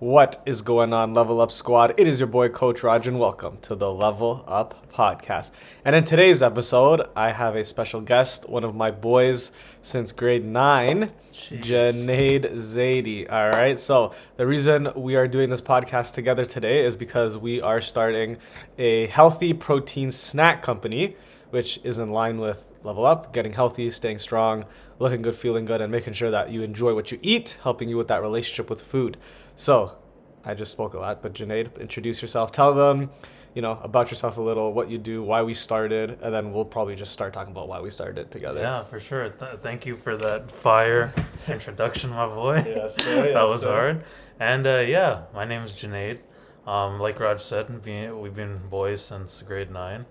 What 0.00 0.40
is 0.46 0.62
going 0.62 0.92
on, 0.92 1.12
Level 1.12 1.40
Up 1.40 1.50
Squad? 1.50 1.94
It 1.96 2.06
is 2.06 2.20
your 2.20 2.28
boy, 2.28 2.50
Coach 2.50 2.84
Raj, 2.84 3.08
and 3.08 3.18
welcome 3.18 3.58
to 3.62 3.74
the 3.74 3.90
Level 3.90 4.44
Up 4.46 4.92
Podcast. 4.92 5.50
And 5.84 5.96
in 5.96 6.04
today's 6.04 6.40
episode, 6.40 7.08
I 7.16 7.32
have 7.32 7.56
a 7.56 7.64
special 7.64 8.00
guest, 8.00 8.48
one 8.48 8.62
of 8.62 8.76
my 8.76 8.92
boys 8.92 9.50
since 9.82 10.12
grade 10.12 10.44
nine, 10.44 11.10
Jeez. 11.32 11.64
Junaid 11.64 12.52
Zaidi. 12.52 13.28
All 13.28 13.50
right, 13.50 13.80
so 13.80 14.14
the 14.36 14.46
reason 14.46 14.92
we 14.94 15.16
are 15.16 15.26
doing 15.26 15.50
this 15.50 15.60
podcast 15.60 16.14
together 16.14 16.44
today 16.44 16.84
is 16.84 16.94
because 16.94 17.36
we 17.36 17.60
are 17.60 17.80
starting 17.80 18.36
a 18.78 19.06
healthy 19.06 19.52
protein 19.52 20.12
snack 20.12 20.62
company 20.62 21.16
which 21.50 21.80
is 21.82 21.98
in 21.98 22.08
line 22.08 22.38
with 22.38 22.70
level 22.88 23.04
up, 23.06 23.32
getting 23.32 23.52
healthy, 23.52 23.90
staying 23.90 24.18
strong, 24.18 24.64
looking 24.98 25.22
good, 25.22 25.34
feeling 25.36 25.64
good, 25.64 25.80
and 25.80 25.92
making 25.92 26.14
sure 26.14 26.30
that 26.30 26.50
you 26.50 26.62
enjoy 26.62 26.94
what 26.94 27.12
you 27.12 27.18
eat, 27.22 27.58
helping 27.62 27.88
you 27.88 27.96
with 27.96 28.08
that 28.08 28.22
relationship 28.22 28.68
with 28.70 28.82
food. 28.82 29.16
So, 29.54 29.96
I 30.44 30.54
just 30.54 30.72
spoke 30.72 30.94
a 30.94 30.98
lot, 30.98 31.22
but 31.22 31.34
Junaid, 31.34 31.78
introduce 31.78 32.22
yourself. 32.22 32.50
Tell 32.50 32.72
them, 32.72 33.10
you 33.54 33.60
know, 33.60 33.78
about 33.82 34.10
yourself 34.10 34.38
a 34.38 34.40
little, 34.40 34.72
what 34.72 34.88
you 34.90 34.96
do, 34.96 35.22
why 35.22 35.42
we 35.42 35.52
started, 35.52 36.18
and 36.22 36.32
then 36.34 36.52
we'll 36.52 36.64
probably 36.64 36.96
just 36.96 37.12
start 37.12 37.32
talking 37.34 37.52
about 37.52 37.68
why 37.68 37.80
we 37.80 37.90
started 37.90 38.30
together. 38.30 38.60
Yeah, 38.60 38.84
for 38.84 38.98
sure. 39.00 39.28
Th- 39.30 39.58
thank 39.62 39.84
you 39.84 39.96
for 39.96 40.16
that 40.16 40.50
fire 40.50 41.12
introduction, 41.48 42.10
my 42.10 42.26
boy. 42.26 42.62
Yes, 42.66 43.02
sir. 43.02 43.32
that 43.34 43.42
was 43.44 43.62
sir. 43.62 43.70
hard. 43.72 44.04
And 44.40 44.66
uh, 44.66 44.78
yeah, 44.96 45.22
my 45.34 45.44
name 45.44 45.62
is 45.62 45.72
Junaid. 45.74 46.20
Um, 46.66 46.98
like 47.00 47.20
Raj 47.20 47.40
said, 47.42 47.84
we- 47.84 48.10
we've 48.12 48.34
been 48.34 48.58
boys 48.70 49.00
since 49.02 49.42
grade 49.42 49.70
nine. 49.70 50.06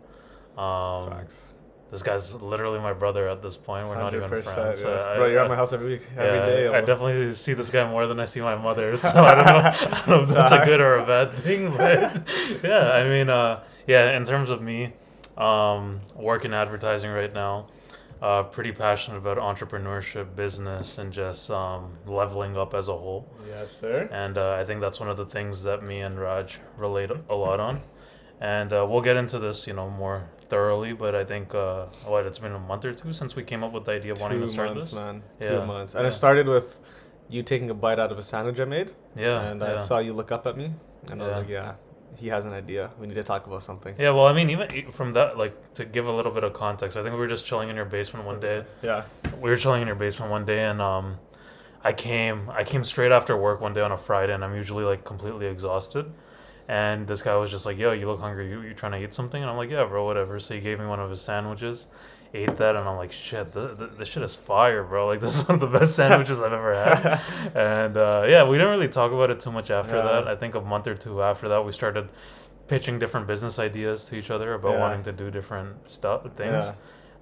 Um, 0.57 1.09
Facts. 1.09 1.53
This 1.91 2.03
guy's 2.03 2.35
literally 2.35 2.79
my 2.79 2.93
brother 2.93 3.27
at 3.29 3.41
this 3.41 3.55
point. 3.55 3.87
We're 3.87 3.95
not 3.95 4.13
even 4.13 4.27
friends. 4.29 4.81
yeah. 4.83 4.89
Uh, 4.89 5.11
I- 5.13 5.15
Bro, 5.17 5.27
you're 5.27 5.39
I- 5.39 5.43
at 5.43 5.49
my 5.49 5.55
house 5.55 5.71
every 5.73 5.87
week, 5.93 6.01
every 6.17 6.39
yeah, 6.39 6.45
day. 6.45 6.67
I 6.67 6.81
definitely 6.81 7.33
see 7.33 7.53
this 7.53 7.69
guy 7.69 7.89
more 7.89 8.05
than 8.07 8.19
I 8.19 8.25
see 8.25 8.41
my 8.41 8.55
mother, 8.55 8.97
so 9.11 9.21
I 9.23 9.35
don't 9.35 9.45
know, 9.45 9.57
I 9.71 10.03
don't 10.05 10.07
know 10.07 10.23
if 10.23 10.29
that's 10.29 10.51
a 10.51 10.65
good 10.65 10.81
or 10.81 10.97
a 10.97 11.05
bad 11.05 11.33
thing. 11.45 11.71
But 11.75 12.27
yeah, 12.63 12.91
I 12.91 13.03
mean, 13.07 13.29
uh, 13.29 13.63
yeah, 13.87 14.17
in 14.17 14.23
terms 14.25 14.49
of 14.49 14.61
me, 14.61 14.93
um, 15.37 16.01
work 16.15 16.45
in 16.45 16.53
advertising 16.53 17.11
right 17.11 17.33
now. 17.33 17.67
Uh, 18.19 18.41
pretty 18.41 18.71
passionate 18.71 19.17
about 19.17 19.37
entrepreneurship, 19.37 20.35
business, 20.35 20.97
and 20.97 21.13
just 21.13 21.51
um, 21.51 21.91
leveling 22.07 22.57
up 22.57 22.73
as 22.73 22.87
a 22.87 22.91
whole. 22.97 23.31
Yes, 23.47 23.71
sir. 23.71 24.09
And 24.11 24.39
uh, 24.39 24.53
I 24.53 24.63
think 24.65 24.81
that's 24.81 24.99
one 24.99 25.07
of 25.07 25.17
the 25.17 25.25
things 25.27 25.61
that 25.61 25.83
me 25.83 25.99
and 26.01 26.19
Raj 26.19 26.59
relate 26.77 27.11
a 27.29 27.35
lot 27.35 27.59
on. 27.59 27.79
And 28.41 28.73
uh, 28.73 28.87
we'll 28.89 29.01
get 29.01 29.17
into 29.17 29.37
this, 29.37 29.67
you 29.67 29.73
know, 29.73 29.87
more 29.91 30.27
thoroughly. 30.49 30.93
But 30.93 31.15
I 31.15 31.23
think 31.23 31.53
uh, 31.55 31.85
what 32.05 32.25
it's 32.25 32.39
been 32.39 32.53
a 32.53 32.59
month 32.59 32.85
or 32.85 32.93
two 32.93 33.13
since 33.13 33.35
we 33.35 33.43
came 33.43 33.63
up 33.63 33.71
with 33.73 33.85
the 33.85 33.93
idea 33.93 34.13
of 34.13 34.21
wanting 34.21 34.39
to 34.39 34.45
Two 34.45 34.51
start 34.51 34.69
months, 34.69 34.85
this. 34.87 34.93
man. 34.93 35.23
Yeah, 35.41 35.49
Two 35.49 35.65
months. 35.65 35.95
And 35.95 36.03
yeah. 36.03 36.07
it 36.09 36.11
started 36.11 36.47
with 36.47 36.79
you 37.29 37.43
taking 37.43 37.69
a 37.69 37.73
bite 37.73 37.99
out 37.99 38.11
of 38.11 38.17
a 38.17 38.23
sandwich 38.23 38.59
I 38.59 38.65
made. 38.65 38.91
Yeah, 39.15 39.41
and 39.41 39.61
yeah. 39.61 39.73
I 39.73 39.75
saw 39.75 39.99
you 39.99 40.13
look 40.13 40.31
up 40.31 40.47
at 40.47 40.57
me, 40.57 40.71
and 41.11 41.21
I 41.21 41.25
was 41.25 41.35
like, 41.35 41.49
"Yeah, 41.49 41.73
he 42.15 42.27
has 42.29 42.45
an 42.45 42.53
idea. 42.53 42.89
We 42.99 43.07
need 43.07 43.15
to 43.15 43.23
talk 43.23 43.47
about 43.47 43.63
something." 43.63 43.95
Yeah, 43.99 44.11
well, 44.11 44.27
I 44.27 44.33
mean, 44.33 44.49
even 44.49 44.91
from 44.91 45.13
that, 45.13 45.37
like, 45.37 45.73
to 45.73 45.85
give 45.85 46.07
a 46.07 46.11
little 46.11 46.31
bit 46.31 46.43
of 46.43 46.53
context, 46.53 46.95
I 46.97 47.03
think 47.03 47.13
we 47.13 47.19
were 47.19 47.27
just 47.27 47.45
chilling 47.45 47.69
in 47.69 47.75
your 47.75 47.85
basement 47.85 48.25
one 48.25 48.39
day. 48.39 48.63
Yeah. 48.81 49.03
We 49.41 49.49
were 49.49 49.57
chilling 49.57 49.81
in 49.81 49.87
your 49.87 49.95
basement 49.97 50.31
one 50.31 50.45
day, 50.45 50.63
and 50.63 50.81
um, 50.81 51.17
I 51.83 51.91
came, 51.93 52.49
I 52.49 52.63
came 52.63 52.83
straight 52.83 53.11
after 53.11 53.35
work 53.35 53.59
one 53.61 53.73
day 53.73 53.81
on 53.81 53.91
a 53.91 53.97
Friday, 53.97 54.33
and 54.33 54.43
I'm 54.43 54.55
usually 54.55 54.85
like 54.85 55.03
completely 55.03 55.47
exhausted. 55.47 56.11
And 56.69 57.07
this 57.07 57.21
guy 57.21 57.35
was 57.37 57.49
just 57.49 57.65
like, 57.65 57.77
"Yo, 57.77 57.91
you 57.93 58.07
look 58.07 58.19
hungry. 58.19 58.49
You, 58.49 58.61
you 58.61 58.73
trying 58.73 58.91
to 58.93 59.01
eat 59.01 59.13
something?" 59.13 59.41
And 59.41 59.49
I'm 59.49 59.55
like, 59.57 59.69
"Yeah, 59.69 59.85
bro, 59.85 60.05
whatever." 60.05 60.39
So 60.39 60.53
he 60.53 60.59
gave 60.59 60.79
me 60.79 60.85
one 60.85 60.99
of 60.99 61.09
his 61.09 61.21
sandwiches, 61.21 61.87
ate 62.33 62.57
that, 62.57 62.75
and 62.75 62.87
I'm 62.87 62.97
like, 62.97 63.13
"Shit, 63.13 63.53
th- 63.53 63.77
th- 63.77 63.91
this 63.97 64.09
shit 64.09 64.21
is 64.23 64.35
fire, 64.35 64.83
bro! 64.83 65.07
Like, 65.07 65.21
this 65.25 65.39
is 65.39 65.47
one 65.47 65.61
of 65.61 65.71
the 65.71 65.79
best 65.79 65.95
sandwiches 65.95 66.41
I've 66.41 66.51
ever 66.51 66.75
had." 66.75 67.21
and 67.55 67.95
uh, 67.95 68.25
yeah, 68.27 68.43
we 68.43 68.57
didn't 68.57 68.71
really 68.73 68.89
talk 68.89 69.13
about 69.13 69.29
it 69.31 69.39
too 69.39 69.51
much 69.51 69.71
after 69.71 69.95
Yeah. 69.95 70.01
that. 70.03 70.27
I 70.27 70.35
think 70.35 70.55
a 70.55 70.61
month 70.61 70.87
or 70.87 70.95
two 70.95 71.21
after 71.23 71.47
that, 71.47 71.63
we 71.65 71.71
started 71.71 72.09
pitching 72.67 72.99
different 72.99 73.27
business 73.27 73.59
ideas 73.59 74.03
to 74.05 74.17
each 74.17 74.29
other 74.29 74.53
about 74.53 74.73
Yeah. 74.73 74.79
wanting 74.81 75.03
to 75.03 75.13
do 75.13 75.31
different 75.31 75.89
stuff 75.89 76.23
things. 76.35 76.65
Yeah. 76.65 76.73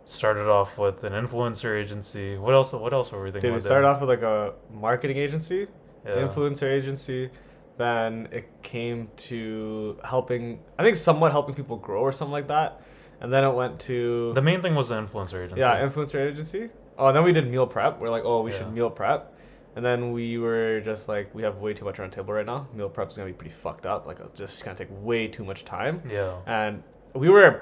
Started 0.05 0.47
off 0.47 0.77
with 0.79 1.03
an 1.03 1.13
influencer 1.13 1.79
agency. 1.79 2.35
What 2.37 2.53
else? 2.55 2.73
What 2.73 2.93
else 2.93 3.11
were 3.11 3.21
we 3.23 3.29
thinking? 3.31 3.49
Did 3.51 3.53
we 3.55 3.59
start 3.59 3.85
off 3.85 4.01
with 4.01 4.09
like 4.09 4.23
a 4.23 4.53
marketing 4.71 5.17
agency, 5.17 5.67
Yeah. 6.03 6.17
influencer 6.17 6.67
agency? 6.71 7.29
Then 7.77 8.29
it 8.31 8.49
came 8.61 9.09
to 9.17 9.97
helping, 10.03 10.59
I 10.79 10.83
think, 10.83 10.95
somewhat 10.95 11.31
helping 11.31 11.55
people 11.55 11.75
grow 11.77 12.01
or 12.01 12.11
something 12.11 12.31
like 12.31 12.47
that. 12.47 12.81
And 13.21 13.31
then 13.33 13.43
it 13.43 13.53
went 13.53 13.79
to 13.81 14.31
The 14.33 14.41
main 14.41 14.61
thing 14.61 14.75
was 14.75 14.89
the 14.89 14.95
influencer 14.95 15.43
agency. 15.45 15.59
yeah, 15.59 15.81
influencer 15.85 16.31
agency. 16.31 16.69
Oh, 16.97 17.07
and 17.07 17.15
then 17.17 17.23
we 17.23 17.33
did 17.33 17.49
meal 17.49 17.67
prep. 17.67 17.99
We're 17.99 18.09
like, 18.09 18.23
oh, 18.25 18.41
we 18.41 18.51
Yeah. 18.51 18.57
should 18.59 18.73
meal 18.73 18.89
prep. 18.89 19.33
And 19.75 19.83
then 19.83 20.13
we 20.13 20.37
were 20.37 20.79
just 20.79 21.09
like, 21.09 21.35
we 21.35 21.43
have 21.43 21.57
way 21.57 21.73
too 21.73 21.83
much 21.83 21.99
on 21.99 22.05
our 22.05 22.11
table 22.11 22.33
right 22.33 22.45
now. 22.45 22.67
Meal 22.73 22.87
prep 22.89 23.09
is 23.09 23.17
gonna 23.17 23.27
be 23.27 23.33
pretty 23.33 23.53
fucked 23.53 23.85
up. 23.85 24.05
Like, 24.07 24.19
it's 24.21 24.37
just 24.39 24.63
gonna 24.63 24.77
take 24.77 24.87
way 24.91 25.27
too 25.27 25.43
much 25.43 25.65
time. 25.65 26.01
yeah. 26.09 26.33
and 26.45 26.81
we 27.13 27.29
were 27.29 27.61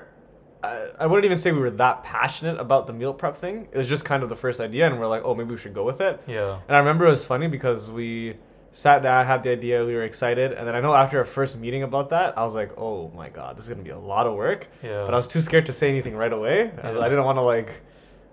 I, 0.63 0.87
I 1.01 1.05
wouldn't 1.07 1.25
even 1.25 1.37
say 1.39 1.51
we 1.51 1.59
were 1.59 1.69
that 1.71 2.03
passionate 2.03 2.57
about 2.59 2.87
the 2.87 2.93
meal 2.93 3.13
prep 3.13 3.35
thing 3.35 3.67
it 3.71 3.77
was 3.77 3.87
just 3.89 4.05
kind 4.05 4.23
of 4.23 4.29
the 4.29 4.35
first 4.35 4.59
idea 4.61 4.87
and 4.87 4.97
we're 4.99 5.07
like 5.07 5.21
oh 5.25 5.35
maybe 5.35 5.51
we 5.51 5.57
should 5.57 5.73
go 5.73 5.83
with 5.83 5.99
it 6.01 6.21
Yeah. 6.25 6.59
and 6.67 6.75
i 6.75 6.79
remember 6.79 7.05
it 7.05 7.09
was 7.09 7.25
funny 7.25 7.47
because 7.47 7.91
we 7.91 8.37
sat 8.73 9.01
down 9.03 9.25
had 9.25 9.43
the 9.43 9.51
idea 9.51 9.85
we 9.85 9.93
were 9.93 10.01
excited 10.03 10.51
and 10.51 10.67
then 10.67 10.75
i 10.75 10.81
know 10.81 10.93
after 10.93 11.17
our 11.19 11.23
first 11.23 11.57
meeting 11.59 11.83
about 11.83 12.09
that 12.09 12.35
i 12.37 12.43
was 12.43 12.55
like 12.55 12.71
oh 12.77 13.09
my 13.15 13.29
god 13.29 13.55
this 13.55 13.63
is 13.65 13.69
going 13.69 13.77
to 13.77 13.83
be 13.83 13.91
a 13.91 13.97
lot 14.13 14.25
of 14.27 14.33
work 14.35 14.67
Yeah. 14.81 15.05
but 15.05 15.13
i 15.13 15.17
was 15.17 15.27
too 15.27 15.41
scared 15.41 15.65
to 15.67 15.71
say 15.71 15.87
anything 15.89 16.15
right 16.15 16.33
away 16.33 16.71
I, 16.81 16.91
Yeah. 16.91 16.99
I 16.99 17.07
didn't 17.07 17.23
want 17.23 17.37
to 17.37 17.43
like 17.43 17.69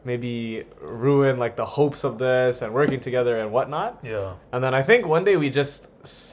maybe 0.03 0.65
ruin 0.81 1.39
like 1.39 1.57
the 1.57 1.65
hopes 1.67 2.05
of 2.05 2.19
this 2.19 2.63
and 2.63 2.73
working 2.73 3.01
together 3.01 3.39
and 3.39 3.53
whatnot 3.53 3.99
yeah. 4.03 4.33
and 4.53 4.65
then 4.65 4.75
I 4.75 4.83
think 4.83 5.07
one 5.07 5.25
day 5.25 5.37
we 5.37 5.51
just 5.51 5.89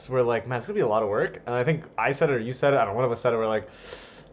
were 0.08 0.22
like, 0.22 0.46
man, 0.46 0.56
it's 0.58 0.66
gonna 0.66 0.74
be 0.74 0.80
a 0.80 0.88
lot 0.88 1.02
of 1.02 1.10
work. 1.10 1.42
And 1.44 1.54
I 1.54 1.62
think 1.64 1.84
I 1.98 2.12
said 2.12 2.30
it 2.30 2.32
or 2.32 2.38
you 2.38 2.52
said 2.52 2.72
it. 2.72 2.78
I 2.78 2.84
don't 2.86 2.94
know, 2.94 2.96
one 2.96 3.04
of 3.04 3.12
us 3.12 3.20
said 3.20 3.34
it. 3.34 3.36
We're 3.36 3.46
like, 3.46 3.68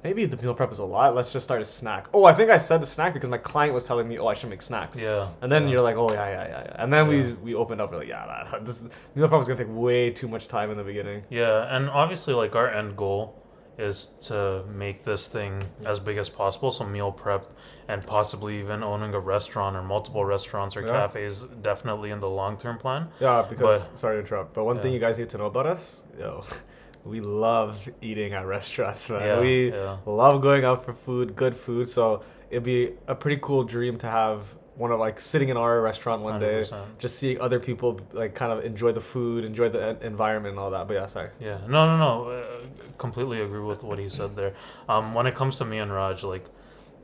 maybe 0.05 0.25
the 0.25 0.37
meal 0.41 0.53
prep 0.53 0.71
is 0.71 0.77
a 0.77 0.85
lot. 0.85 1.15
Let's 1.15 1.33
just 1.33 1.45
start 1.45 1.61
a 1.61 1.65
snack. 1.65 2.07
Oh, 2.13 2.25
I 2.25 2.33
think 2.37 2.51
I 2.51 2.57
said 2.57 2.79
the 2.79 2.85
snack 2.85 3.11
because 3.15 3.27
my 3.27 3.39
client 3.39 3.73
was 3.73 3.85
telling 3.89 4.07
me, 4.07 4.19
oh, 4.19 4.27
I 4.27 4.35
should 4.35 4.51
make 4.51 4.61
snacks. 4.61 5.01
Yeah. 5.01 5.27
And 5.41 5.51
then 5.51 5.63
yeah. 5.63 5.69
you're 5.71 5.81
like, 5.89 5.95
oh 5.97 6.09
yeah, 6.11 6.29
yeah, 6.35 6.47
yeah, 6.47 6.63
yeah. 6.67 6.75
And 6.81 6.93
then 6.93 7.03
Yeah. 7.09 7.11
we 7.11 7.33
we 7.47 7.55
opened 7.55 7.81
up. 7.81 7.91
We're 7.91 7.99
like, 8.03 8.07
yeah, 8.15 8.43
nah, 8.51 8.59
this 8.59 8.83
meal 9.15 9.27
prep 9.27 9.41
is 9.41 9.47
gonna 9.47 9.57
take 9.65 9.75
way 9.87 10.11
too 10.11 10.27
much 10.27 10.47
time 10.47 10.69
in 10.69 10.77
the 10.77 10.83
beginning. 10.91 11.23
Yeah, 11.31 11.75
and 11.75 11.89
obviously, 11.89 12.33
like 12.35 12.55
our 12.55 12.69
end 12.69 12.95
goal 12.95 13.41
is 13.77 13.97
to 14.29 14.63
make 14.83 15.03
this 15.03 15.27
thing 15.27 15.53
as 15.85 15.99
big 15.99 16.17
as 16.23 16.29
possible. 16.29 16.69
So 16.71 16.85
meal 16.85 17.11
prep 17.11 17.43
and 17.89 18.05
possibly 18.05 18.59
even 18.59 18.83
owning 18.83 19.13
a 19.15 19.19
restaurant 19.19 19.75
or 19.75 19.81
multiple 19.95 20.23
restaurants 20.23 20.77
or 20.77 20.81
Yeah. 20.81 20.91
cafes 21.07 21.35
definitely 21.61 22.11
in 22.11 22.19
the 22.19 22.29
long 22.29 22.53
term 22.57 22.77
plan. 22.77 23.01
Yeah, 23.19 23.41
because 23.49 23.89
But- 23.89 23.97
sorry 23.99 24.15
to 24.17 24.19
interrupt, 24.21 24.53
but 24.53 24.63
one 24.71 24.79
thing 24.81 24.93
you 24.93 24.99
guys 25.07 25.17
need 25.17 25.29
to 25.31 25.37
know 25.39 25.47
about 25.47 25.65
us, 25.65 26.03
yo, 26.19 26.43
we 27.05 27.19
love 27.21 27.87
eating 28.01 28.33
at 28.33 28.45
restaurants, 28.45 29.09
man. 29.09 29.21
Yeah, 29.21 29.39
we 29.39 29.71
yeah. 29.71 29.97
love 30.05 30.41
going 30.41 30.65
out 30.65 30.83
for 30.83 30.93
food, 30.93 31.35
good 31.35 31.55
food. 31.55 31.87
So 31.87 32.23
it'd 32.49 32.63
be 32.63 32.93
a 33.07 33.15
pretty 33.15 33.39
cool 33.41 33.63
dream 33.63 33.97
to 33.99 34.07
have 34.07 34.57
one 34.75 34.91
of 34.91 34.99
like 34.99 35.19
sitting 35.19 35.49
in 35.49 35.55
our 35.55 35.79
restaurant 35.81 36.21
one 36.21 36.39
day, 36.39 36.63
100%. 36.63 36.97
just 36.97 37.17
seeing 37.17 37.39
other 37.39 37.59
people 37.59 38.01
like 38.11 38.35
kind 38.35 38.51
of 38.51 38.65
enjoy 38.65 38.91
the 38.91 38.99
food, 38.99 39.45
enjoy 39.45 39.69
the 39.69 39.97
environment 40.05 40.53
and 40.53 40.59
all 40.59 40.71
that. 40.71 40.87
But 40.87 40.95
yeah, 40.95 41.05
sorry. 41.05 41.29
Yeah, 41.39 41.59
no, 41.67 41.85
no, 41.85 41.97
no. 41.97 42.29
Uh, 42.29 42.43
completely 42.97 43.39
agree 43.41 43.61
with 43.61 43.83
what 43.83 43.99
he 43.99 44.09
said 44.09 44.35
there. 44.35 44.53
Um, 44.89 45.13
when 45.13 45.27
it 45.27 45.35
comes 45.35 45.57
to 45.59 45.65
me 45.65 45.77
and 45.77 45.93
Raj, 45.93 46.23
like, 46.23 46.45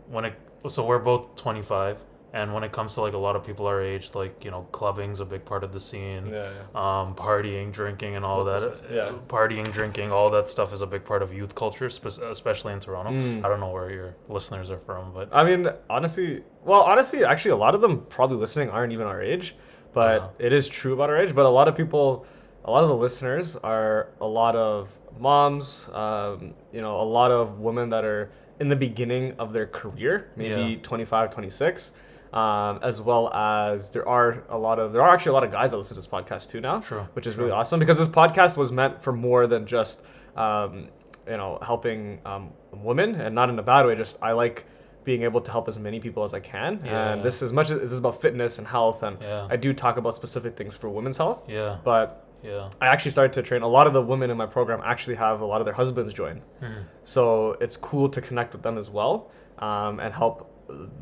when 0.08 0.26
it 0.26 0.34
so 0.68 0.86
we're 0.86 1.00
both 1.00 1.36
twenty 1.36 1.62
five, 1.62 1.98
and 2.34 2.54
when 2.54 2.64
it 2.64 2.72
comes 2.72 2.94
to 2.94 3.02
like 3.02 3.14
a 3.14 3.18
lot 3.18 3.36
of 3.36 3.46
people 3.46 3.66
our 3.68 3.82
age, 3.82 4.12
like 4.16 4.46
you 4.46 4.52
know, 4.52 4.66
clubbing's 4.72 5.20
a 5.20 5.26
big 5.26 5.44
part 5.44 5.64
of 5.64 5.74
the 5.74 5.80
scene. 5.80 6.28
Yeah, 6.28 6.50
Um, 6.74 7.14
partying, 7.16 7.72
drinking, 7.74 8.16
and 8.16 8.24
all 8.24 8.44
that. 8.46 8.62
Yeah. 8.90 9.12
Partying, 9.28 9.72
drinking, 9.72 10.12
all 10.12 10.30
that 10.30 10.48
stuff 10.48 10.74
is 10.74 10.82
a 10.82 10.88
big 10.88 11.04
part 11.04 11.22
of 11.22 11.34
youth 11.34 11.54
culture, 11.56 11.90
spe- 11.90 12.22
especially 12.38 12.72
in 12.74 12.80
Toronto. 12.80 13.12
Mm. 13.12 13.44
I 13.44 13.50
don't 13.50 13.60
know 13.60 13.72
where 13.72 13.92
your 13.92 14.16
listeners 14.30 14.70
are 14.72 14.80
from, 14.80 15.12
but 15.14 15.28
I 15.34 15.44
mean, 15.44 15.68
honestly, 15.90 16.44
well, 16.64 16.82
honestly, 16.82 17.26
actually, 17.26 17.52
a 17.52 17.58
lot 17.58 17.76
of 17.76 17.82
them 17.82 18.06
probably 18.08 18.38
listening 18.38 18.70
aren't 18.70 18.94
even 18.94 19.08
our 19.08 19.22
age, 19.22 19.56
but 19.94 20.34
it 20.40 20.54
is 20.54 20.70
true 20.70 20.94
about 20.94 21.10
our 21.10 21.18
age. 21.18 21.36
But 21.36 21.46
a 21.46 21.50
lot 21.50 21.68
of 21.68 21.76
people, 21.76 22.26
a 22.64 22.72
lot 22.72 22.84
of 22.84 22.90
the 22.90 22.96
listeners 22.96 23.58
are 23.58 24.10
a 24.22 24.28
lot 24.28 24.56
of 24.56 24.90
moms, 25.20 25.90
um, 25.94 26.54
you 26.72 26.80
know, 26.82 27.02
a 27.02 27.04
lot 27.04 27.32
of 27.32 27.60
women 27.60 27.90
that 27.90 28.06
are 28.06 28.32
in 28.62 28.70
the 28.70 28.76
beginning 28.76 29.34
of 29.40 29.52
their 29.54 29.66
career, 29.66 30.30
maybe 30.38 30.62
Yeah. 30.74 30.78
25, 30.84 31.32
26. 31.32 31.92
Um, 32.34 32.80
as 32.82 33.02
well 33.02 33.30
as 33.34 33.90
there 33.90 34.08
are 34.08 34.44
a 34.48 34.58
lot 34.58 34.80
of 34.80 34.94
there 34.94 35.02
are 35.02 35.14
actually 35.14 35.32
a 35.32 35.34
lot 35.34 35.44
of 35.44 35.52
guys 35.52 35.72
that 35.72 35.78
listen 35.78 35.96
to 35.96 36.02
this 36.02 36.08
podcast 36.08 36.48
too 36.50 36.62
now, 36.62 36.80
True, 36.80 37.06
which 37.14 37.28
is 37.28 37.34
true. 37.36 37.44
really 37.44 37.54
awesome 37.54 37.78
because 37.80 37.98
this 37.98 38.08
podcast 38.08 38.56
was 38.56 38.72
meant 38.72 39.02
for 39.04 39.12
more 39.12 39.48
than 39.48 39.66
just 39.66 40.04
um, 40.38 40.88
you 41.28 41.36
know 41.36 41.60
helping 41.62 42.20
um, 42.26 42.52
women 42.72 43.16
and 43.16 43.36
not 43.36 43.50
in 43.50 43.60
a 43.60 43.64
bad 43.64 43.86
way. 43.86 43.96
Just 43.96 44.18
I 44.22 44.32
like 44.32 44.66
being 45.04 45.24
able 45.24 45.42
to 45.42 45.52
help 45.52 45.68
as 45.68 45.78
many 45.80 46.00
people 46.00 46.24
as 46.24 46.34
I 46.34 46.40
can, 46.40 46.80
Yeah. 46.86 47.12
and 47.14 47.24
this 47.24 47.42
as 47.42 47.52
much 47.52 47.70
as 47.72 47.80
this 47.82 47.92
is 47.92 47.98
about 48.00 48.22
fitness 48.22 48.60
and 48.60 48.68
health, 48.68 49.04
and 49.04 49.18
Yeah. 49.22 49.48
I 49.50 49.56
do 49.58 49.74
talk 49.74 49.98
about 49.98 50.16
specific 50.16 50.56
things 50.56 50.78
for 50.78 50.90
women's 50.90 51.18
health, 51.18 51.44
yeah, 51.50 51.78
but 51.84 52.24
yeah, 52.44 52.70
I 52.80 52.88
actually 52.88 53.12
started 53.12 53.34
to 53.34 53.42
train. 53.42 53.62
A 53.64 53.68
lot 53.68 53.88
of 53.88 53.94
the 53.94 54.02
women 54.02 54.30
in 54.30 54.38
my 54.38 54.46
program 54.46 54.80
actually 54.86 55.16
have 55.16 55.42
a 55.42 55.46
lot 55.46 55.60
of 55.60 55.66
their 55.66 55.74
husbands 55.74 56.14
join. 56.14 56.42
Mhm. 56.62 56.84
So 57.04 57.58
it's 57.60 57.76
cool 57.76 58.10
to 58.10 58.22
connect 58.22 58.54
with 58.54 58.62
them 58.62 58.78
as 58.78 58.90
well 58.90 59.32
um, 59.60 60.00
and 60.00 60.14
help 60.14 60.48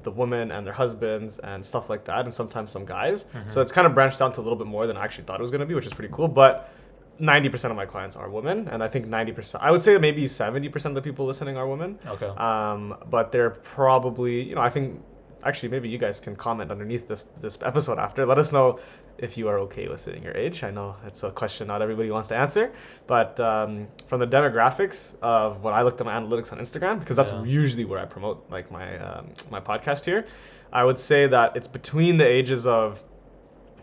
the 0.04 0.12
women 0.12 0.52
and 0.52 0.66
their 0.66 0.74
husbands 0.74 1.40
and 1.40 1.64
stuff 1.66 1.90
like 1.90 2.06
that, 2.06 2.26
and 2.26 2.34
sometimes 2.34 2.72
some 2.72 2.86
guys. 2.86 3.26
Mm-hmm. 3.26 3.50
So 3.50 3.62
it's 3.62 3.72
kind 3.72 3.86
of 3.86 3.94
branched 3.94 4.22
out 4.22 4.34
to 4.36 4.42
a 4.42 4.44
little 4.44 4.58
bit 4.58 4.68
more 4.68 4.88
than 4.88 4.98
I 4.98 5.04
actually 5.04 5.26
thought 5.26 5.40
it 5.40 5.44
was 5.44 5.52
going 5.52 5.62
to 5.62 5.68
be, 5.68 5.76
which 5.76 5.86
is 5.86 5.94
pretty 5.94 6.14
cool. 6.14 6.28
But 6.28 6.72
ninety 7.20 7.50
percent 7.50 7.72
of 7.72 7.78
my 7.78 7.86
clients 7.86 8.16
are 8.16 8.30
women, 8.30 8.68
and 8.68 8.84
I 8.84 8.88
think 8.88 9.08
ninety 9.08 9.32
percent. 9.32 9.64
I 9.64 9.72
would 9.72 9.82
say 9.82 9.98
maybe 9.98 10.28
seventy 10.28 10.70
percent 10.70 10.98
of 10.98 11.04
the 11.04 11.10
people 11.10 11.26
listening 11.26 11.58
are 11.58 11.68
women. 11.68 12.00
Okay. 12.08 12.28
Um, 12.28 12.96
but 13.10 13.32
they're 13.32 13.52
probably, 13.52 14.42
you 14.42 14.56
know, 14.56 14.62
I 14.62 14.70
think 14.70 15.02
actually 15.44 15.70
maybe 15.70 15.90
you 15.90 15.98
guys 15.98 16.20
can 16.20 16.36
comment 16.36 16.72
underneath 16.72 17.08
this 17.08 17.24
this 17.42 17.58
episode 17.62 18.00
after. 18.00 18.26
Let 18.26 18.38
us 18.38 18.52
know 18.52 18.80
if 19.22 19.38
you 19.38 19.48
are 19.50 19.60
okay 19.60 19.88
with 19.88 20.00
sitting 20.00 20.24
your 20.24 20.36
age. 20.36 20.64
I 20.64 20.72
know 20.72 20.96
it's 21.06 21.24
a 21.24 21.32
question 21.32 21.68
not 21.68 21.82
everybody 21.82 22.10
wants 22.12 22.30
to 22.30 22.36
answer, 22.38 22.72
but 23.08 23.40
um, 23.40 23.88
from 24.08 24.20
the 24.20 24.28
demographics 24.28 25.16
of 25.22 25.62
when 25.64 25.74
I 25.74 25.82
looked 25.84 26.00
at 26.02 26.06
my 26.06 26.14
analytics 26.14 26.52
on 26.54 26.60
Instagram, 26.60 27.00
because 27.00 27.18
that's 27.18 27.32
Yeah. 27.32 27.44
usually 27.44 27.86
where 27.86 28.00
I 28.00 28.06
promote 28.06 28.38
like 28.50 28.72
my 28.72 28.98
um, 28.98 29.26
my 29.52 29.60
podcast 29.60 30.06
here, 30.06 30.26
I 30.72 30.84
would 30.84 31.00
say 31.00 31.28
that 31.28 31.56
it's 31.58 31.68
between 31.68 32.18
the 32.18 32.28
ages 32.28 32.66
of 32.66 33.04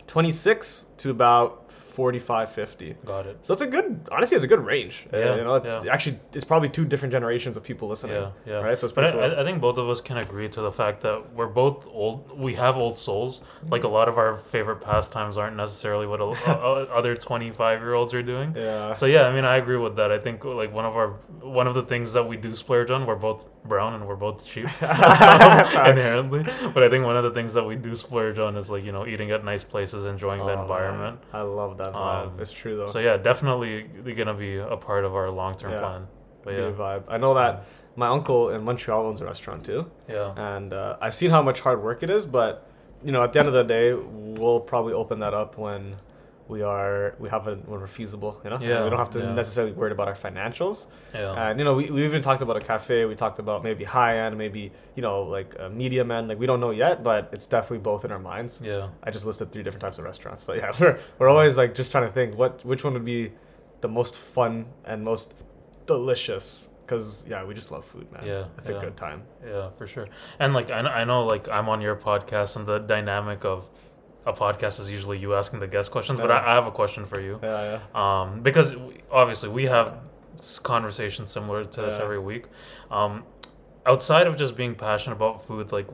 26 0.07 0.85
to 0.97 1.11
about 1.11 1.71
45 1.71 2.49
50 2.51 2.95
Got 3.05 3.25
it. 3.27 3.37
so 3.41 3.53
it's 3.53 3.61
a 3.61 3.67
good 3.67 4.07
honestly 4.11 4.35
it's 4.35 4.43
a 4.43 4.47
good 4.47 4.65
range 4.65 5.05
Uh, 5.13 5.17
Yeah, 5.17 5.35
you 5.35 5.43
know 5.43 5.55
it's 5.55 5.69
yeah. 5.83 5.93
actually 5.93 6.19
it's 6.33 6.43
probably 6.45 6.69
two 6.69 6.85
different 6.85 7.11
generations 7.11 7.55
of 7.57 7.63
people 7.63 7.87
listening 7.87 8.15
Yeah, 8.15 8.29
yeah. 8.45 8.61
right 8.61 8.79
so 8.79 8.85
it's 8.87 8.93
But 8.93 9.11
cool. 9.13 9.21
I- 9.21 9.41
I 9.41 9.43
think 9.43 9.61
both 9.61 9.77
of 9.77 9.87
us 9.89 10.01
can 10.01 10.17
agree 10.17 10.49
to 10.49 10.61
the 10.61 10.71
fact 10.71 11.01
that 11.01 11.33
we're 11.35 11.47
both 11.63 11.87
old. 11.87 12.17
We 12.39 12.55
have 12.55 12.75
old 12.77 12.97
souls. 12.97 13.41
Like 13.69 13.83
a 13.83 13.87
lot 13.87 14.07
of 14.09 14.17
our 14.17 14.37
favorite 14.37 14.81
pastimes 14.81 15.37
aren't 15.37 15.55
necessarily 15.55 16.07
what 16.07 16.19
a, 16.19 16.23
o- 16.23 16.87
other 16.99 17.15
twenty-five 17.15 17.79
year 17.81 17.93
olds 17.93 18.13
are 18.13 18.23
doing. 18.23 18.53
yeah 18.55 18.93
So 18.93 19.05
yeah, 19.05 19.23
I 19.29 19.31
mean, 19.35 19.45
I 19.45 19.57
agree 19.57 19.77
with 19.77 19.95
that. 19.97 20.11
I 20.11 20.17
think 20.17 20.43
like 20.45 20.73
one 20.73 20.85
of 20.85 20.95
our 20.95 21.09
one 21.41 21.67
of 21.67 21.75
the 21.75 21.83
things 21.83 22.13
that 22.13 22.25
we 22.27 22.37
do 22.37 22.53
splurge 22.53 22.89
on, 22.91 23.05
we're 23.05 23.15
both 23.29 23.45
brown 23.65 23.93
and 23.95 24.07
we're 24.07 24.15
both 24.27 24.45
cheap 24.45 24.67
inherently. 24.81 26.43
But 26.73 26.83
I 26.83 26.89
think 26.89 27.05
one 27.05 27.17
of 27.17 27.23
the 27.23 27.31
things 27.31 27.53
that 27.53 27.63
we 27.65 27.75
do 27.75 27.95
splurge 27.95 28.39
on 28.39 28.55
is 28.55 28.69
like 28.69 28.83
you 28.83 28.91
know 28.91 29.05
eating 29.05 29.31
at 29.31 29.43
nice 29.43 29.63
places, 29.63 30.05
enjoying 30.05 30.39
the 30.45 30.53
Oh, 30.53 30.67
environment. 30.91 31.19
I 31.33 31.41
love 31.41 31.77
that 31.77 31.93
vibe. 31.93 32.27
Um, 32.27 32.39
it's 32.39 32.51
true 32.51 32.77
though. 32.77 32.87
So 32.87 32.99
yeah, 32.99 33.17
definitely 33.17 33.83
gonna 34.15 34.33
be 34.33 34.57
a 34.57 34.77
part 34.77 35.05
of 35.05 35.15
our 35.15 35.29
long 35.29 35.53
term 35.55 35.71
Yeah. 35.71 35.79
plan. 35.79 36.07
But 36.43 36.53
yeah, 36.53 36.71
vibe. 36.71 37.03
I 37.09 37.17
know 37.17 37.33
that 37.33 37.63
my 37.95 38.07
uncle 38.07 38.49
in 38.51 38.63
Montreal 38.63 39.05
owns 39.05 39.19
a 39.21 39.25
restaurant 39.25 39.65
too, 39.65 39.89
yeah, 40.07 40.33
and 40.37 40.71
uh, 40.73 40.95
I've 41.01 41.13
seen 41.13 41.31
how 41.31 41.41
much 41.41 41.59
hard 41.59 41.83
work 41.83 42.03
it 42.03 42.09
is. 42.09 42.25
But 42.25 42.69
you 43.03 43.11
know, 43.11 43.21
at 43.23 43.33
the 43.33 43.39
end 43.39 43.47
of 43.49 43.53
the 43.53 43.63
day, 43.63 43.93
we'll 43.93 44.59
probably 44.61 44.93
open 44.93 45.19
that 45.19 45.33
up 45.33 45.57
when 45.57 45.95
we 46.47 46.61
are 46.61 47.15
we 47.19 47.27
have 47.29 47.47
a 47.47 47.55
we're 47.67 47.85
feasible. 47.87 48.39
You 48.43 48.49
know, 48.51 48.59
Yeah, 48.61 48.83
we 48.83 48.89
don't 48.89 48.99
have 48.99 49.09
to 49.11 49.19
yeah. 49.19 49.33
necessarily 49.33 49.73
worry 49.73 49.91
about 49.91 50.07
our 50.07 50.15
financials. 50.15 50.87
yeah. 51.13 51.33
And 51.49 51.59
you 51.59 51.65
know, 51.65 51.73
we, 51.75 51.89
we 51.91 52.05
even 52.05 52.21
talked 52.21 52.41
about 52.41 52.57
a 52.57 52.61
cafe. 52.61 53.05
We 53.05 53.15
talked 53.15 53.39
about 53.39 53.63
maybe 53.63 53.83
high 53.83 54.17
end, 54.19 54.37
maybe 54.37 54.71
you 54.95 55.01
know, 55.01 55.23
like 55.23 55.55
a 55.59 55.69
medium 55.69 56.09
end. 56.11 56.27
Like 56.29 56.39
we 56.39 56.45
don't 56.47 56.59
know 56.59 56.71
yet, 56.71 57.03
but 57.03 57.29
it's 57.33 57.45
definitely 57.45 57.79
both 57.79 58.05
in 58.05 58.11
our 58.11 58.19
minds. 58.19 58.61
yeah. 58.63 58.87
I 59.03 59.11
just 59.11 59.25
listed 59.25 59.51
three 59.51 59.63
different 59.63 59.81
types 59.81 59.97
of 59.99 60.05
restaurants, 60.05 60.43
but 60.43 60.57
yeah, 60.57 60.71
we're 60.79 60.97
we're 61.19 61.29
always 61.29 61.57
like 61.57 61.73
just 61.75 61.91
trying 61.91 62.05
to 62.05 62.11
think 62.11 62.37
what 62.37 62.63
which 62.65 62.83
one 62.83 62.93
would 62.93 63.05
be 63.05 63.31
the 63.81 63.89
most 63.89 64.15
fun 64.15 64.65
and 64.85 65.03
most 65.03 65.33
delicious. 65.85 66.69
Because 66.85 67.25
yeah, 67.27 67.43
we 67.43 67.53
just 67.53 67.69
love 67.69 67.83
food, 67.83 68.09
man. 68.13 68.23
Yeah, 68.25 68.45
it's 68.57 68.69
yeah. 68.69 68.77
a 68.77 68.79
good 68.79 68.95
time. 68.95 69.23
Yeah, 69.45 69.71
for 69.77 69.85
sure. 69.85 70.07
And 70.39 70.53
like 70.53 70.71
I 70.71 70.79
I 70.79 71.03
know 71.03 71.25
like 71.25 71.49
I'm 71.49 71.67
on 71.67 71.81
your 71.81 71.97
podcast 71.97 72.55
and 72.55 72.65
the 72.65 72.79
dynamic 72.79 73.43
of 73.43 73.69
a 74.27 74.33
podcast 74.33 74.79
is 74.79 74.91
usually 74.91 75.17
you 75.17 75.33
asking 75.35 75.59
the 75.59 75.67
guest 75.67 75.89
questions, 75.91 76.19
but 76.19 76.29
Yeah. 76.29 76.37
I, 76.37 76.51
I 76.51 76.55
have 76.55 76.67
a 76.67 76.71
question 76.81 77.05
for 77.05 77.19
you. 77.27 77.39
Yeah, 77.41 77.79
yeah. 77.95 78.21
Um, 78.21 78.41
because 78.41 78.75
we, 78.75 78.95
obviously 79.11 79.49
we 79.49 79.63
have 79.65 79.87
conversations 80.63 81.31
similar 81.31 81.63
to 81.63 81.81
this 81.81 81.97
Yeah. 81.97 82.03
every 82.03 82.19
week. 82.19 82.45
Um, 82.91 83.23
outside 83.85 84.27
of 84.27 84.35
just 84.37 84.55
being 84.55 84.75
passionate 84.75 85.15
about 85.15 85.45
food, 85.45 85.71
like 85.71 85.87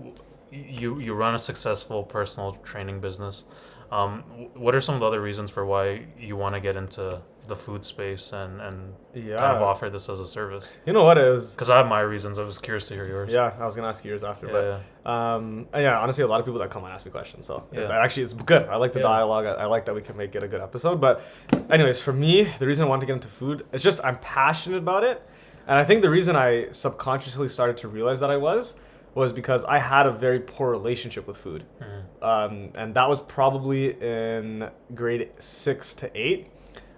you 0.52 1.00
you 1.00 1.14
run 1.14 1.34
a 1.36 1.40
successful 1.40 2.04
personal 2.04 2.52
training 2.64 3.00
business. 3.00 3.44
Um, 3.92 4.24
what 4.56 4.74
are 4.76 4.82
some 4.82 4.96
of 4.96 5.02
the 5.02 5.08
other 5.08 5.22
reasons 5.22 5.52
for 5.52 5.66
why 5.66 6.06
you 6.20 6.36
want 6.36 6.56
to 6.56 6.62
get 6.62 6.76
into 6.76 7.22
the 7.48 7.56
food 7.58 7.84
space 7.84 8.32
and 8.32 8.62
and 8.62 8.94
Yeah. 9.14 9.36
kind 9.38 9.56
of 9.58 9.62
offer 9.62 9.90
this 9.90 10.08
as 10.10 10.20
a 10.20 10.26
service? 10.26 10.74
You 10.86 10.94
know 10.94 11.04
what 11.04 11.18
is? 11.18 11.52
Because 11.52 11.70
I 11.70 11.78
have 11.78 11.88
my 11.88 12.00
reasons. 12.00 12.40
I 12.40 12.44
was 12.44 12.58
curious 12.58 12.88
to 12.88 12.94
hear 12.96 13.06
yours. 13.06 13.32
Yeah, 13.34 13.52
I 13.60 13.66
was 13.66 13.76
gonna 13.76 13.90
ask 13.90 14.04
you 14.06 14.10
yours 14.10 14.24
after, 14.24 14.48
Yeah, 14.48 14.52
but 14.54 14.64
yeah. 15.06 15.36
um, 15.36 15.68
yeah, 15.76 16.00
honestly, 16.00 16.24
a 16.24 16.28
lot 16.28 16.40
of 16.40 16.46
people 16.46 16.60
that 16.62 16.70
come 16.70 16.84
and 16.86 16.94
ask 16.94 17.06
me 17.06 17.12
questions, 17.12 17.46
so 17.46 17.64
it's, 17.72 17.92
actually 17.92 18.24
it's 18.24 18.34
good. 18.34 18.68
I 18.70 18.78
like 18.78 18.94
the 18.94 19.00
Yeah. 19.00 19.08
dialogue. 19.10 19.46
I, 19.46 19.52
I 19.64 19.66
like 19.66 19.86
that 19.86 19.94
we 19.96 20.02
can 20.02 20.16
make 20.18 20.34
it 20.36 20.44
a 20.44 20.48
good 20.48 20.62
episode. 20.62 21.02
But, 21.02 21.22
anyways, 21.70 22.00
for 22.00 22.14
me, 22.14 22.44
the 22.60 22.66
reason 22.66 22.86
I 22.86 22.90
want 22.90 23.02
to 23.02 23.06
get 23.06 23.14
into 23.14 23.28
food 23.28 23.66
is 23.74 23.84
just 23.84 24.04
I'm 24.04 24.18
passionate 24.20 24.78
about 24.78 25.04
it, 25.04 25.22
and 25.68 25.78
I 25.78 25.84
think 25.84 26.02
the 26.02 26.10
reason 26.10 26.36
I 26.36 26.72
subconsciously 26.72 27.50
started 27.50 27.78
to 27.78 27.88
realize 27.90 28.20
that 28.22 28.32
I 28.32 28.38
was 28.38 28.76
was 29.16 29.32
because 29.34 29.64
I 29.66 29.78
had 29.80 30.06
a 30.08 30.12
very 30.12 30.40
poor 30.40 30.70
relationship 30.72 31.28
with 31.28 31.38
food, 31.38 31.66
Mhm. 31.82 32.26
um, 32.28 32.70
and 32.76 32.94
that 32.96 33.08
was 33.10 33.20
probably 33.22 33.92
in 34.02 34.70
grade 34.96 35.30
six 35.40 35.94
to 35.96 36.10
eight. 36.16 36.50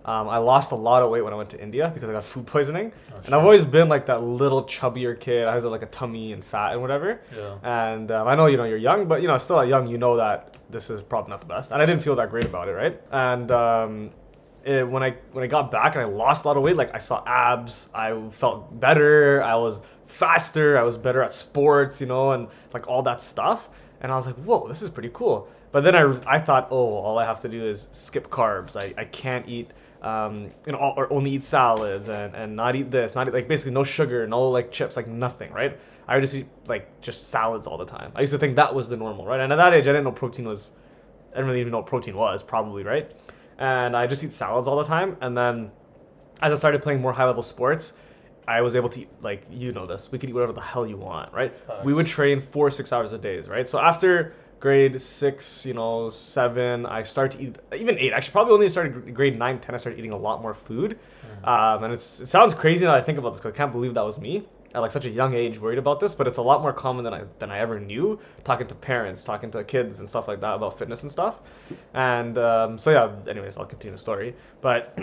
Um, 0.06 0.30
I 0.30 0.38
lost 0.38 0.72
a 0.72 0.76
lot 0.76 1.02
of 1.02 1.10
weight 1.10 1.24
when 1.24 1.34
I 1.34 1.36
went 1.36 1.50
to 1.50 1.60
India 1.60 1.90
because 1.92 2.08
I 2.10 2.14
got 2.14 2.24
food 2.24 2.46
poisoning, 2.56 2.92
Oh, 3.12 3.16
and 3.26 3.34
I've 3.34 3.42
always 3.44 3.66
been 3.66 3.90
like 3.90 4.06
that 4.06 4.22
little 4.22 4.64
chubbier 4.64 5.20
kid. 5.20 5.48
I 5.48 5.56
was 5.56 5.66
like 5.66 5.82
a 5.82 5.88
tummy 5.88 6.32
and 6.32 6.44
fat 6.46 6.74
and 6.74 6.82
whatever. 6.82 7.20
Yeah. 7.36 7.56
And 7.64 8.12
um, 8.12 8.28
I 8.28 8.36
know 8.36 8.46
you 8.46 8.58
know 8.58 8.66
you're 8.66 8.78
young, 8.78 9.08
but 9.08 9.22
you 9.24 9.28
know 9.28 9.38
still 9.40 9.60
at 9.60 9.68
young, 9.68 9.88
you 9.88 9.98
know 9.98 10.18
that 10.18 10.58
this 10.70 10.90
is 10.92 11.02
probably 11.02 11.32
not 11.32 11.42
the 11.42 11.48
best. 11.48 11.72
And 11.72 11.82
I 11.82 11.86
didn't 11.88 12.04
feel 12.04 12.16
that 12.18 12.30
great 12.30 12.46
about 12.46 12.68
it, 12.68 12.74
right? 12.74 13.02
And 13.12 13.50
um, 13.52 14.12
it, 14.66 14.88
when 14.88 15.04
I 15.04 15.12
when 15.32 15.44
I 15.44 15.48
got 15.48 15.70
back 15.70 15.96
and 15.96 16.04
I 16.04 16.08
lost 16.08 16.46
a 16.46 16.48
lot 16.48 16.58
of 16.58 16.64
weight, 16.64 16.76
like 16.76 16.94
I 16.94 16.98
saw 16.98 17.24
abs, 17.26 17.90
I 17.94 18.30
felt 18.32 18.80
better, 18.80 19.42
I 19.44 19.56
was 19.56 19.80
faster, 20.06 20.78
I 20.78 20.84
was 20.84 20.98
better 20.98 21.22
at 21.22 21.34
sports, 21.34 22.02
you 22.02 22.08
know, 22.08 22.32
and 22.32 22.48
like 22.74 22.88
all 22.90 23.04
that 23.04 23.22
stuff. 23.22 23.70
And 24.02 24.12
I 24.12 24.16
was 24.16 24.26
like, 24.26 24.36
whoa, 24.38 24.68
this 24.68 24.82
is 24.82 24.90
pretty 24.90 25.12
cool. 25.14 25.48
But 25.72 25.82
then 25.82 25.96
I, 25.96 26.20
I 26.26 26.40
thought, 26.40 26.70
oh, 26.72 26.96
all 26.96 27.18
I 27.20 27.26
have 27.26 27.42
to 27.42 27.50
do 27.50 27.64
is 27.64 27.88
skip 27.92 28.30
carbs. 28.30 28.76
I, 28.76 29.02
I 29.02 29.06
can't 29.06 29.48
eat, 29.48 29.72
um, 30.02 30.52
you 30.66 30.72
know, 30.72 30.94
or 30.96 31.12
only 31.12 31.32
eat 31.32 31.44
salads 31.44 32.08
and, 32.08 32.34
and 32.34 32.56
not 32.56 32.76
eat 32.76 32.90
this, 32.90 33.14
not 33.14 33.28
eat, 33.28 33.34
like 33.34 33.48
basically 33.48 33.74
no 33.74 33.84
sugar, 33.84 34.28
no 34.28 34.50
like 34.50 34.72
chips, 34.72 34.96
like 34.96 35.08
nothing, 35.08 35.52
right? 35.52 35.80
I 36.08 36.16
would 36.16 36.22
just 36.22 36.36
eat 36.36 36.48
like 36.66 37.02
just 37.02 37.28
salads 37.28 37.68
all 37.68 37.78
the 37.78 37.86
time. 37.86 38.12
I 38.16 38.22
used 38.22 38.34
to 38.34 38.40
think 38.40 38.56
that 38.56 38.74
was 38.74 38.90
the 38.90 38.98
normal, 38.98 39.26
right? 39.26 39.40
And 39.40 39.52
at 39.52 39.58
that 39.58 39.74
age, 39.74 39.84
I 39.84 39.92
didn't 39.92 40.06
know 40.06 40.12
protein 40.12 40.48
was, 40.48 40.72
I 41.32 41.36
didn't 41.36 41.48
really 41.48 41.62
even 41.62 41.72
know 41.72 41.80
what 41.80 41.88
protein 41.88 42.16
was, 42.16 42.42
probably, 42.42 42.84
right? 42.84 43.12
And 43.58 43.96
I 43.96 44.08
just 44.08 44.24
eat 44.24 44.34
salads 44.34 44.68
all 44.68 44.78
the 44.78 44.84
time. 44.84 45.18
And 45.22 45.36
then 45.36 45.72
as 46.42 46.52
I 46.52 46.56
started 46.56 46.82
playing 46.82 47.02
more 47.02 47.14
high 47.14 47.26
level 47.26 47.44
sports, 47.44 47.94
I 48.48 48.62
was 48.62 48.76
able 48.76 48.90
to 48.90 49.02
eat, 49.02 49.10
like, 49.22 49.44
you 49.50 49.72
know 49.72 49.86
this, 49.86 50.12
we 50.12 50.20
could 50.20 50.30
eat 50.30 50.34
whatever 50.34 50.54
the 50.54 50.62
hell 50.62 50.86
you 50.86 50.98
want, 50.98 51.34
right? 51.34 51.54
We 51.84 51.94
would 51.94 52.06
train 52.06 52.40
four, 52.40 52.70
six 52.70 52.94
hours 52.94 53.12
a 53.14 53.18
day, 53.18 53.40
right? 53.42 53.68
So 53.68 53.80
after 53.80 54.34
grade 54.60 55.00
six, 55.02 55.66
you 55.66 55.74
know, 55.74 56.10
seven, 56.10 56.86
I 56.86 57.02
started 57.04 57.38
to 57.38 57.44
eat, 57.44 57.58
even 57.80 57.98
eight, 57.98 58.14
actually, 58.14 58.34
probably 58.34 58.54
only 58.54 58.70
started 58.70 59.16
grade 59.16 59.38
nine, 59.40 59.60
ten. 59.60 59.74
I 59.74 59.78
started 59.78 59.98
eating 59.98 60.12
a 60.12 60.18
lot 60.18 60.42
more 60.42 60.54
food. 60.54 61.00
Um, 61.44 61.84
and 61.86 61.94
it's, 61.94 62.20
it 62.20 62.28
sounds 62.28 62.54
crazy 62.54 62.86
now 62.86 62.92
that 62.92 63.02
I 63.02 63.04
think 63.04 63.18
about 63.18 63.32
this 63.32 63.40
because 63.40 63.54
I 63.54 63.58
can't 63.58 63.72
believe 63.72 63.94
that 63.96 64.06
was 64.06 64.20
me 64.20 64.46
at 64.76 64.82
like 64.82 64.92
such 64.92 65.06
a 65.06 65.10
young 65.10 65.34
age 65.34 65.58
worried 65.58 65.80
about 65.80 66.00
this, 66.00 66.14
but 66.14 66.28
it's 66.28 66.38
a 66.38 66.42
lot 66.42 66.62
more 66.62 66.74
common 66.74 67.06
than 67.06 67.14
I 67.14 67.24
than 67.40 67.50
I 67.50 67.60
ever 67.60 67.80
knew. 67.80 68.20
Talking 68.44 68.68
to 68.68 68.76
parents, 68.76 69.24
talking 69.24 69.50
to 69.52 69.64
kids 69.64 70.00
and 70.00 70.10
stuff 70.10 70.28
like 70.28 70.42
that 70.42 70.54
about 70.56 70.78
fitness 70.78 71.04
and 71.04 71.12
stuff. 71.12 71.40
And 71.94 72.38
um, 72.38 72.78
so 72.78 72.92
yeah. 72.92 73.30
Anyways, 73.30 73.58
I'll 73.58 73.66
continue 73.66 73.96
the 73.96 74.02
story. 74.02 74.36
But 74.62 75.00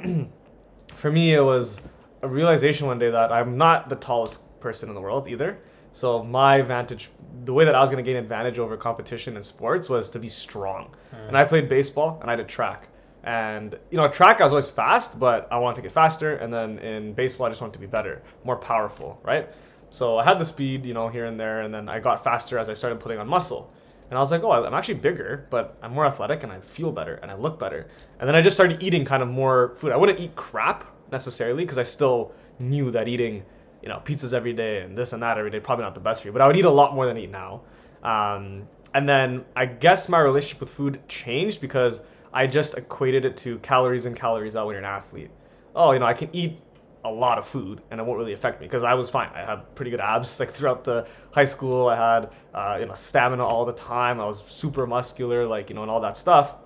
for 0.95 1.11
me, 1.11 1.35
it 1.35 1.41
was 1.43 1.81
a 2.21 2.29
realization 2.29 2.87
one 2.87 2.99
day 2.99 3.11
that 3.11 3.33
I'm 3.33 3.57
not 3.57 3.89
the 3.89 3.97
tallest 3.97 4.61
person 4.61 4.89
in 4.91 4.95
the 4.95 5.01
world 5.01 5.27
either. 5.27 5.59
So 5.93 6.23
my 6.23 6.63
vantage, 6.63 7.11
the 7.45 7.53
way 7.53 7.65
that 7.65 7.75
I 7.75 7.81
was 7.81 7.91
going 7.91 8.03
to 8.03 8.09
gain 8.11 8.19
advantage 8.19 8.59
over 8.59 8.77
competition 8.77 9.37
in 9.37 9.43
sports 9.43 9.89
was 9.89 10.09
to 10.11 10.19
be 10.19 10.29
strong. 10.29 10.95
And 11.29 11.37
I 11.37 11.45
played 11.45 11.69
baseball 11.69 12.19
and 12.23 12.31
I 12.31 12.37
did 12.37 12.49
track. 12.49 12.89
And 13.25 13.79
you 13.91 13.97
know, 13.97 14.09
track 14.09 14.41
I 14.41 14.45
was 14.45 14.53
always 14.53 14.69
fast, 14.69 15.19
but 15.19 15.49
I 15.51 15.59
wanted 15.59 15.77
to 15.77 15.83
get 15.83 15.93
faster. 15.93 16.35
And 16.37 16.53
then 16.53 16.79
in 16.79 17.13
baseball, 17.13 17.47
I 17.47 17.51
just 17.51 17.61
wanted 17.61 17.75
to 17.75 17.79
be 17.79 17.87
better, 17.87 18.23
more 18.45 18.57
powerful, 18.57 19.21
right? 19.23 19.49
So 19.91 20.19
I 20.19 20.25
had 20.25 20.39
the 20.39 20.45
speed, 20.45 20.87
you 20.87 20.95
know, 20.95 21.09
here 21.09 21.27
and 21.27 21.39
there, 21.39 21.61
and 21.61 21.73
then 21.73 21.89
I 21.89 22.01
got 22.01 22.25
faster 22.25 22.59
as 22.59 22.71
I 22.71 22.73
started 22.73 22.99
putting 22.99 23.19
on 23.19 23.29
muscle. 23.29 23.73
And 24.13 24.19
I 24.19 24.21
was 24.21 24.31
like, 24.31 24.43
oh, 24.43 24.53
I'm 24.53 24.75
actually 24.75 24.95
bigger, 24.95 25.47
but 25.49 25.79
I'm 25.83 25.95
more 25.95 26.05
athletic 26.05 26.43
and 26.43 26.53
I 26.53 26.61
feel 26.61 26.93
better 26.93 27.15
and 27.23 27.31
I 27.31 27.35
look 27.35 27.59
better. 27.59 27.89
And 28.21 28.29
then 28.29 28.35
I 28.37 28.43
just 28.43 28.55
started 28.55 28.83
eating 28.83 29.07
kind 29.07 29.23
of 29.23 29.29
more 29.31 29.75
food. 29.77 29.91
I 29.91 29.97
wouldn't 29.97 30.21
eat 30.21 30.37
crap 30.37 30.85
necessarily 31.11 31.65
because 31.65 31.79
I 31.79 31.83
still 31.83 32.33
knew 32.59 32.91
that 32.91 33.09
eating, 33.09 33.43
you 33.83 33.89
know, 33.89 34.03
pizzas 34.05 34.35
every 34.35 34.53
day 34.53 34.83
and 34.83 34.99
this 34.99 35.15
and 35.15 35.23
that 35.23 35.39
every 35.39 35.51
day 35.51 35.61
probably 35.61 35.85
not 35.85 35.95
the 35.95 36.01
best 36.01 36.21
for 36.21 36.29
you. 36.29 36.33
But 36.33 36.43
I 36.43 36.47
would 36.47 36.57
eat 36.59 36.67
a 36.67 36.71
lot 36.71 36.95
more 36.95 37.07
than 37.07 37.17
I 37.17 37.21
eat 37.21 37.31
now. 37.31 37.63
Um, 38.03 38.69
and 38.93 39.09
then 39.09 39.47
I 39.57 39.65
guess 39.65 40.11
my 40.11 40.19
relationship 40.19 40.61
with 40.61 40.71
food 40.71 41.01
changed 41.09 41.63
because 41.63 42.03
I 42.33 42.47
just 42.47 42.77
equated 42.77 43.25
it 43.25 43.37
to 43.39 43.59
calories 43.59 44.07
in, 44.07 44.15
calories 44.15 44.57
out 44.57 44.67
when 44.67 44.75
you're 44.75 44.85
an 44.85 44.91
athlete. 44.91 45.31
Oh, 45.75 45.93
you 45.93 45.99
know, 45.99 46.07
I 46.07 46.15
can 46.15 46.31
eat 46.33 46.61
a 47.05 47.11
lot 47.11 47.37
of 47.37 47.47
food 47.47 47.83
and 47.91 48.01
it 48.01 48.05
won't 48.05 48.19
really 48.19 48.33
affect 48.33 48.61
me 48.61 48.67
because 48.67 48.85
I 48.85 48.95
was 48.95 49.11
fine. 49.11 49.31
I 49.35 49.45
had 49.45 49.75
pretty 49.75 49.91
good 49.91 50.01
abs 50.01 50.39
like 50.39 50.51
throughout 50.51 50.85
the 50.85 51.07
high 51.33 51.45
school. 51.45 51.89
I 51.89 51.97
had 51.97 52.33
uh, 52.55 52.77
you 52.79 52.87
know 52.87 52.95
stamina 52.95 53.45
all 53.45 53.65
the 53.65 53.73
time. 53.73 54.21
I 54.21 54.25
was 54.25 54.43
super 54.43 54.87
muscular, 54.87 55.47
like 55.47 55.69
you 55.69 55.75
know, 55.75 55.83
and 55.83 55.91
all 55.91 56.01
that 56.01 56.17
stuff. 56.17 56.57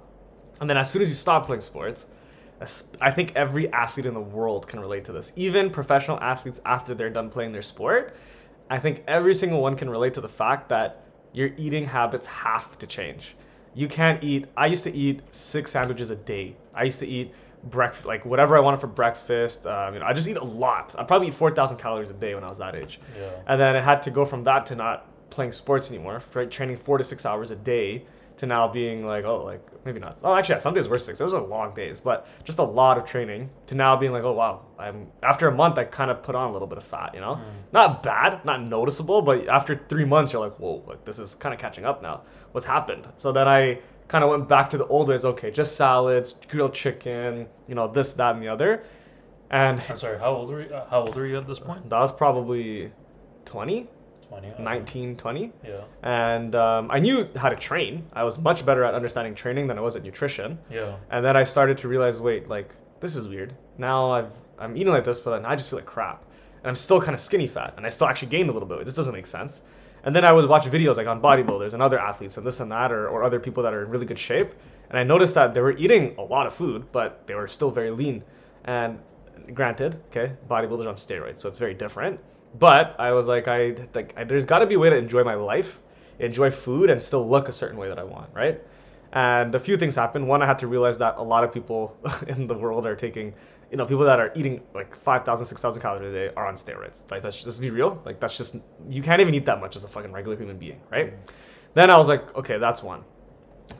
And 0.61 0.68
then 0.68 0.76
as 0.76 0.90
soon 0.90 1.02
as 1.02 1.08
you 1.08 1.14
stop 1.14 1.46
playing 1.46 1.62
sports, 1.62 2.06
I 3.00 3.11
think 3.11 3.35
every 3.37 3.70
athlete 3.73 4.06
in 4.06 4.14
the 4.14 4.20
world 4.20 4.66
can 4.66 4.80
relate 4.80 5.04
to 5.06 5.12
this. 5.12 5.32
Even 5.37 5.68
professional 5.68 6.18
athletes 6.20 6.61
after 6.64 6.94
they're 6.94 7.11
done 7.11 7.28
playing 7.28 7.52
their 7.52 7.62
sport, 7.62 8.16
I 8.70 8.78
think 8.78 9.04
every 9.06 9.35
single 9.35 9.61
one 9.61 9.76
can 9.76 9.90
relate 9.90 10.14
to 10.14 10.23
the 10.23 10.28
fact 10.28 10.70
that 10.70 11.04
your 11.32 11.50
eating 11.58 11.85
habits 11.85 12.26
have 12.26 12.78
to 12.78 12.87
change. 12.87 13.37
You 13.76 13.87
can't 13.88 14.25
eat. 14.25 14.47
I 14.56 14.66
used 14.66 14.85
to 14.85 14.92
eat 14.95 15.21
six 15.33 15.71
sandwiches 15.71 16.09
a 16.11 16.16
day. 16.16 16.56
I 16.75 16.85
used 16.85 16.99
to 17.00 17.06
eat 17.06 17.33
breakfast, 17.62 18.06
like 18.06 18.25
whatever 18.25 18.56
I 18.56 18.61
wanted 18.61 18.80
for 18.80 18.87
breakfast. 18.87 19.66
Um, 19.66 19.95
you 19.95 20.00
know, 20.00 20.06
I 20.06 20.12
just 20.14 20.26
eat 20.28 20.38
a 20.38 20.45
lot. 20.45 20.95
I 20.99 21.04
probably 21.04 21.28
eat 21.28 21.35
four 21.35 21.50
thousand 21.50 21.76
calories 21.76 22.09
a 22.11 22.14
day 22.14 22.35
when 22.35 22.42
I 22.42 22.49
was 22.49 22.59
that 22.59 22.75
age, 22.75 22.99
Yeah. 23.18 23.28
and 23.47 23.61
then 23.61 23.76
I 23.76 23.80
had 23.83 24.00
to 24.02 24.11
go 24.11 24.25
from 24.25 24.42
that 24.45 24.64
to 24.66 24.76
not 24.76 25.06
playing 25.30 25.52
sports 25.52 25.90
anymore, 25.90 26.23
right? 26.33 26.50
Training 26.50 26.76
four 26.76 26.97
to 26.97 27.04
six 27.04 27.26
hours 27.26 27.50
a 27.50 27.56
day 27.56 28.04
to 28.38 28.46
now 28.46 28.68
being 28.68 29.06
like, 29.06 29.24
oh, 29.24 29.44
like 29.44 29.62
maybe 29.86 29.98
not. 29.98 30.18
Oh, 30.22 30.34
actually, 30.34 30.56
yeah, 30.56 30.60
some 30.60 30.74
days 30.74 30.88
were 30.88 30.98
six. 30.98 31.18
Those 31.18 31.32
are 31.32 31.40
long 31.40 31.74
days, 31.74 32.00
but 32.00 32.26
just 32.44 32.58
a 32.58 32.62
lot 32.62 32.98
of 32.98 33.04
training 33.04 33.48
to 33.66 33.74
now 33.74 33.96
being 33.96 34.12
like, 34.12 34.24
oh 34.24 34.32
wow, 34.32 34.62
I'm 34.78 35.06
after 35.22 35.48
a 35.48 35.52
month, 35.52 35.78
I 35.78 35.84
kind 35.84 36.10
of 36.10 36.22
put 36.22 36.34
on 36.34 36.50
a 36.50 36.52
little 36.52 36.68
bit 36.68 36.76
of 36.78 36.84
fat, 36.84 37.14
you 37.14 37.20
know, 37.20 37.40
not 37.72 38.02
bad, 38.02 38.44
not 38.44 38.62
noticeable, 38.62 39.22
but 39.22 39.48
after 39.48 39.80
three 39.88 40.04
months, 40.04 40.32
you're 40.32 40.42
like, 40.44 40.56
whoa, 40.58 40.82
like 40.86 41.04
this 41.06 41.18
is 41.18 41.34
kind 41.34 41.54
of 41.54 41.60
catching 41.60 41.84
up 41.86 42.02
now. 42.02 42.22
What's 42.52 42.66
happened? 42.66 43.08
So 43.16 43.32
then 43.32 43.48
I 43.48 43.78
kind 44.08 44.22
of 44.22 44.30
went 44.30 44.48
back 44.48 44.70
to 44.70 44.78
the 44.78 44.86
old 44.86 45.08
ways. 45.08 45.24
Okay, 45.24 45.50
just 45.50 45.76
salads, 45.76 46.34
grilled 46.48 46.74
chicken, 46.74 47.48
you 47.66 47.74
know, 47.74 47.88
this, 47.88 48.12
that, 48.14 48.34
and 48.34 48.42
the 48.42 48.48
other, 48.48 48.82
and 49.50 49.80
I'm 49.88 49.96
sorry. 49.96 50.18
How 50.18 50.30
old 50.32 50.50
are 50.50 50.60
you? 50.60 50.74
uh, 50.74 50.88
How 50.90 51.00
old 51.00 51.16
are 51.16 51.26
you 51.26 51.38
at 51.38 51.46
this 51.46 51.58
point? 51.58 51.88
that 51.88 51.98
was 52.00 52.12
probably 52.12 52.92
Twenty. 53.46 53.88
Okay. 54.33 54.62
19, 54.62 55.16
20 55.16 55.52
Yeah. 55.64 55.80
and 56.02 56.54
um, 56.54 56.90
I 56.90 56.99
knew 56.99 57.28
how 57.37 57.49
to 57.49 57.56
train. 57.56 58.06
I 58.12 58.25
was 58.25 58.38
much 58.38 58.64
better 58.66 58.85
at 58.85 58.95
understanding 58.95 59.35
training 59.35 59.66
than 59.68 59.78
I 59.78 59.80
was 59.80 59.97
at 59.97 60.02
nutrition. 60.02 60.59
Yeah. 60.71 60.97
And 61.11 61.25
then 61.25 61.37
I 61.37 61.45
started 61.45 61.78
to 61.78 61.88
realize, 61.88 62.21
wait, 62.21 62.49
like 62.49 62.75
this 63.00 63.16
is 63.16 63.28
weird. 63.28 63.54
Now 63.78 64.11
I've 64.11 64.33
I'm 64.59 64.76
eating 64.76 64.92
like 64.92 65.04
this, 65.04 65.21
but 65.21 65.30
then 65.37 65.45
I 65.45 65.54
just 65.56 65.68
feel 65.71 65.78
like 65.78 65.87
crap, 65.87 66.25
and 66.62 66.66
I'm 66.68 66.75
still 66.76 66.99
kind 67.00 67.12
of 67.14 67.21
skinny 67.21 67.47
fat, 67.47 67.75
and 67.76 67.85
I 67.85 67.90
still 67.90 68.06
actually 68.06 68.28
gained 68.28 68.49
a 68.49 68.52
little 68.52 68.68
bit. 68.68 68.85
This 68.87 68.95
doesn't 68.95 69.12
make 69.12 69.26
sense. 69.26 69.61
And 70.02 70.14
then 70.16 70.25
I 70.25 70.33
would 70.33 70.49
watch 70.49 70.64
videos 70.66 70.97
like 70.97 71.06
on 71.06 71.21
bodybuilders 71.21 71.73
and 71.75 71.83
other 71.83 71.99
athletes 71.99 72.37
and 72.38 72.47
this 72.47 72.61
and 72.61 72.71
that, 72.73 72.90
or, 72.92 73.09
or 73.09 73.23
other 73.25 73.38
people 73.40 73.62
that 73.64 73.75
are 73.75 73.83
in 73.85 73.90
really 73.90 74.06
good 74.06 74.18
shape, 74.18 74.54
and 74.88 74.99
I 74.99 75.04
noticed 75.04 75.35
that 75.35 75.52
they 75.52 75.61
were 75.61 75.76
eating 75.76 76.14
a 76.16 76.23
lot 76.23 76.47
of 76.47 76.54
food, 76.54 76.87
but 76.92 77.26
they 77.26 77.35
were 77.35 77.49
still 77.49 77.71
very 77.71 77.90
lean. 77.90 78.23
And 78.64 78.99
granted, 79.52 79.97
okay, 80.06 80.33
bodybuilders 80.49 80.87
on 80.88 80.95
steroids, 80.95 81.38
so 81.40 81.49
it's 81.49 81.59
very 81.59 81.75
different. 81.75 82.21
But 82.54 82.96
I 82.98 83.12
was 83.12 83.26
like, 83.26 83.48
I 83.48 83.74
like, 83.94 84.14
I, 84.16 84.24
there's 84.24 84.44
got 84.44 84.60
to 84.60 84.66
be 84.66 84.74
a 84.74 84.78
way 84.78 84.90
to 84.90 84.96
enjoy 84.96 85.24
my 85.24 85.34
life, 85.34 85.80
enjoy 86.18 86.50
food, 86.50 86.90
and 86.90 87.00
still 87.00 87.28
look 87.28 87.48
a 87.48 87.52
certain 87.52 87.76
way 87.76 87.88
that 87.88 87.98
I 87.98 88.04
want, 88.04 88.30
right? 88.34 88.62
And 89.12 89.54
a 89.54 89.58
few 89.58 89.76
things 89.76 89.94
happened. 89.94 90.26
One, 90.28 90.42
I 90.42 90.46
had 90.46 90.58
to 90.60 90.66
realize 90.66 90.98
that 90.98 91.16
a 91.16 91.22
lot 91.22 91.44
of 91.44 91.52
people 91.52 91.96
in 92.28 92.46
the 92.46 92.54
world 92.54 92.86
are 92.86 92.96
taking, 92.96 93.34
you 93.70 93.76
know, 93.76 93.86
people 93.86 94.04
that 94.04 94.20
are 94.20 94.32
eating 94.34 94.62
like 94.74 94.94
5,000, 94.94 95.46
6,000 95.46 95.82
calories 95.82 96.10
a 96.10 96.12
day 96.12 96.34
are 96.36 96.46
on 96.46 96.54
steroids. 96.54 97.10
Like, 97.10 97.22
that's 97.22 97.42
just, 97.42 97.60
be 97.60 97.70
real. 97.70 98.00
Like, 98.04 98.20
that's 98.20 98.36
just, 98.36 98.56
you 98.88 99.02
can't 99.02 99.20
even 99.20 99.34
eat 99.34 99.46
that 99.46 99.60
much 99.60 99.76
as 99.76 99.84
a 99.84 99.88
fucking 99.88 100.12
regular 100.12 100.36
human 100.36 100.58
being, 100.58 100.80
right? 100.90 101.12
Mm. 101.12 101.30
Then 101.74 101.90
I 101.90 101.98
was 101.98 102.08
like, 102.08 102.34
okay, 102.34 102.58
that's 102.58 102.82
one. 102.82 103.04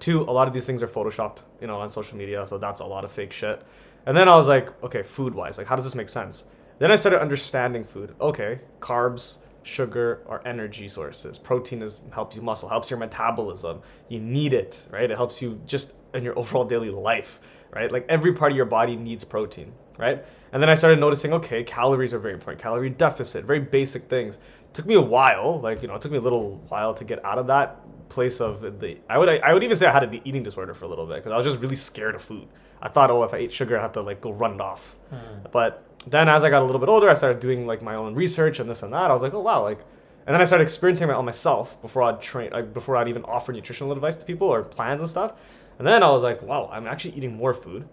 Two, 0.01 0.23
a 0.23 0.33
lot 0.33 0.49
of 0.49 0.55
these 0.55 0.67
things 0.67 0.83
are 0.83 0.89
photoshopped, 0.89 1.39
you 1.61 1.67
know, 1.67 1.81
on 1.81 1.91
social 1.91 2.19
media, 2.19 2.47
so 2.47 2.59
that's 2.59 2.81
a 2.81 2.85
lot 2.85 3.05
of 3.05 3.11
fake 3.11 3.33
shit. 3.33 3.63
And 4.05 4.17
then 4.17 4.29
I 4.29 4.37
was 4.37 4.49
like, 4.49 4.83
okay, 4.85 5.03
food 5.03 5.35
wise, 5.35 5.59
like, 5.59 5.67
how 5.67 5.77
does 5.77 5.85
this 5.85 5.95
make 5.95 6.09
sense? 6.09 6.45
Then 6.79 6.93
I 6.93 6.97
started 6.97 7.21
understanding 7.21 7.85
food. 7.85 8.15
Okay, 8.21 8.61
carbs, 8.81 9.39
sugar 9.63 10.23
are 10.29 10.43
energy 10.45 10.89
sources. 10.89 11.39
Protein 11.39 11.83
is 11.83 12.01
helps 12.13 12.37
you 12.37 12.43
muscle, 12.43 12.69
helps 12.69 12.91
your 12.91 12.99
metabolism. 12.99 13.81
You 14.09 14.21
need 14.21 14.53
it, 14.53 14.87
right? 14.91 15.11
It 15.11 15.17
helps 15.17 15.41
you 15.41 15.61
just 15.67 15.95
in 16.15 16.23
your 16.23 16.39
overall 16.39 16.65
daily 16.65 16.91
life, 16.91 17.41
right? 17.75 17.91
Like 17.91 18.07
every 18.09 18.33
part 18.33 18.53
of 18.53 18.57
your 18.57 18.67
body 18.67 18.95
needs 18.95 19.25
protein, 19.25 19.73
right? 19.99 20.25
And 20.53 20.63
then 20.63 20.69
I 20.69 20.75
started 20.75 21.01
noticing, 21.01 21.33
okay, 21.35 21.65
calories 21.65 22.13
are 22.13 22.19
very 22.19 22.35
important. 22.35 22.63
Calorie 22.63 22.91
deficit, 22.91 23.45
very 23.45 23.61
basic 23.61 24.05
things. 24.05 24.39
took 24.73 24.87
me 24.87 24.95
a 24.95 25.01
while, 25.01 25.61
like 25.61 25.83
you 25.83 25.89
know, 25.89 25.95
it 25.95 26.03
took 26.03 26.13
me 26.13 26.19
a 26.19 26.23
little 26.23 26.57
while 26.69 26.95
to 26.95 27.05
get 27.05 27.25
out 27.25 27.39
of 27.39 27.47
that 27.49 27.81
place 28.09 28.41
of 28.41 28.81
the. 28.81 28.99
I 29.09 29.19
would 29.19 29.29
I 29.29 29.53
would 29.53 29.63
even 29.63 29.77
say 29.77 29.87
I 29.87 29.93
had 29.93 30.03
an 30.03 30.21
eating 30.25 30.43
disorder 30.43 30.75
for 30.75 30.85
a 30.85 30.89
little 30.89 31.07
bit 31.07 31.17
because 31.17 31.33
I 31.33 31.37
was 31.37 31.47
just 31.47 31.59
really 31.59 31.77
scared 31.77 32.15
of 32.15 32.23
food. 32.23 32.49
I 32.81 32.89
thought, 32.89 33.11
oh, 33.11 33.23
if 33.25 33.33
I 33.33 33.39
ate 33.39 33.53
sugar, 33.53 33.79
I 33.79 33.83
have 33.83 33.93
to 33.93 34.03
like 34.03 34.21
go 34.21 34.33
run 34.33 34.55
it 34.55 34.61
off. 34.61 34.95
Hmm. 35.11 35.47
But 35.51 35.83
then 36.07 36.29
as 36.29 36.45
I 36.45 36.51
got 36.51 36.63
a 36.63 36.65
little 36.65 36.79
bit 36.79 36.89
older, 36.89 37.09
I 37.09 37.15
started 37.15 37.41
doing 37.41 37.67
like 37.67 37.83
my 37.83 37.95
own 37.95 38.15
research 38.15 38.61
and 38.61 38.69
this 38.69 38.83
and 38.83 38.93
that. 38.93 39.11
I 39.11 39.13
was 39.13 39.23
like, 39.23 39.35
oh 39.35 39.41
wow, 39.41 39.63
like, 39.63 39.81
and 40.27 40.35
then 40.35 40.41
I 40.41 40.45
started 40.45 40.65
experimenting 40.65 41.11
on 41.11 41.25
myself 41.25 41.81
before 41.83 42.03
I'd 42.03 42.21
train, 42.21 42.51
like 42.53 42.73
before 42.73 42.97
I'd 42.97 43.09
even 43.09 43.25
offer 43.25 43.53
nutritional 43.53 43.93
advice 43.93 44.17
to 44.17 44.27
people 44.27 44.49
or 44.49 44.63
plans 44.63 45.01
and 45.01 45.11
stuff. 45.11 45.33
And 45.79 45.87
then 45.87 46.03
I 46.03 46.11
was 46.11 46.23
like, 46.23 46.43
wow, 46.43 46.71
I'm 46.73 46.87
actually 46.87 47.17
eating 47.17 47.37
more 47.37 47.53
food, 47.53 47.89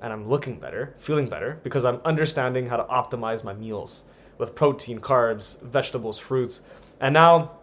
and 0.00 0.12
I'm 0.12 0.28
looking 0.28 0.58
better, 0.58 0.94
feeling 0.98 1.26
better 1.26 1.60
because 1.62 1.84
I'm 1.84 2.00
understanding 2.04 2.66
how 2.66 2.76
to 2.76 2.84
optimize 2.84 3.44
my 3.44 3.54
meals 3.54 4.04
with 4.38 4.54
protein, 4.54 4.98
carbs, 4.98 5.60
vegetables, 5.62 6.18
fruits, 6.18 6.62
and 7.00 7.14
now. 7.14 7.57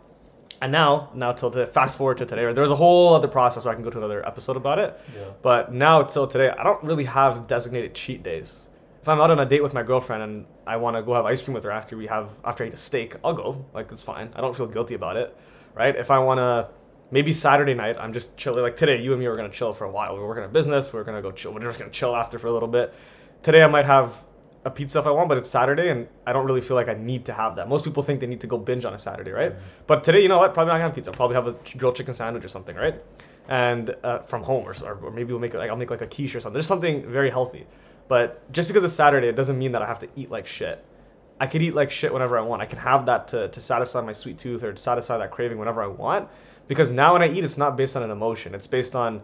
And 0.61 0.71
now, 0.71 1.09
now 1.13 1.33
till 1.33 1.51
today, 1.51 1.69
fast 1.69 1.97
forward 1.97 2.17
to 2.19 2.25
today, 2.25 2.51
there's 2.53 2.71
a 2.71 2.75
whole 2.75 3.13
other 3.13 3.27
process 3.27 3.65
where 3.65 3.71
I 3.71 3.75
can 3.75 3.83
go 3.83 3.89
to 3.89 3.97
another 3.97 4.25
episode 4.25 4.57
about 4.57 4.79
it. 4.79 4.99
Yeah. 5.15 5.23
But 5.41 5.73
now 5.73 6.03
till 6.03 6.27
today, 6.27 6.49
I 6.49 6.63
don't 6.63 6.83
really 6.83 7.05
have 7.05 7.47
designated 7.47 7.93
cheat 7.93 8.23
days. 8.23 8.69
If 9.01 9.09
I'm 9.09 9.21
out 9.21 9.29
on 9.29 9.39
a 9.39 9.45
date 9.45 9.61
with 9.61 9.73
my 9.73 9.83
girlfriend 9.83 10.23
and 10.23 10.45
I 10.65 10.77
want 10.77 10.95
to 10.95 11.03
go 11.03 11.13
have 11.13 11.25
ice 11.25 11.41
cream 11.41 11.53
with 11.53 11.63
her 11.63 11.71
after 11.71 11.95
we 11.95 12.07
have 12.07 12.29
after 12.43 12.63
I 12.63 12.67
eat 12.67 12.73
a 12.73 12.77
steak, 12.77 13.15
I'll 13.23 13.33
go. 13.33 13.65
Like 13.73 13.91
it's 13.91 14.01
fine. 14.01 14.31
I 14.35 14.41
don't 14.41 14.55
feel 14.55 14.65
guilty 14.65 14.95
about 14.95 15.17
it, 15.17 15.37
right? 15.75 15.95
If 15.95 16.09
I 16.09 16.17
want 16.19 16.39
to, 16.39 16.69
maybe 17.11 17.31
Saturday 17.31 17.75
night, 17.75 17.97
I'm 17.99 18.13
just 18.13 18.35
chilling. 18.35 18.63
Like 18.63 18.77
today, 18.77 19.01
you 19.01 19.11
and 19.11 19.19
me 19.19 19.27
were 19.27 19.35
gonna 19.35 19.49
chill 19.49 19.73
for 19.73 19.85
a 19.85 19.91
while. 19.91 20.13
We 20.15 20.21
were 20.21 20.27
working 20.27 20.43
a 20.43 20.47
business. 20.47 20.91
We 20.91 20.99
are 20.99 21.03
gonna 21.03 21.21
go 21.21 21.31
chill. 21.31 21.53
We're 21.53 21.59
just 21.59 21.77
gonna 21.77 21.91
chill 21.91 22.15
after 22.15 22.39
for 22.39 22.47
a 22.47 22.51
little 22.51 22.67
bit. 22.67 22.95
Today, 23.43 23.61
I 23.61 23.67
might 23.67 23.85
have 23.85 24.23
a 24.65 24.71
pizza 24.71 24.97
if 24.97 25.05
I 25.05 25.11
want, 25.11 25.29
but 25.29 25.37
it's 25.37 25.49
Saturday 25.49 25.89
and 25.89 26.07
I 26.25 26.33
don't 26.33 26.45
really 26.45 26.59
feel 26.59 26.75
like 26.75 26.89
I 26.89 26.95
need 26.95 27.25
to 27.25 27.33
have 27.33 27.55
that. 27.57 27.69
Most 27.69 27.85
people 27.85 28.01
think 28.01 28.19
they 28.19 28.25
need 28.25 28.41
to 28.41 28.47
go 28.47 28.57
binge 28.57 28.83
on 28.83 28.95
a 28.95 28.99
Saturday, 28.99 29.31
right? 29.31 29.53
But 29.85 30.03
today, 30.03 30.21
you 30.21 30.27
know 30.27 30.39
what? 30.39 30.55
Probably 30.55 30.69
not 30.69 30.77
gonna 30.77 30.85
have 30.85 30.95
pizza. 30.95 31.11
I'll 31.11 31.15
probably 31.15 31.35
have 31.35 31.47
a 31.47 31.55
grilled 31.77 31.95
chicken 31.95 32.15
sandwich 32.15 32.43
or 32.43 32.47
something, 32.47 32.75
right? 32.75 32.95
And 33.47 33.95
uh, 34.03 34.19
from 34.19 34.41
home, 34.41 34.67
or, 34.67 34.73
or 34.83 35.11
maybe 35.11 35.31
we'll 35.31 35.39
make 35.39 35.53
like 35.53 35.69
I'll 35.69 35.77
make 35.77 35.91
like 35.91 36.01
a 36.01 36.07
quiche 36.07 36.35
or 36.35 36.39
something. 36.39 36.53
There's 36.53 36.65
something 36.65 37.05
very 37.09 37.29
healthy. 37.29 37.67
But 38.07 38.51
just 38.51 38.67
because 38.67 38.83
it's 38.83 38.93
Saturday, 38.93 39.27
it 39.27 39.35
doesn't 39.35 39.57
mean 39.57 39.71
that 39.73 39.83
I 39.83 39.85
have 39.85 39.99
to 39.99 40.09
eat 40.15 40.31
like 40.31 40.47
shit. 40.47 40.83
I 41.39 41.45
could 41.45 41.61
eat 41.61 41.75
like 41.75 41.91
shit 41.91 42.11
whenever 42.11 42.37
I 42.37 42.41
want. 42.41 42.63
I 42.63 42.65
can 42.65 42.79
have 42.79 43.05
that 43.05 43.27
to, 43.29 43.49
to 43.49 43.61
satisfy 43.61 44.01
my 44.01 44.13
sweet 44.13 44.39
tooth 44.39 44.63
or 44.63 44.73
to 44.73 44.81
satisfy 44.81 45.17
that 45.19 45.31
craving 45.31 45.59
whenever 45.59 45.83
I 45.83 45.87
want. 45.87 46.29
Because 46.67 46.89
now 46.89 47.13
when 47.13 47.21
I 47.21 47.29
eat, 47.29 47.43
it's 47.43 47.57
not 47.57 47.77
based 47.77 47.95
on 47.95 48.01
an 48.01 48.09
emotion. 48.09 48.55
It's 48.55 48.67
based 48.67 48.95
on 48.95 49.21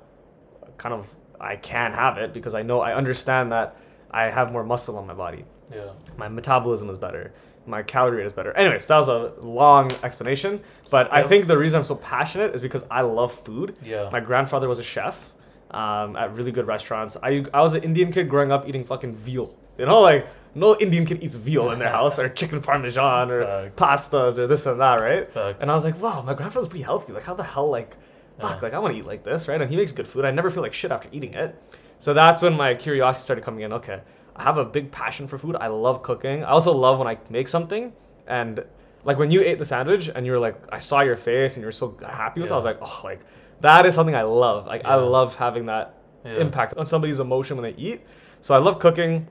kind 0.78 0.94
of 0.94 1.08
I 1.40 1.56
can 1.56 1.94
have 1.94 2.20
it 2.20 2.34
because 2.34 2.54
I 2.54 2.62
know 2.62 2.82
I 2.82 2.94
understand 2.94 3.52
that 3.52 3.76
I 4.12 4.30
have 4.30 4.52
more 4.52 4.64
muscle 4.64 4.98
on 4.98 5.08
my 5.08 5.14
body. 5.14 5.46
Yeah. 5.74 5.92
My 6.18 6.28
metabolism 6.28 6.90
is 6.90 6.98
better. 6.98 7.34
My 7.66 7.82
calorie 7.84 8.18
rate 8.18 8.26
is 8.26 8.34
better. 8.34 8.52
Anyways, 8.58 8.88
that 8.88 8.98
was 8.98 9.08
a 9.08 9.34
long 9.42 9.92
explanation. 10.04 10.62
But 10.90 11.14
I 11.14 11.24
think 11.24 11.48
the 11.48 11.58
reason 11.58 11.78
I'm 11.78 11.84
so 11.84 11.96
passionate 11.96 12.54
is 12.56 12.62
because 12.62 12.84
I 12.92 13.02
love 13.02 13.32
food. 13.32 13.76
Yeah. 13.84 14.10
My 14.12 14.20
grandfather 14.20 14.68
was 14.68 14.80
a 14.80 14.84
chef 14.84 15.32
um, 15.70 16.16
at 16.16 16.34
really 16.34 16.52
good 16.52 16.68
restaurants. 16.68 17.16
I, 17.22 17.46
I 17.54 17.62
was 17.62 17.74
an 17.74 17.84
Indian 17.84 18.12
kid 18.12 18.30
growing 18.30 18.52
up 18.52 18.68
eating 18.68 18.84
fucking 18.84 19.16
veal. 19.16 19.56
You 19.78 19.86
know, 19.86 20.02
like 20.02 20.28
no 20.54 20.76
Indian 20.78 21.06
kid 21.06 21.24
eats 21.24 21.36
veal 21.36 21.72
in 21.72 21.80
their 21.80 21.90
house 22.00 22.20
or 22.20 22.28
chicken 22.30 22.62
parmesan 22.62 23.32
or 23.32 23.70
Facts. 23.78 24.10
pastas 24.10 24.38
or 24.38 24.48
this 24.48 24.66
and 24.66 24.80
that, 24.82 24.96
right? 24.96 25.32
Facts. 25.32 25.60
And 25.62 25.72
I 25.72 25.76
was 25.76 25.84
like, 25.86 26.00
wow, 26.02 26.22
my 26.24 26.34
grandfather's 26.34 26.68
pretty 26.68 26.84
healthy. 26.84 27.14
Like, 27.14 27.24
how 27.24 27.36
the 27.36 27.44
hell, 27.44 27.70
like, 27.70 27.96
fuck, 28.40 28.58
Yeah. 28.58 28.60
like 28.64 28.74
I 28.74 28.80
want 28.80 28.94
to 28.94 29.00
eat 29.00 29.06
like 29.06 29.24
this, 29.24 29.48
right? 29.48 29.62
And 29.62 29.70
he 29.70 29.78
makes 29.78 29.92
good 29.94 30.08
food. 30.08 30.26
I 30.26 30.32
never 30.32 30.50
feel 30.50 30.62
like 30.64 30.74
shit 30.74 30.92
after 30.92 31.08
eating 31.12 31.34
it. 31.36 31.56
So 32.02 32.16
that's 32.16 32.42
when 32.42 32.58
my 32.58 32.74
curiosity 32.74 33.24
started 33.24 33.46
coming 33.46 33.62
in. 33.62 33.72
Okay, 33.74 34.02
I 34.36 34.42
have 34.42 34.58
a 34.58 34.66
big 34.66 34.92
passion 34.92 35.28
for 35.28 35.38
food. 35.38 35.56
I 35.56 35.68
love 35.68 36.02
cooking. 36.02 36.44
I 36.44 36.48
also 36.50 36.74
love 36.74 36.98
when 36.98 37.08
I 37.08 37.18
make 37.30 37.48
something 37.48 37.94
and 38.26 38.66
like 39.04 39.20
when 39.20 39.30
you 39.30 39.42
ate 39.44 39.60
the 39.60 39.66
sandwich 39.66 40.10
and 40.14 40.26
you 40.26 40.32
were 40.32 40.40
like, 40.40 40.56
I 40.72 40.80
saw 40.80 41.02
your 41.02 41.16
face 41.16 41.56
and 41.58 41.62
you 41.62 41.68
were 41.68 41.72
so 41.72 41.96
happy 42.04 42.42
with 42.42 42.50
it. 42.50 42.54
I 42.54 42.56
was 42.56 42.66
like, 42.66 42.80
oh, 42.82 43.02
like 43.04 43.20
that 43.62 43.86
is 43.86 43.94
something 43.94 44.16
I 44.16 44.24
love. 44.24 44.66
Like 44.66 44.84
I 44.84 44.96
love 44.96 45.36
having 45.36 45.68
that 45.68 45.94
Yeah. 46.26 46.38
impact 46.46 46.74
on 46.76 46.86
somebody's 46.88 47.20
emotion 47.20 47.56
when 47.58 47.64
they 47.72 47.78
eat. 47.80 48.02
So 48.42 48.56
I 48.56 48.58
love 48.58 48.80
cooking. 48.80 49.28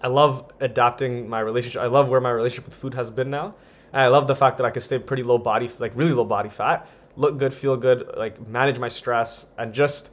I 0.00 0.06
love 0.06 0.48
adapting 0.60 1.28
my 1.28 1.40
relationship. 1.40 1.82
I 1.82 1.86
love 1.86 2.08
where 2.08 2.20
my 2.20 2.30
relationship 2.30 2.66
with 2.66 2.74
food 2.74 2.94
has 2.94 3.10
been 3.10 3.30
now. 3.30 3.54
And 3.92 4.02
I 4.02 4.08
love 4.08 4.28
the 4.28 4.34
fact 4.36 4.58
that 4.58 4.64
I 4.66 4.70
can 4.70 4.82
stay 4.82 4.98
pretty 5.00 5.24
low 5.24 5.38
body, 5.38 5.68
like 5.80 5.92
really 5.96 6.12
low 6.12 6.24
body 6.24 6.50
fat, 6.50 6.86
look 7.16 7.38
good, 7.38 7.52
feel 7.52 7.76
good, 7.76 8.10
like 8.16 8.46
manage 8.46 8.78
my 8.78 8.88
stress, 8.88 9.46
and 9.58 9.72
just 9.72 10.10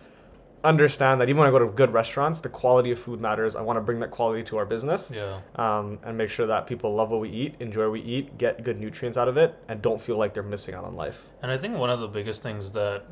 understand 0.64 1.20
that 1.20 1.28
even 1.30 1.40
when 1.40 1.48
I 1.48 1.52
go 1.52 1.60
to 1.60 1.68
good 1.68 1.92
restaurants, 1.92 2.40
the 2.40 2.50
quality 2.50 2.92
of 2.92 3.00
food 3.00 3.20
matters. 3.20 3.56
I 3.56 3.62
want 3.62 3.78
to 3.78 3.82
bring 3.82 4.00
that 4.00 4.12
quality 4.12 4.44
to 4.44 4.58
our 4.58 4.66
business 4.66 5.12
Yeah. 5.14 5.40
um, 5.56 6.00
and 6.04 6.18
make 6.18 6.30
sure 6.30 6.48
that 6.48 6.68
people 6.68 6.94
love 6.96 7.12
what 7.12 7.20
we 7.20 7.30
eat, 7.30 7.56
enjoy 7.60 7.84
what 7.84 7.92
we 7.94 8.02
eat, 8.02 8.38
get 8.38 8.64
good 8.64 8.80
nutrients 8.80 9.18
out 9.18 9.28
of 9.28 9.36
it, 9.38 9.56
and 9.68 9.82
don't 9.82 10.00
feel 10.02 10.18
like 10.18 10.34
they're 10.34 10.42
missing 10.44 10.74
out 10.74 10.86
on 10.86 10.96
life. 10.96 11.26
And 11.42 11.52
I 11.52 11.58
think 11.58 11.78
one 11.78 11.90
of 11.90 12.00
the 12.00 12.08
biggest 12.08 12.42
things 12.44 12.72
that 12.72 13.04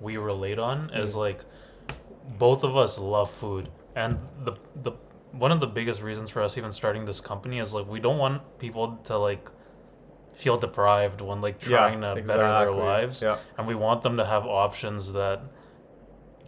we 0.00 0.16
relate 0.16 0.58
on 0.58 0.90
is 0.94 1.14
Mm. 1.14 1.18
like 1.18 1.44
both 2.38 2.64
of 2.64 2.76
us 2.76 2.98
love 2.98 3.30
food, 3.30 3.68
and 3.94 4.18
the 4.44 4.52
the 4.74 4.92
one 5.32 5.52
of 5.52 5.60
the 5.60 5.66
biggest 5.66 6.02
reasons 6.02 6.28
for 6.30 6.42
us 6.42 6.56
even 6.58 6.72
starting 6.72 7.04
this 7.04 7.20
company 7.20 7.58
is 7.60 7.72
like 7.72 7.86
we 7.86 8.00
don't 8.00 8.18
want 8.18 8.42
people 8.58 8.98
to 9.04 9.16
like 9.16 9.48
feel 10.34 10.56
deprived 10.56 11.20
when 11.20 11.40
like 11.40 11.58
trying 11.60 12.00
to 12.00 12.14
better 12.26 12.48
their 12.58 12.72
lives, 12.72 13.22
Yeah. 13.22 13.36
and 13.56 13.66
we 13.66 13.74
want 13.76 14.02
them 14.02 14.16
to 14.16 14.24
have 14.24 14.44
options 14.44 15.12
that 15.12 15.40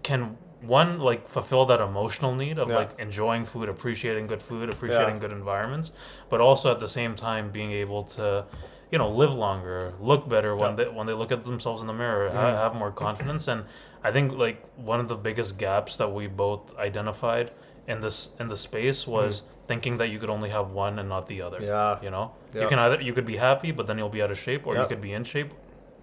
can 0.03 0.37
one 0.61 0.99
like 0.99 1.29
fulfill 1.29 1.65
that 1.67 1.81
emotional 1.81 2.35
need 2.35 2.59
of 2.59 2.69
Yeah. 2.71 2.77
like 2.79 2.99
enjoying 2.99 3.45
food 3.45 3.69
appreciating 3.69 4.27
good 4.27 4.43
food 4.43 4.69
appreciating 4.69 5.15
Yeah. 5.17 5.21
good 5.21 5.33
environments 5.33 5.93
but 6.31 6.41
also 6.41 6.71
at 6.73 6.81
the 6.81 6.89
same 6.89 7.15
time 7.15 7.51
being 7.51 7.71
able 7.73 8.03
to 8.17 8.45
you 8.91 8.99
know 8.99 9.09
live 9.09 9.33
longer 9.35 9.93
look 10.01 10.29
better 10.29 10.57
when 10.57 10.71
Yeah. 10.71 10.77
they 10.85 10.89
when 10.89 11.07
they 11.07 11.13
look 11.13 11.31
at 11.31 11.45
themselves 11.45 11.81
in 11.81 11.87
the 11.87 11.93
mirror 11.93 12.31
ha- 12.31 12.51
Mhm. 12.51 12.57
have 12.57 12.75
more 12.75 12.91
confidence 12.91 13.47
and 13.47 13.65
i 14.03 14.11
think 14.11 14.37
like 14.37 14.59
one 14.77 14.99
of 14.99 15.07
the 15.09 15.17
biggest 15.17 15.59
gaps 15.59 15.97
that 15.97 16.11
we 16.13 16.27
both 16.27 16.77
identified 16.79 17.53
in 17.87 18.01
this 18.01 18.31
in 18.41 18.49
the 18.49 18.57
space 18.57 19.07
was 19.07 19.43
thinking 19.69 19.99
that 19.99 20.09
you 20.09 20.19
could 20.19 20.31
only 20.31 20.49
have 20.51 20.71
one 20.71 20.99
and 20.99 21.09
not 21.11 21.29
the 21.29 21.43
other. 21.43 21.59
Mm. 21.59 21.67
Yeah. 21.67 21.99
You 22.03 22.11
know, 22.11 22.33
you 22.55 22.67
can 22.69 22.79
either 22.79 22.99
you 23.03 23.13
could 23.13 23.27
be 23.27 23.37
happy, 23.37 23.71
but 23.71 23.87
then 23.87 23.99
you'll 23.99 24.09
be 24.19 24.23
out 24.23 24.31
of 24.31 24.39
shape, 24.39 24.67
or 24.67 24.75
you 24.77 24.87
could 24.87 25.03
be 25.03 25.13
in 25.13 25.25
shape, 25.25 25.53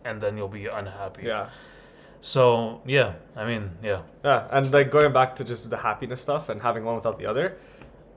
and 0.04 0.22
then 0.22 0.38
you'll 0.38 0.48
be 0.62 0.68
unhappy. 0.68 1.24
Yeah. 1.26 1.48
So 2.26 2.82
yeah, 2.88 3.14
I 3.36 3.46
mean, 3.46 3.70
yeah, 3.84 4.02
Yeah, 4.24 4.48
and 4.50 4.74
like 4.74 4.90
going 4.90 5.14
back 5.14 5.36
to 5.36 5.44
just 5.44 5.70
the 5.70 5.78
happiness 5.78 6.22
stuff 6.22 6.50
and 6.50 6.60
having 6.60 6.84
one 6.84 6.96
without 6.96 7.20
the 7.20 7.28
other. 7.28 7.58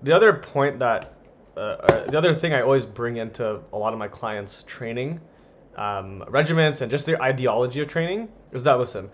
The 0.02 0.12
other 0.12 0.32
point 0.32 0.78
that, 0.78 1.12
uh, 1.54 1.60
uh, 1.60 2.10
the 2.10 2.16
other 2.16 2.32
thing 2.32 2.54
I 2.54 2.62
always 2.62 2.86
bring 2.86 3.18
into 3.18 3.60
a 3.70 3.76
lot 3.76 3.92
of 3.92 3.98
my 3.98 4.08
clients' 4.08 4.62
training, 4.62 5.20
um, 5.76 6.24
regiments, 6.26 6.80
and 6.80 6.90
just 6.90 7.04
their 7.04 7.20
ideology 7.20 7.80
of 7.80 7.88
training 7.88 8.30
is 8.50 8.64
that 8.64 8.78
listen, 8.78 9.10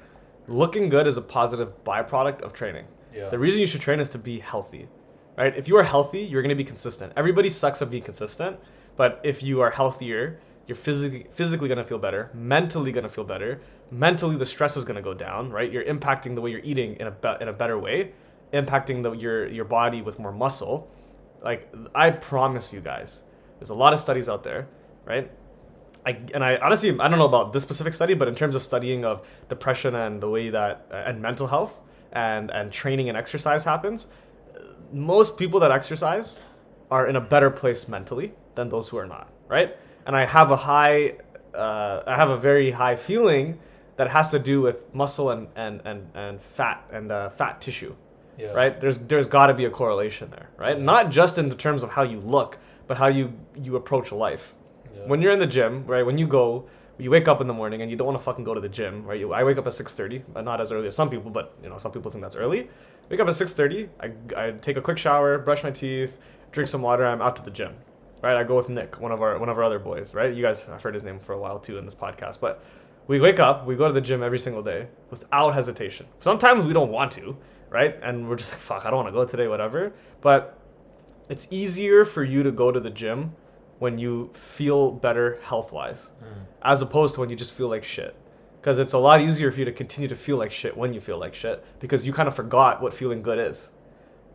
looking 0.47 0.89
good 0.89 1.09
is 1.09 1.17
a 1.17 1.23
positive 1.23 1.83
byproduct 1.83 2.43
of 2.43 2.53
training. 2.53 2.85
Yeah. 3.13 3.31
The 3.31 3.39
reason 3.41 3.59
you 3.59 3.67
should 3.67 3.81
train 3.81 3.99
is 3.99 4.09
to 4.11 4.19
be 4.19 4.39
healthy, 4.39 4.87
right? 5.37 5.57
If 5.57 5.67
you 5.67 5.77
are 5.77 5.83
healthy, 5.83 6.21
you're 6.21 6.43
going 6.43 6.57
to 6.57 6.63
be 6.65 6.71
consistent. 6.73 7.15
Everybody 7.17 7.51
sucks 7.51 7.83
at 7.83 7.91
being 7.91 8.05
consistent, 8.05 8.61
but 8.97 9.21
if 9.25 9.43
you 9.43 9.61
are 9.61 9.71
healthier, 9.71 10.39
you're 10.67 10.77
physically 10.77 11.27
physically 11.31 11.69
going 11.69 11.79
to 11.79 11.85
feel 11.85 11.99
better, 11.99 12.31
mentally 12.35 12.93
going 12.93 13.05
to 13.05 13.11
feel 13.11 13.25
better. 13.25 13.61
Mentally, 13.91 14.37
the 14.37 14.47
stress 14.47 14.77
is 14.77 14.85
going 14.85 14.97
to 14.97 15.03
go 15.03 15.15
down, 15.15 15.51
right? 15.51 15.71
You're 15.71 15.85
impacting 15.85 16.35
the 16.35 16.41
way 16.41 16.51
you're 16.51 16.61
eating 16.65 16.97
in 16.97 17.07
a 17.07 17.11
be- 17.11 17.37
in 17.41 17.49
a 17.49 17.53
better 17.53 17.79
way, 17.79 18.13
impacting 18.53 19.03
the, 19.03 19.13
your 19.13 19.47
your 19.49 19.65
body 19.65 20.03
with 20.03 20.19
more 20.19 20.33
muscle. 20.33 20.91
Like 21.43 21.73
I 21.95 22.11
promise 22.11 22.73
you 22.73 22.81
guys, 22.81 23.25
there's 23.59 23.71
a 23.71 23.75
lot 23.75 23.93
of 23.93 24.01
studies 24.01 24.29
out 24.29 24.43
there, 24.43 24.69
right? 25.05 25.31
I, 26.07 26.19
and 26.35 26.45
I 26.45 26.57
honestly 26.57 26.91
I 26.99 27.09
don't 27.09 27.19
know 27.19 27.27
about 27.27 27.53
this 27.53 27.63
specific 27.63 27.95
study, 27.95 28.15
but 28.15 28.29
in 28.29 28.35
terms 28.35 28.55
of 28.55 28.63
studying 28.63 29.05
of 29.05 29.27
depression 29.49 29.95
and 29.95 30.21
the 30.21 30.29
way 30.29 30.51
that 30.51 30.87
and 30.91 31.21
mental 31.21 31.47
health 31.47 31.81
and 32.13 32.51
and 32.51 32.73
training 32.73 33.09
and 33.09 33.19
exercise 33.19 33.65
happens, 33.65 34.07
most 34.93 35.39
people 35.39 35.61
that 35.61 35.71
exercise 35.71 36.41
are 36.91 37.07
in 37.07 37.17
a 37.17 37.21
better 37.21 37.51
place 37.51 37.89
mentally 37.89 38.33
than 38.55 38.69
those 38.69 38.89
who 38.89 38.97
are 38.97 39.07
not, 39.07 39.31
right? 39.49 39.77
And 40.07 40.17
I 40.17 40.27
have 40.27 40.51
a 40.51 40.57
high, 40.57 41.17
uh, 41.55 42.03
I 42.07 42.17
have 42.17 42.31
a 42.31 42.37
very 42.37 42.73
high 42.73 42.97
feeling 42.97 43.59
that 43.97 44.09
has 44.11 44.31
to 44.33 44.39
do 44.39 44.61
with 44.61 44.93
muscle 44.95 45.31
and 45.31 45.49
and 45.57 45.81
and, 45.85 46.09
and 46.15 46.43
fat 46.43 46.85
and 46.93 47.13
uh, 47.13 47.31
fat 47.31 47.61
tissue 47.61 47.95
yeah, 48.39 48.49
right? 48.49 48.81
There's 48.81 48.99
there's 48.99 49.27
got 49.27 49.47
to 49.47 49.55
be 49.55 49.65
a 49.65 49.71
correlation 49.71 50.31
there, 50.31 50.49
right? 50.57 50.79
Not 50.79 51.11
just 51.11 51.39
in 51.39 51.49
the 51.49 51.55
terms 51.55 51.83
of 51.83 51.91
how 51.91 52.03
you 52.03 52.21
look, 52.21 52.59
but 52.87 52.97
how 52.97 53.07
you 53.07 53.33
you 53.55 53.77
approach 53.77 54.13
life. 54.13 54.55
Yeah. 54.95 55.07
When 55.07 55.23
you're 55.23 55.33
in 55.33 55.39
the 55.39 55.47
gym, 55.47 55.87
right? 55.87 56.05
When 56.05 56.19
you 56.19 56.27
go, 56.27 56.69
you 56.99 57.11
wake 57.11 57.29
up 57.29 57.41
in 57.41 57.47
the 57.47 57.55
morning 57.55 57.83
and 57.83 57.91
you 57.91 57.97
don't 57.97 58.07
want 58.07 58.19
to 58.19 58.25
fucking 58.25 58.45
go 58.45 58.55
to 58.55 58.61
the 58.61 58.69
gym, 58.69 59.05
right? 59.05 59.19
You, 59.19 59.33
I 59.33 59.45
wake 59.45 59.59
up 59.59 59.67
at 59.67 59.75
six 59.75 59.95
thirty, 59.95 60.19
but 60.33 60.45
not 60.45 60.61
as 60.61 60.73
early 60.73 60.89
as 60.89 60.97
some 60.97 61.11
people, 61.11 61.31
but 61.31 61.57
you 61.63 61.69
know 61.69 61.79
some 61.79 61.93
people 61.93 62.11
think 62.11 62.23
that's 62.23 62.37
early. 62.37 62.69
Wake 63.09 63.21
up 63.21 63.29
at 63.29 63.35
six 63.35 63.53
thirty. 63.53 63.89
I 64.01 64.13
I 64.37 64.51
take 64.53 64.77
a 64.77 64.83
quick 64.83 64.99
shower, 64.99 65.39
brush 65.39 65.63
my 65.63 65.71
teeth, 65.71 66.19
drink 66.51 66.69
some 66.69 66.83
water. 66.83 67.07
I'm 67.07 67.23
out 67.23 67.37
to 67.37 67.43
the 67.43 67.51
gym, 67.51 67.75
right? 68.25 68.39
I 68.39 68.43
go 68.43 68.57
with 68.57 68.71
Nick, 68.71 68.99
one 69.01 69.13
of 69.13 69.21
our 69.21 69.39
one 69.39 69.51
of 69.51 69.59
our 69.59 69.65
other 69.65 69.79
boys, 69.79 70.15
right? 70.15 70.33
You 70.33 70.43
guys, 70.43 70.67
I've 70.69 70.83
heard 70.83 70.95
his 70.95 71.05
name 71.05 71.19
for 71.19 71.35
a 71.35 71.39
while 71.39 71.59
too 71.59 71.77
in 71.77 71.85
this 71.85 71.95
podcast, 71.95 72.41
but 72.41 72.65
we 73.07 73.21
wake 73.21 73.39
up, 73.39 73.67
we 73.67 73.77
go 73.77 73.87
to 73.87 73.93
the 73.93 74.01
gym 74.01 74.23
every 74.23 74.39
single 74.39 74.63
day 74.63 74.89
without 75.11 75.51
hesitation. 75.51 76.07
Sometimes 76.21 76.65
we 76.65 76.73
don't 76.73 76.91
want 76.91 77.13
to, 77.13 77.37
right? 77.69 77.99
And 78.03 78.27
we're 78.27 78.37
just 78.37 78.53
like, 78.53 78.61
fuck, 78.61 78.87
I 78.87 78.91
don't 78.91 79.05
want 79.05 79.09
to 79.09 79.13
go 79.13 79.27
today, 79.27 79.47
whatever. 79.47 79.93
But 80.23 80.59
it's 81.29 81.47
easier 81.51 82.07
for 82.07 82.25
you 82.25 82.43
to 82.43 82.51
go 82.51 82.73
to 82.73 82.81
the 82.81 82.89
gym 82.89 83.35
when 83.79 83.99
you 83.99 84.31
feel 84.33 84.91
better 84.91 85.39
health 85.43 85.71
wise, 85.71 86.11
mm. 86.23 86.47
as 86.63 86.81
opposed 86.81 87.15
to 87.15 87.21
when 87.21 87.29
you 87.29 87.37
just 87.37 87.53
feel 87.53 87.69
like 87.69 87.85
shit. 87.85 88.17
Because 88.59 88.79
it's 88.79 88.95
a 88.95 88.99
lot 88.99 89.21
easier 89.21 89.53
for 89.53 89.59
you 89.59 89.67
to 89.67 89.73
continue 89.73 90.09
to 90.09 90.17
feel 90.17 90.39
like 90.39 90.51
shit 90.51 90.75
when 90.75 90.95
you 90.95 91.01
feel 91.03 91.19
like 91.19 91.35
shit, 91.35 91.63
because 91.79 92.07
you 92.07 92.15
kind 92.15 92.27
of 92.27 92.35
forgot 92.35 92.81
what 92.81 92.95
feeling 92.95 93.21
good 93.21 93.39
is, 93.39 93.71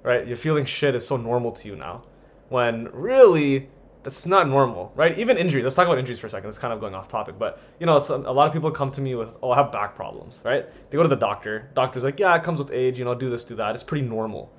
right? 0.04 0.28
You're 0.28 0.38
feeling 0.38 0.66
shit 0.66 0.94
is 0.94 1.08
so 1.08 1.18
normal 1.18 1.52
to 1.54 1.68
you 1.68 1.76
now, 1.76 2.04
when 2.50 2.90
really 2.92 3.70
that's 4.04 4.26
not 4.26 4.48
normal, 4.48 4.92
right? 4.96 5.18
Even 5.18 5.38
injuries. 5.38 5.64
Let's 5.64 5.76
talk 5.76 5.86
about 5.86 5.98
injuries 5.98 6.20
for 6.20 6.28
a 6.28 6.30
second. 6.30 6.48
It's 6.48 6.58
kind 6.58 6.74
of 6.74 6.80
going 6.80 6.96
off 6.96 7.08
topic, 7.08 7.38
but 7.38 7.62
you 7.80 7.86
know, 7.86 8.00
some, 8.00 8.26
a 8.26 8.32
lot 8.32 8.48
of 8.48 8.54
people 8.54 8.72
come 8.72 8.92
to 8.92 9.02
me 9.02 9.16
with, 9.16 9.38
"Oh, 9.44 9.52
I 9.52 9.58
have 9.58 9.72
back 9.72 9.96
problems," 9.96 10.42
right? 10.46 10.66
They 10.90 10.96
go 10.98 11.04
to 11.04 11.10
the 11.10 11.16
doctor. 11.16 11.70
Doctor's 11.74 12.04
like, 12.04 12.20
"Yeah, 12.20 12.36
it 12.36 12.44
comes 12.44 12.60
with 12.60 12.72
age. 12.72 12.98
You 12.98 13.06
know, 13.06 13.14
do 13.14 13.30
this, 13.30 13.44
do 13.44 13.56
that. 13.56 13.76
It's 13.76 13.84
pretty 13.84 14.08
normal." 14.08 14.52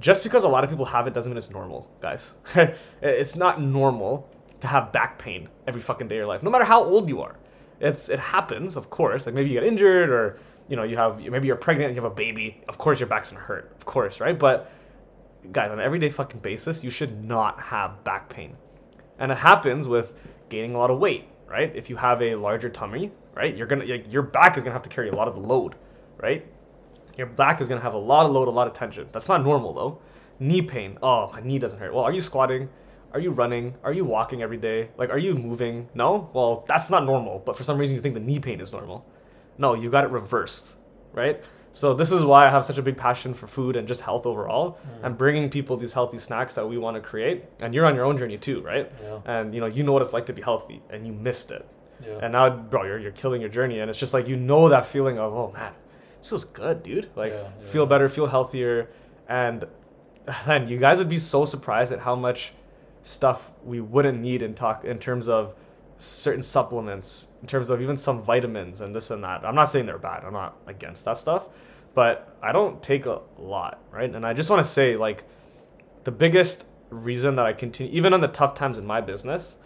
Just 0.00 0.22
because 0.22 0.42
a 0.42 0.48
lot 0.48 0.64
of 0.64 0.70
people 0.70 0.86
have 0.86 1.06
it 1.06 1.12
doesn't 1.14 1.30
mean 1.30 1.36
it's 1.36 1.50
normal, 1.50 1.88
guys. 2.00 2.34
it's 3.02 3.36
not 3.36 3.60
normal 3.60 4.28
to 4.60 4.66
have 4.66 4.90
back 4.90 5.18
pain 5.18 5.48
every 5.66 5.80
fucking 5.80 6.08
day 6.08 6.16
of 6.16 6.20
your 6.20 6.26
life, 6.26 6.42
no 6.42 6.50
matter 6.50 6.64
how 6.64 6.82
old 6.82 7.08
you 7.08 7.20
are. 7.20 7.36
It's 7.78 8.08
it 8.08 8.18
happens, 8.18 8.76
of 8.76 8.88
course. 8.90 9.26
Like 9.26 9.34
maybe 9.34 9.50
you 9.50 9.60
get 9.60 9.66
injured, 9.68 10.08
or 10.08 10.38
you 10.68 10.76
know, 10.76 10.82
you 10.82 10.96
have 10.96 11.20
maybe 11.20 11.46
you're 11.46 11.56
pregnant 11.56 11.88
and 11.88 11.96
you 11.96 12.02
have 12.02 12.10
a 12.10 12.14
baby. 12.14 12.62
Of 12.68 12.78
course, 12.78 13.00
your 13.00 13.08
back's 13.08 13.30
gonna 13.30 13.44
hurt, 13.44 13.70
of 13.76 13.84
course, 13.84 14.18
right? 14.20 14.38
But 14.38 14.72
guys, 15.50 15.70
on 15.70 15.78
an 15.78 15.84
everyday 15.84 16.08
fucking 16.08 16.40
basis, 16.40 16.84
you 16.84 16.90
should 16.90 17.24
not 17.24 17.60
have 17.60 18.04
back 18.04 18.28
pain. 18.28 18.56
And 19.18 19.32
it 19.32 19.38
happens 19.38 19.88
with 19.88 20.14
gaining 20.48 20.74
a 20.74 20.78
lot 20.78 20.90
of 20.90 20.98
weight, 20.98 21.24
right? 21.48 21.74
If 21.74 21.90
you 21.90 21.96
have 21.96 22.22
a 22.22 22.36
larger 22.36 22.68
tummy, 22.68 23.12
right, 23.34 23.56
you're 23.56 23.66
gonna 23.66 23.84
your 23.84 24.22
back 24.22 24.56
is 24.56 24.62
gonna 24.62 24.74
have 24.74 24.82
to 24.82 24.88
carry 24.88 25.08
a 25.08 25.14
lot 25.14 25.28
of 25.28 25.34
the 25.34 25.40
load, 25.40 25.74
right? 26.18 26.46
Your 27.16 27.26
back 27.26 27.60
is 27.60 27.68
gonna 27.68 27.80
have 27.80 27.94
a 27.94 27.98
lot 27.98 28.26
of 28.26 28.32
load, 28.32 28.48
a 28.48 28.50
lot 28.50 28.66
of 28.66 28.74
tension. 28.74 29.08
That's 29.12 29.28
not 29.28 29.42
normal 29.42 29.72
though. 29.72 29.98
Knee 30.38 30.62
pain. 30.62 30.98
Oh, 31.02 31.30
my 31.32 31.40
knee 31.40 31.58
doesn't 31.58 31.78
hurt. 31.78 31.94
Well, 31.94 32.04
are 32.04 32.12
you 32.12 32.20
squatting? 32.20 32.68
Are 33.12 33.20
you 33.20 33.30
running? 33.30 33.74
Are 33.84 33.92
you 33.92 34.04
walking 34.04 34.42
every 34.42 34.56
day? 34.56 34.88
Like, 34.96 35.10
are 35.10 35.18
you 35.18 35.34
moving? 35.34 35.88
No? 35.94 36.30
Well, 36.32 36.64
that's 36.66 36.88
not 36.88 37.04
normal. 37.04 37.42
But 37.44 37.56
for 37.56 37.62
some 37.62 37.76
reason, 37.76 37.94
you 37.94 38.00
think 38.00 38.14
the 38.14 38.20
knee 38.20 38.40
pain 38.40 38.58
is 38.60 38.72
normal. 38.72 39.04
No, 39.58 39.74
you 39.74 39.90
got 39.90 40.04
it 40.04 40.10
reversed, 40.10 40.74
right? 41.12 41.44
So 41.72 41.94
this 41.94 42.12
is 42.12 42.22
why 42.22 42.46
I 42.46 42.50
have 42.50 42.64
such 42.64 42.76
a 42.76 42.82
big 42.82 42.98
passion 42.98 43.32
for 43.32 43.46
food 43.46 43.76
and 43.76 43.88
just 43.88 44.02
health 44.02 44.26
overall, 44.26 44.72
mm. 44.72 45.06
and 45.06 45.16
bringing 45.16 45.48
people 45.48 45.76
these 45.76 45.92
healthy 45.92 46.18
snacks 46.18 46.54
that 46.54 46.68
we 46.68 46.76
want 46.76 46.96
to 46.96 47.00
create. 47.00 47.44
And 47.60 47.74
you're 47.74 47.86
on 47.86 47.94
your 47.94 48.04
own 48.04 48.18
journey 48.18 48.36
too, 48.36 48.60
right? 48.60 48.92
Yeah. 49.02 49.20
And 49.24 49.54
you 49.54 49.60
know, 49.60 49.66
you 49.66 49.82
know 49.82 49.92
what 49.92 50.02
it's 50.02 50.12
like 50.12 50.26
to 50.26 50.34
be 50.34 50.42
healthy, 50.42 50.82
and 50.90 51.06
you 51.06 51.12
missed 51.12 51.50
it. 51.50 51.66
Yeah. 52.06 52.18
And 52.22 52.32
now, 52.32 52.50
bro, 52.50 52.84
you're, 52.84 52.98
you're 52.98 53.12
killing 53.12 53.40
your 53.40 53.50
journey, 53.50 53.80
and 53.80 53.88
it's 53.88 53.98
just 53.98 54.12
like 54.12 54.28
you 54.28 54.36
know 54.36 54.68
that 54.68 54.84
feeling 54.84 55.18
of, 55.18 55.32
oh 55.32 55.50
man, 55.52 55.72
this 56.18 56.28
feels 56.28 56.44
good, 56.44 56.82
dude. 56.82 57.08
Like 57.16 57.32
Yeah, 57.32 57.48
yeah. 57.58 57.66
feel 57.66 57.86
better, 57.86 58.08
feel 58.08 58.26
healthier, 58.26 58.90
and 59.28 59.64
then 60.46 60.68
you 60.68 60.78
guys 60.78 60.98
would 60.98 61.08
be 61.08 61.18
so 61.18 61.44
surprised 61.46 61.90
at 61.90 62.00
how 62.00 62.14
much 62.14 62.52
stuff 63.02 63.50
we 63.64 63.80
wouldn't 63.80 64.20
need 64.20 64.42
in 64.42 64.54
talk 64.54 64.84
in 64.84 64.98
terms 64.98 65.28
of 65.28 65.54
certain 65.98 66.42
supplements, 66.42 67.28
in 67.42 67.48
terms 67.48 67.68
of 67.68 67.82
even 67.82 67.96
some 67.96 68.22
vitamins 68.22 68.80
and 68.80 68.94
this 68.94 69.10
and 69.10 69.22
that. 69.24 69.44
I'm 69.44 69.54
not 69.54 69.64
saying 69.64 69.86
they're 69.86 69.98
bad. 69.98 70.24
I'm 70.24 70.32
not 70.32 70.56
against 70.66 71.04
that 71.04 71.16
stuff, 71.16 71.48
but 71.94 72.36
I 72.40 72.52
don't 72.52 72.82
take 72.82 73.04
a 73.04 73.20
lot, 73.36 73.82
right? 73.90 74.12
And 74.12 74.24
I 74.24 74.32
just 74.32 74.48
want 74.48 74.64
to 74.64 74.70
say, 74.70 74.96
like, 74.96 75.24
the 76.04 76.12
biggest 76.12 76.64
reason 76.90 77.34
that 77.36 77.46
I 77.46 77.52
continue, 77.52 77.92
even 77.92 78.14
on 78.14 78.20
the 78.20 78.28
tough 78.28 78.54
times 78.54 78.78
in 78.78 78.86
my 78.86 79.00
business, 79.00 79.56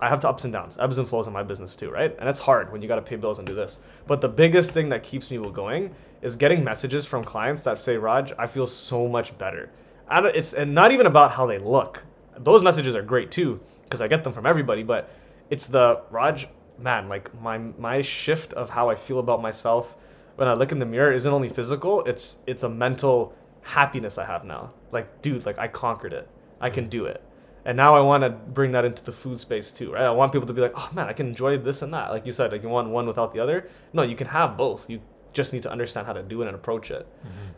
I 0.00 0.08
have 0.08 0.20
to 0.20 0.28
ups 0.28 0.44
and 0.44 0.52
downs, 0.52 0.76
ebbs 0.78 0.98
and 0.98 1.08
flows 1.08 1.26
in 1.26 1.32
my 1.32 1.42
business 1.42 1.74
too, 1.74 1.90
right? 1.90 2.14
And 2.18 2.28
it's 2.28 2.40
hard 2.40 2.70
when 2.72 2.82
you 2.82 2.88
got 2.88 2.96
to 2.96 3.02
pay 3.02 3.16
bills 3.16 3.38
and 3.38 3.46
do 3.46 3.54
this. 3.54 3.78
But 4.06 4.20
the 4.20 4.28
biggest 4.28 4.72
thing 4.72 4.88
that 4.90 5.02
keeps 5.02 5.30
me 5.30 5.38
going 5.50 5.94
is 6.22 6.36
getting 6.36 6.64
messages 6.64 7.06
from 7.06 7.24
clients 7.24 7.62
that 7.62 7.78
say, 7.78 7.96
"Raj, 7.96 8.32
I 8.38 8.46
feel 8.46 8.66
so 8.66 9.08
much 9.08 9.36
better." 9.38 9.70
Don't, 10.10 10.26
it's 10.26 10.52
and 10.52 10.74
not 10.74 10.92
even 10.92 11.06
about 11.06 11.32
how 11.32 11.46
they 11.46 11.58
look. 11.58 12.04
Those 12.36 12.62
messages 12.62 12.94
are 12.94 13.02
great 13.02 13.30
too 13.30 13.60
because 13.84 14.00
I 14.00 14.08
get 14.08 14.22
them 14.24 14.32
from 14.32 14.44
everybody. 14.44 14.82
But 14.82 15.08
it's 15.48 15.66
the 15.66 16.02
Raj, 16.10 16.48
man, 16.78 17.08
like 17.08 17.38
my 17.40 17.58
my 17.58 18.02
shift 18.02 18.52
of 18.54 18.70
how 18.70 18.88
I 18.90 18.94
feel 18.94 19.18
about 19.18 19.40
myself 19.42 19.96
when 20.36 20.48
I 20.48 20.54
look 20.54 20.72
in 20.72 20.78
the 20.78 20.86
mirror 20.86 21.12
isn't 21.12 21.32
only 21.32 21.48
physical. 21.48 22.04
It's 22.04 22.38
it's 22.46 22.62
a 22.62 22.68
mental 22.68 23.34
happiness 23.62 24.18
I 24.18 24.26
have 24.26 24.44
now. 24.44 24.72
Like, 24.92 25.22
dude, 25.22 25.44
like 25.46 25.58
I 25.58 25.68
conquered 25.68 26.12
it. 26.12 26.28
I 26.60 26.70
can 26.70 26.88
do 26.88 27.04
it. 27.06 27.22
And 27.64 27.76
now 27.76 27.96
I 27.96 28.00
want 28.00 28.22
to 28.22 28.30
bring 28.30 28.70
that 28.70 28.84
into 28.84 29.02
the 29.02 29.10
food 29.12 29.40
space 29.40 29.72
too, 29.72 29.92
right? 29.92 30.04
I 30.04 30.10
want 30.12 30.30
people 30.30 30.46
to 30.46 30.52
be 30.52 30.60
like, 30.60 30.72
oh 30.76 30.88
man, 30.94 31.08
I 31.08 31.12
can 31.12 31.26
enjoy 31.26 31.58
this 31.58 31.82
and 31.82 31.92
that. 31.94 32.10
Like 32.10 32.24
you 32.24 32.32
said, 32.32 32.52
like 32.52 32.62
you 32.62 32.68
want 32.68 32.88
one 32.90 33.06
without 33.08 33.34
the 33.34 33.40
other. 33.40 33.68
No, 33.92 34.02
you 34.02 34.14
can 34.14 34.28
have 34.28 34.56
both. 34.56 34.88
You 34.88 35.00
just 35.32 35.52
need 35.52 35.64
to 35.64 35.70
understand 35.70 36.06
how 36.06 36.12
to 36.12 36.22
do 36.22 36.42
it 36.42 36.46
and 36.46 36.54
approach 36.54 36.90
it. 36.92 37.06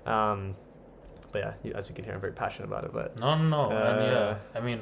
Um, 0.07 0.57
but 1.31 1.39
yeah, 1.41 1.53
you, 1.63 1.73
as 1.75 1.89
you 1.91 1.95
can 1.95 2.05
hear, 2.07 2.15
I'm 2.15 2.21
very 2.23 2.33
passionate 2.33 2.69
about 2.69 2.85
it. 2.85 2.93
But 2.93 3.19
No, 3.19 3.37
no, 3.37 3.69
no. 3.69 3.77
and 3.77 4.01
Uh, 4.01 4.03
yeah, 4.03 4.59
I 4.59 4.61
mean, 4.65 4.81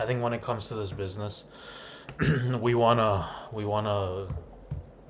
I 0.00 0.06
think 0.06 0.22
when 0.22 0.32
it 0.32 0.40
comes 0.40 0.68
to 0.68 0.74
this 0.74 0.90
business, 0.92 1.44
we 2.60 2.74
wanna 2.74 3.28
we 3.52 3.64
wanna 3.64 4.28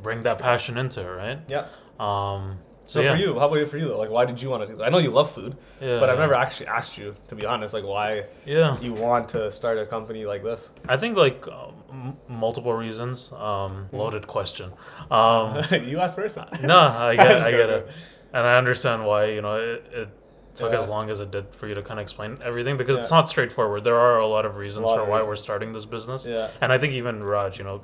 bring 0.02 0.22
that 0.24 0.38
passion 0.38 0.76
into 0.78 1.00
it, 1.00 1.04
right? 1.10 1.38
yeah. 1.48 1.66
Um. 2.00 2.58
So, 2.84 3.00
yeah. 3.00 3.12
for 3.12 3.16
you, 3.22 3.38
how 3.38 3.46
about 3.46 3.54
you 3.58 3.64
for 3.66 3.78
you 3.78 3.86
though? 3.86 3.96
Like, 3.96 4.10
why 4.10 4.26
did 4.26 4.42
you 4.42 4.50
want 4.50 4.64
to 4.64 4.68
do 4.68 4.76
that? 4.76 4.84
I 4.84 4.90
know 4.90 4.98
you 4.98 5.10
love 5.10 5.30
food, 5.30 5.56
yeah, 5.80 5.98
but 5.98 6.10
I've 6.10 6.18
never 6.18 6.34
actually 6.34 6.66
asked 6.66 6.98
you, 6.98 7.14
to 7.28 7.34
be 7.34 7.46
honest, 7.46 7.72
like 7.72 7.84
why 7.84 8.24
Yeah, 8.44 8.78
you 8.80 8.92
want 8.92 9.30
to 9.30 9.50
start 9.50 9.78
a 9.78 9.86
company 9.86 10.26
like 10.26 10.42
this. 10.44 10.70
I 10.88 10.98
think 10.98 11.16
like 11.16 11.46
um, 11.48 11.74
m- 11.90 12.16
multiple 12.28 12.74
reasons. 12.74 13.32
Um, 13.32 13.86
Hmm. 13.90 13.96
loaded 13.96 14.26
question. 14.26 14.72
Um, 15.10 15.58
you 15.84 16.00
asked 16.00 16.16
first, 16.16 16.36
man. 16.36 16.48
no, 16.64 16.76
I 16.78 17.16
get, 17.16 17.36
I 17.48 17.50
get 17.50 17.70
it, 17.70 17.88
and 18.34 18.46
I 18.46 18.58
understand 18.58 19.06
why. 19.06 19.26
You 19.26 19.40
know, 19.42 19.56
it, 19.56 19.86
it 19.92 20.08
took 20.54 20.72
Yeah. 20.72 20.78
as 20.78 20.88
long 20.88 21.08
as 21.10 21.20
it 21.20 21.30
did 21.30 21.46
for 21.54 21.66
you 21.66 21.74
to 21.74 21.82
kind 21.82 21.98
of 21.98 22.02
explain 22.02 22.38
everything 22.44 22.76
because 22.76 22.98
it's 22.98 23.10
not 23.10 23.28
straightforward. 23.28 23.84
There 23.84 23.98
are 23.98 24.18
a 24.18 24.26
lot 24.26 24.44
of 24.44 24.56
reasons 24.56 24.86
lot 24.86 24.96
for 24.96 25.02
of 25.02 25.08
why 25.08 25.22
we're 25.22 25.36
starting 25.36 25.72
this 25.72 25.84
business. 25.86 26.26
Yeah. 26.26 26.48
And 26.60 26.72
I 26.72 26.78
think 26.78 26.92
even 26.94 27.22
Raj, 27.24 27.58
you 27.58 27.64
know, 27.64 27.80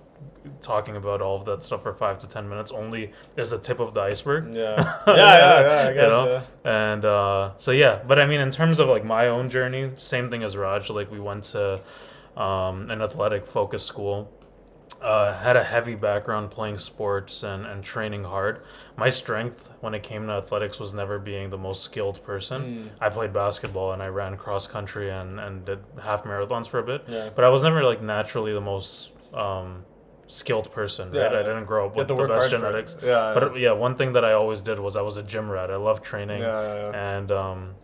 talking 0.61 0.97
about 0.97 1.21
all 1.23 1.37
of 1.37 1.45
that 1.47 1.63
stuff 1.63 1.83
for 1.83 1.95
five 1.95 2.19
to 2.21 2.29
ten 2.29 2.49
minutes 2.49 2.71
only 2.73 3.13
is 3.37 3.51
the 3.51 3.59
tip 3.59 3.81
of 3.81 3.95
the 3.95 4.01
iceberg. 4.01 4.55
Yeah. 4.55 4.77
Yeah, 5.07 5.15
yeah, 5.17 5.61
yeah. 5.61 5.89
I 5.89 5.89
You 5.91 5.97
know? 5.97 6.27
yeah. 6.65 6.91
And 6.93 7.05
uh, 7.05 7.51
so 7.57 7.71
yeah, 7.71 8.01
but 8.07 8.19
I 8.19 8.27
mean, 8.27 8.41
in 8.41 8.51
terms 8.51 8.81
of 8.81 8.89
like 8.89 9.05
my 9.05 9.29
own 9.29 9.49
journey, 9.51 9.91
same 9.97 10.31
thing 10.31 10.43
as 10.43 10.57
Raj. 10.57 10.91
Like 10.91 11.11
we 11.11 11.21
went 11.21 11.45
to 11.55 11.81
um, 12.37 12.91
an 12.91 13.03
athletic 13.03 13.47
focused 13.47 13.87
school. 13.87 14.31
Uh, 15.01 15.33
had 15.33 15.57
a 15.57 15.63
heavy 15.63 15.95
background 15.95 16.51
playing 16.51 16.77
sports 16.77 17.45
and, 17.45 17.65
and 17.65 17.85
training 17.85 18.25
hard. 18.25 18.63
My 18.97 19.11
strength 19.11 19.71
when 19.81 19.95
it 19.95 20.03
came 20.03 20.27
to 20.27 20.33
athletics 20.33 20.81
was 20.81 20.93
never 20.93 21.21
being 21.21 21.51
the 21.51 21.59
most 21.59 21.85
skilled 21.85 22.21
person. 22.25 22.63
Mm. 22.63 22.91
I 23.01 23.09
played 23.09 23.33
basketball 23.33 23.93
and 23.93 24.03
I 24.03 24.09
ran 24.09 24.37
cross 24.37 24.67
country 24.67 25.11
and, 25.11 25.39
and 25.39 25.65
did 25.65 25.79
half 26.03 26.25
marathons 26.25 26.67
for 26.67 26.81
a 26.81 26.83
bit. 26.83 27.05
Yeah. 27.07 27.31
But 27.33 27.45
I 27.45 27.49
was 27.49 27.63
never 27.63 27.85
like 27.85 28.03
naturally 28.03 28.53
the 28.53 28.61
most 28.61 29.13
um, 29.33 29.85
skilled 30.27 30.71
person, 30.73 31.11
right? 31.11 31.33
Yeah. 31.33 31.39
I 31.39 31.43
didn't 31.43 31.67
grow 31.67 31.87
up 31.87 31.97
with 31.97 32.09
the 32.09 32.15
best 32.15 32.51
genetics. 32.51 32.97
Yeah. 33.03 33.35
But 33.35 33.57
yeah, 33.57 33.73
one 33.73 33.95
thing 33.97 34.13
that 34.15 34.25
I 34.25 34.33
always 34.33 34.63
did 34.63 34.79
was 34.79 34.97
I 34.97 35.03
was 35.03 35.17
a 35.17 35.23
gym 35.23 35.51
rat. 35.51 35.71
I 35.71 35.77
love 35.77 36.03
training, 36.03 36.43
and 36.43 37.31
um, 37.31 37.75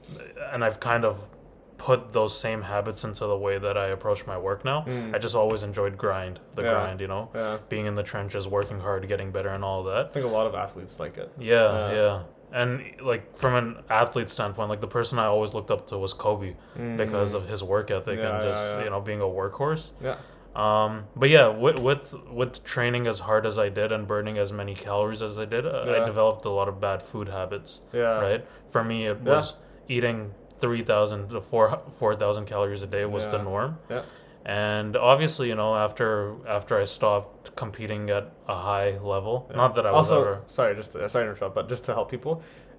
and 0.53 0.65
I've 0.65 0.81
kind 0.81 1.05
of 1.05 1.27
put 1.77 2.13
those 2.13 2.39
same 2.39 2.63
habits 2.63 3.05
into 3.05 3.27
the 3.27 3.37
way 3.37 3.59
that 3.59 3.77
I 3.77 3.87
approach 3.89 4.27
my 4.27 4.39
work 4.39 4.65
now. 4.65 4.83
Mm. 4.83 5.15
I 5.15 5.19
just 5.19 5.35
always 5.35 5.63
enjoyed 5.63 5.97
grind, 5.99 6.41
the 6.55 6.63
Yeah. 6.63 6.71
grind, 6.71 7.01
you 7.01 7.09
know, 7.09 7.31
yeah. 7.35 7.59
being 7.69 7.87
in 7.87 7.95
the 7.95 8.03
trenches, 8.03 8.47
working 8.49 8.81
hard, 8.81 9.07
getting 9.09 9.31
better, 9.33 9.49
and 9.51 9.65
all 9.65 9.83
that. 9.85 10.07
I 10.07 10.09
think 10.11 10.25
a 10.25 10.29
lot 10.29 10.47
of 10.47 10.55
athletes 10.55 11.01
like 11.01 11.19
it. 11.19 11.33
Yeah, 11.39 11.55
Yeah. 11.91 11.93
yeah. 11.93 12.23
And 12.53 12.83
like 13.03 13.37
from 13.37 13.55
an 13.57 13.83
athlete 13.91 14.31
standpoint, 14.31 14.69
like 14.71 14.81
the 14.81 14.87
person 14.87 15.19
I 15.19 15.25
always 15.25 15.55
looked 15.55 15.73
up 15.73 15.89
to 15.89 15.99
was 15.99 16.13
Kobe 16.13 16.55
because 16.97 17.35
of 17.35 17.49
his 17.49 17.65
work 17.65 17.91
ethic 17.91 18.21
Mm. 18.21 18.33
And 18.35 18.43
just 18.45 18.79
you 18.79 18.91
know 18.91 19.01
being 19.01 19.21
a 19.21 19.25
workhorse. 19.25 19.91
Yeah. 20.01 20.17
Um, 20.55 21.07
but 21.17 21.31
yeah, 21.31 21.49
with, 21.49 21.81
with 21.81 22.15
with 22.31 22.63
training 22.63 23.09
as 23.09 23.19
hard 23.19 23.45
as 23.45 23.59
I 23.59 23.71
did 23.71 23.91
and 23.91 24.07
burning 24.07 24.39
as 24.39 24.53
many 24.53 24.75
calories 24.75 25.21
as 25.21 25.37
I 25.37 25.47
did, 25.47 25.67
uh. 25.67 25.85
I 25.89 26.05
developed 26.07 26.45
a 26.45 26.51
lot 26.51 26.69
of 26.69 26.81
bad 26.81 27.03
food 27.03 27.29
habits. 27.29 27.81
Yeah. 27.93 28.21
Right. 28.21 28.47
For 28.69 28.85
me, 28.85 29.07
it 29.07 29.21
was 29.23 29.55
eating 29.89 30.33
three 30.65 30.83
thousand 30.93 31.21
to 31.35 31.41
four 31.51 31.65
four 31.99 32.13
thousand 32.23 32.45
calories 32.53 32.83
a 32.89 32.91
day 32.97 33.05
was 33.17 33.25
the 33.35 33.41
norm. 33.51 33.71
Yeah. 33.95 34.03
And 34.47 34.93
obviously, 35.13 35.47
you 35.53 35.57
know, 35.63 35.73
after 35.87 36.09
after 36.57 36.73
I 36.83 36.85
stopped 36.99 37.55
competing 37.63 38.03
at 38.19 38.25
a 38.55 38.57
high 38.71 38.91
level, 39.15 39.35
Yeah. 39.51 39.57
not 39.63 39.71
that 39.77 39.85
I 39.87 39.93
was 39.93 40.11
also, 40.11 40.21
ever. 40.21 40.37
sorry, 40.47 40.73
just 40.81 40.93
to, 40.93 41.09
sorry 41.09 41.25
to 41.27 41.31
interrupt, 41.33 41.55
but 41.59 41.67
just 41.75 41.85
to 41.87 41.95
help 41.99 42.09
people, 42.11 42.35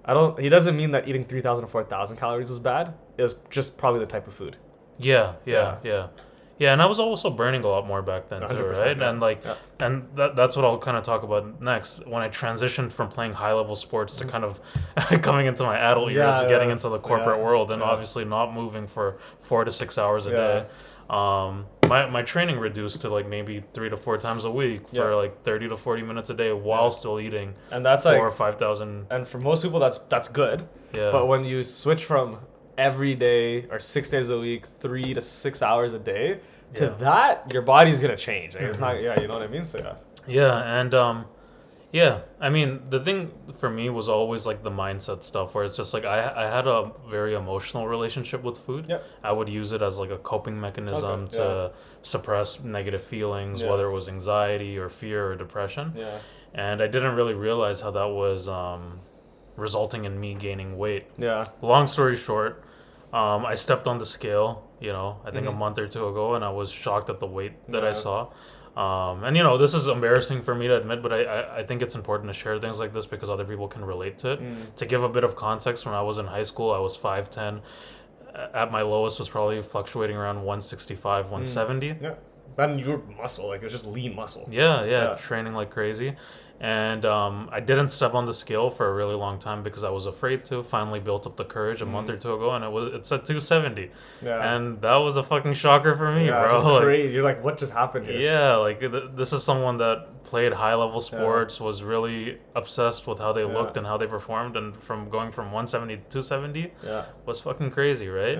I 0.10 0.12
don't. 0.17 0.34
He 0.45 0.50
doesn't 0.56 0.76
mean 0.82 0.91
that 0.95 1.04
eating 1.10 1.24
3,000 1.26 1.63
or 1.63 1.67
4,000 1.67 2.17
calories 2.17 2.52
is 2.56 2.60
bad. 2.60 2.93
It 3.17 3.24
was 3.24 3.36
just 3.58 3.78
probably 3.82 4.00
the 4.06 4.12
type 4.15 4.28
of 4.28 4.34
food. 4.41 4.56
Yeah, 5.00 5.34
yeah, 5.45 5.78
yeah, 5.84 5.91
yeah. 5.91 6.08
Yeah, 6.58 6.72
and 6.72 6.82
I 6.82 6.86
was 6.86 7.00
also 7.00 7.30
burning 7.30 7.63
a 7.65 7.68
lot 7.68 7.86
more 7.86 8.02
back 8.02 8.30
then 8.30 8.41
too, 8.48 8.63
right? 8.65 8.98
yeah. 8.98 9.10
And 9.10 9.20
like, 9.20 9.44
Yeah. 9.44 9.56
and 9.80 10.08
that, 10.15 10.36
that's 10.38 10.56
what 10.56 10.63
I'll 10.63 10.78
kind 10.78 10.96
of 10.96 11.04
talk 11.04 11.24
about 11.24 11.62
next. 11.62 12.08
When 12.08 12.22
I 12.22 12.30
transitioned 12.30 12.91
from 12.94 13.10
playing 13.10 13.34
high 13.34 13.52
level 13.54 13.76
sports 13.76 14.15
to 14.18 14.26
kind 14.26 14.46
of 14.46 14.62
coming 15.22 15.48
into 15.48 15.63
my 15.63 15.78
adult 15.78 16.12
years, 16.12 16.26
Mm-hmm. 16.36 16.44
Yeah, 16.44 16.50
getting 16.50 16.70
into 16.70 16.88
the 16.89 17.00
corporate 17.00 17.39
world, 17.39 17.72
and 17.72 17.84
obviously 17.84 18.24
not 18.24 18.54
moving 18.54 18.88
for 18.88 19.18
four 19.41 19.65
to 19.65 19.72
six 19.72 19.98
hours 19.98 20.26
a 20.28 20.32
day. 20.32 20.65
Um, 21.10 21.68
my, 21.88 22.10
my 22.10 22.24
training 22.24 22.58
reduced 22.58 23.02
to 23.02 23.10
like 23.10 23.28
maybe 23.28 23.63
three 23.74 23.89
to 23.91 23.98
four 23.98 24.18
times 24.18 24.44
a 24.44 24.50
week 24.50 24.89
for 24.89 24.96
Yeah. 25.12 25.15
like 25.15 25.44
30 25.44 25.70
to 25.70 25.78
40 25.78 26.02
minutes 26.02 26.32
a 26.32 26.34
day 26.34 26.52
while 26.52 26.84
Yeah. 26.86 26.89
still 26.89 27.20
eating 27.20 27.54
And 27.72 27.86
that's 27.86 28.06
four 28.06 28.13
like, 28.13 28.22
or 28.22 28.32
5,000. 28.32 29.06
and 29.12 29.28
for 29.28 29.38
most 29.38 29.62
people, 29.62 29.80
that's 29.80 30.00
that's 30.10 30.28
good. 30.30 30.68
Yeah. 30.94 31.12
But 31.12 31.28
when 31.28 31.44
you 31.44 31.62
switch 31.63 32.06
from 32.06 32.39
every 32.78 33.16
day 33.16 33.66
or 33.72 33.80
six 33.80 34.10
days 34.10 34.30
a 34.30 34.38
week, 34.40 34.66
three 34.80 35.14
to 35.14 35.22
six 35.22 35.62
hours 35.62 35.94
a 35.94 36.00
day, 36.00 36.40
to 36.76 36.84
Yeah. 36.84 36.90
Mm-hmm. 36.90 37.04
that, 37.04 37.54
your 37.54 37.62
body's 37.62 38.00
gonna 38.02 38.18
change. 38.18 38.56
Like, 38.56 38.64
It's 38.64 38.80
not, 38.80 39.02
yeah, 39.02 39.20
you 39.20 39.28
know 39.28 39.34
what 39.36 39.44
I 39.44 39.48
mean. 39.48 39.64
So 39.64 39.80
yeah, 39.80 39.96
Yeah, 40.28 40.80
and 40.80 40.94
um, 40.94 41.26
yeah, 41.92 42.22
I 42.42 42.50
mean 42.50 42.82
the 42.90 43.00
thing 43.00 43.32
for 43.60 43.70
me 43.70 43.90
was 43.90 44.10
always 44.10 44.46
like 44.46 44.64
the 44.64 44.72
mindset 44.72 45.24
stuff, 45.24 45.56
where 45.56 45.64
it's 45.64 45.78
just 45.78 45.94
like 45.94 46.04
I 46.04 46.18
I 46.36 46.48
had 46.48 46.68
a 46.68 46.92
very 47.10 47.34
emotional 47.36 47.88
relationship 47.88 48.44
with 48.44 48.58
food. 48.58 48.90
Yep. 48.90 49.04
I 49.24 49.32
would 49.32 49.48
use 49.48 49.72
it 49.72 49.82
as 49.82 49.98
like 49.98 50.10
a 50.12 50.18
coping 50.18 50.60
mechanism 50.60 51.22
Okay, 51.26 51.38
to 51.38 51.72
suppress 52.02 52.60
negative 52.64 53.02
feelings, 53.04 53.62
Yeah. 53.62 53.70
whether 53.70 53.86
it 53.88 53.94
was 53.94 54.10
anxiety 54.10 54.78
or 54.78 54.90
fear 54.90 55.32
or 55.32 55.36
depression. 55.38 55.94
yeah, 55.96 56.18
And 56.54 56.82
I 56.82 56.88
didn't 56.88 57.16
really 57.16 57.34
realize 57.36 57.80
how 57.80 57.92
that 57.92 58.10
was 58.10 58.48
um, 58.50 59.00
resulting 59.56 60.04
in 60.04 60.20
me 60.20 60.34
gaining 60.34 60.78
weight. 60.78 61.06
yeah, 61.18 61.48
Long 61.62 61.88
story 61.88 62.16
short, 62.18 62.64
um, 63.19 63.45
I 63.45 63.56
stepped 63.56 63.88
on 63.88 63.97
the 64.04 64.06
scale, 64.17 64.49
you 64.86 64.91
know, 64.97 65.10
I 65.28 65.32
think 65.32 65.47
a 65.47 65.51
Mhm. 65.51 65.58
month 65.63 65.78
or 65.84 65.88
two 65.88 66.06
ago, 66.12 66.25
and 66.36 66.43
I 66.43 66.49
was 66.62 66.69
shocked 66.84 67.10
at 67.10 67.19
the 67.19 67.28
weight 67.38 67.54
that 67.73 67.84
I 67.91 67.93
saw. 67.93 68.17
Um, 68.86 69.23
and 69.23 69.38
you 69.38 69.43
know, 69.47 69.58
this 69.58 69.73
is 69.73 69.88
embarrassing 69.88 70.41
for 70.47 70.54
me 70.54 70.67
to 70.67 70.75
admit, 70.82 70.99
but 71.01 71.13
I, 71.13 71.21
I, 71.23 71.39
I 71.60 71.63
think 71.67 71.82
it's 71.82 71.95
important 71.95 72.28
to 72.32 72.34
share 72.43 72.58
things 72.60 72.78
like 72.84 72.91
this 72.97 73.06
because 73.13 73.30
other 73.30 73.45
people 73.45 73.67
can 73.69 73.84
relate 73.93 74.17
to 74.23 74.32
it. 74.34 74.41
Mm. 74.41 74.75
To 74.75 74.86
give 74.86 75.01
a 75.04 75.08
bit 75.17 75.23
of 75.23 75.34
context, 75.38 75.86
when 75.86 75.95
I 75.95 76.01
was 76.01 76.17
in 76.17 76.25
high 76.28 76.43
school, 76.51 76.69
I 76.73 76.80
was 76.80 76.97
5'10. 76.97 77.62
At 78.54 78.69
my 78.78 78.82
lowest 78.82 79.17
was 79.17 79.30
probably 79.30 79.62
fluctuating 79.62 80.17
around 80.17 80.38
165, 80.43 81.32
170. 81.32 81.95
yeah. 82.01 82.15
And 82.58 82.80
your 82.80 82.99
muscle, 83.21 83.47
like 83.47 83.63
it's 83.63 83.71
just 83.73 83.88
lean 83.88 84.13
muscle. 84.15 84.45
Yeah, 84.51 84.84
yeah, 84.84 84.89
Yeah. 85.10 85.15
training 85.15 85.54
like 85.56 85.69
crazy. 85.71 86.15
And 86.62 87.04
um, 87.06 87.50
I 87.52 87.60
didn't 87.60 87.89
step 87.89 88.13
on 88.13 88.26
the 88.26 88.34
scale 88.34 88.70
for 88.70 88.88
a 88.89 88.94
really 88.94 89.13
long 89.15 89.39
time 89.39 89.62
because 89.62 89.84
I 89.84 89.89
was 89.89 90.06
afraid 90.06 90.46
to. 90.46 90.63
Finally, 90.63 91.02
built 91.02 91.28
up 91.28 91.36
the 91.36 91.44
courage 91.44 91.82
a 91.82 91.86
month 91.86 92.10
or 92.10 92.15
two 92.15 92.34
ago, 92.34 92.52
and 92.52 92.63
it 92.63 92.72
was 92.72 92.94
it's 92.94 93.12
at 93.12 93.26
270, 93.26 93.82
Mm. 93.84 93.89
Yeah, 94.24 94.56
and 94.56 94.82
that 94.82 94.96
was 94.96 95.18
a 95.18 95.24
fucking 95.24 95.54
shocker 95.54 95.96
for 95.96 96.12
me, 96.15 96.28
yeah, 96.28 96.48
bro. 96.48 96.74
Like, 96.76 96.84
crazy. 96.84 97.13
You're 97.13 97.24
like, 97.24 97.44
what 97.44 97.58
just 97.58 97.74
happened 97.74 98.06
here? 98.08 98.20
yeah, 98.20 98.56
like 98.56 98.80
th- 98.80 99.12
this 99.15 99.34
is 99.34 99.44
someone 99.44 99.78
that 99.80 100.24
played 100.24 100.54
high 100.54 100.76
level 100.76 101.02
sports, 101.02 101.60
was 101.60 101.84
really 101.84 102.39
obsessed 102.56 103.06
with 103.06 103.20
how 103.20 103.34
they 103.34 103.46
Yeah. 103.46 103.54
looked 103.54 103.76
and 103.76 103.86
how 103.86 103.98
they 103.98 104.08
performed, 104.08 104.56
and 104.56 104.76
from 104.78 105.10
going 105.10 105.32
from 105.32 105.52
170 105.52 105.98
to 105.98 106.02
270 106.10 106.72
yeah, 106.86 107.04
was 107.26 107.41
fucking 107.41 107.72
crazy, 107.72 108.08
right? 108.08 108.38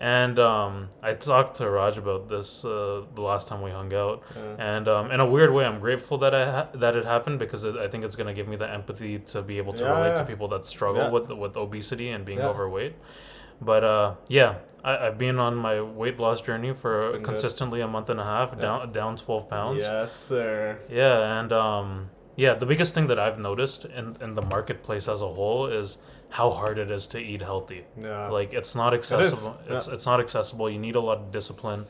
And 0.00 0.38
um, 0.38 0.88
I 1.02 1.14
talked 1.14 1.56
to 1.58 1.70
Raj 1.70 1.96
about 1.98 2.28
this 2.28 2.64
uh, 2.64 3.02
the 3.14 3.22
last 3.22 3.48
time 3.48 3.62
we 3.62 3.70
hung 3.70 3.94
out, 3.94 4.22
Yeah. 4.36 4.56
and 4.58 4.88
um, 4.88 5.10
in 5.10 5.20
a 5.20 5.26
weird 5.26 5.52
way, 5.52 5.64
I'm 5.64 5.78
grateful 5.80 6.18
that 6.18 6.34
I 6.34 6.50
ha- 6.50 6.68
that 6.74 6.96
it 6.96 7.04
happened 7.04 7.38
because 7.38 7.64
it, 7.64 7.76
I 7.76 7.86
think 7.88 8.04
it's 8.04 8.16
gonna 8.16 8.34
give 8.34 8.48
me 8.48 8.56
the 8.56 8.68
empathy 8.68 9.20
to 9.20 9.40
be 9.42 9.58
able 9.58 9.72
to 9.74 9.84
Yeah, 9.84 9.90
relate 9.96 10.08
yeah. 10.10 10.16
to 10.16 10.24
people 10.24 10.48
that 10.48 10.66
struggle 10.66 11.10
with 11.10 11.30
with 11.30 11.56
obesity 11.56 12.10
and 12.10 12.24
being 12.24 12.40
overweight. 12.40 12.94
But 13.60 13.84
uh, 13.84 14.14
yeah, 14.28 14.56
I, 14.82 15.06
I've 15.06 15.16
been 15.16 15.38
on 15.38 15.54
my 15.54 15.80
weight 15.80 16.18
loss 16.18 16.40
journey 16.42 16.74
for 16.74 16.98
been 16.98 17.12
good. 17.12 17.22
consistently 17.24 17.80
a 17.80 17.88
month 17.88 18.10
and 18.10 18.18
a 18.20 18.24
half, 18.24 18.58
down 18.60 18.92
down 18.92 19.16
12 19.16 19.48
pounds. 19.48 19.82
Yes, 19.82 20.12
sir. 20.12 20.80
Yeah, 20.90 21.38
and 21.40 21.52
um, 21.52 22.10
yeah, 22.36 22.54
the 22.54 22.66
biggest 22.66 22.94
thing 22.94 23.06
that 23.06 23.18
I've 23.18 23.38
noticed 23.38 23.84
in, 23.84 24.16
in 24.20 24.34
the 24.34 24.42
marketplace 24.42 25.08
as 25.08 25.22
a 25.22 25.28
whole 25.28 25.66
is 25.66 25.98
how 26.38 26.50
hard 26.50 26.78
it 26.84 26.90
is 26.90 27.06
to 27.14 27.18
eat 27.18 27.40
healthy. 27.50 27.82
Yeah. 28.00 28.28
Like 28.38 28.52
it's 28.60 28.74
not 28.74 28.92
accessible. 28.98 29.56
yeah. 29.68 29.76
It's 29.76 29.86
it's 29.94 30.06
not 30.10 30.18
accessible. 30.24 30.68
You 30.74 30.80
need 30.86 30.96
a 30.96 31.04
lot 31.10 31.18
of 31.18 31.30
discipline. 31.38 31.86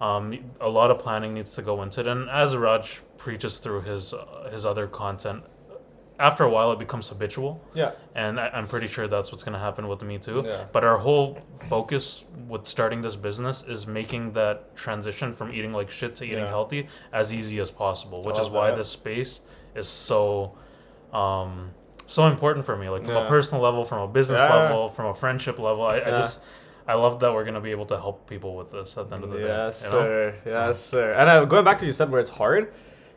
Um, 0.00 0.24
a 0.60 0.68
lot 0.80 0.90
of 0.90 0.98
planning 0.98 1.34
needs 1.34 1.54
to 1.56 1.62
go 1.62 1.74
into 1.82 2.00
it. 2.00 2.06
And 2.12 2.28
as 2.30 2.56
Raj 2.56 3.02
preaches 3.18 3.58
through 3.58 3.82
his 3.82 4.14
uh, 4.14 4.48
his 4.54 4.64
other 4.64 4.86
content, 5.02 5.40
after 6.18 6.42
a 6.44 6.50
while 6.54 6.70
it 6.72 6.78
becomes 6.78 7.08
habitual. 7.08 7.52
yeah. 7.74 7.90
And 8.14 8.40
I, 8.40 8.46
I'm 8.56 8.66
pretty 8.66 8.88
sure 8.94 9.06
that's 9.08 9.30
what's 9.30 9.44
going 9.46 9.58
to 9.60 9.64
happen 9.68 9.84
with 9.92 10.02
me 10.10 10.16
too. 10.18 10.42
Yeah. 10.46 10.64
But 10.72 10.82
our 10.90 10.98
whole 11.06 11.28
focus 11.68 12.24
with 12.52 12.64
starting 12.66 13.00
this 13.06 13.16
business 13.28 13.56
is 13.74 13.86
making 13.86 14.32
that 14.40 14.74
transition 14.84 15.34
from 15.34 15.52
eating 15.52 15.72
like 15.80 15.90
shit 15.98 16.12
to 16.16 16.24
eating 16.24 16.44
Yeah. 16.44 16.56
healthy 16.58 16.88
as 17.12 17.26
easy 17.38 17.58
as 17.60 17.70
possible, 17.70 18.18
which 18.28 18.38
is 18.44 18.48
why 18.56 18.70
this 18.70 18.88
space 18.88 19.32
is 19.74 19.88
so 19.88 20.52
um, 21.12 21.72
so 22.06 22.26
important 22.26 22.66
for 22.66 22.76
me. 22.76 22.88
Like 22.88 23.06
from 23.06 23.16
Yeah. 23.16 23.24
a 23.26 23.28
personal 23.28 23.62
level, 23.62 23.84
from 23.84 24.00
a 24.00 24.08
business 24.08 24.38
Yeah. 24.40 24.54
level, 24.54 24.88
from 24.90 25.06
a 25.06 25.14
friendship 25.14 25.58
level. 25.58 25.84
I, 25.86 25.96
I 25.98 26.10
just 26.10 26.40
I 26.86 26.94
love 26.94 27.20
that 27.20 27.32
we're 27.32 27.44
gonna 27.44 27.60
be 27.60 27.70
able 27.70 27.86
to 27.86 27.96
help 27.96 28.28
people 28.28 28.56
with 28.56 28.72
this 28.72 28.96
at 28.98 29.08
the 29.08 29.14
end 29.14 29.24
of 29.24 29.30
the 29.30 29.38
Yes, 29.38 29.82
day. 29.82 29.88
know? 29.88 29.92
sir. 29.94 30.34
Yes, 30.46 30.80
sir. 30.80 31.12
And 31.12 31.28
uh, 31.30 31.44
going 31.44 31.64
back 31.64 31.78
to 31.78 31.86
you 31.86 31.92
said 31.92 32.10
where 32.10 32.20
it's 32.20 32.30
hard, 32.30 32.72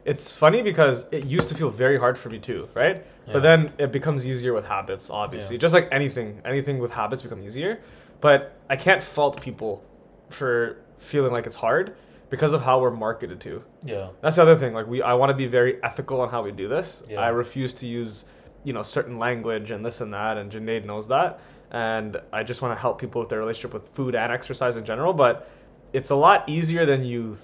it's 0.05 0.31
funny 0.31 0.61
because 0.61 1.07
it 1.11 1.25
used 1.25 1.49
to 1.49 1.55
feel 1.55 1.69
very 1.69 1.97
hard 1.97 2.15
for 2.17 2.29
me 2.29 2.37
too, 2.37 2.69
right? 2.75 3.03
Yeah. 3.25 3.33
But 3.33 3.41
then 3.41 3.73
it 3.79 3.91
becomes 3.91 4.27
easier 4.27 4.53
with 4.53 4.67
habits, 4.67 5.09
obviously. 5.09 5.55
Yeah. 5.55 5.61
Just 5.61 5.73
like 5.73 5.87
anything, 5.91 6.41
anything 6.45 6.77
with 6.77 6.91
habits 6.91 7.23
become 7.23 7.41
easier. 7.41 7.79
But 8.21 8.55
I 8.69 8.75
can't 8.75 9.01
fault 9.01 9.41
people 9.41 9.83
for 10.29 10.77
feeling 10.99 11.31
like 11.31 11.45
it's 11.47 11.55
hard 11.55 11.95
because 12.29 12.53
of 12.53 12.61
how 12.61 12.79
we're 12.79 12.91
marketed 12.91 13.39
to. 13.41 13.63
Yeah. 13.83 14.09
That's 14.21 14.35
the 14.35 14.43
other 14.43 14.55
thing. 14.55 14.73
Like 14.73 14.87
we, 14.87 15.01
I 15.01 15.13
want 15.13 15.31
to 15.31 15.35
be 15.35 15.47
very 15.47 15.83
ethical 15.83 16.21
on 16.21 16.29
how 16.29 16.43
we 16.43 16.51
do 16.51 16.67
this. 16.67 17.03
Yeah. 17.09 17.19
I 17.19 17.29
refuse 17.29 17.73
to 17.75 17.87
use, 17.87 18.25
you 18.65 18.73
know, 18.73 18.81
certain 18.81 19.17
language 19.19 19.71
and 19.71 19.85
this 19.85 20.01
and 20.01 20.13
that. 20.13 20.37
And 20.37 20.51
Junaid 20.51 20.83
knows 20.85 21.07
that. 21.07 21.39
And 21.71 22.17
I 22.33 22.43
just 22.43 22.61
want 22.61 22.75
to 22.75 22.81
help 22.81 22.99
people 22.99 23.21
with 23.21 23.29
their 23.29 23.39
relationship 23.39 23.73
with 23.73 23.87
food 23.89 24.15
and 24.15 24.31
exercise 24.33 24.75
in 24.75 24.83
general. 24.83 25.13
But 25.13 25.49
it's 25.93 26.09
a 26.09 26.15
lot 26.15 26.43
easier 26.49 26.85
than 26.85 27.05
you 27.05 27.35
th- 27.35 27.39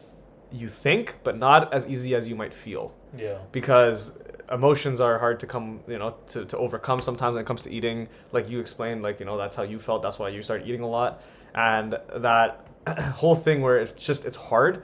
you 0.54 0.68
think, 0.68 1.16
but 1.24 1.38
not 1.38 1.74
as 1.74 1.88
easy 1.88 2.14
as 2.14 2.28
you 2.28 2.36
might 2.36 2.54
feel 2.54 2.94
Yeah. 3.18 3.38
because 3.54 4.18
emotions 4.52 5.00
are 5.00 5.18
hard 5.18 5.40
to 5.40 5.48
come 5.48 5.80
you 5.88 5.98
know 5.98 6.14
to, 6.28 6.44
to 6.44 6.58
overcome 6.58 7.00
sometimes 7.00 7.36
when 7.36 7.42
it 7.42 7.48
comes 7.48 7.64
to 7.64 7.72
eating 7.72 8.10
like 8.34 8.50
you 8.50 8.60
explained 8.60 9.02
like 9.02 9.18
you 9.22 9.26
know 9.26 9.38
that's 9.38 9.56
how 9.56 9.64
you 9.64 9.80
felt 9.80 10.02
that's 10.02 10.20
why 10.20 10.28
you 10.28 10.42
started 10.44 10.68
eating 10.68 10.82
a 10.82 10.88
lot 10.90 11.22
and 11.56 11.98
that 12.18 12.68
whole 13.14 13.34
thing 13.36 13.62
where 13.62 13.78
it's 13.78 13.94
just 13.94 14.26
it's 14.26 14.36
hard 14.36 14.84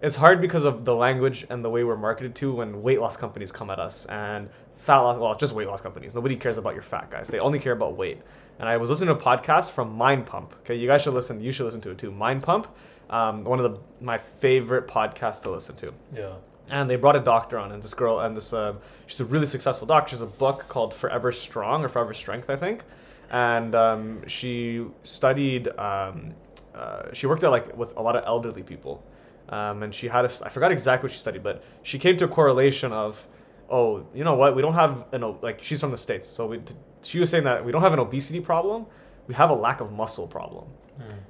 it's 0.00 0.14
hard 0.14 0.40
because 0.40 0.62
of 0.62 0.84
the 0.84 0.94
language 0.94 1.44
and 1.50 1.64
the 1.64 1.70
way 1.70 1.82
we're 1.82 1.96
marketed 1.96 2.36
to 2.36 2.52
when 2.54 2.80
weight 2.80 3.00
loss 3.00 3.16
companies 3.16 3.50
come 3.50 3.70
at 3.70 3.80
us 3.80 4.06
and 4.06 4.48
fat 4.78 4.98
loss 4.98 5.18
well 5.18 5.34
just 5.34 5.52
weight 5.52 5.66
loss 5.66 5.80
companies. 5.80 6.14
Nobody 6.14 6.36
cares 6.36 6.56
about 6.56 6.72
your 6.74 6.82
fat 6.82 7.10
guys. 7.10 7.28
They 7.28 7.38
only 7.40 7.58
care 7.58 7.72
about 7.72 7.96
weight. 7.96 8.20
And 8.58 8.68
i 8.68 8.76
was 8.76 8.90
listening 8.90 9.14
to 9.14 9.20
a 9.20 9.22
podcast 9.22 9.70
from 9.72 9.94
mind 9.94 10.26
pump. 10.26 10.54
Okay 10.60 10.76
you 10.76 10.86
guys 10.86 11.02
should 11.02 11.14
listen 11.14 11.40
you 11.42 11.52
should 11.52 11.64
listen 11.64 11.80
to 11.82 11.90
it 11.90 11.98
too. 11.98 12.10
Mind 12.10 12.42
pump 12.42 12.66
um, 13.10 13.44
one 13.44 13.58
of 13.60 13.70
the 13.70 13.78
my 14.00 14.18
favorite 14.18 14.86
podcasts 14.86 15.42
to 15.42 15.50
listen 15.50 15.74
to. 15.76 15.92
Yeah. 16.14 16.34
and 16.70 16.88
they 16.90 16.96
brought 16.96 17.16
a 17.16 17.20
doctor 17.20 17.58
on 17.58 17.72
and 17.72 17.82
this 17.82 17.94
girl 17.94 18.20
and 18.20 18.36
this 18.36 18.52
um, 18.52 18.78
she's 19.06 19.20
a 19.20 19.24
really 19.24 19.46
successful 19.46 19.86
doctor. 19.86 20.10
She 20.10 20.14
has 20.16 20.22
a 20.22 20.26
book 20.26 20.66
called 20.68 20.94
forever 20.94 21.32
strong 21.32 21.84
or 21.84 21.88
forever 21.88 22.14
strength 22.14 22.48
i 22.48 22.56
think. 22.56 22.84
And 23.30 23.74
um, 23.74 24.26
she 24.26 24.86
studied 25.02 25.68
um, 25.78 26.34
uh, 26.74 27.12
she 27.12 27.26
worked 27.26 27.42
at 27.44 27.50
like 27.50 27.76
with 27.76 27.96
a 27.96 28.02
lot 28.02 28.14
of 28.16 28.24
elderly 28.26 28.62
people. 28.62 29.02
Um, 29.50 29.82
and 29.82 29.94
she 29.94 30.08
had 30.08 30.24
a, 30.26 30.30
i 30.44 30.50
forgot 30.50 30.70
exactly 30.72 31.06
what 31.06 31.12
she 31.12 31.18
studied 31.18 31.42
but 31.42 31.64
she 31.82 31.98
came 31.98 32.16
to 32.18 32.24
a 32.26 32.28
correlation 32.28 32.92
of 32.92 33.26
oh 33.70 34.06
you 34.14 34.24
know 34.24 34.34
what 34.34 34.54
we 34.56 34.62
don't 34.62 34.74
have 34.74 35.06
an 35.12 35.22
like 35.42 35.58
she's 35.60 35.80
from 35.80 35.90
the 35.90 35.98
states 35.98 36.28
so 36.28 36.46
we 36.46 36.60
she 37.02 37.18
was 37.18 37.30
saying 37.30 37.44
that 37.44 37.64
we 37.64 37.72
don't 37.72 37.82
have 37.82 37.92
an 37.92 37.98
obesity 37.98 38.40
problem 38.40 38.86
we 39.26 39.34
have 39.34 39.50
a 39.50 39.54
lack 39.54 39.80
of 39.80 39.92
muscle 39.92 40.26
problem 40.26 40.66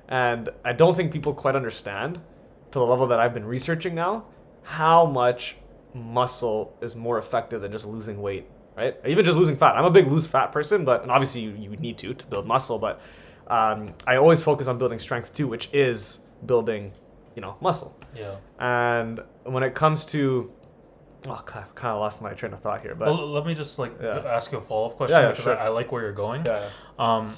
and 0.08 0.48
I 0.64 0.72
don't 0.72 0.96
think 0.96 1.12
people 1.12 1.34
quite 1.34 1.54
understand 1.54 2.20
to 2.70 2.78
the 2.78 2.84
level 2.84 3.06
that 3.08 3.20
I've 3.20 3.34
been 3.34 3.44
researching 3.44 3.94
now 3.94 4.24
how 4.62 5.04
much 5.04 5.56
muscle 5.94 6.76
is 6.80 6.96
more 6.96 7.18
effective 7.18 7.60
than 7.60 7.72
just 7.72 7.86
losing 7.86 8.20
weight, 8.20 8.46
right? 8.76 8.96
Or 9.02 9.08
even 9.08 9.24
just 9.24 9.36
losing 9.36 9.56
fat. 9.56 9.76
I'm 9.76 9.84
a 9.84 9.90
big 9.90 10.06
lose 10.06 10.26
fat 10.26 10.52
person, 10.52 10.84
but 10.84 11.02
and 11.02 11.10
obviously 11.10 11.42
you, 11.42 11.50
you 11.52 11.70
need 11.76 11.98
to 11.98 12.14
to 12.14 12.26
build 12.26 12.46
muscle, 12.46 12.78
but 12.78 13.00
um, 13.48 13.94
I 14.06 14.16
always 14.16 14.42
focus 14.42 14.66
on 14.66 14.78
building 14.78 14.98
strength 14.98 15.34
too, 15.34 15.48
which 15.48 15.68
is 15.72 16.20
building, 16.44 16.92
you 17.34 17.42
know, 17.42 17.56
muscle. 17.60 17.96
Yeah. 18.14 18.36
And 18.58 19.20
when 19.44 19.62
it 19.62 19.74
comes 19.74 20.06
to, 20.06 20.52
oh, 21.26 21.42
God, 21.44 21.56
I 21.56 21.64
kind 21.74 21.92
of 21.94 22.00
lost 22.00 22.22
my 22.22 22.32
train 22.32 22.52
of 22.52 22.60
thought 22.60 22.80
here, 22.82 22.94
but 22.94 23.08
Well, 23.08 23.26
let 23.28 23.44
me 23.46 23.54
just 23.54 23.78
like 23.78 23.92
Yeah. 24.00 24.18
ask 24.26 24.52
you 24.52 24.58
a 24.58 24.60
follow 24.60 24.86
up 24.90 24.96
question 24.96 25.20
yeah, 25.20 25.28
because 25.28 25.44
sure. 25.44 25.58
I, 25.58 25.66
I 25.66 25.68
like 25.68 25.90
where 25.92 26.02
you're 26.02 26.12
going. 26.12 26.44
yeah, 26.46 26.62
Um, 26.98 27.34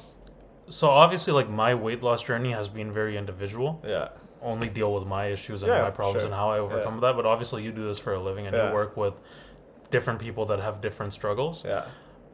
so 0.69 0.91
obviously, 0.91 1.33
like 1.33 1.49
my 1.49 1.75
weight 1.75 2.03
loss 2.03 2.23
journey 2.23 2.53
has 2.53 2.69
been 2.69 2.93
very 2.93 3.17
individual. 3.17 3.83
yeah, 3.87 4.09
Only 4.43 4.69
deal 4.69 4.93
with 4.95 5.07
my 5.07 5.27
issues 5.27 5.63
and 5.63 5.71
Yeah, 5.73 5.83
my 5.83 5.91
problems 5.91 6.23
sure. 6.23 6.27
and 6.27 6.35
how 6.35 6.51
I 6.51 6.59
overcome 6.59 7.01
that. 7.01 7.17
But 7.17 7.27
obviously, 7.27 7.63
you 7.63 7.73
do 7.73 7.87
this 7.89 7.99
for 7.99 8.15
a 8.15 8.21
living 8.21 8.47
and 8.47 8.55
Yeah. 8.57 8.69
you 8.69 8.75
work 8.75 8.97
with 8.97 9.15
different 9.91 10.21
people 10.21 10.47
that 10.47 10.61
have 10.61 10.81
different 10.81 11.13
struggles. 11.13 11.65
yeah. 11.65 11.85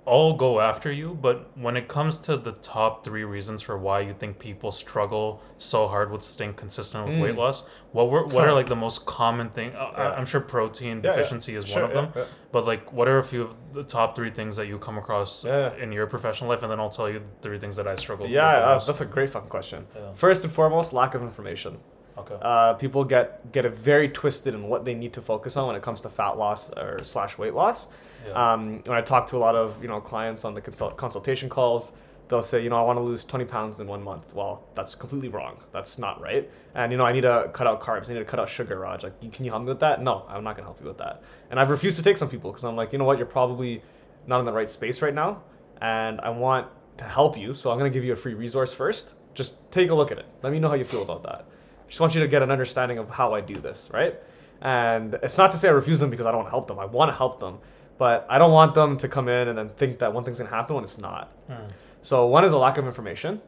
All 0.07 0.35
go 0.35 0.61
after 0.61 0.93
you, 0.93 1.19
but 1.21 1.51
when 1.57 1.77
it 1.77 1.89
comes 1.89 2.19
to 2.21 2.37
the 2.37 2.53
top 2.53 3.05
three 3.05 3.25
reasons 3.25 3.61
for 3.61 3.77
why 3.77 3.99
you 4.01 4.13
think 4.15 4.39
people 4.39 4.71
struggle 4.71 5.43
so 5.59 5.89
hard 5.89 6.13
with 6.13 6.23
staying 6.23 6.55
consistent 6.55 7.07
with 7.07 7.17
Mm. 7.17 7.23
weight 7.23 7.35
loss, 7.35 7.65
what 7.91 8.09
were 8.09 8.23
what 8.23 8.47
are 8.47 8.53
like 8.53 8.69
the 8.69 8.77
most 8.77 9.05
common 9.05 9.49
thing? 9.51 9.75
uh, 9.75 9.91
Yeah. 9.99 10.11
I'm 10.13 10.25
sure 10.25 10.41
protein 10.41 11.01
Yeah, 11.03 11.11
yeah. 11.11 11.17
deficiency 11.17 11.57
is 11.57 11.67
Sure, 11.67 11.83
one 11.89 11.91
of 12.07 12.15
them. 12.15 12.25
But 12.53 12.67
like, 12.67 12.93
what 12.93 13.09
are 13.09 13.19
a 13.19 13.25
few 13.25 13.43
of 13.43 13.57
the 13.75 13.83
top 13.83 14.15
three 14.15 14.31
things 14.31 14.55
that 14.59 14.69
you 14.69 14.79
come 14.79 14.97
across 14.97 15.45
in 15.45 15.91
your 15.91 16.07
professional 16.07 16.51
life, 16.51 16.63
and 16.63 16.71
then 16.71 16.79
I'll 16.79 16.89
tell 16.89 17.11
you 17.11 17.23
three 17.43 17.59
things 17.59 17.75
that 17.75 17.89
I 17.89 17.97
struggle. 17.97 18.29
Yeah, 18.29 18.47
uh, 18.47 18.79
that's 18.79 19.01
a 19.01 19.07
great 19.07 19.31
fucking 19.31 19.49
question. 19.49 19.89
First 20.15 20.45
and 20.45 20.53
foremost, 20.53 20.93
lack 20.93 21.17
of 21.17 21.23
information. 21.23 21.79
okay. 22.17 22.37
Uh, 22.41 22.75
people 22.75 23.03
get 23.05 23.51
get 23.51 23.65
it 23.65 23.75
very 23.75 24.09
twisted 24.09 24.55
in 24.55 24.69
what 24.69 24.85
they 24.85 24.95
need 24.95 25.13
to 25.15 25.21
focus 25.21 25.57
on 25.57 25.67
when 25.67 25.75
it 25.77 25.83
comes 25.83 26.01
to 26.03 26.09
fat 26.09 26.39
loss 26.39 26.71
or 26.77 27.03
slash 27.03 27.37
weight 27.39 27.55
loss. 27.55 27.89
Yeah. 28.27 28.53
Um, 28.53 28.83
when 28.85 28.97
I 28.97 29.01
talk 29.01 29.27
to 29.29 29.37
a 29.37 29.39
lot 29.39 29.55
of 29.57 29.81
you 29.83 29.89
know 29.89 30.01
clients 30.01 30.45
on 30.45 30.55
the 30.55 30.61
consult- 30.61 30.97
consultation 30.97 31.49
calls, 31.49 31.93
they'll 32.29 32.43
say, 32.43 32.63
you 32.63 32.71
know, 32.71 32.77
I 32.77 32.83
want 32.83 32.99
to 32.99 33.05
lose 33.05 33.25
20 33.25 33.45
pounds 33.45 33.81
in 33.81 33.87
one 33.87 34.03
month. 34.03 34.35
Well, 34.35 34.65
that's 34.75 34.95
completely 34.95 35.29
wrong. 35.29 35.63
That's 35.73 35.99
not 35.99 36.21
right. 36.21 36.51
And 36.75 36.91
you 36.93 36.99
know, 36.99 37.05
I 37.05 37.13
need 37.13 37.23
to 37.23 37.51
cut 37.53 37.67
out 37.67 37.81
carbs. 37.81 38.11
I 38.11 38.15
need 38.15 38.19
to 38.21 38.25
cut 38.25 38.41
out 38.41 38.49
sugar. 38.49 38.79
Raj, 38.79 39.05
like, 39.05 39.21
can 39.33 39.45
you 39.45 39.51
help 39.51 39.63
me 39.63 39.69
with 39.69 39.81
that? 39.81 40.03
No, 40.03 40.25
I'm 40.29 40.45
not 40.45 40.57
gonna 40.57 40.67
help 40.67 40.81
you 40.81 40.87
with 40.87 40.99
that. 40.99 41.23
And 41.51 41.61
I've 41.61 41.71
refused 41.71 41.97
to 41.97 42.03
take 42.03 42.19
some 42.19 42.29
people 42.29 42.51
because 42.51 42.65
I'm 42.65 42.77
like, 42.77 42.93
you 42.93 42.99
know 42.99 43.05
what, 43.05 43.19
you're 43.19 43.27
probably 43.27 43.83
not 44.27 44.41
in 44.41 44.45
the 44.45 44.53
right 44.53 44.69
space 44.69 45.03
right 45.03 45.15
now, 45.15 45.43
and 45.81 46.21
I 46.21 46.31
want 46.31 46.67
to 46.99 47.05
help 47.05 47.39
you. 47.39 47.55
So 47.55 47.71
I'm 47.71 47.79
gonna 47.79 47.91
give 47.91 48.05
you 48.05 48.13
a 48.13 48.17
free 48.17 48.35
resource 48.35 48.73
first. 48.73 49.15
Just 49.35 49.71
take 49.71 49.91
a 49.91 49.95
look 49.95 50.11
at 50.11 50.19
it. 50.19 50.27
Let 50.43 50.53
me 50.53 50.59
know 50.59 50.69
how 50.69 50.75
you 50.75 50.85
feel 50.85 51.03
about 51.03 51.23
that. 51.25 51.47
I 51.87 51.89
just 51.89 52.01
want 52.01 52.15
you 52.15 52.21
to 52.23 52.29
get 52.29 52.43
an 52.43 52.51
understanding 52.51 52.99
of 52.99 53.11
how 53.11 53.35
I 53.35 53.41
do 53.41 53.57
this, 53.57 53.91
right? 53.93 54.19
And 54.63 55.15
it's 55.23 55.39
not 55.39 55.53
to 55.53 55.59
say 55.59 55.69
I 55.69 55.73
refuse 55.73 56.01
them 56.01 56.11
because 56.11 56.27
I 56.27 56.31
don't 56.33 56.39
want 56.39 56.49
to 56.49 56.51
help 56.51 56.67
them. 56.67 56.79
I 56.79 56.87
want 56.87 57.11
to 57.11 57.17
help 57.17 57.39
them, 57.39 57.59
but 57.99 58.27
I 58.29 58.39
don't 58.39 58.53
want 58.53 58.75
them 58.75 58.97
to 58.99 59.09
come 59.09 59.29
in 59.29 59.49
and 59.49 59.59
then 59.59 59.69
think 59.71 59.99
that 59.99 60.13
one 60.13 60.25
thing's 60.25 60.39
gonna 60.39 60.51
happen 60.51 60.75
when 60.75 60.85
it's 60.85 60.99
not. 60.99 61.33
Hmm. 61.47 61.69
So 62.03 62.27
one 62.27 62.45
is 62.45 62.53
a 62.53 62.59
lack 62.59 62.79
of 62.79 62.87
information. 62.87 63.41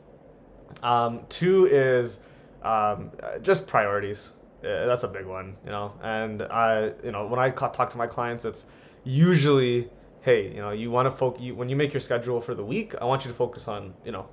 Um, 0.82 1.20
two 1.28 1.66
is 1.66 2.20
um, 2.62 3.10
just 3.42 3.66
priorities. 3.66 4.32
Uh, 4.60 4.86
that's 4.86 5.04
a 5.04 5.08
big 5.08 5.26
one, 5.26 5.56
you 5.64 5.70
know. 5.70 5.94
And 6.02 6.42
I, 6.42 6.92
you 7.04 7.12
know, 7.12 7.26
when 7.26 7.38
I 7.38 7.50
talk 7.50 7.90
to 7.90 7.98
my 7.98 8.06
clients, 8.06 8.44
it's 8.44 8.66
usually, 9.04 9.88
hey, 10.22 10.48
you 10.48 10.60
know, 10.60 10.70
you 10.70 10.90
want 10.90 11.06
to 11.06 11.10
focus. 11.10 11.40
You, 11.40 11.54
when 11.54 11.68
you 11.68 11.76
make 11.76 11.92
your 11.92 12.00
schedule 12.00 12.40
for 12.40 12.54
the 12.54 12.64
week, 12.64 12.94
I 13.00 13.04
want 13.04 13.24
you 13.24 13.30
to 13.30 13.36
focus 13.36 13.68
on, 13.68 13.94
you 14.04 14.10
know, 14.10 14.26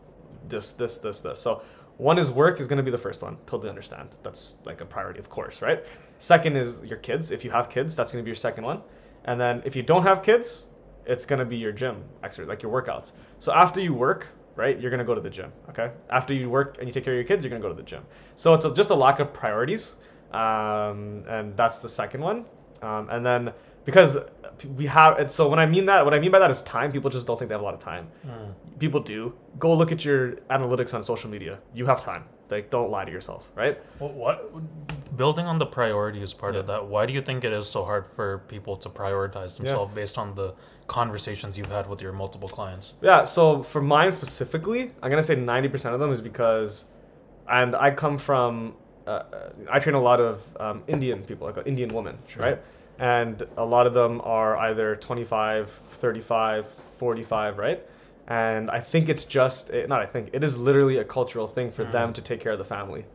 this, 0.47 0.71
this, 0.71 0.97
this, 0.97 1.21
this. 1.21 1.39
So 1.39 1.61
one 1.97 2.17
is 2.17 2.31
work 2.31 2.59
is 2.59 2.67
going 2.67 2.77
to 2.77 2.83
be 2.83 2.91
the 2.91 2.97
first 2.97 3.21
one. 3.21 3.37
Totally 3.45 3.69
understand. 3.69 4.09
That's 4.23 4.55
like 4.65 4.81
a 4.81 4.85
priority, 4.85 5.19
of 5.19 5.29
course, 5.29 5.61
right? 5.61 5.85
Second 6.17 6.57
is 6.57 6.81
your 6.83 6.97
kids. 6.97 7.31
If 7.31 7.45
you 7.45 7.51
have 7.51 7.69
kids, 7.69 7.95
that's 7.95 8.11
going 8.11 8.23
to 8.23 8.25
be 8.25 8.29
your 8.29 8.35
second 8.35 8.63
one. 8.63 8.81
And 9.25 9.39
then 9.39 9.61
if 9.65 9.75
you 9.75 9.83
don't 9.83 10.03
have 10.03 10.23
kids, 10.23 10.65
it's 11.05 11.25
going 11.25 11.39
to 11.39 11.45
be 11.45 11.57
your 11.57 11.71
gym 11.71 12.03
exercise, 12.23 12.47
like 12.47 12.63
your 12.63 12.71
workouts. 12.71 13.11
So 13.39 13.53
after 13.53 13.81
you 13.81 13.93
work, 13.93 14.27
right, 14.55 14.79
you're 14.79 14.89
going 14.89 14.99
to 14.99 15.05
go 15.05 15.15
to 15.15 15.21
the 15.21 15.29
gym. 15.29 15.51
Okay. 15.69 15.91
After 16.09 16.33
you 16.33 16.49
work 16.49 16.77
and 16.79 16.87
you 16.87 16.93
take 16.93 17.03
care 17.03 17.13
of 17.13 17.17
your 17.17 17.25
kids, 17.25 17.43
you're 17.43 17.49
going 17.49 17.61
to 17.61 17.67
go 17.67 17.73
to 17.73 17.79
the 17.79 17.87
gym. 17.87 18.03
So 18.35 18.53
it's 18.53 18.65
a, 18.65 18.73
just 18.73 18.89
a 18.89 18.95
lack 18.95 19.19
of 19.19 19.33
priorities. 19.33 19.95
Um, 20.31 21.23
and 21.27 21.55
that's 21.55 21.79
the 21.79 21.89
second 21.89 22.21
one. 22.21 22.45
Um, 22.81 23.09
and 23.09 23.25
then 23.25 23.53
because 23.83 24.17
we 24.75 24.85
have, 24.85 25.17
and 25.19 25.29
so 25.29 25.47
when 25.47 25.59
I 25.59 25.65
mean 25.65 25.85
that, 25.87 26.05
what 26.05 26.13
I 26.13 26.19
mean 26.19 26.31
by 26.31 26.39
that 26.39 26.51
is 26.51 26.61
time. 26.61 26.91
People 26.91 27.09
just 27.09 27.27
don't 27.27 27.37
think 27.37 27.49
they 27.49 27.55
have 27.55 27.61
a 27.61 27.65
lot 27.65 27.73
of 27.73 27.79
time. 27.79 28.07
Hmm. 28.23 28.51
People 28.79 28.99
do. 28.99 29.33
Go 29.59 29.73
look 29.75 29.91
at 29.91 30.03
your 30.03 30.33
analytics 30.49 30.93
on 30.93 31.03
social 31.03 31.29
media. 31.29 31.59
You 31.73 31.85
have 31.85 32.01
time. 32.01 32.25
Like, 32.49 32.69
don't 32.69 32.91
lie 32.91 33.05
to 33.05 33.11
yourself, 33.11 33.47
right? 33.55 33.79
Well, 33.99 34.11
what 34.11 34.51
building 35.17 35.45
on 35.45 35.59
the 35.59 35.65
priority 35.65 36.21
is 36.21 36.33
part 36.33 36.55
of 36.55 36.67
that. 36.67 36.87
Why 36.87 37.05
do 37.05 37.13
you 37.13 37.21
think 37.21 37.43
it 37.43 37.53
is 37.53 37.67
so 37.67 37.85
hard 37.85 38.05
for 38.05 38.39
people 38.47 38.75
to 38.77 38.89
prioritize 38.89 39.57
themselves 39.57 39.93
based 39.95 40.17
on 40.17 40.35
the 40.35 40.53
conversations 40.87 41.57
you've 41.57 41.71
had 41.71 41.87
with 41.87 42.01
your 42.01 42.11
multiple 42.11 42.47
clients? 42.47 42.93
Yeah, 43.01 43.23
so 43.23 43.63
for 43.63 43.81
mine 43.81 44.11
specifically, 44.11 44.91
I'm 45.01 45.09
gonna 45.09 45.23
say 45.23 45.35
90% 45.35 45.93
of 45.93 45.99
them 45.99 46.11
is 46.11 46.21
because, 46.21 46.85
and 47.49 47.75
I 47.75 47.91
come 47.91 48.17
from, 48.17 48.75
uh, 49.07 49.09
uh, 49.09 49.49
I 49.71 49.79
train 49.79 49.95
a 49.95 50.01
lot 50.01 50.19
of 50.19 50.57
um, 50.59 50.83
Indian 50.87 51.23
people, 51.23 51.47
like 51.47 51.57
an 51.57 51.65
Indian 51.65 51.93
woman, 51.93 52.17
Sure. 52.27 52.43
right? 52.43 52.61
And 52.99 53.45
a 53.57 53.65
lot 53.65 53.87
of 53.87 53.93
them 53.93 54.21
are 54.23 54.55
either 54.57 54.95
25, 54.95 55.69
35, 55.69 56.67
45, 56.67 57.57
right? 57.57 57.83
And 58.27 58.71
I 58.71 58.79
think 58.79 59.07
it's 59.07 59.25
just, 59.25 59.71
eh, 59.71 59.85
not 59.87 60.01
I 60.01 60.05
think, 60.05 60.29
it 60.33 60.43
is 60.43 60.57
literally 60.57 60.97
a 60.97 61.03
cultural 61.03 61.47
thing 61.47 61.71
for 61.71 61.83
them 61.83 62.11
to 62.13 62.21
take 62.21 62.39
care 62.39 62.51
of 62.51 62.57
the 62.57 62.65
family. 62.65 63.05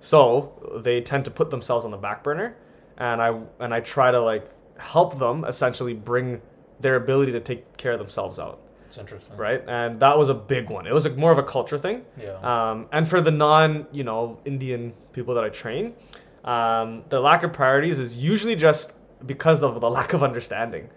So 0.00 0.52
they 0.82 1.00
tend 1.00 1.24
to 1.26 1.30
put 1.30 1.50
themselves 1.50 1.84
on 1.84 1.90
the 1.90 1.96
back 1.96 2.22
burner, 2.22 2.56
and 2.96 3.20
I 3.22 3.38
and 3.58 3.74
I 3.74 3.80
try 3.80 4.10
to 4.10 4.20
like 4.20 4.46
help 4.78 5.18
them 5.18 5.44
essentially 5.44 5.92
bring 5.94 6.40
their 6.80 6.96
ability 6.96 7.32
to 7.32 7.40
take 7.40 7.76
care 7.76 7.92
of 7.92 7.98
themselves 7.98 8.38
out 8.38 8.58
It's 8.86 8.96
interesting, 8.96 9.36
right? 9.36 9.62
And 9.68 10.00
that 10.00 10.16
was 10.16 10.30
a 10.30 10.34
big 10.34 10.70
one. 10.70 10.86
It 10.86 10.94
was 10.94 11.04
a, 11.04 11.10
more 11.10 11.30
of 11.30 11.36
a 11.36 11.42
culture 11.42 11.76
thing. 11.76 12.06
Yeah. 12.18 12.38
Um, 12.42 12.86
and 12.90 13.06
for 13.06 13.20
the 13.20 13.30
non, 13.30 13.86
you 13.92 14.04
know, 14.04 14.38
Indian 14.46 14.94
people 15.12 15.34
that 15.34 15.44
I 15.44 15.50
train, 15.50 15.94
um, 16.44 17.04
the 17.10 17.20
lack 17.20 17.42
of 17.42 17.52
priorities 17.52 17.98
is 17.98 18.16
usually 18.16 18.56
just 18.56 18.94
because 19.26 19.62
of 19.62 19.80
the 19.80 19.90
lack 19.98 20.14
of 20.14 20.22
understanding. 20.22 20.88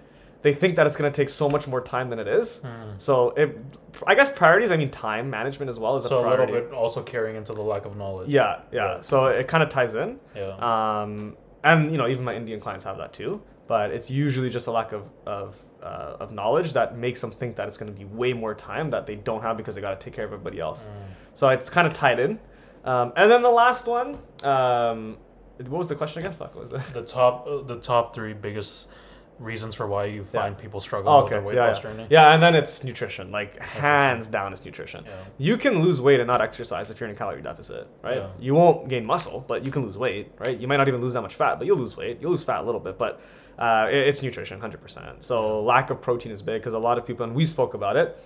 They 0.43 0.53
think 0.53 0.75
that 0.75 0.85
it's 0.85 0.95
going 0.95 1.11
to 1.11 1.15
take 1.15 1.29
so 1.29 1.49
much 1.49 1.67
more 1.67 1.81
time 1.81 2.09
than 2.09 2.19
it 2.19 2.27
is. 2.27 2.61
Hmm. 2.61 2.91
So 2.97 3.31
it, 3.31 3.57
I 4.05 4.13
guess 4.13 4.31
priorities. 4.31 4.71
I 4.71 4.77
mean, 4.77 4.91
time 4.91 5.29
management 5.29 5.69
as 5.69 5.79
well 5.79 5.95
as 5.95 6.03
so 6.03 6.17
a 6.17 6.19
a 6.19 6.21
priority. 6.23 6.53
little 6.53 6.69
bit 6.69 6.77
also 6.77 7.01
carrying 7.01 7.35
into 7.35 7.53
the 7.53 7.61
lack 7.61 7.85
of 7.85 7.97
knowledge. 7.97 8.29
Yeah, 8.29 8.59
yeah. 8.71 8.95
Yeah. 8.95 9.01
So 9.01 9.25
it 9.27 9.47
kind 9.47 9.63
of 9.63 9.69
ties 9.69 9.95
in. 9.95 10.19
Yeah. 10.35 11.01
Um, 11.01 11.35
and 11.63 11.91
you 11.91 11.97
know, 11.97 12.07
even 12.07 12.23
my 12.23 12.35
Indian 12.35 12.59
clients 12.59 12.83
have 12.85 12.97
that 12.97 13.13
too. 13.13 13.41
But 13.65 13.91
it's 13.91 14.11
usually 14.11 14.49
just 14.49 14.67
a 14.67 14.71
lack 14.71 14.91
of 14.91 15.03
of, 15.25 15.57
uh, 15.81 16.17
of 16.19 16.33
knowledge 16.33 16.73
that 16.73 16.97
makes 16.97 17.21
them 17.21 17.31
think 17.31 17.55
that 17.55 17.69
it's 17.69 17.77
going 17.77 17.91
to 17.91 17.97
be 17.97 18.03
way 18.03 18.33
more 18.33 18.53
time 18.53 18.89
that 18.89 19.05
they 19.05 19.15
don't 19.15 19.41
have 19.41 19.55
because 19.55 19.75
they 19.75 19.81
got 19.81 19.97
to 19.97 20.03
take 20.05 20.13
care 20.13 20.25
of 20.25 20.33
everybody 20.33 20.59
else. 20.59 20.89
So 21.33 21.47
it's 21.47 21.69
kind 21.69 21.87
of 21.87 21.93
tied 21.93 22.19
in. 22.19 22.39
Um, 22.83 23.13
and 23.15 23.31
then 23.31 23.41
the 23.41 23.49
last 23.49 23.87
one, 23.87 24.17
um, 24.43 25.17
what 25.57 25.77
was 25.77 25.87
the 25.87 25.95
question 25.95 26.19
again? 26.19 26.33
Fuck, 26.33 26.55
what 26.55 26.61
was 26.61 26.71
that? 26.71 26.93
the 26.93 27.03
top 27.03 27.47
uh, 27.47 27.61
the 27.61 27.79
top 27.79 28.13
three 28.13 28.33
biggest 28.33 28.89
reasons 29.39 29.75
for 29.75 29.87
why 29.87 30.05
you 30.05 30.23
find 30.23 30.57
people 30.57 30.79
struggle 30.79 31.11
Oh, 31.11 31.23
with 31.23 31.31
their 31.31 31.41
weight 31.41 31.55
yeah, 31.55 31.67
loss 31.67 31.77
yeah. 31.77 31.83
journey. 31.91 32.07
yeah, 32.09 32.33
and 32.33 32.41
then 32.41 32.55
it's 32.55 32.83
nutrition. 32.83 33.31
Like 33.31 33.59
hands 33.59 34.27
down, 34.27 34.53
it's 34.53 34.63
nutrition. 34.63 35.03
Yeah. 35.05 35.11
You 35.37 35.57
can 35.57 35.79
lose 35.79 35.99
weight 36.01 36.19
and 36.19 36.27
not 36.27 36.41
exercise 36.41 36.91
if 36.91 36.99
you're 36.99 37.09
in 37.09 37.15
a 37.15 37.17
calorie 37.17 37.41
deficit, 37.41 37.87
right? 38.01 38.17
Yeah. 38.17 38.27
You 38.39 38.53
won't 38.53 38.87
gain 38.89 39.05
muscle, 39.05 39.43
but 39.47 39.65
you 39.65 39.71
can 39.71 39.83
lose 39.83 39.97
weight, 39.97 40.31
right? 40.37 40.57
You 40.59 40.67
might 40.67 40.77
not 40.77 40.87
even 40.87 41.01
lose 41.01 41.13
that 41.13 41.21
much 41.21 41.35
fat, 41.35 41.57
but 41.57 41.67
you'll 41.67 41.77
lose 41.77 41.97
weight. 41.97 42.19
You'll 42.21 42.31
lose 42.31 42.43
fat 42.43 42.61
a 42.61 42.63
little 42.63 42.79
bit, 42.81 42.97
but 42.97 43.21
uh, 43.57 43.87
it- 43.89 44.07
it's 44.07 44.21
nutrition, 44.21 44.59
hundred 44.61 44.81
percent. 44.81 45.23
So 45.23 45.61
lack 45.63 45.89
of 45.89 46.01
protein 46.01 46.31
is 46.31 46.41
big 46.41 46.61
because 46.61 46.73
a 46.73 46.79
lot 46.79 46.97
of 46.97 47.05
people, 47.05 47.25
and 47.25 47.35
we 47.35 47.45
spoke 47.45 47.73
about 47.73 47.97
it, 47.97 48.17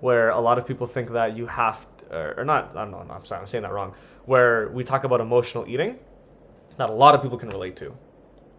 where 0.00 0.30
a 0.30 0.40
lot 0.40 0.58
of 0.58 0.66
people 0.66 0.86
think 0.86 1.10
that 1.12 1.36
you 1.36 1.46
have, 1.46 1.86
or, 2.10 2.34
or 2.38 2.44
not. 2.44 2.76
I 2.76 2.82
don't 2.82 2.90
know. 2.90 3.06
I'm 3.10 3.24
sorry, 3.24 3.40
I'm 3.40 3.46
saying 3.46 3.62
that 3.62 3.72
wrong. 3.72 3.94
Where 4.26 4.68
we 4.70 4.84
talk 4.84 5.04
about 5.04 5.20
emotional 5.20 5.64
eating. 5.68 5.98
that 6.76 6.90
a 6.90 6.92
lot 6.92 7.14
of 7.14 7.22
people 7.22 7.38
can 7.38 7.48
relate 7.48 7.74
to. 7.76 7.96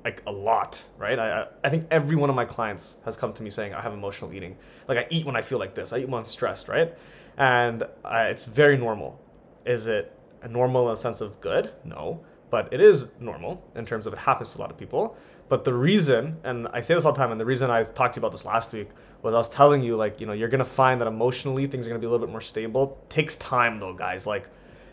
Like 0.08 0.24
a 0.26 0.32
lot, 0.32 0.86
right? 0.98 1.20
I, 1.20 1.48
I- 1.66 1.70
think 1.70 1.86
every 1.92 2.16
one 2.16 2.30
of 2.30 2.36
my 2.38 2.46
clients 2.46 3.00
has 3.04 3.18
come 3.18 3.34
to 3.34 3.44
me 3.44 3.50
saying, 3.50 3.74
I 3.74 3.82
have 3.82 3.92
emotional 3.92 4.34
eating. 4.34 4.56
Like 4.88 4.98
I 5.00 5.06
eat 5.10 5.26
when 5.26 5.36
I 5.36 5.42
feel 5.42 5.60
like 5.60 5.76
this, 5.76 5.92
I 5.92 5.98
eat 5.98 6.08
when 6.08 6.20
I'm 6.20 6.26
stressed, 6.26 6.70
right? 6.70 6.94
And 7.36 7.84
I, 8.06 8.28
it's 8.28 8.46
very 8.46 8.78
normal. 8.78 9.20
Is 9.66 9.86
it 9.86 10.14
a 10.44 10.48
normal 10.48 10.88
in 10.88 10.94
a 10.94 10.96
sense 10.96 11.20
of 11.20 11.42
good? 11.42 11.74
No. 11.84 12.22
But 12.50 12.72
it 12.72 12.80
is 12.80 13.12
normal 13.20 13.62
in 13.76 13.86
terms 13.86 14.08
of 14.08 14.14
it 14.14 14.20
happens 14.20 14.54
to 14.54 14.60
a 14.60 14.62
lot 14.62 14.72
of 14.72 14.78
people. 14.78 15.18
But 15.50 15.66
the 15.66 15.74
reason, 15.74 16.38
and 16.46 16.70
I 16.72 16.80
say 16.80 16.94
this 16.96 17.04
all 17.04 17.12
the 17.12 17.18
time, 17.18 17.32
and 17.32 17.40
the 17.42 17.46
reason 17.46 17.70
I 17.70 17.84
talked 17.84 18.14
to 18.14 18.20
you 18.20 18.22
about 18.22 18.32
this 18.32 18.46
last 18.46 18.72
week 18.72 18.88
was 19.24 19.34
I 19.34 19.38
was 19.38 19.50
telling 19.50 19.82
you, 19.84 19.98
like, 19.98 20.22
you 20.22 20.26
know, 20.26 20.32
you're 20.32 20.48
gonna 20.48 20.64
find 20.64 21.02
that 21.02 21.10
emotionally 21.10 21.68
things 21.68 21.86
are 21.86 21.90
gonna 21.90 22.00
be 22.00 22.06
a 22.06 22.10
little 22.10 22.26
bit 22.26 22.32
more 22.32 22.40
stable. 22.40 22.98
Takes 23.10 23.36
time 23.36 23.78
though, 23.82 23.94
guys. 23.94 24.26
Like, 24.26 24.50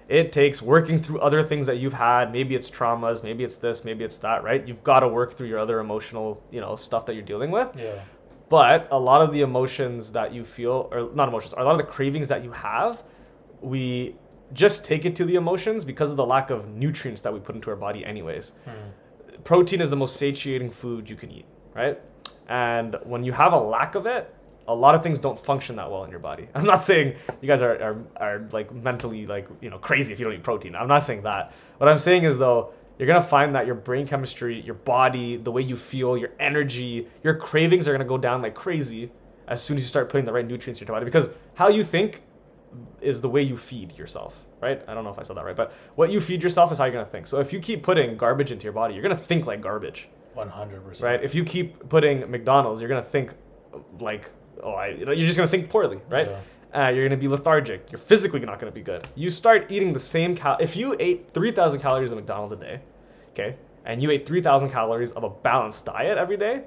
it 0.09 0.33
takes 0.33 0.61
working 0.61 0.99
through 0.99 1.21
other 1.21 1.43
things 1.43 1.67
that 1.67 1.79
you've 1.79 1.95
had. 1.95 2.33
Maybe 2.33 2.55
it's 2.55 2.71
traumas, 2.71 3.23
maybe 3.23 3.45
it's 3.45 3.57
this, 3.57 3.85
maybe 3.85 4.05
it's 4.05 4.19
that, 4.19 4.45
right? 4.45 4.67
You've 4.67 4.83
got 4.83 5.01
to 5.01 5.09
work 5.09 5.35
through 5.35 5.49
your 5.49 5.59
other 5.59 5.81
emotional, 5.81 6.43
you 6.51 6.61
know, 6.61 6.77
stuff 6.77 7.07
that 7.07 7.14
you're 7.14 7.23
dealing 7.23 7.51
with. 7.51 7.71
Yeah. 7.77 7.99
But 8.49 8.88
a 8.90 8.99
lot 8.99 9.23
of 9.23 9.33
the 9.33 9.40
emotions 9.40 10.12
that 10.12 10.33
you 10.35 10.45
feel, 10.45 10.88
or 10.93 11.11
not 11.14 11.29
emotions, 11.29 11.55
a 11.57 11.62
lot 11.62 11.73
of 11.73 11.79
the 11.79 11.85
cravings 11.85 12.29
that 12.29 12.45
you 12.45 12.53
have, 12.53 13.03
we 13.62 14.17
just 14.53 14.85
take 14.85 15.05
it 15.05 15.17
to 15.17 15.25
the 15.25 15.37
emotions 15.37 15.85
because 15.85 16.11
of 16.11 16.17
the 16.17 16.27
lack 16.27 16.51
of 16.51 16.69
nutrients 16.69 17.23
that 17.23 17.33
we 17.33 17.40
put 17.40 17.55
into 17.55 17.71
our 17.71 17.77
body, 17.77 18.05
anyways. 18.05 18.53
Hmm. 18.64 19.40
Protein 19.43 19.81
is 19.81 19.90
the 19.90 19.97
most 19.97 20.17
satiating 20.17 20.71
food 20.71 21.09
you 21.09 21.17
can 21.17 21.31
eat, 21.31 21.47
right? 21.75 21.99
And 22.49 22.97
when 23.05 23.25
you 23.25 23.33
have 23.33 23.53
a 23.53 23.59
lack 23.59 23.95
of 23.95 24.07
it, 24.07 24.34
a 24.66 24.74
lot 24.74 24.94
of 24.94 25.03
things 25.03 25.18
don't 25.18 25.38
function 25.38 25.77
that 25.77 25.90
well 25.90 26.05
in 26.05 26.11
your 26.11 26.20
body. 26.20 26.48
I'm 26.55 26.64
not 26.64 26.83
saying 26.85 27.16
you 27.40 27.48
guys 27.48 27.62
are, 27.62 27.81
are, 27.83 27.96
are 28.16 28.48
like 28.53 28.72
mentally 28.74 29.27
like 29.27 29.48
you 29.61 29.70
know 29.70 29.79
crazy 29.79 30.12
if 30.12 30.18
you 30.20 30.24
don't 30.24 30.35
eat 30.35 30.42
protein. 30.42 30.74
I'm 30.74 30.88
not 30.88 31.03
saying 31.03 31.22
that. 31.22 31.53
What 31.79 31.88
I'm 31.88 31.98
saying 31.98 32.24
is 32.24 32.38
though, 32.38 32.72
you're 32.98 33.09
gonna 33.09 33.20
find 33.22 33.55
that 33.57 33.66
your 33.66 33.74
brain 33.74 34.07
chemistry, 34.07 34.61
your 34.61 34.74
body, 34.77 35.37
the 35.37 35.50
way 35.53 35.62
you 35.62 35.77
feel, 35.77 36.16
your 36.16 36.31
energy, 36.38 37.09
your 37.22 37.35
cravings 37.35 37.87
are 37.88 37.92
gonna 37.92 38.05
go 38.05 38.18
down 38.18 38.40
like 38.42 38.55
crazy 38.55 39.11
as 39.48 39.62
soon 39.62 39.77
as 39.77 39.83
you 39.83 39.88
start 39.88 40.09
putting 40.09 40.24
the 40.24 40.33
right 40.33 40.46
nutrients 40.46 40.81
into 40.81 40.90
your 40.90 40.96
body. 40.96 41.05
Because 41.05 41.31
how 41.55 41.68
you 41.68 41.85
think 41.85 42.22
is 43.00 43.20
the 43.20 43.29
way 43.29 43.42
you 43.42 43.57
feed 43.57 43.96
yourself, 43.98 44.44
right? 44.62 44.83
I 44.88 44.94
don't 44.94 45.05
know 45.05 45.11
if 45.11 45.18
I 45.18 45.22
said 45.22 45.37
that 45.37 45.44
right, 45.44 45.55
but 45.55 45.72
what 45.96 46.11
you 46.11 46.20
feed 46.20 46.42
yourself 46.42 46.72
is 46.72 46.79
how 46.79 46.85
you're 46.85 46.94
gonna 46.94 47.05
think. 47.05 47.27
So 47.27 47.38
if 47.40 47.53
you 47.53 47.61
keep 47.61 47.83
putting 47.83 48.16
garbage 48.16 48.50
into 48.50 48.64
your 48.64 48.72
body, 48.72 48.94
you're 48.94 49.03
gonna 49.03 49.16
think 49.16 49.44
like 49.46 49.61
garbage, 49.61 50.09
One 50.33 50.48
hundred 50.48 50.83
percent. 50.85 51.05
right? 51.05 51.22
If 51.22 51.35
you 51.35 51.44
keep 51.44 51.88
putting 51.88 52.31
McDonald's, 52.31 52.81
you're 52.81 52.88
gonna 52.88 53.03
think 53.03 53.35
like, 54.00 54.31
oh, 54.62 54.73
I, 54.73 54.88
you 54.88 55.05
know, 55.05 55.12
you're 55.12 55.27
just 55.27 55.37
gonna 55.37 55.49
think 55.49 55.69
poorly, 55.71 56.01
right? 56.09 56.29
Uh, 56.75 56.88
you're 56.88 57.07
gonna 57.09 57.21
be 57.21 57.29
lethargic. 57.29 57.90
You're 57.90 57.99
physically 57.99 58.40
not 58.40 58.59
gonna 58.59 58.73
be 58.73 58.83
good. 58.83 59.07
You 59.14 59.31
start 59.31 59.71
eating 59.71 59.93
the 59.93 60.01
same 60.01 60.35
cal. 60.35 60.57
If 60.61 60.77
you 60.77 60.97
ate 60.99 61.31
3,000 61.33 61.81
calories 61.81 62.11
of 62.11 62.17
McDonald's 62.17 62.53
a 62.53 62.57
day, 62.57 62.81
okay, 63.33 63.57
and 63.85 64.03
you 64.03 64.11
ate 64.11 64.27
3,000 64.27 64.71
calories 64.71 65.12
of 65.12 65.25
a 65.25 65.31
balanced 65.31 65.85
diet 65.85 66.19
every 66.19 66.37
day, 66.37 66.64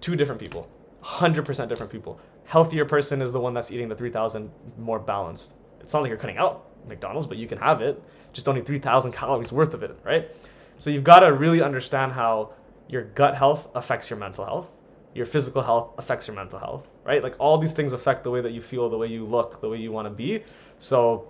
two 0.00 0.16
different 0.16 0.40
people, 0.40 0.68
100% 1.02 1.68
different 1.68 1.92
people. 1.92 2.18
Healthier 2.44 2.84
person 2.84 3.20
is 3.22 3.32
the 3.32 3.40
one 3.40 3.54
that's 3.54 3.70
eating 3.72 3.88
the 3.88 3.94
3,000 3.94 4.50
more 4.78 4.98
balanced. 4.98 5.54
It's 5.80 5.92
not 5.92 6.02
like 6.02 6.08
you're 6.08 6.18
cutting 6.18 6.38
out 6.38 6.70
McDonald's, 6.86 7.26
but 7.26 7.36
you 7.36 7.46
can 7.46 7.58
have 7.58 7.80
it. 7.80 8.02
Just 8.32 8.46
don't 8.46 8.64
3,000 8.64 9.12
calories 9.12 9.52
worth 9.52 9.74
of 9.74 9.82
it, 9.82 9.98
right? 10.04 10.30
So 10.78 10.90
you've 10.90 11.04
got 11.04 11.20
to 11.20 11.32
really 11.32 11.62
understand 11.62 12.12
how 12.12 12.52
your 12.88 13.02
gut 13.02 13.36
health 13.36 13.68
affects 13.74 14.10
your 14.10 14.18
mental 14.18 14.44
health, 14.44 14.72
your 15.14 15.26
physical 15.26 15.62
health 15.62 15.92
affects 15.98 16.26
your 16.26 16.36
mental 16.36 16.58
health, 16.58 16.88
right? 17.04 17.22
Like 17.22 17.36
all 17.38 17.58
these 17.58 17.72
things 17.74 17.92
affect 17.92 18.24
the 18.24 18.30
way 18.30 18.40
that 18.40 18.52
you 18.52 18.60
feel, 18.60 18.88
the 18.88 18.98
way 18.98 19.06
you 19.08 19.24
look, 19.24 19.60
the 19.60 19.68
way 19.68 19.78
you 19.78 19.92
want 19.92 20.06
to 20.06 20.10
be. 20.10 20.42
So 20.78 21.28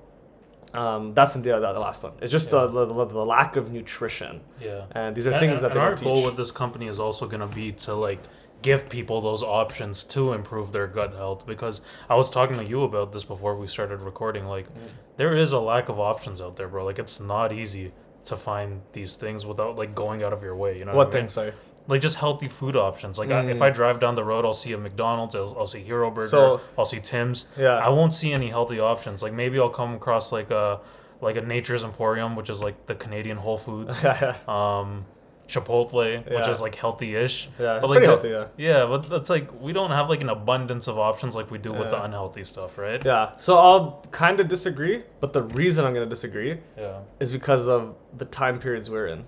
um, 0.72 1.14
that's 1.14 1.34
the, 1.34 1.40
the, 1.40 1.58
the 1.60 1.78
last 1.80 2.02
one. 2.02 2.12
It's 2.20 2.32
just 2.32 2.52
Yeah. 2.52 2.66
the, 2.66 2.86
the, 2.86 3.04
the 3.06 3.24
lack 3.24 3.56
of 3.56 3.70
nutrition. 3.72 4.40
Yeah. 4.60 4.84
And 4.92 5.14
these 5.14 5.26
are 5.26 5.30
And- 5.32 5.40
things 5.40 5.60
that 5.62 5.72
and 5.72 5.80
our 5.80 5.94
goal 5.94 6.16
teach. 6.16 6.26
with 6.26 6.36
this 6.36 6.50
company 6.50 6.88
is 6.88 6.98
also 6.98 7.26
going 7.26 7.40
to 7.48 7.54
be 7.54 7.72
to 7.72 7.94
like 7.94 8.20
give 8.62 8.88
people 8.88 9.20
those 9.20 9.42
options 9.42 10.02
to 10.04 10.32
improve 10.32 10.72
their 10.72 10.86
gut 10.86 11.12
health 11.14 11.46
because 11.46 11.82
I 12.08 12.14
was 12.14 12.30
talking 12.30 12.56
to 12.56 12.64
you 12.64 12.82
about 12.84 13.12
this 13.12 13.22
before 13.22 13.56
we 13.56 13.66
started 13.66 14.00
recording 14.00 14.46
like 14.46 14.66
Mm. 14.68 14.88
there 15.18 15.36
is 15.36 15.52
a 15.52 15.58
lack 15.60 15.90
of 15.90 15.98
options 16.00 16.40
out 16.40 16.56
there 16.56 16.66
bro 16.66 16.82
like 16.86 16.98
it's 16.98 17.20
not 17.20 17.52
easy 17.52 17.92
to 18.24 18.36
find 18.36 18.80
these 18.92 19.16
things 19.16 19.44
without 19.44 19.76
like 19.76 19.94
going 19.94 20.22
out 20.22 20.32
of 20.32 20.42
your 20.42 20.56
way 20.56 20.78
you 20.78 20.86
know 20.86 20.94
what 20.94 21.12
things 21.12 21.36
I 21.36 21.42
mean? 21.42 21.52
Sorry. 21.52 21.62
Like 21.86 22.00
just 22.00 22.16
healthy 22.16 22.48
food 22.48 22.76
options 22.76 23.18
like 23.18 23.30
I, 23.30 23.40
if 23.50 23.58
Mm. 23.58 23.62
I 23.62 23.70
drive 23.70 23.98
down 24.00 24.14
the 24.14 24.24
road 24.24 24.44
I'll 24.44 24.54
see 24.54 24.72
a 24.72 24.78
McDonald's 24.78 25.34
I'll, 25.34 25.54
I'll 25.58 25.66
see 25.66 25.80
Hero 25.82 26.10
Burger 26.10 26.28
So- 26.28 26.60
I'll 26.78 26.84
see 26.86 27.00
Tim's 27.00 27.46
Yeah. 27.58 27.76
I 27.76 27.88
won't 27.90 28.14
see 28.14 28.32
any 28.32 28.48
healthy 28.48 28.80
options 28.80 29.22
like 29.22 29.32
maybe 29.32 29.58
I'll 29.58 29.68
come 29.68 29.94
across 29.94 30.32
like 30.32 30.50
a 30.50 30.80
like 31.20 31.36
a 31.36 31.42
Nature's 31.42 31.84
Emporium 31.84 32.36
which 32.36 32.48
is 32.50 32.60
like 32.62 32.86
the 32.86 32.94
Canadian 32.94 33.36
Whole 33.36 33.58
Foods 33.58 34.02
yeah, 34.04 34.34
um 34.48 35.04
Chipotle, 35.46 36.24
which 36.34 36.48
is 36.48 36.60
like 36.62 36.74
healthy-ish. 36.74 37.50
yeah, 37.58 37.74
it's 37.76 37.80
But, 37.82 37.90
like, 37.90 37.98
pretty 37.98 38.06
the- 38.06 38.12
healthy. 38.12 38.28
Yeah. 38.56 38.78
Yeah, 38.78 38.86
but 38.86 39.10
that's 39.10 39.28
like 39.28 39.52
we 39.60 39.74
don't 39.74 39.90
have 39.90 40.08
like 40.08 40.22
an 40.22 40.30
abundance 40.30 40.88
of 40.88 40.98
options 40.98 41.34
like 41.36 41.50
we 41.50 41.58
do 41.58 41.70
with 41.72 41.90
the 41.90 42.02
unhealthy 42.02 42.44
stuff, 42.44 42.78
right? 42.78 43.04
Yeah. 43.04 43.32
So 43.36 43.58
I'll 43.58 44.02
kind 44.10 44.40
of 44.40 44.48
disagree, 44.48 45.02
but 45.20 45.34
the 45.34 45.42
reason 45.42 45.84
I'm 45.84 45.92
going 45.92 46.06
to 46.08 46.10
disagree 46.10 46.60
Yeah. 46.78 47.00
is 47.20 47.30
because 47.30 47.68
of 47.68 47.94
the 48.16 48.24
time 48.24 48.58
periods 48.58 48.88
we're 48.88 49.06
in, 49.08 49.26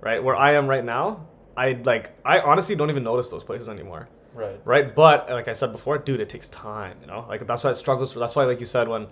right? 0.00 0.24
Where 0.24 0.34
I 0.34 0.52
am 0.54 0.66
right 0.66 0.84
now, 0.84 1.26
I 1.64 1.66
like 1.92 2.04
I 2.24 2.40
honestly 2.50 2.74
don't 2.78 2.90
even 2.94 3.04
notice 3.04 3.28
those 3.34 3.44
places 3.44 3.68
anymore, 3.68 4.08
Right. 4.34 4.58
right? 4.64 4.86
But 4.94 5.28
like 5.38 5.48
I 5.48 5.54
said 5.60 5.72
before, 5.72 5.98
dude, 5.98 6.20
it 6.20 6.28
takes 6.34 6.48
time, 6.48 6.96
you 7.02 7.06
know? 7.12 7.26
Like 7.28 7.46
that's 7.46 7.62
why 7.64 7.70
it 7.70 7.78
struggles 7.84 8.12
for 8.12 8.18
that's 8.22 8.34
why 8.36 8.44
like 8.44 8.60
you 8.60 8.66
said 8.76 8.86
when 8.88 9.06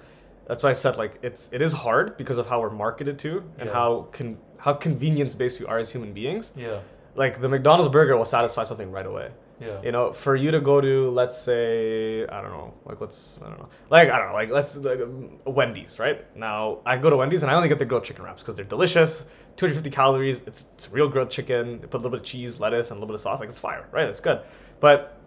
that's 0.48 0.62
why 0.64 0.70
I 0.70 0.78
said 0.84 0.96
like 1.02 1.12
it's 1.28 1.42
it 1.52 1.60
is 1.60 1.72
hard 1.84 2.16
because 2.16 2.38
of 2.38 2.46
how 2.50 2.60
we're 2.62 2.70
marketed 2.86 3.18
to 3.24 3.32
and 3.58 3.66
Yeah. 3.68 3.74
how 3.78 3.90
con- 4.12 4.38
how 4.64 4.72
convenience 4.86 5.34
based 5.34 5.60
we 5.60 5.66
are 5.66 5.78
as 5.78 5.90
human 5.92 6.12
beings. 6.20 6.52
Yeah. 6.56 6.78
Like 7.22 7.40
the 7.40 7.48
McDonald's 7.48 7.90
burger 7.92 8.16
will 8.16 8.24
satisfy 8.38 8.64
something 8.64 8.90
right 8.98 9.06
away. 9.12 9.28
Yeah. 9.60 9.82
You 9.82 9.92
know, 9.92 10.12
for 10.12 10.36
you 10.36 10.50
to 10.52 10.60
go 10.60 10.80
to, 10.80 11.10
let's 11.10 11.36
say, 11.36 12.24
I 12.26 12.40
don't 12.40 12.50
know, 12.50 12.74
like 12.84 13.00
what's, 13.00 13.38
I 13.42 13.48
don't 13.48 13.58
know, 13.58 13.68
like 13.90 14.08
I 14.08 14.18
don't 14.18 14.28
know, 14.28 14.34
like 14.34 14.50
let's 14.50 14.76
like 14.76 15.00
Wendy's, 15.44 15.98
right? 15.98 16.24
Now 16.36 16.78
I 16.86 16.96
go 16.96 17.10
to 17.10 17.16
Wendy's 17.16 17.42
and 17.42 17.50
I 17.50 17.54
only 17.54 17.68
get 17.68 17.78
the 17.78 17.84
grilled 17.84 18.04
chicken 18.04 18.24
wraps 18.24 18.42
because 18.42 18.54
they're 18.54 18.64
delicious, 18.64 19.26
250 19.56 19.90
calories. 19.90 20.42
It's 20.46 20.66
it's 20.74 20.90
real 20.92 21.08
grilled 21.08 21.30
chicken. 21.30 21.80
They 21.80 21.86
put 21.88 21.94
a 21.94 22.02
little 22.02 22.10
bit 22.10 22.20
of 22.20 22.26
cheese, 22.26 22.60
lettuce, 22.60 22.90
and 22.90 22.98
a 22.98 23.00
little 23.00 23.08
bit 23.08 23.14
of 23.14 23.20
sauce. 23.20 23.40
Like 23.40 23.48
it's 23.48 23.58
fire, 23.58 23.88
right? 23.90 24.08
It's 24.08 24.20
good, 24.20 24.42
but 24.78 25.20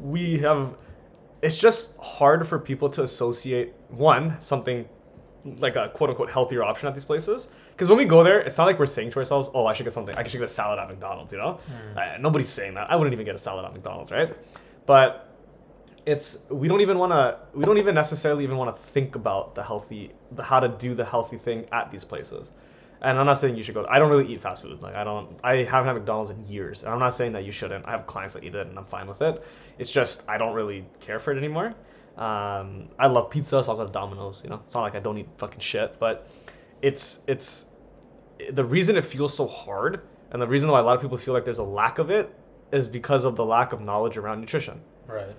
we 0.00 0.38
have, 0.38 0.76
it's 1.40 1.56
just 1.56 1.96
hard 1.98 2.46
for 2.46 2.58
people 2.58 2.88
to 2.90 3.02
associate 3.02 3.74
one 3.88 4.40
something 4.40 4.88
like 5.44 5.76
a 5.76 5.88
quote 5.90 6.10
unquote 6.10 6.30
healthier 6.30 6.62
option 6.62 6.88
at 6.88 6.94
these 6.94 7.04
places. 7.04 7.48
Because 7.70 7.88
when 7.88 7.98
we 7.98 8.04
go 8.04 8.24
there, 8.24 8.40
it's 8.40 8.56
not 8.58 8.64
like 8.64 8.78
we're 8.78 8.86
saying 8.86 9.10
to 9.10 9.18
ourselves, 9.18 9.48
"Oh, 9.54 9.66
I 9.66 9.72
should 9.72 9.84
get 9.84 9.92
something. 9.92 10.16
I 10.16 10.22
should 10.22 10.38
get 10.38 10.44
a 10.44 10.48
salad 10.48 10.78
at 10.78 10.88
McDonald's." 10.88 11.32
You 11.32 11.38
know, 11.38 11.60
uh, 11.96 12.16
nobody's 12.18 12.48
saying 12.48 12.74
that. 12.74 12.90
I 12.90 12.96
wouldn't 12.96 13.12
even 13.12 13.26
get 13.26 13.34
a 13.34 13.38
salad 13.38 13.64
at 13.64 13.72
McDonald's, 13.72 14.10
right? 14.10 14.34
But 14.86 15.30
it's 16.06 16.46
we 16.50 16.68
don't 16.68 16.80
even 16.80 16.98
want 16.98 17.12
to. 17.12 17.38
We 17.54 17.64
don't 17.64 17.78
even 17.78 17.94
necessarily 17.94 18.44
even 18.44 18.56
want 18.56 18.74
to 18.74 18.82
think 18.82 19.16
about 19.16 19.54
the 19.54 19.62
healthy, 19.62 20.12
the 20.32 20.42
how 20.42 20.60
to 20.60 20.68
do 20.68 20.94
the 20.94 21.04
healthy 21.04 21.36
thing 21.36 21.66
at 21.72 21.90
these 21.90 22.04
places. 22.04 22.50
And 23.00 23.18
I'm 23.18 23.26
not 23.26 23.34
saying 23.38 23.56
you 23.56 23.62
should 23.62 23.74
go. 23.74 23.84
I 23.86 23.98
don't 23.98 24.08
really 24.08 24.32
eat 24.32 24.40
fast 24.40 24.62
food. 24.62 24.80
Like 24.80 24.94
I 24.94 25.04
don't. 25.04 25.38
I 25.42 25.56
haven't 25.56 25.88
had 25.88 25.94
McDonald's 25.94 26.30
in 26.30 26.46
years. 26.46 26.82
And 26.82 26.92
I'm 26.92 26.98
not 26.98 27.14
saying 27.14 27.32
that 27.32 27.44
you 27.44 27.52
shouldn't. 27.52 27.86
I 27.86 27.90
have 27.90 28.06
clients 28.06 28.32
that 28.34 28.44
eat 28.44 28.54
it, 28.54 28.66
and 28.66 28.78
I'm 28.78 28.86
fine 28.86 29.06
with 29.06 29.20
it. 29.20 29.44
It's 29.78 29.90
just 29.90 30.26
I 30.28 30.38
don't 30.38 30.54
really 30.54 30.86
care 31.00 31.18
for 31.18 31.32
it 31.32 31.36
anymore. 31.36 31.74
Um, 32.16 32.88
I 32.98 33.08
love 33.08 33.30
pizza, 33.30 33.62
so 33.62 33.72
I'll 33.72 33.76
go 33.76 33.86
to 33.86 33.92
Domino's. 33.92 34.40
You 34.44 34.50
know, 34.50 34.60
it's 34.64 34.74
not 34.74 34.82
like 34.82 34.94
I 34.94 35.00
don't 35.00 35.18
eat 35.18 35.28
fucking 35.36 35.60
shit, 35.60 35.98
but 35.98 36.28
it's 36.80 37.20
it's 37.26 37.66
the 38.50 38.64
reason 38.64 38.96
it 38.96 39.04
feels 39.04 39.36
so 39.36 39.46
hard, 39.46 40.02
and 40.30 40.40
the 40.40 40.46
reason 40.46 40.70
why 40.70 40.80
a 40.80 40.82
lot 40.82 40.94
of 40.96 41.02
people 41.02 41.16
feel 41.16 41.34
like 41.34 41.44
there's 41.44 41.58
a 41.58 41.64
lack 41.64 41.98
of 41.98 42.10
it 42.10 42.32
is 42.72 42.88
because 42.88 43.24
of 43.24 43.36
the 43.36 43.44
lack 43.44 43.72
of 43.72 43.80
knowledge 43.80 44.16
around 44.16 44.40
nutrition. 44.40 44.80
Right. 45.06 45.34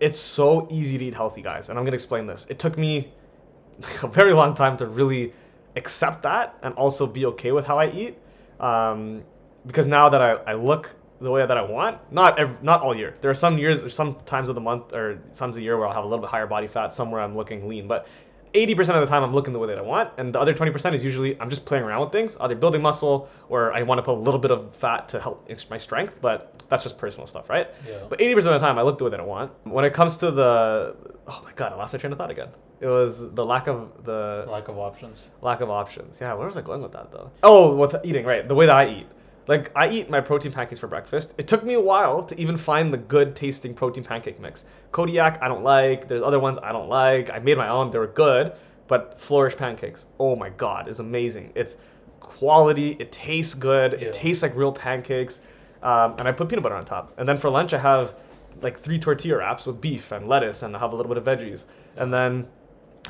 It's 0.00 0.20
so 0.20 0.68
easy 0.70 0.98
to 0.98 1.04
eat 1.06 1.14
healthy, 1.14 1.42
guys, 1.42 1.70
and 1.70 1.78
I'm 1.78 1.84
gonna 1.84 1.94
explain 1.94 2.26
this. 2.26 2.46
It 2.50 2.58
took 2.58 2.76
me 2.76 3.12
a 4.02 4.08
very 4.08 4.32
long 4.32 4.54
time 4.54 4.76
to 4.78 4.86
really 4.86 5.32
accept 5.76 6.22
that 6.24 6.56
and 6.62 6.74
also 6.74 7.06
be 7.06 7.24
okay 7.26 7.52
with 7.52 7.66
how 7.66 7.78
I 7.78 7.90
eat, 7.90 8.18
um, 8.60 9.22
because 9.66 9.86
now 9.86 10.08
that 10.10 10.20
I, 10.20 10.32
I 10.52 10.54
look 10.54 10.94
the 11.20 11.30
way 11.30 11.44
that 11.44 11.56
I 11.58 11.62
want, 11.62 11.98
not 12.12 12.62
not 12.62 12.80
all 12.82 12.94
year. 12.96 13.14
There 13.20 13.30
are 13.30 13.34
some 13.34 13.58
years, 13.58 13.82
or 13.82 13.88
some 13.88 14.16
times 14.24 14.48
of 14.48 14.54
the 14.54 14.60
month, 14.60 14.92
or 14.92 15.16
times 15.32 15.56
of 15.56 15.60
the 15.60 15.62
year 15.62 15.76
where 15.76 15.86
I'll 15.86 15.94
have 15.94 16.04
a 16.04 16.06
little 16.06 16.22
bit 16.22 16.30
higher 16.30 16.46
body 16.46 16.66
fat, 16.66 16.92
somewhere 16.92 17.20
I'm 17.20 17.36
looking 17.36 17.68
lean, 17.68 17.88
but 17.88 18.06
80% 18.54 18.78
of 18.94 19.00
the 19.00 19.06
time 19.06 19.22
I'm 19.22 19.34
looking 19.34 19.52
the 19.52 19.58
way 19.58 19.68
that 19.68 19.78
I 19.78 19.82
want, 19.82 20.10
and 20.16 20.34
the 20.34 20.40
other 20.40 20.54
20% 20.54 20.94
is 20.94 21.04
usually 21.04 21.38
I'm 21.40 21.50
just 21.50 21.66
playing 21.66 21.84
around 21.84 22.00
with 22.00 22.12
things, 22.12 22.36
either 22.40 22.54
building 22.54 22.80
muscle 22.82 23.28
or 23.48 23.72
I 23.72 23.82
want 23.82 23.98
to 23.98 24.02
put 24.02 24.14
a 24.14 24.20
little 24.20 24.40
bit 24.40 24.50
of 24.50 24.74
fat 24.74 25.08
to 25.10 25.20
help 25.20 25.48
my 25.70 25.76
strength, 25.76 26.20
but 26.22 26.64
that's 26.70 26.82
just 26.82 26.96
personal 26.98 27.26
stuff, 27.26 27.50
right? 27.50 27.68
Yeah. 27.86 27.98
But 28.08 28.20
80% 28.20 28.36
of 28.38 28.44
the 28.44 28.58
time 28.60 28.78
I 28.78 28.82
look 28.82 28.98
the 28.98 29.04
way 29.04 29.10
that 29.10 29.20
I 29.20 29.24
want. 29.24 29.52
When 29.64 29.84
it 29.84 29.92
comes 29.92 30.16
to 30.18 30.30
the 30.30 30.96
oh 31.26 31.40
my 31.44 31.52
god, 31.52 31.72
I 31.72 31.76
lost 31.76 31.92
my 31.92 31.98
train 31.98 32.12
of 32.12 32.18
thought 32.18 32.30
again. 32.30 32.48
It 32.80 32.86
was 32.86 33.34
the 33.34 33.44
lack 33.44 33.66
of 33.66 34.04
the 34.04 34.46
Lack 34.48 34.68
of 34.68 34.78
options. 34.78 35.30
lack 35.42 35.60
of 35.60 35.68
options. 35.68 36.18
Yeah, 36.20 36.32
where 36.34 36.46
was 36.46 36.56
I 36.56 36.62
going 36.62 36.80
with 36.80 36.92
that 36.92 37.10
though? 37.12 37.30
Oh, 37.42 37.74
with 37.76 37.96
eating, 38.04 38.24
right? 38.24 38.46
The 38.48 38.54
way 38.54 38.66
that 38.66 38.76
I 38.76 38.88
eat. 38.88 39.06
Like 39.48 39.72
I 39.74 39.88
eat 39.88 40.10
my 40.10 40.20
protein 40.20 40.52
pancakes 40.52 40.78
for 40.78 40.86
breakfast. 40.86 41.32
It 41.38 41.48
took 41.48 41.64
me 41.64 41.72
a 41.72 41.80
while 41.80 42.22
to 42.22 42.38
even 42.38 42.56
find 42.56 42.92
the 42.92 42.98
good 42.98 43.34
tasting 43.34 43.74
protein 43.74 44.04
pancake 44.04 44.38
mix. 44.38 44.64
Kodiak 44.92 45.42
I 45.42 45.48
don't 45.48 45.64
like. 45.64 46.06
There's 46.06 46.22
other 46.22 46.38
ones 46.38 46.58
I 46.62 46.70
don't 46.70 46.88
like. 46.88 47.30
I 47.30 47.38
made 47.38 47.56
my 47.56 47.68
own. 47.68 47.90
They 47.90 47.98
were 47.98 48.06
good, 48.06 48.52
but 48.86 49.18
Flourish 49.18 49.56
pancakes. 49.56 50.04
Oh 50.20 50.36
my 50.36 50.50
god, 50.50 50.86
is 50.86 51.00
amazing. 51.00 51.52
It's 51.54 51.78
quality. 52.20 52.90
It 52.98 53.10
tastes 53.10 53.54
good. 53.54 53.92
Yeah. 53.92 54.08
It 54.08 54.12
tastes 54.12 54.42
like 54.42 54.54
real 54.54 54.72
pancakes. 54.72 55.40
Um, 55.82 56.16
and 56.18 56.28
I 56.28 56.32
put 56.32 56.50
peanut 56.50 56.62
butter 56.62 56.74
on 56.74 56.84
top. 56.84 57.14
And 57.16 57.26
then 57.26 57.38
for 57.38 57.48
lunch, 57.48 57.72
I 57.72 57.78
have 57.78 58.14
like 58.60 58.78
three 58.78 58.98
tortilla 58.98 59.38
wraps 59.38 59.64
with 59.66 59.80
beef 59.80 60.12
and 60.12 60.28
lettuce, 60.28 60.62
and 60.62 60.76
I 60.76 60.78
have 60.78 60.92
a 60.92 60.96
little 60.96 61.14
bit 61.14 61.18
of 61.18 61.24
veggies. 61.24 61.64
And 61.96 62.12
then 62.12 62.48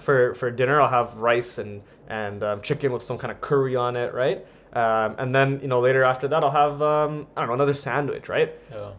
for 0.01 0.35
for 0.35 0.53
dinner, 0.53 0.81
I'll 0.81 0.89
have 0.89 1.17
rice 1.17 1.59
and 1.59 1.83
and 2.09 2.45
um, 2.45 2.61
chicken 2.61 2.93
with 2.93 3.03
some 3.03 3.19
kind 3.19 3.33
of 3.33 3.41
curry 3.41 3.75
on 3.75 3.97
it, 3.97 4.15
right? 4.15 4.47
Um, 4.73 5.15
and 5.19 5.35
then 5.35 5.61
you 5.61 5.69
know 5.69 5.81
later 5.81 6.05
after 6.05 6.29
that, 6.29 6.43
I'll 6.43 6.51
have 6.51 6.83
um, 6.83 7.27
I 7.37 7.41
don't 7.41 7.49
know 7.49 7.55
another 7.55 7.75
sandwich, 7.75 8.29
right? 8.29 8.55
Yeah. 8.71 8.91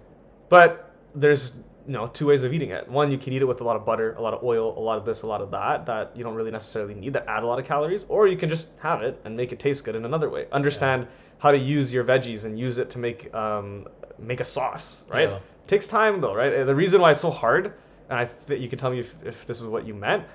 But 0.49 0.93
there's 1.13 1.53
you 1.85 1.93
know 1.93 2.07
two 2.07 2.27
ways 2.27 2.43
of 2.43 2.53
eating 2.53 2.69
it. 2.71 2.87
One, 2.87 3.11
you 3.11 3.17
can 3.17 3.33
eat 3.33 3.41
it 3.41 3.45
with 3.45 3.61
a 3.61 3.63
lot 3.63 3.75
of 3.75 3.85
butter, 3.85 4.13
a 4.13 4.21
lot 4.21 4.33
of 4.33 4.43
oil, 4.43 4.77
a 4.77 4.81
lot 4.81 4.97
of 4.97 5.05
this, 5.05 5.21
a 5.21 5.27
lot 5.27 5.41
of 5.41 5.51
that 5.51 5.85
that 5.85 6.11
you 6.15 6.23
don't 6.23 6.35
really 6.35 6.51
necessarily 6.51 6.95
need 6.95 7.13
that 7.13 7.25
add 7.27 7.43
a 7.43 7.45
lot 7.45 7.59
of 7.59 7.65
calories, 7.65 8.05
or 8.09 8.27
you 8.27 8.37
can 8.37 8.49
just 8.49 8.69
have 8.79 9.01
it 9.01 9.19
and 9.25 9.35
make 9.37 9.51
it 9.51 9.59
taste 9.59 9.85
good 9.85 9.95
in 9.95 10.05
another 10.05 10.29
way. 10.29 10.47
Understand 10.51 11.07
how 11.39 11.51
to 11.51 11.57
use 11.57 11.93
your 11.93 12.03
veggies 12.03 12.45
and 12.45 12.59
use 12.59 12.77
it 12.77 12.89
to 12.91 12.99
make 12.99 13.33
um, 13.33 13.87
make 14.17 14.39
a 14.39 14.43
sauce, 14.43 15.05
right? 15.09 15.29
Yeah. 15.29 15.39
Takes 15.67 15.87
time 15.87 16.21
though, 16.21 16.35
right? 16.35 16.65
The 16.65 16.75
reason 16.75 16.99
why 17.01 17.11
it's 17.11 17.21
so 17.21 17.31
hard, 17.31 17.73
and 18.09 18.19
I 18.19 18.25
think 18.25 18.61
you 18.61 18.67
can 18.67 18.79
tell 18.79 18.91
me 18.91 18.99
if, 18.99 19.15
if 19.23 19.45
this 19.45 19.61
is 19.61 19.67
what 19.67 19.85
you 19.85 19.93
meant, 19.93 20.25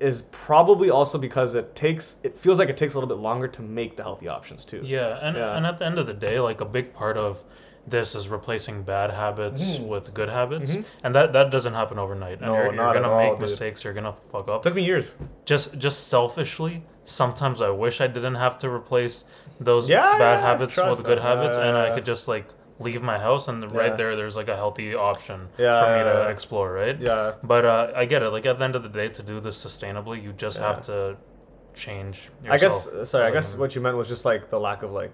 is 0.00 0.22
probably 0.30 0.90
also 0.90 1.18
because 1.18 1.54
it 1.54 1.74
takes 1.74 2.16
it 2.22 2.36
feels 2.38 2.58
like 2.58 2.68
it 2.68 2.76
takes 2.76 2.94
a 2.94 2.96
little 2.98 3.08
bit 3.14 3.20
longer 3.22 3.48
to 3.48 3.62
make 3.62 3.96
the 3.96 4.02
healthy 4.02 4.28
options 4.28 4.64
too. 4.64 4.80
Yeah, 4.84 5.18
and 5.20 5.36
Yeah. 5.36 5.56
and 5.56 5.66
at 5.66 5.78
the 5.78 5.86
end 5.86 5.98
of 5.98 6.06
the 6.06 6.14
day, 6.14 6.38
like 6.40 6.60
a 6.60 6.64
big 6.64 6.94
part 6.94 7.16
of 7.16 7.42
this 7.86 8.14
is 8.14 8.28
replacing 8.28 8.82
bad 8.82 9.10
habits 9.10 9.62
Mhm. 9.78 9.86
with 9.88 10.12
good 10.12 10.28
habits, 10.28 10.72
Mhm. 10.76 10.84
and 11.02 11.14
that 11.14 11.32
that 11.32 11.50
doesn't 11.50 11.72
happen 11.74 11.98
overnight. 11.98 12.40
No, 12.40 12.54
you're, 12.54 12.64
you're 12.66 12.72
not 12.74 12.92
gonna 12.94 13.10
all, 13.10 13.18
make 13.18 13.32
dude. 13.32 13.40
mistakes. 13.40 13.82
You're 13.82 13.94
gonna 13.94 14.14
fuck 14.30 14.46
up. 14.48 14.62
Took 14.62 14.74
me 14.74 14.82
years. 14.84 15.14
Just 15.46 15.78
just 15.78 16.06
selfishly, 16.08 16.84
sometimes 17.04 17.62
I 17.62 17.70
wish 17.70 18.00
I 18.00 18.06
didn't 18.06 18.34
have 18.36 18.58
to 18.58 18.70
replace 18.70 19.24
those 19.58 19.88
Yeah, 19.88 20.18
bad 20.18 20.34
yeah, 20.40 20.40
habits 20.40 20.76
with 20.76 21.02
good 21.04 21.18
habits, 21.18 21.56
and 21.56 21.76
I 21.76 21.90
could 21.90 22.04
just 22.04 22.28
like 22.28 22.46
leave 22.80 23.02
my 23.02 23.18
house, 23.18 23.48
and 23.48 23.62
Yeah. 23.62 23.78
right 23.78 23.96
there, 23.96 24.14
there's 24.16 24.36
like 24.36 24.48
a 24.48 24.56
healthy 24.56 24.94
option 24.94 25.48
Yeah, 25.58 25.80
for 25.80 25.90
me 25.92 25.98
yeah, 25.98 26.12
to 26.24 26.28
explore, 26.28 26.72
right? 26.72 26.98
Yeah. 26.98 27.32
But 27.42 27.64
uh, 27.64 27.92
I 27.94 28.04
get 28.04 28.22
it. 28.22 28.30
Like 28.30 28.46
at 28.46 28.58
the 28.58 28.64
end 28.64 28.76
of 28.76 28.82
the 28.82 28.88
day, 28.88 29.08
to 29.08 29.22
do 29.22 29.40
this 29.40 29.62
sustainably, 29.62 30.22
you 30.22 30.32
just 30.32 30.58
have 30.58 30.82
to 30.82 31.16
change. 31.74 32.30
Yourself 32.44 32.52
I 32.54 32.58
guess 32.58 33.10
sorry. 33.10 33.26
I 33.26 33.30
guess 33.30 33.56
what 33.56 33.74
you 33.74 33.80
meant 33.80 33.96
was 33.96 34.08
just 34.08 34.24
like 34.24 34.50
the 34.50 34.60
lack 34.60 34.82
of 34.82 34.92
like 34.92 35.12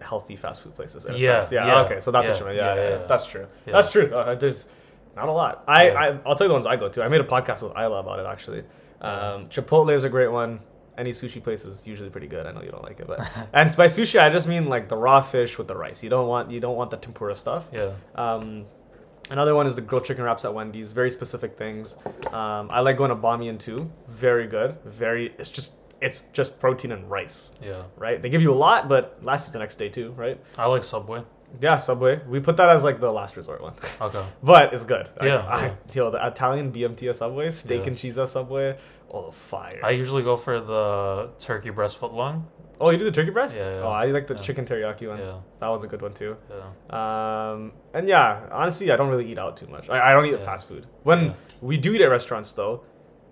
healthy 0.00 0.36
fast 0.36 0.62
food 0.62 0.74
places. 0.74 1.06
Yeah, 1.16 1.44
yeah. 1.50 1.82
Okay, 1.82 2.00
so 2.00 2.10
that's 2.10 2.28
what 2.28 2.38
you 2.38 2.44
meant. 2.44 2.56
Yeah, 2.56 2.74
yeah. 2.74 3.06
That's 3.06 3.26
true. 3.26 3.46
That's 3.66 3.90
true. 3.90 4.12
Uh, 4.14 4.34
there's 4.34 4.68
not 5.16 5.28
a 5.28 5.32
lot. 5.32 5.64
I. 5.68 5.90
I 5.90 6.06
I'll 6.24 6.36
tell 6.36 6.46
you 6.46 6.48
the 6.48 6.54
ones 6.54 6.66
I 6.66 6.76
go 6.76 6.88
to. 6.88 7.02
I 7.02 7.08
made 7.08 7.20
a 7.20 7.24
podcast 7.24 7.62
with 7.62 7.72
Isla 7.76 8.00
about 8.00 8.18
it 8.20 8.26
actually. 8.26 8.64
Um, 9.00 9.48
Chipotle 9.48 9.92
is 9.92 10.04
a 10.04 10.08
great 10.08 10.30
one. 10.30 10.60
Any 10.98 11.10
sushi 11.10 11.42
place 11.42 11.64
is 11.64 11.86
usually 11.86 12.10
pretty 12.10 12.26
good. 12.26 12.46
I 12.46 12.52
know 12.52 12.62
you 12.62 12.70
don't 12.70 12.82
like 12.84 13.00
it, 13.00 13.06
but 13.06 13.20
and 13.52 13.74
by 13.76 13.86
sushi 13.86 14.20
I 14.20 14.28
just 14.28 14.46
mean 14.46 14.68
like 14.68 14.88
the 14.88 14.96
raw 14.96 15.20
fish 15.20 15.56
with 15.58 15.68
the 15.68 15.76
rice. 15.76 16.02
You 16.02 16.10
don't 16.10 16.28
want 16.28 16.50
you 16.50 16.60
don't 16.60 16.76
want 16.76 16.90
the 16.90 16.96
tempura 16.98 17.34
stuff. 17.34 17.68
Yeah. 17.72 17.92
Um, 18.14 18.66
another 19.30 19.54
one 19.54 19.66
is 19.66 19.74
the 19.76 19.80
grilled 19.82 20.04
chicken 20.04 20.24
wraps 20.24 20.44
at 20.44 20.52
Wendy's. 20.52 20.92
Very 20.92 21.10
specific 21.10 21.56
things. 21.56 21.96
Um, 22.32 22.68
I 22.70 22.80
like 22.80 22.96
going 22.98 23.10
to 23.10 23.16
Bamiyan 23.16 23.58
too. 23.58 23.90
Very 24.08 24.46
good. 24.46 24.76
Very. 24.84 25.34
It's 25.38 25.48
just 25.50 25.76
it's 26.02 26.22
just 26.32 26.58
protein 26.60 26.90
and 26.92 27.08
rice, 27.10 27.50
Yeah. 27.62 27.82
right? 27.96 28.20
They 28.20 28.28
give 28.28 28.42
you 28.42 28.52
a 28.52 28.60
lot, 28.66 28.88
but 28.88 29.18
lasts 29.22 29.46
you 29.48 29.52
the 29.52 29.60
next 29.60 29.76
day 29.76 29.88
too, 29.88 30.10
right? 30.12 30.38
I 30.58 30.66
like 30.66 30.82
Subway. 30.84 31.22
Yeah, 31.60 31.78
Subway. 31.78 32.20
We 32.26 32.40
put 32.40 32.56
that 32.56 32.70
as 32.70 32.82
like 32.84 32.98
the 33.00 33.12
last 33.12 33.36
resort 33.36 33.60
one, 33.62 33.74
Okay. 34.00 34.24
but 34.42 34.72
it's 34.74 34.84
good. 34.84 35.08
Like, 35.20 35.28
Yeah, 35.28 35.38
I, 35.46 35.66
yeah. 35.66 35.74
yo, 35.92 36.10
the 36.10 36.26
Italian 36.26 36.72
BMT 36.72 37.08
at 37.10 37.16
Subway, 37.16 37.50
steak 37.50 37.82
Yeah. 37.82 37.88
and 37.88 37.98
cheese 37.98 38.18
at 38.18 38.28
Subway. 38.28 38.76
Oh, 39.12 39.30
fire. 39.30 39.80
I 39.84 39.90
usually 39.90 40.22
go 40.22 40.36
for 40.36 40.58
the 40.60 41.30
turkey 41.38 41.70
breast 41.70 42.00
footlong. 42.00 42.44
oh, 42.80 42.90
you 42.90 42.98
do 42.98 43.04
the 43.04 43.12
turkey 43.12 43.30
breast? 43.30 43.56
Yeah, 43.56 43.76
yeah. 43.76 43.82
Oh, 43.82 43.88
I 43.90 44.06
like 44.06 44.26
the 44.26 44.34
chicken 44.36 44.64
teriyaki 44.64 45.06
one. 45.08 45.18
Yeah. 45.18 45.34
That 45.60 45.68
one's 45.68 45.84
a 45.84 45.86
good 45.86 46.02
one 46.02 46.14
too. 46.14 46.36
Yeah. 46.50 47.50
Um, 47.52 47.72
and 47.94 48.08
yeah, 48.08 48.48
honestly, 48.50 48.90
I 48.90 48.96
don't 48.96 49.08
really 49.08 49.30
eat 49.30 49.38
out 49.38 49.56
too 49.56 49.66
much. 49.68 49.88
I, 49.90 50.10
I 50.10 50.12
don't 50.14 50.26
eat 50.26 50.38
fast 50.40 50.66
food. 50.66 50.86
When 51.04 51.34
we 51.60 51.76
do 51.76 51.92
eat 51.94 52.00
at 52.00 52.06
restaurants, 52.10 52.50
though, 52.52 52.84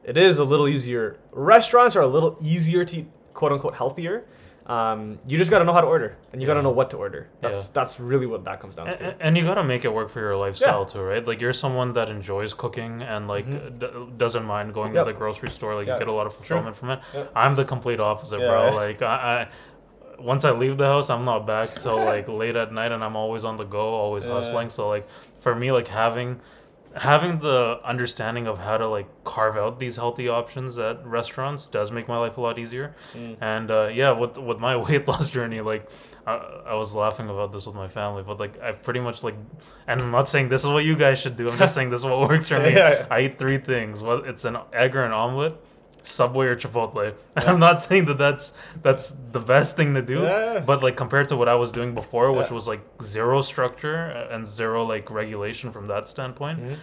it 0.05 0.17
is 0.17 0.39
a 0.39 0.45
little 0.45 0.69
easier. 0.69 1.19
Restaurants 1.33 1.97
are 1.97 2.03
a 2.03 2.07
little 2.07 2.37
easier 2.41 2.85
to 2.85 2.97
eat, 2.99 3.09
quote 3.35 3.53
unquote, 3.53 3.75
healthier. 3.75 4.25
Um, 4.71 5.19
you 5.27 5.37
just 5.37 5.51
gotta 5.51 5.65
know 5.65 5.73
how 5.73 5.81
to 5.81 5.87
order, 5.87 6.17
and 6.33 6.41
you 6.41 6.47
gotta 6.47 6.63
know 6.63 6.71
what 6.71 6.91
to 6.91 6.97
order. 6.97 7.29
That's 7.41 7.63
Yeah. 7.67 7.71
that's 7.75 7.99
really 7.99 8.27
what 8.27 8.45
that 8.45 8.61
comes 8.61 8.77
down 8.77 8.87
And, 8.89 8.99
to. 8.99 9.17
and 9.19 9.37
you 9.37 9.45
gotta 9.45 9.65
make 9.65 9.85
it 9.85 9.93
work 9.93 10.09
for 10.11 10.21
your 10.21 10.37
lifestyle 10.37 10.81
Yeah. 10.83 10.93
too, 10.93 11.03
right? 11.03 11.27
Like 11.27 11.41
you're 11.41 11.53
someone 11.53 11.93
that 11.95 12.09
enjoys 12.09 12.55
cooking 12.55 13.03
and 13.03 13.27
like 13.27 13.47
Mhm. 13.47 13.79
d- 13.81 13.89
doesn't 14.17 14.45
mind 14.45 14.73
going 14.73 14.95
Yep. 14.95 15.07
to 15.07 15.13
the 15.13 15.19
grocery 15.19 15.51
store. 15.51 15.75
Like 15.75 15.87
Yeah. 15.89 15.95
you 15.95 15.99
get 15.99 16.09
a 16.09 16.13
lot 16.13 16.27
of 16.29 16.35
fulfillment 16.35 16.77
from 16.77 16.91
it. 16.91 17.01
Yep. 17.13 17.33
I'm 17.35 17.55
the 17.57 17.65
complete 17.65 17.99
opposite, 17.99 18.39
Yeah. 18.41 18.49
bro. 18.49 18.75
Like 18.77 19.03
I, 19.03 19.17
I, 19.41 19.49
once 20.23 20.45
I 20.45 20.53
leave 20.53 20.77
the 20.79 20.87
house, 20.87 21.11
I'm 21.11 21.25
not 21.25 21.47
back 21.47 21.71
till 21.71 21.97
like 21.97 22.29
late 22.29 22.55
at 22.55 22.73
night, 22.73 22.93
and 22.93 23.03
I'm 23.03 23.17
always 23.17 23.45
on 23.45 23.57
the 23.57 23.65
go, 23.65 23.81
always 24.05 24.25
Yeah. 24.27 24.35
hustling. 24.35 24.69
So 24.71 24.89
like 24.89 25.09
for 25.41 25.55
me, 25.57 25.73
like 25.73 25.89
having 25.89 26.41
having 26.97 27.39
the 27.39 27.81
understanding 27.85 28.47
of 28.47 28.59
how 28.59 28.77
to 28.77 28.87
like 28.89 29.07
carve 29.25 29.57
out 29.57 29.79
these 29.79 29.97
healthy 29.97 30.29
options 30.29 30.79
at 30.79 31.07
restaurants 31.07 31.67
does 31.67 31.93
make 31.93 32.09
my 32.09 32.19
life 32.19 32.37
a 32.37 32.41
lot 32.41 32.59
easier. 32.59 32.95
Mm. 33.15 33.37
And 33.41 33.71
uh, 33.71 33.91
yeah, 33.93 34.13
with 34.13 34.39
with 34.39 34.59
my 34.59 34.77
weight 34.85 35.07
loss 35.07 35.31
journey, 35.31 35.61
like 35.61 35.89
I, 36.27 36.35
I 36.67 36.75
was 36.75 36.95
laughing 36.95 37.29
about 37.29 37.53
this 37.53 37.67
with 37.67 37.77
my 37.77 37.89
family, 37.89 38.23
but 38.23 38.41
like 38.41 38.61
I've 38.61 38.83
pretty 38.83 39.01
much 39.01 39.23
like, 39.23 39.37
and 39.87 40.01
I'm 40.01 40.11
not 40.11 40.29
saying 40.29 40.49
this 40.49 40.63
is 40.63 40.69
what 40.69 40.85
you 40.85 40.97
guys 40.97 41.19
should 41.21 41.37
do. 41.37 41.49
I'm 41.49 41.59
just 41.59 41.75
saying 41.77 41.91
this 41.91 42.01
is 42.01 42.07
what 42.07 42.29
works 42.29 42.49
for 42.49 42.59
me. 42.59 42.75
Yeah. 42.75 43.07
I 43.11 43.21
eat 43.21 43.39
three 43.39 43.59
things. 43.59 44.03
Well, 44.03 44.25
it's 44.25 44.45
an 44.45 44.59
egg 44.73 44.97
or 44.97 45.05
an 45.05 45.13
omelet, 45.13 45.55
Subway 46.03 46.47
or 46.47 46.57
Chipotle. 46.57 47.15
I'm 47.37 47.59
not 47.61 47.83
saying 47.83 48.07
that 48.07 48.19
that's 48.19 48.55
that's 48.83 49.11
the 49.33 49.41
best 49.41 49.77
thing 49.77 49.95
to 49.95 50.03
do, 50.03 50.21
Yeah. 50.23 50.61
but 50.61 50.83
like 50.83 50.97
compared 50.97 51.29
to 51.29 51.37
what 51.37 51.49
I 51.49 51.55
was 51.55 51.71
doing 51.73 51.95
before, 51.95 52.33
which 52.33 52.49
Yeah. 52.49 52.55
was 52.55 52.67
like 52.69 52.81
zero 53.03 53.41
structure 53.43 53.97
and 54.31 54.47
zero 54.49 54.85
like 54.85 55.11
regulation 55.11 55.73
from 55.73 55.87
that 55.89 56.09
standpoint, 56.09 56.59
Mhm. 56.61 56.77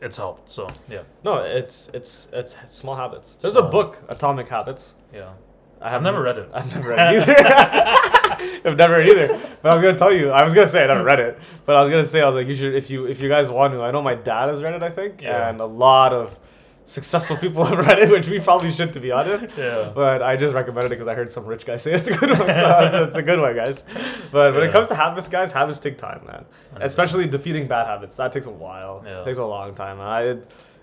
it's 0.00 0.16
helped. 0.16 0.48
So 0.50 0.68
yeah, 0.88 1.02
No, 1.24 1.38
it's 1.38 1.90
it's 1.92 2.28
it's 2.32 2.54
small 2.66 2.96
habits. 2.96 3.36
There's 3.36 3.56
a 3.56 3.60
Small. 3.60 3.70
book, 3.70 3.98
Atomic 4.08 4.48
Habits. 4.48 4.94
yeah. 5.12 5.30
I 5.78 5.90
have 5.90 6.02
never 6.02 6.22
read 6.22 6.38
it. 6.38 6.48
I've 6.54 6.74
never 6.74 6.88
read 6.88 7.14
it 7.14 7.28
either. 7.28 7.36
I've 8.64 8.76
never 8.78 8.94
read 8.94 9.08
either. 9.08 9.38
But 9.62 9.72
I 9.72 9.74
was 9.74 9.84
gonna 9.84 9.98
tell 9.98 10.12
you, 10.12 10.30
I 10.30 10.42
was 10.42 10.54
gonna 10.54 10.66
say 10.66 10.82
I 10.82 10.86
never 10.86 11.04
read 11.04 11.20
it, 11.20 11.38
but 11.66 11.76
I 11.76 11.82
was 11.82 11.90
gonna 11.90 12.04
say 12.06 12.22
I 12.22 12.26
was 12.26 12.34
like, 12.34 12.46
you 12.48 12.54
should 12.54 12.74
if 12.74 12.90
you 12.90 13.06
if 13.06 13.20
you 13.20 13.28
guys 13.28 13.50
want 13.50 13.74
to. 13.74 13.82
I 13.82 13.90
know 13.90 14.00
my 14.02 14.14
dad 14.14 14.48
has 14.48 14.62
read 14.62 14.74
it, 14.74 14.82
I 14.82 14.88
think, 14.90 15.20
Yeah. 15.20 15.48
and 15.48 15.60
a 15.60 15.66
lot 15.66 16.12
of 16.14 16.38
successful 16.86 17.36
people 17.36 17.64
have 17.70 17.78
read 17.86 17.98
it, 17.98 18.10
which 18.10 18.28
we 18.28 18.40
probably 18.40 18.70
should, 18.70 18.92
to 18.94 19.00
be 19.00 19.12
honest. 19.12 19.56
Yeah. 19.58 19.92
But 19.94 20.22
I 20.22 20.36
just 20.36 20.54
recommended 20.54 20.86
it 20.86 20.96
because 20.96 21.08
I 21.08 21.14
heard 21.14 21.28
some 21.28 21.44
rich 21.44 21.66
guy 21.66 21.76
say 21.76 21.92
it's 21.92 22.08
a 22.08 22.16
good 22.16 22.30
one. 22.30 22.38
So 22.48 23.04
it's 23.08 23.16
a 23.16 23.22
good 23.22 23.40
one, 23.40 23.54
guys. 23.54 23.82
But 24.32 24.54
when 24.54 24.62
it 24.68 24.72
comes 24.72 24.88
to 24.88 24.94
habits, 24.94 25.28
guys, 25.28 25.52
habits 25.52 25.80
take 25.80 25.98
time, 25.98 26.24
man. 26.26 26.44
Especially 26.76 27.26
defeating 27.26 27.66
bad 27.66 27.86
habits. 27.86 28.16
That 28.16 28.32
takes 28.32 28.46
a 28.46 28.50
while. 28.50 29.02
Yeah. 29.04 29.20
It 29.20 29.24
takes 29.24 29.38
a 29.38 29.44
long 29.44 29.74
time. 29.74 30.00
I, 30.00 30.38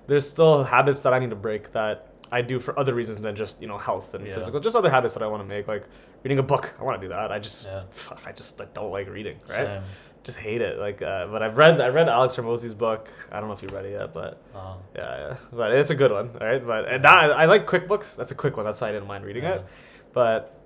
there's 0.07 0.29
still 0.29 0.63
habits 0.63 1.01
that 1.01 1.13
I 1.13 1.19
need 1.19 1.29
to 1.31 1.35
break 1.35 1.71
that 1.71 2.07
I 2.31 2.41
do 2.41 2.59
for 2.59 2.77
other 2.79 2.93
reasons 2.93 3.19
than 3.19 3.35
just 3.35 3.61
you 3.61 3.67
know 3.67 3.77
health 3.77 4.13
and 4.13 4.25
Yeah. 4.25 4.35
physical. 4.35 4.59
Just 4.59 4.75
other 4.75 4.89
habits 4.89 5.13
that 5.13 5.23
I 5.23 5.27
want 5.27 5.41
to 5.43 5.47
make, 5.47 5.67
like 5.67 5.85
reading 6.23 6.39
a 6.39 6.43
book. 6.43 6.73
I 6.79 6.83
want 6.83 6.99
to 6.99 7.05
do 7.07 7.09
that. 7.13 7.31
I 7.31 7.39
just, 7.39 7.65
Yeah. 7.65 7.83
I 8.25 8.31
just 8.31 8.59
I 8.59 8.65
don't 8.73 8.91
like 8.91 9.07
reading. 9.09 9.37
Right? 9.47 9.55
Same. 9.55 9.81
Just 10.23 10.37
hate 10.37 10.61
it. 10.61 10.79
Like, 10.79 11.01
uh, 11.01 11.27
but 11.27 11.43
I've 11.43 11.57
read 11.57 11.81
I 11.81 11.89
read 11.89 12.07
Alex 12.07 12.35
Hormozi's 12.35 12.73
book. 12.73 13.09
I 13.31 13.39
don't 13.39 13.47
know 13.49 13.53
if 13.53 13.61
you 13.61 13.67
read 13.69 13.85
it 13.85 13.91
yet, 13.91 14.13
but 14.13 14.41
Uh, 14.55 14.75
yeah, 14.95 15.17
yeah. 15.29 15.35
But 15.51 15.73
it's 15.73 15.89
a 15.89 15.95
good 15.95 16.11
one, 16.11 16.31
right? 16.39 16.65
But 16.65 16.87
and 16.87 17.03
that, 17.03 17.31
I 17.31 17.45
like 17.45 17.65
quick 17.65 17.87
books. 17.87 18.15
That's 18.15 18.31
a 18.31 18.35
quick 18.35 18.55
one. 18.55 18.65
That's 18.65 18.79
why 18.79 18.89
I 18.89 18.91
didn't 18.93 19.07
mind 19.07 19.25
reading 19.25 19.43
Yeah. 19.43 19.55
it. 19.55 19.65
But 20.13 20.57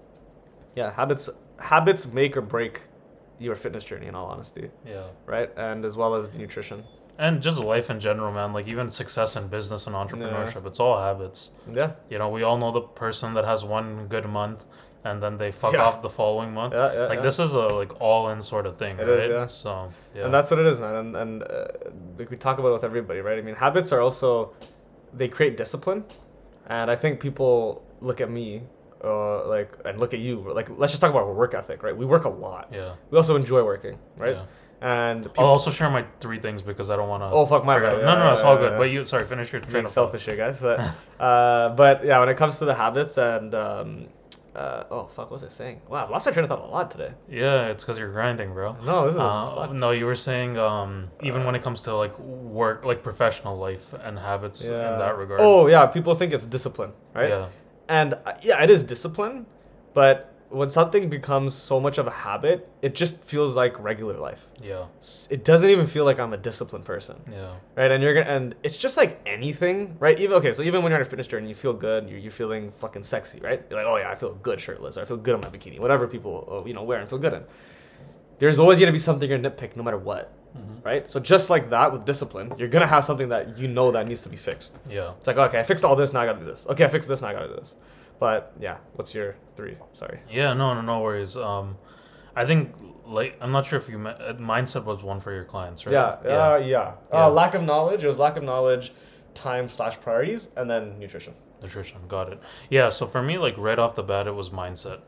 yeah, 0.75 0.91
habits 0.91 1.29
habits 1.59 2.05
make 2.05 2.37
or 2.37 2.41
break 2.41 2.81
your 3.39 3.55
fitness 3.55 3.83
journey. 3.83 4.05
In 4.07 4.13
all 4.15 4.27
honesty, 4.27 4.69
yeah. 4.85 5.05
right? 5.25 5.49
And 5.57 5.85
as 5.85 5.97
well 5.97 6.13
as 6.15 6.29
the 6.29 6.37
nutrition. 6.37 6.83
And 7.19 7.41
just 7.41 7.57
life 7.59 7.89
in 7.89 7.99
general, 7.99 8.31
man. 8.31 8.53
Like 8.53 8.67
even 8.67 8.91
success 8.91 9.35
in 9.35 9.47
business 9.47 9.87
and 9.87 9.95
entrepreneurship, 9.95 10.67
it's 10.67 10.79
all 10.79 11.01
habits. 11.01 11.49
Yeah, 11.71 11.93
You 12.11 12.19
know, 12.19 12.29
we 12.29 12.43
all 12.43 12.57
know 12.59 12.71
the 12.71 12.81
person 12.81 13.33
that 13.33 13.43
has 13.45 13.63
one 13.63 14.05
good 14.07 14.27
month 14.29 14.65
and 15.09 15.21
then 15.23 15.33
they 15.41 15.51
fuck 15.51 15.73
Yeah. 15.73 15.85
off 15.87 16.01
the 16.07 16.09
following 16.19 16.51
month. 16.59 16.73
yeah, 16.73 16.93
yeah. 16.93 16.99
like 17.11 17.17
yeah. 17.19 17.27
this 17.27 17.37
is 17.45 17.51
a 17.63 17.67
like 17.81 17.93
all 18.07 18.23
in 18.33 18.41
sort 18.41 18.65
of 18.69 18.73
thing, 18.77 18.95
It 18.99 19.07
right? 19.07 19.19
is, 19.19 19.29
yeah. 19.29 19.45
So 19.47 19.71
yeah. 20.15 20.25
And 20.25 20.33
that's 20.33 20.49
what 20.51 20.59
it 20.63 20.67
is, 20.73 20.79
man. 20.79 20.95
And 21.01 21.15
and 21.21 21.43
uh, 21.43 21.67
like 22.19 22.29
we 22.33 22.37
talk 22.37 22.55
about 22.59 22.69
it 22.73 22.77
with 22.79 22.83
everybody, 22.91 23.19
right? 23.27 23.37
I 23.41 23.41
mean, 23.41 23.55
habits 23.55 23.91
are 23.95 24.01
also 24.07 24.29
they 25.19 25.27
create 25.37 25.53
discipline, 25.63 26.01
and 26.77 26.91
I 26.91 26.95
think 26.95 27.19
people 27.27 27.81
look 28.01 28.21
at 28.21 28.29
me. 28.39 28.63
Uh, 29.03 29.47
like 29.47 29.71
and 29.85 29.99
look 30.01 30.11
at 30.17 30.21
you 30.27 30.35
like 30.59 30.67
let's 30.81 30.91
just 30.91 31.01
talk 31.03 31.11
about 31.11 31.21
our 31.29 31.35
work 31.41 31.53
ethic 31.53 31.83
right 31.83 31.95
we 31.95 32.03
work 32.13 32.25
a 32.25 32.33
lot 32.45 32.65
yeah. 32.73 32.95
we 33.11 33.15
also 33.21 33.35
enjoy 33.35 33.61
working 33.63 33.95
right 34.17 34.37
Yeah. 34.37 34.45
and 34.81 35.21
I'll 35.37 35.45
also 35.57 35.69
share 35.69 35.91
my 35.91 36.03
three 36.19 36.39
things 36.39 36.63
because 36.63 36.89
I 36.89 36.95
don't 36.95 37.07
want 37.07 37.21
to. 37.21 37.29
Oh, 37.29 37.45
fuck, 37.45 37.63
my 37.63 37.77
bad. 37.79 38.01
No, 38.01 38.13
no, 38.15 38.23
no, 38.25 38.31
it's 38.31 38.41
all 38.41 38.55
yeah, 38.55 38.61
good. 38.63 38.71
yeah. 38.71 38.77
But 38.81 38.89
you, 38.93 39.03
sorry, 39.05 39.25
finish 39.25 39.51
your 39.51 39.61
train 39.61 39.73
being 39.73 39.85
of 39.85 39.91
selfish 39.91 40.25
here, 40.25 40.35
guys. 40.35 40.57
But 40.59 40.77
uh, 41.29 41.69
but 41.81 42.05
yeah, 42.09 42.17
when 42.21 42.29
it 42.33 42.37
comes 42.37 42.57
to 42.59 42.65
the 42.65 42.73
habits 42.73 43.17
and 43.19 43.53
um, 43.53 44.07
uh, 44.57 44.83
oh 44.89 45.05
fuck, 45.05 45.29
what 45.29 45.31
was 45.31 45.43
I 45.43 45.49
saying? 45.49 45.81
Wow, 45.87 46.03
I've 46.03 46.09
lost 46.09 46.25
my 46.25 46.31
train 46.31 46.43
of 46.43 46.49
thought 46.49 46.59
a 46.59 46.65
lot 46.65 46.89
today. 46.89 47.11
Yeah, 47.29 47.67
it's 47.67 47.83
because 47.83 47.99
you're 47.99 48.11
grinding, 48.11 48.53
bro. 48.53 48.75
No, 48.83 49.05
this 49.05 49.13
is 49.13 49.19
Uh, 49.19 49.67
no, 49.73 49.91
you 49.91 50.05
were 50.05 50.15
saying 50.15 50.57
um, 50.57 51.09
even 51.21 51.43
when 51.45 51.53
it 51.55 51.61
comes 51.61 51.81
to 51.81 51.95
like 51.95 52.17
work, 52.19 52.83
like 52.83 53.03
professional 53.03 53.57
life 53.57 53.93
and 54.03 54.17
habits 54.17 54.63
in 54.65 54.71
that 55.03 55.15
regard. 55.17 55.39
Oh 55.41 55.67
yeah, 55.67 55.85
people 55.85 56.15
think 56.15 56.33
it's 56.33 56.45
discipline, 56.45 56.91
right? 57.13 57.29
Yeah, 57.29 57.47
And 57.87 58.15
uh, 58.15 58.33
yeah, 58.41 58.63
it 58.63 58.69
is 58.69 58.83
discipline, 58.83 59.45
but 59.93 60.33
when 60.49 60.69
something 60.69 61.09
becomes 61.09 61.53
so 61.53 61.79
much 61.79 61.97
of 61.97 62.07
a 62.07 62.11
habit, 62.11 62.69
it 62.81 62.95
just 62.95 63.21
feels 63.23 63.55
like 63.55 63.77
regular 63.83 64.17
life. 64.17 64.47
Yeah. 64.63 64.85
It 65.29 65.43
doesn't 65.43 65.69
even 65.69 65.87
feel 65.87 66.05
like 66.05 66.19
I'm 66.19 66.31
a 66.31 66.37
disciplined 66.37 66.85
person, 66.85 67.17
Yeah. 67.29 67.51
right? 67.75 67.91
And 67.91 68.01
you're 68.01 68.13
gonna, 68.13 68.27
and 68.33 68.55
it's 68.63 68.77
just 68.77 68.95
like 68.95 69.19
anything, 69.25 69.97
right? 69.99 70.17
Even 70.19 70.37
okay, 70.37 70.53
so 70.53 70.61
even 70.61 70.83
when 70.83 70.91
you're 70.91 70.99
on 70.99 71.05
a 71.05 71.09
fitness 71.09 71.27
journey, 71.27 71.49
you 71.49 71.55
feel 71.55 71.73
good, 71.73 72.09
you're, 72.09 72.17
you're 72.19 72.31
feeling 72.31 72.71
fucking 72.79 73.03
sexy, 73.03 73.39
right? 73.41 73.61
You're 73.69 73.79
like, 73.79 73.87
oh 73.87 73.97
yeah, 73.97 74.09
I 74.09 74.15
feel 74.15 74.35
good 74.35 74.59
shirtless, 74.61 74.97
or 74.97 75.01
I 75.01 75.05
feel 75.05 75.17
good 75.17 75.35
in 75.35 75.41
my 75.41 75.49
bikini, 75.49 75.79
whatever 75.79 76.07
people 76.07 76.47
uh, 76.49 76.65
you 76.67 76.73
know 76.73 76.83
wear 76.83 76.99
and 76.99 77.09
feel 77.09 77.19
good 77.19 77.33
in. 77.33 77.43
There's 78.39 78.59
always 78.59 78.79
gonna 78.79 78.91
be 78.91 78.99
something 78.99 79.29
you're 79.29 79.39
nitpick, 79.39 79.75
no 79.75 79.83
matter 79.83 79.97
what, 79.97 80.31
right? 80.83 81.09
So 81.11 81.19
just 81.19 81.49
like 81.49 81.71
that 81.71 81.91
with 81.91 82.05
discipline, 82.05 82.53
you're 82.57 82.67
gonna 82.69 82.87
have 82.87 83.03
something 83.03 83.29
that 83.29 83.57
you 83.57 83.67
know 83.67 83.91
that 83.91 84.07
needs 84.07 84.21
to 84.21 84.29
be 84.29 84.37
fixed. 84.37 84.77
Yeah. 84.89 85.11
It's 85.17 85.27
like, 85.27 85.37
okay, 85.37 85.59
I 85.59 85.63
fixed 85.63 85.83
all 85.83 85.95
this, 85.95 86.13
now 86.13 86.21
I 86.21 86.25
gotta 86.27 86.39
do 86.39 86.45
this. 86.45 86.65
Okay, 86.69 86.85
I 86.85 86.87
fixed 86.87 87.09
this, 87.09 87.21
now 87.21 87.29
I 87.29 87.33
gotta 87.33 87.47
do 87.49 87.55
this. 87.55 87.75
But 88.19 88.53
yeah, 88.59 88.77
what's 88.93 89.13
your 89.13 89.35
three? 89.55 89.77
Sorry. 89.93 90.19
Yeah, 90.29 90.53
no, 90.53 90.73
no, 90.73 90.81
no 90.81 91.01
worries. 91.01 91.35
Um, 91.35 91.77
I 92.35 92.45
think 92.45 92.75
like 93.05 93.37
I'm 93.41 93.51
not 93.51 93.65
sure 93.65 93.79
if 93.79 93.89
you 93.89 94.05
uh, 94.07 94.33
mindset 94.33 94.83
was 94.83 95.03
one 95.03 95.19
for 95.19 95.33
your 95.33 95.45
clients, 95.45 95.85
right? 95.85 95.93
Yeah, 95.93 96.17
yeah, 96.23 96.51
uh, 96.53 96.57
yeah. 96.57 96.93
Yeah. 97.11 97.25
Uh, 97.25 97.29
lack 97.29 97.53
of 97.53 97.63
knowledge. 97.63 98.03
It 98.03 98.07
was 98.07 98.19
lack 98.19 98.37
of 98.37 98.43
knowledge, 98.43 98.93
time 99.33 99.69
slash 99.69 99.99
priorities, 99.99 100.49
and 100.55 100.69
then 100.69 100.99
nutrition. 100.99 101.33
Nutrition. 101.61 101.99
Got 102.07 102.31
it. 102.33 102.39
Yeah, 102.69 102.89
so 102.89 103.05
for 103.07 103.21
me, 103.21 103.37
like 103.37 103.57
right 103.57 103.79
off 103.79 103.95
the 103.95 104.03
bat, 104.03 104.27
it 104.27 104.35
was 104.35 104.49
mindset. 104.49 104.99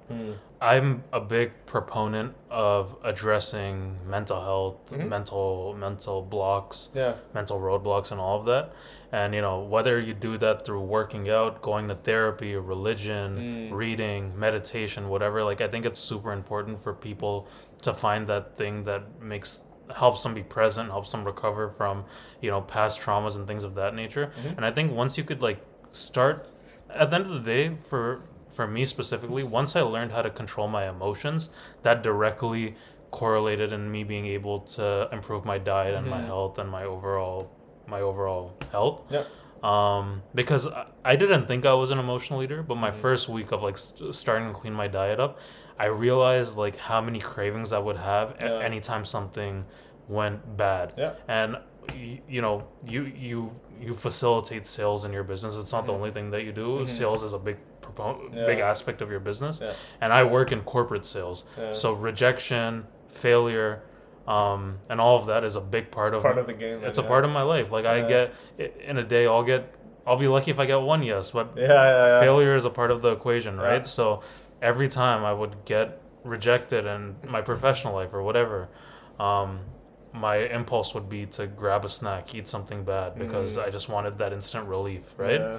I'm 0.62 1.04
a 1.14 1.22
big 1.22 1.52
proponent 1.66 2.34
of 2.50 2.96
addressing 3.04 3.98
mental 4.06 4.42
health, 4.42 4.92
Mhm. 4.92 5.08
mental 5.08 5.74
mental 5.78 6.22
blocks, 6.22 6.90
Yeah. 6.94 7.14
mental 7.34 7.60
roadblocks, 7.60 8.12
and 8.12 8.20
all 8.20 8.40
of 8.40 8.46
that. 8.48 8.74
And 9.12 9.34
you 9.34 9.42
know 9.42 9.60
whether 9.60 10.00
you 10.00 10.14
do 10.14 10.38
that 10.38 10.66
through 10.66 10.82
working 10.82 11.30
out, 11.30 11.62
going 11.62 11.88
to 11.88 11.96
therapy, 11.96 12.56
religion, 12.58 13.70
Mm. 13.72 13.74
reading, 13.76 14.38
meditation, 14.38 15.08
whatever. 15.10 15.44
Like 15.44 15.62
I 15.62 15.68
think 15.68 15.86
it's 15.86 16.00
super 16.00 16.32
important 16.34 16.82
for 16.84 16.94
people 16.94 17.48
to 17.82 17.94
find 17.94 18.28
that 18.28 18.58
thing 18.58 18.84
that 18.84 19.22
makes 19.22 19.64
helps 19.96 20.22
them 20.22 20.36
be 20.36 20.44
present, 20.44 20.92
helps 20.92 21.12
them 21.12 21.24
recover 21.24 21.70
from 21.70 22.06
you 22.42 22.52
know 22.52 22.62
past 22.62 23.00
traumas 23.02 23.36
and 23.36 23.48
things 23.48 23.64
of 23.64 23.74
that 23.76 23.96
nature. 23.96 24.32
Mhm. 24.44 24.58
And 24.58 24.66
I 24.66 24.72
think 24.72 24.92
once 24.94 25.18
you 25.18 25.24
could 25.24 25.42
like 25.42 25.60
start 25.92 26.48
at 26.90 27.10
the 27.10 27.16
end 27.18 27.26
of 27.26 27.32
the 27.34 27.40
day 27.40 27.78
for 27.82 28.22
for 28.50 28.66
me 28.68 28.84
specifically, 28.86 29.44
once 29.44 29.76
I 29.76 29.82
learned 29.82 30.12
how 30.12 30.22
to 30.24 30.30
control 30.30 30.68
my 30.68 30.90
emotions, 30.90 31.50
that 31.84 32.02
directly 32.02 32.76
correlated 33.12 33.72
in 33.72 33.92
me 33.92 34.04
being 34.04 34.26
able 34.26 34.60
to 34.62 35.08
improve 35.12 35.46
my 35.46 35.58
diet 35.60 35.94
and 35.96 36.08
my 36.08 36.20
Mhm. 36.20 36.26
health 36.26 36.58
and 36.60 36.70
my 36.70 36.84
overall 36.84 37.50
my 37.88 38.02
overall 38.02 38.54
health. 38.72 39.02
Yep. 39.10 39.28
Um, 39.64 40.22
because 40.36 40.68
I, 40.68 40.86
I 41.04 41.16
didn't 41.16 41.48
think 41.48 41.66
I 41.66 41.74
was 41.74 41.90
an 41.92 42.00
emotional 42.00 42.42
eater, 42.44 42.62
but 42.64 42.76
my 42.76 42.92
Mhm. 42.92 42.96
first 42.96 43.30
week 43.30 43.52
of 43.52 43.62
like 43.64 43.78
st- 43.78 44.14
starting 44.16 44.48
to 44.48 44.54
clean 44.54 44.74
my 44.74 44.88
diet 44.88 45.20
up, 45.20 45.40
I 45.80 45.86
realized 45.86 46.56
like 46.58 46.78
how 46.78 47.02
many 47.02 47.20
cravings 47.20 47.72
I 47.74 47.80
would 47.80 47.98
have 47.98 48.36
Yeah. 48.42 48.60
anytime 48.60 49.06
something 49.06 49.66
went 50.08 50.58
bad 50.58 50.94
Yeah. 50.98 51.14
and 51.28 51.58
you, 51.96 52.20
you 52.28 52.42
know 52.42 52.64
you 52.86 53.04
you 53.16 53.52
you 53.80 53.94
facilitate 53.94 54.66
sales 54.66 55.06
in 55.06 55.14
your 55.14 55.24
business 55.24 55.56
it's 55.56 55.72
not 55.72 55.86
the 55.86 55.92
Mhm. 55.92 55.96
only 55.96 56.12
thing 56.12 56.32
that 56.32 56.44
you 56.44 56.52
do 56.52 56.80
Mhm. 56.80 56.88
sales 56.88 57.24
is 57.24 57.34
a 57.34 57.40
big 57.40 57.58
propo- 57.82 58.34
Yeah. 58.36 58.46
big 58.46 58.60
aspect 58.60 59.02
of 59.02 59.10
your 59.10 59.20
business 59.20 59.60
Yeah. 59.62 59.72
and 60.02 60.12
i 60.14 60.24
work 60.24 60.52
in 60.52 60.62
corporate 60.62 61.06
sales 61.06 61.46
Yeah. 61.58 61.72
so 61.72 61.94
rejection 61.94 62.86
failure 63.10 63.82
um, 64.28 64.78
and 64.90 65.02
all 65.02 65.18
of 65.18 65.26
that 65.26 65.44
is 65.44 65.56
a 65.56 65.62
big 65.62 65.90
part 65.90 66.14
of 66.14 66.22
part 66.22 66.38
of 66.38 66.46
the 66.46 66.54
game. 66.54 66.84
it's 66.84 67.00
a 67.00 67.04
part 67.04 67.26
of 67.26 67.32
my 67.32 67.42
life 67.42 67.72
like 67.72 67.86
i 67.86 68.02
get 68.02 68.34
in 68.82 68.98
a 68.98 69.04
day 69.04 69.26
i'll 69.26 69.44
get 69.44 69.74
i'll 70.06 70.18
be 70.18 70.28
lucky 70.28 70.52
if 70.52 70.60
i 70.60 70.66
get 70.66 70.80
one 70.82 71.02
yes 71.02 71.32
but 71.32 71.56
failure 71.58 72.56
is 72.56 72.66
a 72.66 72.70
part 72.70 72.92
of 72.92 73.02
the 73.02 73.10
equation, 73.10 73.58
right? 73.60 73.86
So 73.88 74.22
every 74.62 74.88
time 74.88 75.24
I 75.24 75.34
would 75.34 75.56
get 75.66 76.02
rejected 76.24 76.86
in 76.86 77.16
my 77.28 77.42
professional 77.42 77.94
life 77.94 78.14
or 78.14 78.22
whatever, 78.22 78.68
um, 79.20 79.60
my 80.14 80.38
impulse 80.38 80.94
would 80.96 81.08
be 81.10 81.26
to 81.28 81.48
grab 81.48 81.86
a 81.86 81.90
snack, 81.90 82.34
eat 82.36 82.48
something 82.48 82.84
bad 82.84 83.18
because 83.18 83.58
Mm. 83.58 83.66
I 83.66 83.70
just 83.70 83.90
wanted 83.90 84.18
that 84.18 84.34
instant 84.34 84.68
relief, 84.68 85.14
right? 85.18 85.40
Yeah. 85.42 85.58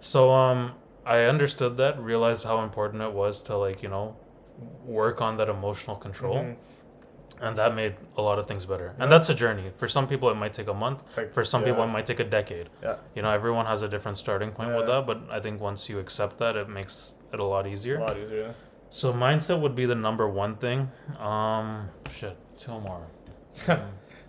So 0.00 0.30
um, 0.30 0.72
I 1.06 1.24
understood 1.24 1.76
that, 1.78 2.00
realized 2.00 2.44
how 2.44 2.62
important 2.62 3.02
it 3.02 3.12
was 3.12 3.42
to 3.42 3.56
like 3.56 3.82
you 3.82 3.88
know 3.90 4.16
work 4.84 5.20
on 5.20 5.36
that 5.36 5.48
emotional 5.48 5.96
control. 5.96 6.36
Mhm. 6.36 6.56
And 7.40 7.56
that 7.58 7.74
made 7.74 7.96
a 8.16 8.22
lot 8.22 8.38
of 8.38 8.46
things 8.46 8.64
better. 8.64 8.94
Yeah. 8.96 9.02
And 9.02 9.12
that's 9.12 9.28
a 9.28 9.34
journey. 9.34 9.72
For 9.76 9.88
some 9.88 10.06
people, 10.06 10.30
it 10.30 10.36
might 10.36 10.54
take 10.54 10.68
a 10.68 10.72
month. 10.74 11.02
Like, 11.16 11.34
For 11.34 11.42
some 11.44 11.62
yeah. 11.62 11.68
people, 11.70 11.82
it 11.82 11.88
might 11.88 12.06
take 12.06 12.20
a 12.20 12.24
decade. 12.24 12.70
Yeah. 12.80 12.96
You 13.16 13.22
know, 13.22 13.30
everyone 13.30 13.66
has 13.66 13.82
a 13.82 13.88
different 13.88 14.16
starting 14.18 14.52
point 14.52 14.68
with 14.70 14.86
Yeah. 14.88 15.00
that, 15.00 15.06
but 15.06 15.18
I 15.30 15.40
think 15.40 15.60
once 15.60 15.88
you 15.88 15.98
accept 15.98 16.38
that, 16.38 16.54
it 16.56 16.68
makes 16.68 17.14
it 17.32 17.40
a 17.40 17.44
lot 17.44 17.66
easier. 17.66 17.98
A 17.98 18.04
lot 18.04 18.16
easier. 18.16 18.54
So 18.88 19.12
mindset 19.12 19.58
would 19.60 19.74
be 19.74 19.84
the 19.84 19.96
number 19.96 20.28
one 20.28 20.54
thing. 20.54 20.92
Um, 21.18 21.90
shit, 22.08 22.36
two 22.56 22.78
more. 22.80 23.08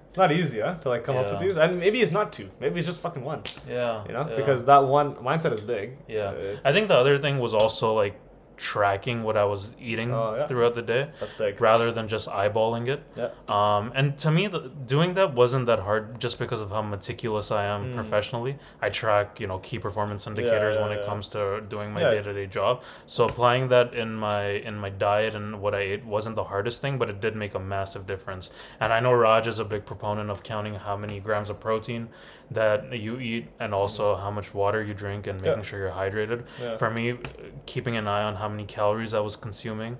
It's 0.07 0.17
not 0.17 0.31
easy, 0.31 0.61
huh? 0.61 0.75
To 0.75 0.87
like 0.89 1.03
come 1.03 1.17
up 1.17 1.29
with 1.29 1.41
these, 1.41 1.57
and 1.57 1.77
maybe 1.77 1.99
it's 1.99 2.11
not 2.13 2.31
two. 2.31 2.49
Maybe 2.61 2.79
it's 2.79 2.87
just 2.87 3.01
fucking 3.01 3.21
one. 3.21 3.41
yeah, 3.67 4.01
You 4.07 4.13
know, 4.13 4.25
yeah. 4.29 4.37
because 4.37 4.63
that 4.63 4.77
one 4.85 5.15
mindset 5.15 5.51
is 5.51 5.59
big. 5.59 5.97
Yeah. 6.07 6.31
It's- 6.31 6.61
I 6.63 6.71
think 6.71 6.87
the 6.87 6.95
other 6.97 7.17
thing 7.17 7.37
was 7.39 7.53
also 7.53 7.93
like 7.93 8.15
tracking 8.57 9.23
what 9.23 9.35
I 9.37 9.43
was 9.43 9.73
eating 9.79 10.13
Oh, 10.13 10.35
yeah. 10.35 10.47
throughout 10.47 10.75
the 10.75 10.81
day 10.81 11.09
that's 11.19 11.31
big. 11.33 11.59
rather 11.61 11.91
than 11.91 12.07
just 12.07 12.29
eyeballing 12.29 12.87
it. 12.87 13.03
Yeah. 13.15 13.29
Um, 13.47 13.91
and 13.95 14.17
to 14.19 14.31
me, 14.31 14.47
the, 14.47 14.59
doing 14.85 15.13
that 15.15 15.33
wasn't 15.33 15.65
that 15.65 15.79
hard 15.79 16.19
just 16.19 16.39
because 16.39 16.61
of 16.61 16.71
how 16.71 16.81
meticulous 16.81 17.51
I 17.51 17.65
am 17.65 17.91
Mm. 17.91 17.95
professionally. 17.95 18.57
I 18.81 18.89
track, 18.89 19.39
you 19.39 19.47
know, 19.47 19.59
key 19.59 19.79
performance 19.79 20.25
indicators 20.27 20.75
yeah, 20.75 20.83
when 20.87 20.91
it 20.97 21.05
comes 21.05 21.27
to 21.29 21.61
doing 21.67 21.91
my 21.93 22.01
day-to-day 22.01 22.47
job. 22.47 22.83
So 23.05 23.25
applying 23.25 23.67
that 23.69 23.93
in 23.93 24.15
my 24.15 24.43
in 24.69 24.77
my 24.77 24.89
diet 24.89 25.35
and 25.35 25.59
what 25.61 25.75
I 25.75 25.79
ate 25.79 26.05
wasn't 26.05 26.35
the 26.35 26.45
hardest 26.45 26.81
thing, 26.81 26.97
but 26.97 27.09
it 27.09 27.19
did 27.21 27.35
make 27.35 27.53
a 27.55 27.59
massive 27.59 28.05
difference. 28.07 28.51
And 28.79 28.93
I 28.93 28.99
know 28.99 29.13
Raj 29.13 29.47
is 29.47 29.59
a 29.59 29.65
big 29.65 29.85
proponent 29.85 30.29
of 30.29 30.43
counting 30.43 30.75
how 30.75 30.95
many 30.97 31.19
grams 31.19 31.49
of 31.49 31.59
protein 31.59 32.09
that 32.51 32.97
you 32.99 33.19
eat 33.19 33.47
and 33.59 33.73
also 33.73 34.15
how 34.15 34.29
much 34.31 34.53
water 34.53 34.83
you 34.83 34.93
drink 34.93 35.27
and 35.27 35.37
Mm-hmm. 35.37 35.45
Yeah. 35.45 35.51
making 35.51 35.63
sure 35.63 35.79
you're 35.79 35.89
hydrated. 35.91 36.45
Yeah. 36.61 36.77
For 36.77 36.89
me, 36.89 37.17
keeping 37.65 37.97
an 37.97 38.07
eye 38.07 38.23
on 38.23 38.35
how 38.35 38.47
many 38.49 38.65
calories 38.65 39.13
I 39.13 39.19
was 39.19 39.35
consuming 39.35 39.97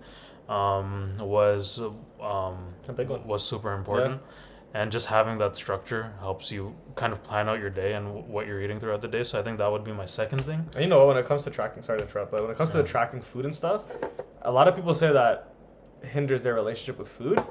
um, 0.47 1.17
was 1.19 1.79
um, 2.21 2.57
A 2.87 2.93
big 2.93 3.09
one. 3.09 3.25
was 3.25 3.43
super 3.43 3.73
important. 3.73 4.21
And 4.75 4.91
just 4.91 5.05
having 5.07 5.37
that 5.37 5.55
structure 5.55 6.11
helps 6.19 6.51
you 6.51 6.75
kind 6.95 7.13
of 7.13 7.23
plan 7.23 7.47
out 7.47 7.59
your 7.59 7.69
day 7.69 7.93
and 7.93 8.07
w- 8.07 8.25
what 8.27 8.45
you're 8.45 8.61
eating 8.61 8.77
throughout 8.77 9.01
the 9.01 9.07
day. 9.07 9.23
So 9.23 9.39
I 9.39 9.41
think 9.43 9.57
that 9.59 9.71
would 9.71 9.85
be 9.85 9.93
my 9.93 10.05
second 10.05 10.39
thing. 10.43 10.67
And 10.75 10.83
you 10.83 10.87
know, 10.87 11.07
when 11.07 11.15
it 11.15 11.25
comes 11.25 11.45
to 11.45 11.49
tracking, 11.49 11.81
sorry 11.81 11.99
to 11.99 12.05
interrupt, 12.05 12.31
but 12.31 12.41
when 12.41 12.51
it 12.51 12.57
comes 12.57 12.71
to 12.71 12.79
Yeah. 12.79 12.83
tracking 12.85 13.21
food 13.21 13.45
and 13.45 13.55
stuff, 13.55 13.85
a 14.41 14.51
lot 14.51 14.67
of 14.67 14.75
people 14.75 14.93
say 14.93 15.13
that 15.13 15.53
hinders 16.03 16.41
their 16.41 16.53
relationship 16.53 16.99
with 16.99 17.07
food. 17.07 17.41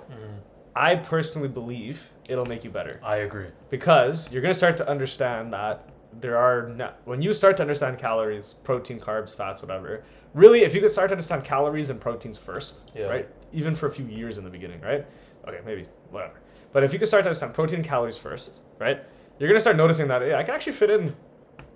I 0.76 0.96
personally 0.96 1.48
believe 1.48 2.10
it'll 2.28 2.46
make 2.46 2.64
you 2.64 2.70
better 2.70 3.00
I 3.02 3.16
agree. 3.18 3.46
because 3.70 4.32
you're 4.32 4.42
gonna 4.42 4.54
start 4.54 4.76
to 4.78 4.88
understand 4.88 5.52
that 5.52 5.88
there 6.20 6.36
are 6.36 6.68
no, 6.68 6.90
when 7.04 7.20
you 7.22 7.34
start 7.34 7.56
to 7.56 7.62
understand 7.62 7.98
calories, 7.98 8.54
protein, 8.64 9.00
carbs, 9.00 9.34
fats, 9.34 9.62
whatever. 9.62 10.04
Really, 10.32 10.60
if 10.62 10.74
you 10.74 10.80
could 10.80 10.90
start 10.92 11.08
to 11.08 11.14
understand 11.14 11.44
calories 11.44 11.90
and 11.90 12.00
proteins 12.00 12.38
first, 12.38 12.90
Yeah. 12.94 13.06
right? 13.06 13.28
Even 13.52 13.74
for 13.74 13.86
a 13.86 13.90
few 13.90 14.04
years 14.06 14.38
in 14.38 14.44
the 14.44 14.50
beginning, 14.50 14.80
right? 14.80 15.06
Okay, 15.46 15.58
maybe 15.66 15.86
whatever. 16.10 16.34
But 16.72 16.82
if 16.84 16.92
you 16.92 16.98
could 16.98 17.08
start 17.08 17.24
to 17.24 17.28
understand 17.30 17.52
protein 17.54 17.76
and 17.80 17.84
calories 17.84 18.16
first, 18.18 18.60
right? 18.78 19.02
You're 19.38 19.48
gonna 19.48 19.60
start 19.60 19.76
noticing 19.76 20.08
that 20.08 20.22
hey, 20.22 20.34
I 20.34 20.42
can 20.44 20.54
actually 20.54 20.72
fit 20.74 20.90
in 20.90 21.14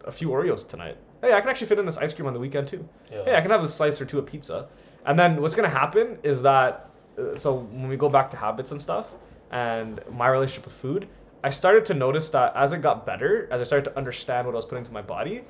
a 0.04 0.10
few 0.12 0.28
Oreos 0.28 0.66
tonight. 0.68 0.96
Hey, 1.20 1.32
I 1.34 1.40
can 1.40 1.50
actually 1.50 1.66
fit 1.66 1.78
in 1.80 1.84
this 1.84 1.98
ice 1.98 2.12
cream 2.14 2.26
on 2.28 2.32
the 2.32 2.40
weekend 2.40 2.68
too. 2.68 2.88
Yeah. 3.12 3.24
Hey, 3.24 3.36
I 3.36 3.40
can 3.40 3.50
have 3.50 3.62
this 3.62 3.74
slice 3.74 4.00
or 4.00 4.04
two 4.06 4.18
of 4.18 4.26
pizza. 4.26 4.68
And 5.04 5.18
then 5.18 5.40
what's 5.42 5.54
gonna 5.56 5.68
happen 5.68 6.18
is 6.22 6.42
that 6.42 6.87
so 7.36 7.54
when 7.54 7.88
we 7.88 7.96
go 7.96 8.08
back 8.08 8.30
to 8.30 8.36
habits 8.36 8.70
and 8.72 8.80
stuff 8.80 9.06
and 9.50 10.00
my 10.10 10.28
relationship 10.28 10.64
with 10.64 10.74
food, 10.74 11.08
I 11.42 11.50
started 11.50 11.84
to 11.86 11.94
notice 11.94 12.30
that 12.30 12.54
as 12.56 12.72
it 12.72 12.82
got 12.82 13.06
better, 13.06 13.48
as 13.50 13.60
I 13.60 13.64
started 13.64 13.84
to 13.90 13.96
understand 13.96 14.46
what 14.46 14.54
I 14.54 14.56
was 14.56 14.64
putting 14.64 14.82
into 14.82 14.92
my 14.92 15.02
body, 15.02 15.42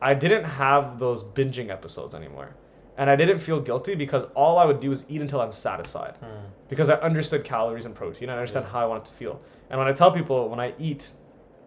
I 0.00 0.14
didn't 0.14 0.44
have 0.44 0.98
those 0.98 1.22
binging 1.24 1.70
episodes 1.70 2.14
anymore. 2.14 2.54
And 2.98 3.08
I 3.08 3.16
didn't 3.16 3.38
feel 3.38 3.58
guilty 3.60 3.94
because 3.94 4.24
all 4.34 4.58
I 4.58 4.64
would 4.66 4.78
do 4.80 4.90
is 4.92 5.06
eat 5.08 5.20
until 5.22 5.40
I'm 5.40 5.52
satisfied. 5.52 6.14
Mm. 6.22 6.26
Because 6.68 6.90
I 6.90 6.94
understood 6.96 7.42
calories 7.44 7.86
and 7.86 7.94
protein. 7.94 8.28
I 8.28 8.34
understand 8.34 8.66
Yeah. 8.66 8.72
how 8.72 8.80
I 8.80 8.84
want 8.84 9.06
it 9.06 9.10
to 9.10 9.14
feel. 9.14 9.40
And 9.70 9.78
when 9.78 9.88
I 9.88 9.92
tell 9.92 10.10
people 10.12 10.48
when 10.50 10.60
I 10.60 10.74
eat, 10.78 11.10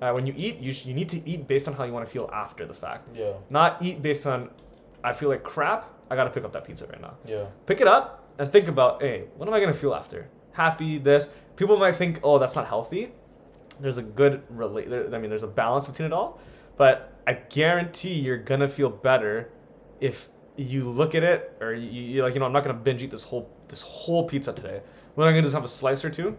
uh, 0.01 0.11
when 0.11 0.27
you 0.27 0.33
eat, 0.37 0.59
you, 0.59 0.71
sh- 0.71 0.85
you 0.85 0.93
need 0.93 1.09
to 1.09 1.27
eat 1.27 1.47
based 1.47 1.67
on 1.67 1.73
how 1.73 1.83
you 1.85 1.93
want 1.93 2.05
to 2.05 2.11
feel 2.11 2.29
after 2.31 2.65
the 2.67 2.73
fact. 2.75 3.09
Yeah. 3.15 3.31
Not 3.49 3.81
eat 3.81 4.03
based 4.03 4.27
on, 4.27 4.49
I 5.03 5.13
feel 5.13 5.29
like 5.29 5.41
crap, 5.43 5.89
I 6.11 6.15
gotta 6.15 6.29
pick 6.29 6.43
up 6.43 6.53
that 6.53 6.63
pizza 6.65 6.85
right 6.85 7.01
now 7.01 7.15
Yeah. 7.25 7.45
pick 7.65 7.81
it 7.81 7.87
up 7.87 8.23
and 8.38 8.51
think 8.51 8.67
about, 8.67 9.01
hey, 9.01 9.25
what 9.38 9.47
am 9.47 9.53
I 9.53 9.59
gonna 9.59 9.73
feel 9.73 9.93
after? 9.93 10.29
Happy, 10.53 10.97
this. 10.97 11.29
People 11.55 11.77
might 11.77 11.95
think, 11.95 12.19
oh, 12.23 12.38
that's 12.39 12.55
not 12.55 12.67
healthy. 12.67 13.11
There's 13.79 13.97
a 13.97 14.03
good 14.03 14.43
relate. 14.49 14.88
I 15.13 15.17
mean, 15.17 15.29
there's 15.29 15.43
a 15.43 15.47
balance 15.47 15.88
between 15.88 16.07
it 16.07 16.13
all, 16.13 16.39
but 16.77 17.13
I 17.27 17.33
guarantee 17.33 18.13
you're 18.13 18.38
gonna 18.38 18.67
feel 18.67 18.89
better 18.89 19.49
if 19.99 20.29
you 20.57 20.89
look 20.89 21.15
at 21.15 21.23
it 21.23 21.55
or 21.59 21.73
you, 21.73 22.23
like, 22.23 22.33
you 22.33 22.39
know, 22.39 22.45
I'm 22.45 22.53
not 22.53 22.63
gonna 22.63 22.77
binge 22.77 23.03
eat 23.03 23.11
this 23.11 23.23
whole 23.23 23.49
this 23.67 23.81
whole 23.81 24.27
pizza 24.27 24.53
today. 24.53 24.81
What 25.15 25.27
I'm 25.27 25.31
gonna 25.31 25.41
do 25.41 25.47
is 25.47 25.53
have 25.53 25.63
a 25.63 25.67
slice 25.67 26.05
or 26.05 26.09
two, 26.09 26.38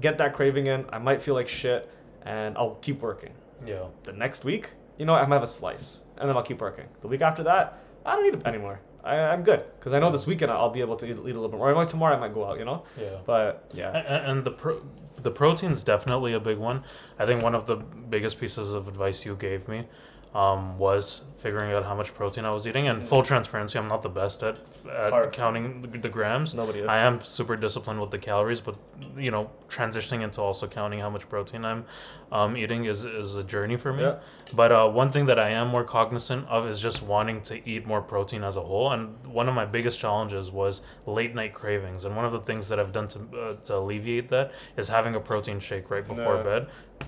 get 0.00 0.18
that 0.18 0.34
craving 0.34 0.66
in. 0.66 0.84
I 0.90 0.98
might 0.98 1.22
feel 1.22 1.34
like 1.34 1.48
shit, 1.48 1.90
and 2.22 2.56
I'll 2.58 2.74
keep 2.76 3.00
working. 3.00 3.32
Yeah. 3.64 3.86
The 4.02 4.12
next 4.12 4.44
week, 4.44 4.70
you 4.98 5.06
know, 5.06 5.14
I 5.14 5.24
might 5.26 5.36
have 5.36 5.42
a 5.42 5.46
slice, 5.46 6.02
and 6.18 6.28
then 6.28 6.36
I'll 6.36 6.42
keep 6.42 6.60
working. 6.60 6.86
The 7.00 7.08
week 7.08 7.22
after 7.22 7.42
that, 7.44 7.78
I 8.04 8.16
don't 8.16 8.24
need 8.24 8.34
it 8.34 8.46
anymore. 8.46 8.80
I, 9.06 9.32
I'm 9.32 9.42
good 9.42 9.64
because 9.78 9.92
I 9.92 9.98
know 10.00 10.10
this 10.10 10.26
weekend 10.26 10.50
I'll 10.52 10.70
be 10.70 10.80
able 10.80 10.96
to 10.96 11.06
eat, 11.06 11.10
eat 11.12 11.16
a 11.16 11.22
little 11.22 11.48
bit 11.48 11.58
more. 11.58 11.72
Like 11.74 11.88
tomorrow 11.88 12.16
I 12.16 12.20
might 12.20 12.34
go 12.34 12.44
out, 12.48 12.58
you 12.58 12.64
know. 12.64 12.82
Yeah. 13.00 13.08
But 13.24 13.70
yeah, 13.72 13.90
A- 13.92 14.30
And 14.30 14.44
the 14.44 14.50
pro- 14.50 14.82
the 15.22 15.30
protein's 15.30 15.82
definitely 15.82 16.32
a 16.34 16.40
big 16.40 16.58
one. 16.58 16.84
I 17.18 17.24
think 17.26 17.42
one 17.42 17.54
of 17.54 17.66
the 17.66 17.76
biggest 17.76 18.38
pieces 18.40 18.72
of 18.74 18.86
advice 18.88 19.24
you 19.24 19.34
gave 19.36 19.66
me 19.68 19.86
um, 20.34 20.76
was 20.78 21.22
figuring 21.38 21.72
out 21.72 21.84
how 21.84 21.94
much 21.94 22.14
protein 22.14 22.44
I 22.44 22.50
was 22.50 22.66
eating. 22.66 22.88
And 22.88 23.02
full 23.02 23.22
transparency, 23.22 23.78
I'm 23.78 23.88
not 23.88 24.02
the 24.02 24.08
best 24.10 24.42
at, 24.42 24.60
at 24.90 25.32
counting 25.32 25.80
the, 25.82 25.88
the 25.98 26.08
grams. 26.10 26.52
nobody 26.52 26.80
is. 26.80 26.86
I 26.88 26.98
am 26.98 27.20
super 27.22 27.56
disciplined 27.56 28.00
with 28.00 28.10
the 28.10 28.18
calories, 28.18 28.60
but 28.60 28.76
you 29.16 29.30
know, 29.30 29.50
transitioning 29.68 30.22
into 30.22 30.40
also 30.42 30.66
counting 30.66 31.00
how 31.00 31.08
much 31.10 31.28
protein 31.28 31.64
I'm 31.64 31.86
um, 32.32 32.56
eating 32.56 32.84
is, 32.86 33.04
is 33.04 33.36
a 33.36 33.44
journey 33.44 33.76
for 33.76 33.92
me. 33.92 34.02
Yeah. 34.02 34.16
But 34.52 34.72
uh, 34.72 34.88
one 34.88 35.10
thing 35.10 35.26
that 35.26 35.38
I 35.38 35.50
am 35.50 35.68
more 35.68 35.84
cognizant 35.84 36.46
of 36.48 36.66
is 36.68 36.80
just 36.80 37.02
wanting 37.02 37.40
to 37.42 37.68
eat 37.68 37.86
more 37.86 38.00
protein 38.02 38.42
as 38.44 38.56
a 38.56 38.60
whole. 38.62 38.90
And 38.92 39.16
one 39.26 39.48
of 39.48 39.54
my 39.54 39.64
biggest 39.64 39.98
challenges 40.00 40.50
was 40.50 40.82
late 41.06 41.34
night 41.34 41.54
cravings. 41.54 42.04
And 42.04 42.16
one 42.16 42.24
of 42.24 42.32
the 42.32 42.40
things 42.40 42.68
that 42.68 42.78
I've 42.80 42.92
done 42.92 43.08
to, 43.08 43.18
uh, 43.40 43.54
to 43.64 43.76
alleviate 43.76 44.28
that 44.30 44.52
is 44.76 44.88
having 44.88 45.14
a 45.14 45.20
protein 45.20 45.60
shake 45.60 45.90
right 45.90 46.06
before 46.06 46.36
Yeah. 46.36 46.42
bed, 46.42 46.66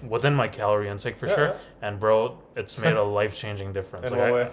within 0.08 0.34
my 0.34 0.48
calorie 0.48 0.88
intake 0.88 1.16
for 1.16 1.26
Yeah, 1.26 1.34
sure. 1.34 1.46
yeah. 1.46 1.56
And 1.88 1.98
bro, 2.00 2.38
it's 2.56 2.78
made 2.78 2.94
a 2.96 3.02
life 3.20 3.36
changing 3.36 3.72
difference. 3.72 4.10
In 4.10 4.18
Like, 4.18 4.30
what 4.32 4.40
I, 4.40 4.44
way? 4.44 4.52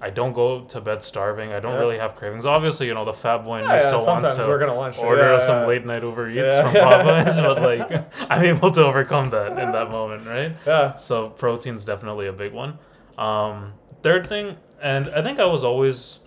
I 0.00 0.10
don't 0.10 0.34
go 0.34 0.60
to 0.60 0.80
bed 0.80 1.02
starving. 1.02 1.52
I 1.54 1.60
don't 1.60 1.72
Yeah. 1.72 1.78
really 1.80 1.98
have 1.98 2.16
cravings. 2.16 2.44
Obviously, 2.44 2.86
you 2.86 2.94
know, 2.94 3.04
the 3.06 3.14
fat 3.14 3.38
boy 3.38 3.56
in 3.60 3.64
me 3.64 3.68
Yeah, 3.70 3.76
yeah, 3.80 3.86
still 3.86 4.06
wants 4.06 4.34
to 4.34 4.46
we're 4.46 4.58
gonna 4.58 4.74
lunch. 4.74 4.98
order 4.98 5.32
yeah, 5.32 5.38
some 5.38 5.66
late 5.66 5.86
night 5.86 6.02
Uber 6.02 6.28
Eats 6.28 6.38
Yeah. 6.58 6.62
from 6.62 6.72
Popeyes, 6.82 7.42
but 7.42 7.62
like 7.62 8.04
I'm 8.30 8.42
able 8.42 8.70
to 8.72 8.84
overcome 8.84 9.30
that 9.30 9.52
in 9.52 9.72
that 9.72 9.90
moment, 9.90 10.26
right? 10.26 10.52
Yeah. 10.66 10.94
So 10.96 11.30
protein's 11.30 11.84
definitely 11.84 12.26
a 12.26 12.32
big 12.32 12.52
one. 12.52 12.78
Um, 13.16 13.72
third 14.02 14.26
thing, 14.26 14.56
and 14.82 15.08
I 15.10 15.22
think 15.22 15.40
I 15.40 15.46
was 15.46 15.64
always 15.64 16.20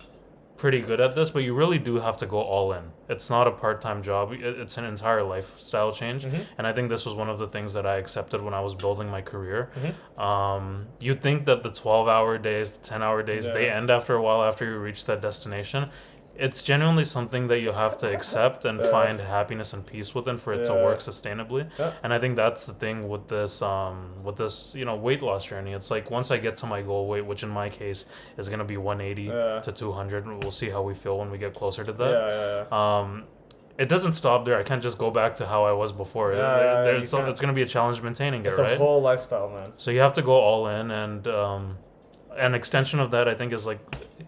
pretty 0.56 0.80
good 0.80 1.00
at 1.00 1.14
this, 1.14 1.30
but 1.30 1.42
you 1.44 1.54
really 1.54 1.78
do 1.78 2.00
have 2.00 2.16
to 2.18 2.26
go 2.26 2.40
all 2.40 2.72
in. 2.72 2.82
It's 3.10 3.28
not 3.28 3.48
a 3.48 3.50
part-time 3.50 4.02
job. 4.04 4.32
It's 4.32 4.78
an 4.78 4.84
entire 4.84 5.22
lifestyle 5.24 5.90
change, 5.90 6.24
Mhm. 6.24 6.44
and 6.58 6.66
I 6.66 6.72
think 6.72 6.88
this 6.90 7.04
was 7.04 7.14
one 7.14 7.28
of 7.28 7.38
the 7.40 7.48
things 7.48 7.74
that 7.74 7.84
I 7.84 7.96
accepted 7.96 8.40
when 8.40 8.54
I 8.54 8.60
was 8.60 8.74
building 8.76 9.08
my 9.08 9.20
career. 9.20 9.70
Mhm. 9.74 10.22
Um, 10.22 10.86
you 11.00 11.14
think 11.14 11.44
that 11.46 11.64
the 11.64 11.70
12-hour 11.70 12.38
days, 12.38 12.76
the 12.76 12.86
10-hour 12.88 13.24
days, 13.24 13.46
they 13.50 13.68
end 13.68 13.90
after 13.90 14.14
a 14.14 14.22
while 14.22 14.42
after 14.44 14.64
you 14.64 14.78
reach 14.78 15.06
that 15.06 15.20
destination. 15.20 15.90
It's 16.46 16.62
genuinely 16.62 17.04
something 17.04 17.48
that 17.48 17.60
you 17.60 17.72
have 17.72 17.98
to 17.98 18.06
accept 18.16 18.64
and 18.64 18.80
Yeah. 18.80 18.90
find 18.90 19.20
happiness 19.20 19.72
and 19.74 19.84
peace 19.84 20.14
within 20.14 20.36
for 20.38 20.52
it 20.54 20.64
to 20.64 20.74
work 20.86 20.98
sustainably. 21.00 21.62
Yeah. 21.78 21.92
And 22.02 22.14
I 22.14 22.18
think 22.18 22.36
that's 22.36 22.64
the 22.66 22.72
thing 22.72 23.08
with 23.12 23.28
this 23.28 23.60
um 23.62 23.96
with 24.24 24.36
this, 24.36 24.74
you 24.74 24.84
know, 24.88 24.96
weight 24.96 25.22
loss 25.22 25.44
journey. 25.44 25.72
It's 25.78 25.90
like 25.90 26.10
once 26.10 26.30
I 26.30 26.38
get 26.46 26.56
to 26.62 26.66
my 26.66 26.80
goal 26.82 27.04
weight, 27.08 27.26
which 27.30 27.42
in 27.42 27.50
my 27.62 27.68
case 27.68 28.00
is 28.38 28.48
gonna 28.48 28.64
be 28.64 28.78
one 28.92 29.00
eighty 29.00 29.24
Yeah. 29.24 29.60
to 29.66 29.70
two 29.72 29.92
hundred, 29.92 30.22
we'll 30.42 30.50
see 30.62 30.70
how 30.70 30.82
we 30.90 30.94
feel 30.94 31.18
when 31.18 31.30
we 31.30 31.38
get 31.38 31.52
closer 31.54 31.82
to 31.84 31.92
that. 31.92 32.10
yeah, 32.10 32.64
yeah. 32.70 32.98
Um 33.00 33.24
it 33.78 33.88
doesn't 33.88 34.12
stop 34.12 34.44
there. 34.44 34.58
I 34.58 34.62
can't 34.62 34.82
just 34.82 34.98
go 34.98 35.10
back 35.10 35.34
to 35.36 35.46
how 35.46 35.64
I 35.64 35.72
was 35.72 35.90
before. 35.92 36.28
Yeah, 36.34 36.38
yeah, 36.38 36.82
There's 36.82 37.08
some, 37.08 37.24
it's 37.30 37.40
gonna 37.40 37.54
be 37.54 37.62
a 37.62 37.66
challenge 37.76 38.02
maintaining 38.02 38.40
it, 38.44 38.48
It's 38.48 38.58
a 38.58 38.76
whole 38.76 39.00
lifestyle, 39.00 39.48
man. 39.48 39.72
So 39.78 39.90
you 39.90 40.00
have 40.00 40.12
to 40.20 40.22
go 40.22 40.32
all 40.48 40.66
in, 40.68 40.90
and 40.90 41.26
um, 41.28 41.78
an 42.36 42.54
extension 42.54 43.00
of 43.00 43.10
that, 43.10 43.28
I 43.28 43.34
think, 43.34 43.52
is 43.52 43.66
like 43.66 43.80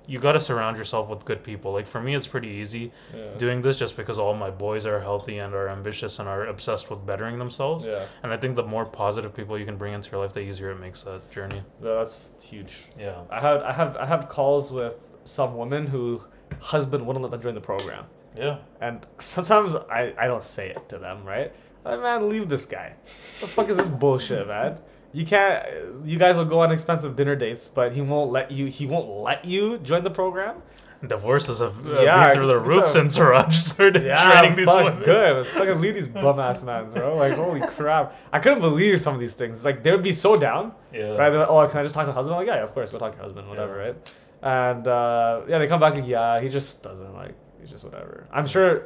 you 0.06 0.18
got 0.18 0.32
to 0.32 0.40
surround 0.40 0.76
yourself 0.76 1.08
with 1.08 1.24
good 1.24 1.42
people. 1.44 1.72
Like 1.72 1.86
for 1.86 2.00
me, 2.00 2.14
it's 2.14 2.26
pretty 2.26 2.48
easy 2.48 2.92
Yeah. 3.14 3.28
doing 3.38 3.62
this 3.62 3.78
just 3.78 3.96
because 3.96 4.18
all 4.18 4.34
my 4.34 4.50
boys 4.50 4.84
are 4.86 5.00
healthy 5.00 5.38
and 5.38 5.54
are 5.54 5.68
ambitious 5.68 6.18
and 6.18 6.28
are 6.28 6.46
obsessed 6.46 6.90
with 6.90 7.06
bettering 7.06 7.38
themselves. 7.38 7.86
Yeah. 7.86 8.04
And 8.22 8.32
I 8.32 8.36
think 8.36 8.56
the 8.56 8.64
more 8.64 8.84
positive 8.84 9.34
people 9.34 9.56
you 9.58 9.64
can 9.64 9.76
bring 9.76 9.94
into 9.94 10.10
your 10.10 10.20
life, 10.20 10.32
the 10.32 10.40
easier 10.40 10.70
it 10.72 10.80
makes 10.80 11.02
that 11.04 11.30
journey. 11.30 11.62
Yeah, 11.82 11.94
that's 11.94 12.32
huge. 12.42 12.74
Yeah. 12.98 13.22
I 13.30 13.40
had 13.40 13.62
I 13.62 13.72
have 13.72 13.96
I 13.96 14.06
have 14.06 14.28
calls 14.28 14.72
with 14.72 15.08
some 15.24 15.56
women 15.56 15.86
who 15.86 16.20
husband 16.60 17.06
wouldn't 17.06 17.22
let 17.22 17.30
them 17.30 17.40
join 17.40 17.54
the 17.54 17.60
program. 17.60 18.06
Yeah. 18.36 18.58
And 18.80 19.06
sometimes 19.18 19.74
I, 19.74 20.12
I 20.18 20.26
don't 20.26 20.42
say 20.42 20.70
it 20.70 20.88
to 20.88 20.98
them, 20.98 21.24
right? 21.24 21.52
Like, 21.84 22.00
man, 22.00 22.28
leave 22.28 22.48
this 22.48 22.64
guy. 22.64 22.94
The 23.40 23.46
fuck 23.46 23.68
is 23.68 23.76
this 23.76 23.88
bullshit, 23.88 24.46
man? 24.48 24.80
You 25.12 25.26
can't. 25.26 25.66
You 26.04 26.18
guys 26.18 26.36
will 26.36 26.44
go 26.46 26.60
on 26.60 26.72
expensive 26.72 27.16
dinner 27.16 27.36
dates, 27.36 27.68
but 27.68 27.92
he 27.92 28.00
won't 28.00 28.30
let 28.32 28.50
you. 28.50 28.66
He 28.66 28.86
won't 28.86 29.08
let 29.08 29.44
you 29.44 29.78
join 29.78 30.02
the 30.02 30.10
program. 30.10 30.62
Divorces 31.06 31.58
have 31.58 31.74
uh, 31.84 32.00
Yeah, 32.02 32.26
been 32.28 32.36
through 32.36 32.46
the 32.46 32.60
roof 32.60 32.86
since 32.88 33.18
Raj 33.18 33.56
started 33.56 34.04
Yeah, 34.04 34.22
training 34.40 34.56
these 34.56 34.66
fuck, 34.66 34.84
women. 34.84 35.02
good. 35.02 35.46
Fucking 35.48 35.80
leave 35.84 35.94
these 35.94 36.06
bum 36.06 36.38
ass 36.38 36.62
mans, 36.62 36.94
bro. 36.94 37.16
Like, 37.16 37.32
holy 37.34 37.60
crap! 37.60 38.14
I 38.32 38.38
couldn't 38.38 38.60
believe 38.60 39.00
some 39.02 39.12
of 39.14 39.18
these 39.20 39.34
things. 39.34 39.64
Like, 39.64 39.82
they 39.82 39.90
would 39.90 40.04
be 40.04 40.12
so 40.12 40.36
down. 40.36 40.72
Yeah. 40.92 41.16
Right? 41.16 41.30
They're 41.30 41.40
like, 41.40 41.48
oh, 41.48 41.66
can 41.66 41.80
I 41.80 41.82
just 41.82 41.94
talk 41.96 42.04
to 42.04 42.12
my 42.12 42.14
husband? 42.14 42.36
I'm 42.36 42.46
like, 42.46 42.54
yeah, 42.54 42.62
of 42.62 42.72
course, 42.72 42.92
go 42.92 42.98
talk 42.98 43.12
to 43.12 43.16
your 43.16 43.24
husband, 43.24 43.48
whatever, 43.48 43.76
Yeah. 43.78 43.86
right? 43.88 44.12
And 44.44 44.86
uh, 44.86 45.40
yeah, 45.48 45.58
they 45.58 45.66
come 45.66 45.80
back 45.80 45.94
like, 45.94 46.06
yeah, 46.06 46.40
he 46.40 46.48
just 46.48 46.82
doesn't 46.84 47.12
like, 47.14 47.34
he's 47.60 47.70
just 47.70 47.82
whatever. 47.84 48.28
I'm 48.32 48.46
sure 48.46 48.84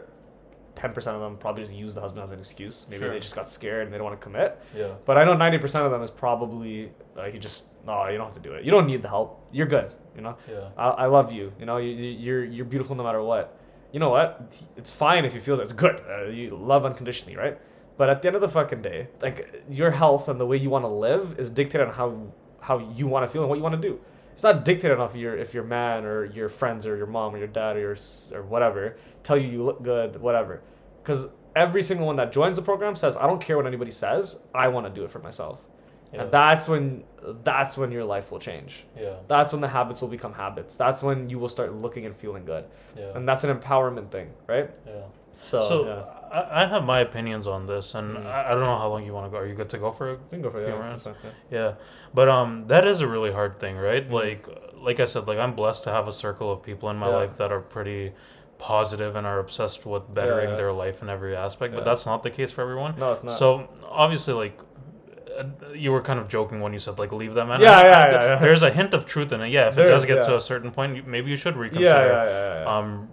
ten 0.76 0.92
percent 0.92 1.16
of 1.16 1.22
them 1.22 1.36
probably 1.38 1.62
just 1.64 1.74
use 1.74 1.94
the 1.94 2.00
husband 2.00 2.22
as 2.22 2.30
an 2.30 2.38
excuse. 2.38 2.86
Maybe 2.88 3.00
Sure. 3.00 3.12
they 3.12 3.18
just 3.20 3.34
got 3.34 3.48
scared 3.48 3.82
and 3.84 3.92
they 3.92 3.98
don't 3.98 4.04
want 4.06 4.20
to 4.20 4.24
commit. 4.24 4.58
Yeah. 4.76 4.92
But 5.04 5.18
I 5.18 5.24
know 5.24 5.34
ninety 5.34 5.58
percent 5.58 5.84
of 5.84 5.90
them 5.90 6.02
is 6.02 6.10
probably 6.10 6.92
like, 7.16 7.32
he 7.32 7.38
just, 7.38 7.64
no, 7.86 8.06
you 8.08 8.16
don't 8.18 8.26
have 8.26 8.34
to 8.34 8.40
do 8.48 8.52
it. 8.52 8.64
You 8.64 8.70
don't 8.70 8.86
need 8.86 9.02
the 9.02 9.08
help. 9.08 9.46
You're 9.52 9.66
good. 9.66 9.90
You 10.14 10.22
know, 10.22 10.36
Yeah. 10.48 10.68
I, 10.76 10.88
I 10.88 11.06
love 11.06 11.32
you. 11.32 11.52
You 11.58 11.66
know, 11.66 11.78
you, 11.78 11.90
you- 11.90 12.18
you're 12.24 12.44
you're 12.44 12.64
beautiful 12.64 12.94
no 12.96 13.02
matter 13.02 13.22
what. 13.22 13.58
You 13.92 14.00
know 14.00 14.10
what? 14.10 14.28
It's 14.76 14.90
fine 14.90 15.24
if 15.24 15.32
you 15.34 15.40
feel 15.40 15.58
it's 15.60 15.72
good. 15.72 16.02
Uh, 16.08 16.24
you 16.26 16.50
love 16.56 16.84
unconditionally, 16.84 17.36
right? 17.36 17.58
But 17.96 18.10
at 18.10 18.20
the 18.20 18.28
end 18.28 18.36
of 18.36 18.42
the 18.42 18.48
fucking 18.48 18.82
day, 18.82 19.08
like 19.22 19.64
your 19.70 19.90
health 19.90 20.28
and 20.28 20.38
the 20.38 20.44
way 20.46 20.58
you 20.58 20.68
want 20.68 20.84
to 20.84 20.88
live 21.08 21.38
is 21.38 21.48
dictated 21.50 21.88
on 21.88 21.94
how 21.94 22.08
how 22.60 22.78
you 22.98 23.06
want 23.06 23.24
to 23.24 23.30
feel 23.32 23.42
and 23.42 23.48
what 23.48 23.56
you 23.56 23.62
want 23.62 23.80
to 23.80 23.88
do. 23.88 23.98
It's 24.36 24.42
not 24.42 24.66
dictated 24.66 25.00
on 25.00 25.08
if 25.08 25.16
your 25.16 25.34
if 25.34 25.54
your 25.54 25.64
man 25.64 26.04
or 26.04 26.26
your 26.26 26.50
friends 26.50 26.84
or 26.84 26.94
your 26.94 27.06
mom 27.06 27.34
or 27.34 27.38
your 27.38 27.46
dad 27.46 27.76
or 27.76 27.80
your 27.80 27.96
or 28.34 28.42
whatever 28.42 28.98
tell 29.22 29.38
you 29.38 29.48
you 29.48 29.64
look 29.64 29.82
good, 29.82 30.20
whatever. 30.20 30.60
Because 31.02 31.28
every 31.54 31.82
single 31.82 32.06
one 32.06 32.16
that 32.16 32.32
joins 32.32 32.56
the 32.56 32.62
program 32.62 32.96
says, 32.96 33.16
I 33.16 33.26
don't 33.26 33.40
care 33.40 33.56
what 33.56 33.66
anybody 33.66 33.90
says. 33.90 34.38
I 34.54 34.68
want 34.68 34.86
to 34.86 34.92
do 34.92 35.04
it 35.06 35.10
for 35.10 35.20
myself. 35.20 35.64
Yeah. 36.12 36.24
And 36.24 36.30
that's 36.30 36.68
when 36.68 37.04
that's 37.42 37.78
when 37.78 37.90
your 37.90 38.04
life 38.04 38.30
will 38.30 38.38
change. 38.38 38.84
yeah. 38.94 39.14
That's 39.26 39.52
when 39.52 39.62
the 39.62 39.68
habits 39.68 40.02
will 40.02 40.08
become 40.08 40.34
habits. 40.34 40.76
That's 40.76 41.02
when 41.02 41.30
you 41.30 41.38
will 41.38 41.48
start 41.48 41.72
looking 41.72 42.04
and 42.04 42.14
feeling 42.14 42.44
good. 42.44 42.66
Yeah. 42.94 43.16
And 43.16 43.26
that's 43.26 43.42
an 43.42 43.58
empowerment 43.58 44.10
thing, 44.10 44.28
right? 44.46 44.70
yeah. 44.86 45.04
So, 45.42 45.60
So 45.62 45.86
yeah. 45.86 46.02
I, 46.40 46.64
I 46.64 46.66
have 46.66 46.84
my 46.84 47.00
opinions 47.00 47.46
on 47.46 47.66
this, 47.66 47.94
and 47.94 48.16
Mm. 48.16 48.26
I, 48.26 48.46
I 48.48 48.50
don't 48.50 48.60
know 48.60 48.78
how 48.78 48.88
long 48.88 49.04
you 49.04 49.12
want 49.14 49.26
to 49.26 49.30
go. 49.30 49.36
Are 49.38 49.46
you 49.46 49.54
good 49.54 49.68
to 49.70 49.78
go 49.78 49.90
for 49.90 50.08
a 50.10 50.12
You 50.12 50.18
can 50.30 50.42
go 50.42 50.50
for 50.50 50.58
few 50.58 50.66
that. 50.66 50.78
rounds? 50.80 51.06
Yeah. 51.06 51.30
Yeah, 51.50 51.72
but 52.14 52.28
um, 52.28 52.66
that 52.68 52.86
is 52.86 53.00
a 53.00 53.06
really 53.08 53.32
hard 53.32 53.60
thing, 53.60 53.76
right? 53.76 54.08
Mhm. 54.08 54.12
Like, 54.12 54.48
like 54.74 55.00
I 55.00 55.04
said, 55.04 55.26
like 55.28 55.38
I'm 55.38 55.54
blessed 55.54 55.84
to 55.84 55.90
have 55.90 56.08
a 56.08 56.12
circle 56.12 56.50
of 56.52 56.62
people 56.62 56.90
in 56.90 56.96
my 56.96 57.08
Yeah. 57.08 57.16
life 57.16 57.36
that 57.38 57.52
are 57.52 57.60
pretty 57.60 58.12
positive 58.58 59.16
and 59.16 59.26
are 59.26 59.38
obsessed 59.38 59.84
with 59.86 60.02
bettering 60.14 60.50
yeah. 60.50 60.56
their 60.56 60.72
life 60.72 61.02
in 61.02 61.08
every 61.10 61.36
aspect. 61.36 61.74
But 61.74 61.84
that's 61.84 62.06
not 62.06 62.22
the 62.22 62.30
case 62.30 62.50
for 62.52 62.62
everyone. 62.62 62.94
No, 62.98 63.12
it's 63.12 63.22
not. 63.22 63.36
So 63.38 63.68
obviously, 63.88 64.34
like. 64.34 64.58
uh, 65.38 65.44
You 65.74 65.92
were 65.92 66.00
kind 66.00 66.18
of 66.18 66.26
joking 66.28 66.58
when 66.64 66.72
you 66.72 66.78
said 66.78 66.98
like 66.98 67.12
leave 67.12 67.34
that 67.34 67.46
man. 67.46 67.60
Yeah, 67.60 67.72
I- 67.78 67.82
yeah, 67.82 68.10
yeah, 68.14 68.22
yeah. 68.28 68.36
There's 68.44 68.62
a 68.62 68.70
hint 68.70 68.94
of 68.94 69.04
truth 69.04 69.30
in 69.32 69.40
it. 69.42 69.50
Yeah, 69.50 69.68
if 69.68 69.74
There 69.74 69.86
it 69.88 69.90
does 69.90 70.04
is, 70.04 70.08
get 70.08 70.22
to 70.28 70.34
a 70.36 70.40
certain 70.40 70.70
point, 70.70 71.06
maybe 71.06 71.28
you 71.30 71.36
should 71.36 71.54
yeah, 71.54 71.60
reconsider. 71.66 72.08
yeah, 72.08 72.24
yeah, 72.24 72.60
yeah. 72.62 72.72
Um, 72.78 73.08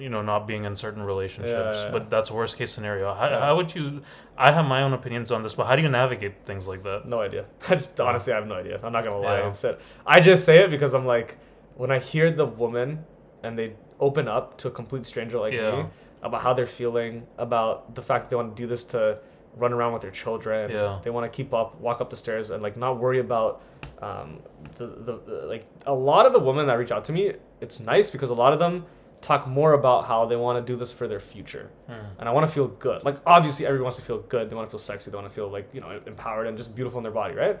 you 0.00 0.08
know, 0.08 0.22
not 0.22 0.46
being 0.46 0.64
in 0.64 0.74
certain 0.76 1.02
relationships, 1.02 1.76
Yeah, 1.78 1.84
yeah. 1.84 1.90
but 1.90 2.10
that's 2.10 2.30
worst 2.30 2.56
case 2.56 2.70
scenario. 2.70 3.12
How, 3.14 3.28
how 3.40 3.56
would 3.56 3.74
you? 3.74 4.02
I 4.36 4.52
have 4.52 4.66
my 4.66 4.82
own 4.82 4.92
opinions 4.92 5.30
on 5.32 5.42
this, 5.42 5.54
but 5.54 5.66
how 5.66 5.76
do 5.76 5.82
you 5.82 5.88
navigate 5.88 6.44
things 6.46 6.66
like 6.68 6.82
that? 6.84 7.08
No 7.08 7.20
idea. 7.20 7.44
I 7.68 7.74
just 7.74 7.98
honestly 8.00 8.32
I 8.32 8.36
have 8.36 8.46
no 8.46 8.54
idea. 8.54 8.80
I'm 8.82 8.92
not 8.92 9.04
gonna 9.04 9.18
lie. 9.18 9.38
Yeah. 9.40 9.50
sit- 9.50 9.80
I 10.06 10.20
just 10.20 10.44
say 10.44 10.58
it 10.64 10.70
because 10.70 10.94
I'm 10.94 11.06
like, 11.06 11.38
when 11.76 11.90
I 11.90 11.98
hear 11.98 12.30
the 12.30 12.46
woman 12.46 13.04
and 13.42 13.58
they 13.58 13.74
open 14.00 14.28
up 14.28 14.56
to 14.58 14.68
a 14.68 14.70
complete 14.70 15.06
stranger 15.06 15.38
like 15.38 15.52
me 15.52 15.86
about 16.22 16.40
how 16.42 16.52
they're 16.54 16.66
feeling, 16.66 17.26
about 17.36 17.94
the 17.94 18.02
fact 18.02 18.24
that 18.24 18.30
they 18.30 18.36
want 18.36 18.56
to 18.56 18.62
do 18.62 18.66
this 18.66 18.84
to 18.84 19.18
run 19.56 19.72
around 19.72 19.92
with 19.92 20.02
their 20.02 20.10
children. 20.10 20.70
Yeah. 20.70 21.00
They 21.02 21.10
want 21.10 21.30
to 21.30 21.36
keep 21.36 21.52
up, 21.54 21.80
walk 21.80 22.00
up 22.00 22.10
the 22.10 22.16
stairs, 22.16 22.50
and 22.50 22.62
like 22.62 22.76
not 22.76 22.98
worry 22.98 23.18
about 23.18 23.62
um, 24.00 24.38
the, 24.76 24.86
the 24.86 25.20
the 25.26 25.46
like 25.46 25.66
a 25.86 25.92
lot 25.94 26.26
of 26.26 26.32
the 26.32 26.38
women 26.38 26.66
that 26.68 26.74
reach 26.74 26.90
out 26.92 27.04
to 27.06 27.12
me. 27.12 27.32
It's 27.60 27.80
nice 27.80 28.10
because 28.10 28.30
a 28.30 28.34
lot 28.34 28.52
of 28.52 28.58
them 28.60 28.86
talk 29.20 29.46
more 29.48 29.72
about 29.72 30.06
how 30.06 30.24
they 30.26 30.36
want 30.36 30.64
to 30.64 30.72
do 30.72 30.78
this 30.78 30.92
for 30.92 31.08
their 31.08 31.18
future 31.20 31.70
Hmm. 31.88 31.92
and 32.18 32.28
I 32.28 32.32
want 32.32 32.46
to 32.46 32.52
feel 32.52 32.68
good. 32.68 33.04
Like 33.04 33.16
obviously, 33.26 33.66
everyone 33.66 33.84
wants 33.84 33.98
to 33.98 34.04
feel 34.04 34.18
good. 34.18 34.48
They 34.48 34.54
want 34.56 34.68
to 34.68 34.70
feel 34.70 34.78
sexy. 34.78 35.10
They 35.10 35.16
want 35.16 35.28
to 35.28 35.34
feel 35.34 35.48
like 35.48 35.68
you 35.72 35.80
know 35.80 36.00
empowered 36.06 36.46
and 36.46 36.56
just 36.56 36.74
beautiful 36.76 36.98
in 36.98 37.02
their 37.02 37.12
body, 37.12 37.34
right? 37.34 37.58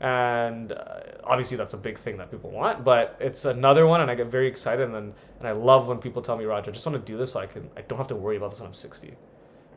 And 0.00 0.72
uh, 0.72 1.00
obviously, 1.24 1.56
that's 1.58 1.74
a 1.74 1.76
big 1.76 1.98
thing 1.98 2.16
that 2.18 2.30
people 2.30 2.50
want. 2.50 2.84
But 2.84 3.16
it's 3.20 3.44
another 3.44 3.86
one, 3.86 4.00
and 4.00 4.10
I 4.10 4.14
get 4.14 4.28
very 4.28 4.46
excited, 4.48 4.88
and 4.88 5.14
and 5.40 5.48
I 5.48 5.52
love 5.52 5.88
when 5.88 5.98
people 5.98 6.22
tell 6.22 6.36
me, 6.36 6.44
Roger, 6.44 6.70
I 6.70 6.72
just 6.74 6.86
want 6.86 7.04
to 7.04 7.12
do 7.12 7.18
this 7.18 7.32
so 7.32 7.40
I 7.40 7.46
can 7.46 7.70
I 7.76 7.82
don't 7.82 7.98
have 7.98 8.08
to 8.08 8.16
worry 8.16 8.36
about 8.36 8.50
this 8.50 8.60
when 8.60 8.68
I'm 8.68 8.74
60, 8.74 9.14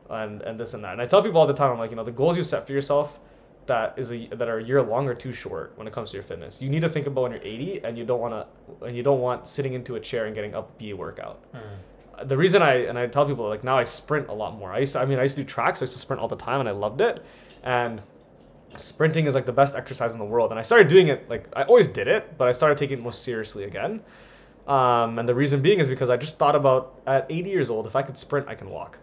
and 0.10 0.42
and 0.44 0.58
this 0.58 0.74
and 0.74 0.84
that. 0.84 0.94
And 0.94 1.02
I 1.02 1.08
tell 1.08 1.22
people 1.24 1.40
all 1.42 1.48
the 1.48 1.54
time, 1.54 1.72
I'm 1.72 1.80
like, 1.80 1.90
you 1.90 1.96
know, 1.98 2.04
the 2.06 2.12
goals 2.12 2.38
you 2.38 2.44
set 2.44 2.66
for 2.68 2.74
yourself 2.74 3.20
that 3.68 3.94
is 3.98 4.12
a 4.12 4.28
that 4.28 4.48
are 4.50 4.58
a 4.60 4.64
year 4.64 4.82
long 4.82 5.08
or 5.08 5.14
too 5.14 5.32
short 5.32 5.74
when 5.76 5.88
it 5.88 5.94
comes 5.94 6.12
to 6.12 6.18
your 6.18 6.24
fitness. 6.24 6.62
You 6.62 6.70
need 6.70 6.82
to 6.82 6.90
think 6.90 7.08
about 7.08 7.22
when 7.22 7.32
you're 7.32 7.42
80, 7.42 7.84
and 7.84 7.98
you 7.98 8.06
don't 8.06 8.20
want 8.20 8.34
to 8.34 8.86
and 8.86 8.96
you 8.96 9.04
don't 9.04 9.22
want 9.22 9.48
sitting 9.48 9.74
into 9.74 9.96
a 9.96 10.00
chair 10.00 10.26
and 10.26 10.36
getting 10.36 10.54
up 10.56 10.78
be 10.78 10.92
a 10.92 10.96
workout 10.96 11.44
Hmm. 11.54 12.28
the 12.28 12.38
reason 12.38 12.62
I 12.62 12.86
and 12.86 12.98
I 12.98 13.08
tell 13.08 13.26
people 13.26 13.48
like 13.48 13.64
now 13.64 13.78
I 13.78 13.86
sprint 13.86 14.28
a 14.30 14.34
lot 14.34 14.58
more. 14.58 14.72
I 14.72 14.80
used 14.80 14.94
to, 14.94 15.00
I 15.00 15.06
mean 15.06 15.20
I 15.20 15.24
used 15.24 15.36
to 15.38 15.44
do 15.44 15.48
tracks. 15.48 15.82
I 15.82 15.84
used 15.84 15.94
to 15.94 16.00
sprint 16.00 16.22
all 16.22 16.28
the 16.28 16.36
time 16.36 16.60
and 16.60 16.70
I 16.70 16.74
loved 16.74 17.02
it. 17.02 17.24
And 17.64 18.02
sprinting 18.78 19.26
is 19.28 19.36
like 19.36 19.46
the 19.46 19.52
best 19.54 19.76
exercise 19.76 20.14
in 20.14 20.20
the 20.20 20.26
world. 20.26 20.52
And 20.52 20.60
I 20.60 20.64
started 20.64 20.88
doing 20.88 21.08
it 21.08 21.30
like 21.30 21.48
I 21.56 21.64
always 21.64 21.88
did 21.88 22.08
it, 22.08 22.38
but 22.38 22.48
I 22.48 22.52
started 22.52 22.78
taking 22.78 23.00
it 23.00 23.02
more 23.02 23.14
seriously 23.14 23.64
again. 23.64 24.02
Um, 24.68 25.20
and 25.20 25.28
the 25.28 25.36
reason 25.36 25.62
being 25.62 25.80
is 25.80 25.90
because 25.90 26.10
I 26.10 26.18
just 26.18 26.38
thought 26.38 26.56
about 26.56 27.02
at 27.06 27.26
80 27.30 27.50
years 27.50 27.70
old, 27.70 27.86
if 27.86 27.96
I 27.96 28.02
could 28.02 28.18
sprint, 28.18 28.48
I 28.48 28.56
can 28.56 28.70
walk. 28.70 29.00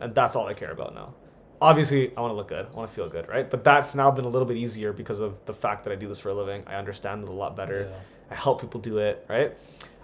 And 0.00 0.14
that's 0.14 0.36
all 0.36 0.46
I 0.46 0.54
care 0.54 0.70
about 0.70 0.94
now. 0.94 1.14
Obviously, 1.62 2.14
I 2.16 2.20
want 2.20 2.32
to 2.32 2.36
look 2.36 2.48
good. 2.48 2.66
I 2.72 2.76
want 2.76 2.88
to 2.90 2.94
feel 2.94 3.08
good, 3.08 3.28
right? 3.28 3.48
But 3.48 3.62
that's 3.64 3.94
now 3.94 4.10
been 4.10 4.24
a 4.24 4.28
little 4.28 4.46
bit 4.46 4.56
easier 4.56 4.92
because 4.92 5.20
of 5.20 5.32
the 5.46 5.54
fact 5.54 5.84
that 5.84 5.92
I 5.92 5.96
do 5.96 6.08
this 6.08 6.18
for 6.18 6.30
a 6.30 6.34
living. 6.34 6.62
I 6.66 6.74
understand 6.74 7.22
it 7.22 7.28
a 7.28 7.32
lot 7.32 7.56
better. 7.56 7.88
Yeah. 7.90 7.96
I 8.32 8.34
help 8.34 8.60
people 8.60 8.80
do 8.80 8.98
it, 8.98 9.24
right? 9.28 9.52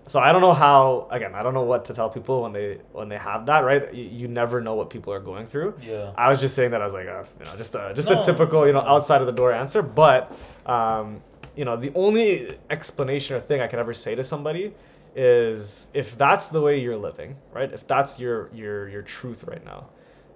So 0.06 0.20
I 0.20 0.32
don't 0.32 0.40
know 0.40 0.54
how. 0.54 1.06
Again, 1.10 1.34
I 1.34 1.42
don't 1.42 1.52
know 1.54 1.64
what 1.72 1.84
to 1.86 1.92
tell 1.94 2.08
people 2.08 2.42
when 2.42 2.52
they 2.52 2.78
when 2.92 3.08
they 3.10 3.18
have 3.18 3.44
that, 3.46 3.60
right? 3.64 3.92
You, 3.92 4.04
you 4.04 4.28
never 4.28 4.60
know 4.60 4.74
what 4.74 4.88
people 4.88 5.12
are 5.12 5.20
going 5.20 5.44
through. 5.46 5.74
Yeah. 5.82 6.12
I 6.16 6.30
was 6.30 6.40
just 6.40 6.54
saying 6.54 6.70
that 6.70 6.80
I 6.80 6.84
was 6.84 6.94
like, 6.94 7.08
uh, 7.08 7.24
you 7.38 7.44
know, 7.44 7.56
just 7.56 7.74
a 7.74 7.92
just 7.94 8.08
No. 8.08 8.22
a 8.22 8.24
typical, 8.24 8.66
you 8.66 8.72
know, 8.72 8.80
outside 8.94 9.20
of 9.20 9.26
the 9.26 9.32
door 9.34 9.52
answer. 9.52 9.82
But, 9.82 10.32
um, 10.64 11.20
you 11.56 11.64
know, 11.66 11.76
the 11.76 11.92
only 11.94 12.56
explanation 12.70 13.36
or 13.36 13.40
thing 13.40 13.60
I 13.60 13.66
could 13.66 13.80
ever 13.80 13.92
say 13.92 14.14
to 14.14 14.24
somebody 14.24 14.72
is 15.14 15.86
if 15.92 16.16
that's 16.16 16.48
the 16.50 16.60
way 16.62 16.78
you're 16.80 16.96
living, 16.96 17.36
right? 17.52 17.70
If 17.72 17.86
that's 17.86 18.18
your 18.20 18.48
your 18.54 18.88
your 18.88 19.02
truth 19.02 19.44
right 19.44 19.64
now, 19.64 19.88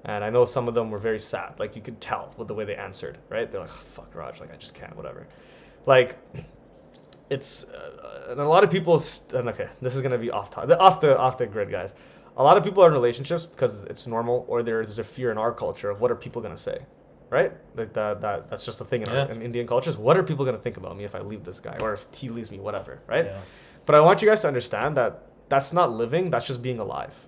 and 0.05 0.25
I 0.25 0.31
know 0.31 0.45
some 0.45 0.69
of 0.69 0.75
them 0.75 0.91
were 0.91 0.99
very 0.99 1.19
sad, 1.21 1.59
like 1.59 1.77
you 1.77 1.83
could 1.83 2.01
tell 2.01 2.33
with 2.37 2.49
the 2.49 2.55
way 2.55 2.65
they 2.65 2.77
answered, 2.77 3.19
right? 3.29 3.51
They're 3.51 3.61
like, 3.61 3.71
"Fuck, 3.71 4.15
Raj, 4.15 4.41
like 4.41 4.53
I 4.53 4.57
just 4.57 4.75
can't, 4.75 4.97
whatever." 4.97 5.27
Like, 5.87 6.17
it's 7.31 7.65
uh, 7.65 8.27
and 8.31 8.41
a 8.41 8.49
lot 8.49 8.65
of 8.65 8.71
people. 8.71 8.99
St- 8.99 9.33
and 9.41 9.49
okay, 9.49 9.69
this 9.81 9.95
is 9.95 10.03
gonna 10.03 10.19
be 10.19 10.31
off 10.31 10.51
top, 10.51 10.69
off 10.81 11.01
the 11.01 11.19
off 11.19 11.39
the 11.39 11.47
grid, 11.47 11.71
guys. 11.71 11.95
A 12.37 12.43
lot 12.43 12.57
of 12.57 12.65
people 12.65 12.83
are 12.83 12.89
in 12.89 12.95
relationships 12.95 13.45
because 13.45 13.83
it's 13.85 14.07
normal, 14.07 14.45
or 14.49 14.63
there's 14.63 14.99
a 14.99 15.05
fear 15.05 15.31
in 15.31 15.39
our 15.39 15.53
culture 15.53 15.91
of 15.91 16.01
what 16.01 16.11
are 16.11 16.15
people 16.17 16.41
gonna 16.43 16.57
say, 16.57 16.79
right? 17.31 17.53
Like 17.75 17.93
that 17.95 18.21
that 18.21 18.51
that's 18.51 18.65
just 18.65 18.81
a 18.81 18.85
thing 18.85 19.03
in, 19.03 19.11
Yeah. 19.11 19.23
our, 19.25 19.31
in 19.31 19.43
Indian 19.43 19.67
cultures. 19.67 19.97
What 19.97 20.17
are 20.17 20.23
people 20.23 20.45
gonna 20.45 20.59
think 20.59 20.77
about 20.77 20.97
me 20.97 21.05
if 21.05 21.15
I 21.15 21.21
leave 21.21 21.45
this 21.45 21.61
guy, 21.61 21.77
or 21.81 21.93
if 21.95 22.07
he 22.15 22.29
leaves 22.29 22.51
me, 22.51 22.59
whatever, 22.59 23.01
right? 23.07 23.27
Yeah. 23.27 23.39
But 23.87 23.95
I 23.97 24.01
want 24.01 24.23
you 24.23 24.29
guys 24.29 24.41
to 24.43 24.49
understand 24.49 24.97
that 24.97 25.23
that's 25.49 25.73
not 25.73 25.91
living. 25.91 26.31
That's 26.31 26.47
just 26.47 26.63
being 26.63 26.79
alive. 26.79 27.27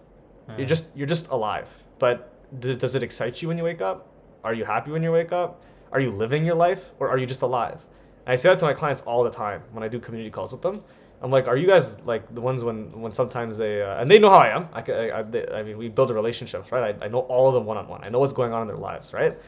You're 0.57 0.66
Mm. 0.66 0.68
just 0.68 0.87
you're 0.95 1.07
just 1.07 1.29
alive. 1.31 1.68
But 1.99 2.31
does 2.61 2.94
it 2.94 3.02
excite 3.02 3.42
you 3.42 3.48
when 3.48 3.59
you 3.59 3.64
wake 3.64 3.80
up? 3.80 4.09
Are 4.42 4.55
you 4.55 4.64
happy 4.64 4.90
when 4.90 5.02
you 5.02 5.12
wake 5.12 5.32
up? 5.32 5.62
Are 5.92 6.00
you 6.00 6.11
living 6.11 6.44
your 6.44 6.55
life, 6.55 6.92
or 6.98 7.09
are 7.09 7.18
you 7.18 7.26
just 7.26 7.42
alive? 7.42 7.84
And 8.26 8.32
I 8.32 8.36
say 8.36 8.48
that 8.48 8.59
to 8.61 8.64
my 8.64 8.74
clients 8.74 9.02
all 9.02 9.22
the 9.22 9.30
time 9.30 9.62
when 9.72 9.84
I 9.84 9.88
do 9.88 9.98
community 9.98 10.30
calls 10.30 10.52
with 10.52 10.62
them. 10.62 10.82
I'm 11.22 11.30
like, 11.30 11.48
are 11.48 11.57
you 11.57 11.66
guys 11.66 11.98
like 12.00 12.34
the 12.34 12.40
ones 12.40 12.62
when 12.64 13.00
when 13.00 13.12
sometimes 13.12 13.57
they 13.57 13.82
uh, 13.82 14.00
and 14.00 14.11
they 14.11 14.18
know 14.18 14.28
how 14.28 14.38
I 14.38 14.48
am. 14.48 14.68
I, 14.72 14.80
I, 14.80 15.18
I, 15.18 15.22
they, 15.22 15.46
I 15.48 15.62
mean, 15.62 15.78
we 15.78 15.88
build 15.88 16.11
a 16.11 16.14
relationship, 16.14 16.70
right? 16.70 16.94
I, 17.00 17.07
I 17.07 17.09
know 17.09 17.20
all 17.20 17.48
of 17.48 17.55
them 17.55 17.64
one 17.64 17.78
on 17.78 17.88
one. 17.88 18.05
I 18.05 18.11
know 18.11 18.18
what's 18.18 18.34
going 18.34 18.52
on 18.52 18.62
in 18.62 18.68
their 18.68 18.76
lives, 18.76 19.12
right? 19.14 19.38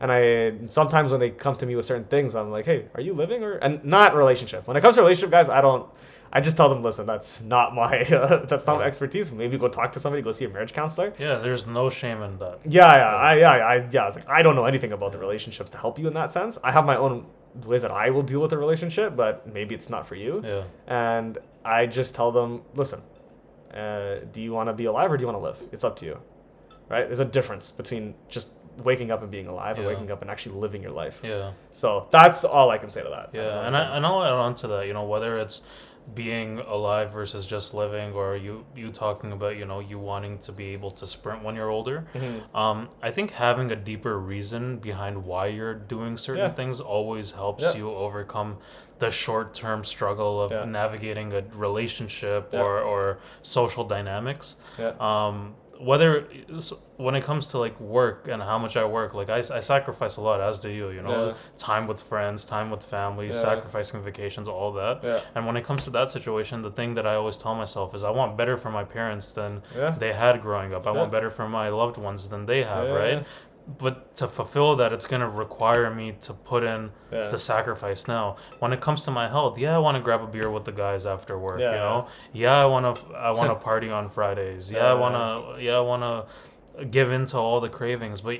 And 0.00 0.12
I 0.12 0.52
sometimes 0.68 1.10
when 1.10 1.20
they 1.20 1.30
come 1.30 1.56
to 1.56 1.64
me 1.64 1.76
with 1.76 1.86
certain 1.86 2.04
things, 2.04 2.34
I'm 2.34 2.50
like, 2.50 2.66
hey, 2.66 2.86
are 2.94 3.00
you 3.00 3.14
living 3.14 3.42
or 3.44 3.52
and 3.52 3.82
not 3.84 4.14
relationship. 4.14 4.66
When 4.66 4.76
it 4.76 4.80
comes 4.80 4.96
to 4.96 5.00
relationship, 5.00 5.30
guys, 5.30 5.48
I 5.48 5.60
don't. 5.60 5.88
I 6.34 6.40
just 6.40 6.56
tell 6.56 6.70
them, 6.70 6.82
listen, 6.82 7.04
that's 7.04 7.42
not 7.42 7.74
my 7.74 8.00
uh, 8.10 8.46
that's 8.46 8.66
not 8.66 8.78
my 8.78 8.84
expertise. 8.84 9.30
Maybe 9.30 9.58
go 9.58 9.68
talk 9.68 9.92
to 9.92 10.00
somebody, 10.00 10.22
go 10.22 10.32
see 10.32 10.46
a 10.46 10.48
marriage 10.48 10.72
counselor. 10.72 11.12
Yeah, 11.18 11.36
there's 11.36 11.66
no 11.66 11.90
shame 11.90 12.22
in 12.22 12.38
that. 12.38 12.60
Yeah, 12.64 12.92
yeah, 12.94 13.16
I, 13.16 13.34
yeah, 13.36 13.50
I, 13.50 13.88
yeah. 13.90 14.02
I 14.02 14.06
was 14.06 14.14
like, 14.16 14.28
I 14.28 14.42
don't 14.42 14.56
know 14.56 14.64
anything 14.64 14.92
about 14.92 15.12
the 15.12 15.18
relationships 15.18 15.70
to 15.70 15.78
help 15.78 15.98
you 15.98 16.08
in 16.08 16.14
that 16.14 16.32
sense. 16.32 16.58
I 16.64 16.72
have 16.72 16.86
my 16.86 16.96
own 16.96 17.26
ways 17.66 17.82
that 17.82 17.90
I 17.90 18.08
will 18.10 18.22
deal 18.22 18.40
with 18.40 18.52
a 18.52 18.58
relationship, 18.58 19.14
but 19.14 19.46
maybe 19.52 19.74
it's 19.74 19.90
not 19.90 20.06
for 20.06 20.14
you. 20.14 20.40
Yeah. 20.42 20.62
And 20.86 21.36
I 21.64 21.84
just 21.84 22.14
tell 22.14 22.32
them, 22.32 22.62
listen, 22.74 23.02
uh, 23.74 24.16
do 24.32 24.40
you 24.40 24.52
want 24.52 24.68
to 24.68 24.72
be 24.72 24.86
alive 24.86 25.12
or 25.12 25.18
do 25.18 25.22
you 25.22 25.26
want 25.26 25.38
to 25.38 25.42
live? 25.44 25.62
It's 25.70 25.84
up 25.84 25.96
to 25.96 26.06
you, 26.06 26.18
right? 26.88 27.06
There's 27.06 27.20
a 27.20 27.26
difference 27.26 27.70
between 27.70 28.14
just 28.28 28.50
waking 28.78 29.10
up 29.10 29.22
and 29.22 29.30
being 29.30 29.46
alive 29.46 29.76
and 29.76 29.86
waking 29.86 30.10
up 30.10 30.22
and 30.22 30.30
actually 30.30 30.56
living 30.58 30.82
your 30.82 30.92
life. 30.92 31.20
Yeah. 31.22 31.52
So 31.72 32.08
that's 32.10 32.44
all 32.44 32.70
I 32.70 32.78
can 32.78 32.90
say 32.90 33.02
to 33.02 33.08
that. 33.10 33.30
Yeah, 33.32 33.66
and 33.66 33.76
I 33.76 33.96
and 33.96 34.06
I'll 34.06 34.24
add 34.24 34.32
on 34.32 34.54
to 34.56 34.68
that. 34.68 34.86
You 34.86 34.94
know, 34.94 35.04
whether 35.04 35.38
it's 35.38 35.62
being 36.14 36.58
alive 36.60 37.10
versus 37.12 37.46
just 37.46 37.74
living, 37.74 38.12
or 38.12 38.36
you 38.36 38.64
you 38.76 38.90
talking 38.90 39.32
about 39.32 39.56
you 39.56 39.64
know 39.64 39.80
you 39.80 39.98
wanting 39.98 40.38
to 40.38 40.52
be 40.52 40.66
able 40.74 40.90
to 40.90 41.06
sprint 41.06 41.42
when 41.42 41.54
you're 41.54 41.70
older. 41.70 42.06
Mhm. 42.14 42.54
Um, 42.54 42.88
I 43.02 43.10
think 43.10 43.30
having 43.32 43.70
a 43.72 43.76
deeper 43.76 44.18
reason 44.18 44.78
behind 44.78 45.24
why 45.24 45.46
you're 45.46 45.74
doing 45.74 46.16
certain 46.16 46.42
Yeah. 46.42 46.52
things 46.52 46.80
always 46.80 47.32
helps 47.32 47.62
Yeah. 47.62 47.74
you 47.74 47.90
overcome 47.94 48.58
the 48.98 49.10
short 49.10 49.54
term 49.54 49.84
struggle 49.84 50.40
of 50.42 50.50
Yeah. 50.52 50.64
navigating 50.64 51.32
a 51.32 51.42
relationship 51.54 52.52
or 52.52 52.80
or 52.80 53.18
social 53.42 53.84
dynamics. 53.84 54.56
Yeah. 54.78 54.92
Um, 55.00 55.54
whether 55.84 56.26
when 56.96 57.14
it 57.14 57.24
comes 57.24 57.46
to 57.48 57.58
like 57.58 57.78
work 57.80 58.28
and 58.28 58.40
how 58.42 58.58
much 58.58 58.76
I 58.76 58.84
work, 58.84 59.14
like 59.14 59.28
I, 59.30 59.38
I 59.38 59.60
sacrifice 59.60 60.16
a 60.16 60.20
lot, 60.20 60.40
as 60.40 60.58
do 60.58 60.68
you. 60.68 60.90
You 60.90 61.02
know, 61.02 61.26
Yeah. 61.28 61.34
time 61.56 61.86
with 61.86 62.00
friends, 62.00 62.44
time 62.44 62.70
with 62.70 62.82
family, 62.84 63.26
Yeah. 63.26 63.32
sacrificing 63.32 64.00
vacations, 64.02 64.46
all 64.48 64.72
that. 64.72 65.02
Yeah. 65.02 65.20
And 65.34 65.46
when 65.46 65.56
it 65.56 65.64
comes 65.64 65.84
to 65.84 65.90
that 65.90 66.10
situation, 66.10 66.62
the 66.62 66.70
thing 66.70 66.94
that 66.94 67.06
I 67.06 67.14
always 67.16 67.36
tell 67.36 67.54
myself 67.54 67.94
is 67.94 68.04
I 68.04 68.10
want 68.10 68.36
better 68.36 68.56
for 68.56 68.70
my 68.70 68.84
parents 68.84 69.32
than 69.32 69.62
they 69.98 70.12
had 70.12 70.40
growing 70.40 70.72
up. 70.74 70.86
I 70.86 70.92
want 70.92 71.10
better 71.10 71.30
for 71.30 71.48
my 71.48 71.68
loved 71.68 71.96
ones 71.96 72.28
than 72.28 72.46
they 72.46 72.62
have, 72.62 72.88
right? 72.88 73.26
But 73.66 74.16
to 74.16 74.26
fulfill 74.26 74.74
that, 74.76 74.92
it's 74.92 75.06
gonna 75.06 75.28
require 75.28 75.88
me 75.94 76.16
to 76.22 76.32
put 76.32 76.64
in 76.64 76.90
Yeah. 77.12 77.28
the 77.28 77.38
sacrifice 77.38 78.08
now. 78.08 78.36
When 78.58 78.72
it 78.72 78.80
comes 78.80 79.02
to 79.04 79.10
my 79.10 79.28
health, 79.28 79.56
yeah, 79.58 79.74
I 79.74 79.78
want 79.78 79.96
to 79.96 80.02
grab 80.02 80.20
a 80.22 80.26
beer 80.26 80.50
with 80.50 80.64
the 80.64 80.72
guys 80.72 81.06
after 81.06 81.38
work. 81.38 81.60
Yeah. 81.60 81.70
You 81.70 81.76
know, 81.76 82.06
yeah, 82.32 82.60
I 82.60 82.66
want 82.66 82.96
to. 82.96 83.14
I 83.16 83.30
want 83.38 83.50
to 83.50 83.54
party 83.54 83.90
on 83.90 84.08
Fridays. 84.10 84.70
Yeah, 84.72 84.86
I 84.90 84.94
want 84.94 85.14
to. 85.14 85.62
Yeah, 85.62 85.76
I 85.76 85.80
want 85.80 86.02
to 86.02 86.84
give 86.86 87.12
in 87.12 87.26
to 87.26 87.38
all 87.38 87.60
the 87.60 87.68
cravings. 87.68 88.20
But 88.20 88.38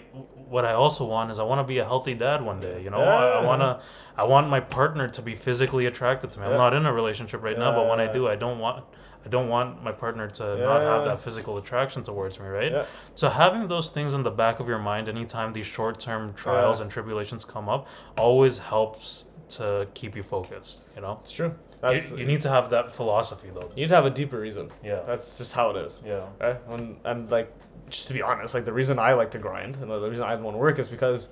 what 0.53 0.65
I 0.67 0.75
also 0.75 1.05
want 1.05 1.31
is 1.33 1.39
I 1.39 1.43
want 1.43 1.61
to 1.61 1.65
be 1.75 1.79
a 1.79 1.85
healthy 1.85 2.15
dad 2.15 2.43
one 2.43 2.61
day. 2.61 2.83
You 2.85 2.91
know, 2.91 3.01
I, 3.01 3.41
I 3.41 3.45
want 3.45 3.63
to. 3.63 3.81
I 4.17 4.25
want 4.25 4.51
my 4.51 4.61
partner 4.61 5.09
to 5.09 5.23
be 5.23 5.35
physically 5.35 5.87
attracted 5.87 6.31
to 6.33 6.39
me. 6.39 6.45
I'm 6.47 6.53
Yeah. 6.53 6.59
not 6.59 6.75
in 6.75 6.85
a 6.85 6.93
relationship 6.93 7.43
right 7.43 7.59
now, 7.59 7.73
but 7.79 7.89
when 7.89 7.99
I 7.99 8.07
do, 8.13 8.29
I 8.29 8.37
don't 8.37 8.59
want. 8.59 8.85
I 9.25 9.29
don't 9.29 9.49
want 9.49 9.83
my 9.89 9.93
partner 9.93 10.27
to 10.39 10.45
not 10.59 10.81
have 10.83 11.05
that 11.11 11.21
physical 11.21 11.57
attraction 11.57 12.03
towards 12.03 12.39
me, 12.41 12.49
right? 12.49 12.73
Yeah. 12.73 12.85
So 13.15 13.29
having 13.31 13.69
those 13.69 13.89
things 13.91 14.15
in 14.15 14.23
the 14.25 14.33
back 14.33 14.59
of 14.61 14.67
your 14.73 14.81
mind 14.81 15.09
anytime 15.09 15.53
these 15.53 15.67
short-term 15.77 16.35
trials 16.35 16.79
Yeah. 16.79 16.83
and 16.83 16.91
tribulations 16.91 17.45
come 17.45 17.69
up 17.69 17.87
always 18.19 18.59
helps 18.59 19.25
to 19.51 19.87
keep 19.95 20.17
you 20.17 20.25
focused, 20.25 20.81
you 20.97 21.03
know? 21.03 21.19
It's 21.23 21.31
true. 21.31 21.47
You, 21.51 21.55
That's 21.83 22.11
you 22.11 22.27
need 22.27 22.41
to 22.41 22.49
have 22.49 22.71
that 22.71 22.91
philosophy 22.91 23.49
though. 23.55 23.69
you 23.77 23.83
need 23.83 23.91
to 23.91 23.95
have 23.95 24.07
a 24.07 24.11
deeper 24.11 24.41
reason. 24.41 24.71
Yeah. 24.83 25.01
That's 25.07 25.39
just 25.39 25.53
how 25.55 25.71
it 25.71 25.77
is. 25.87 26.03
Yeah. 26.05 26.25
Right? 26.41 26.59
And, 26.71 26.97
and 27.05 27.31
like, 27.31 27.49
just 27.93 28.09
to 28.09 28.15
be 28.15 28.23
honest, 28.23 28.55
like 28.55 28.65
the 28.65 28.73
reason 28.73 28.99
I 28.99 29.13
like 29.13 29.31
to 29.33 29.39
grind 29.39 29.77
and 29.77 29.91
the 29.91 30.09
reason 30.09 30.25
I 30.25 30.35
want 30.35 30.55
to 30.55 30.59
work 30.59 30.79
is 30.79 30.89
because 30.89 31.29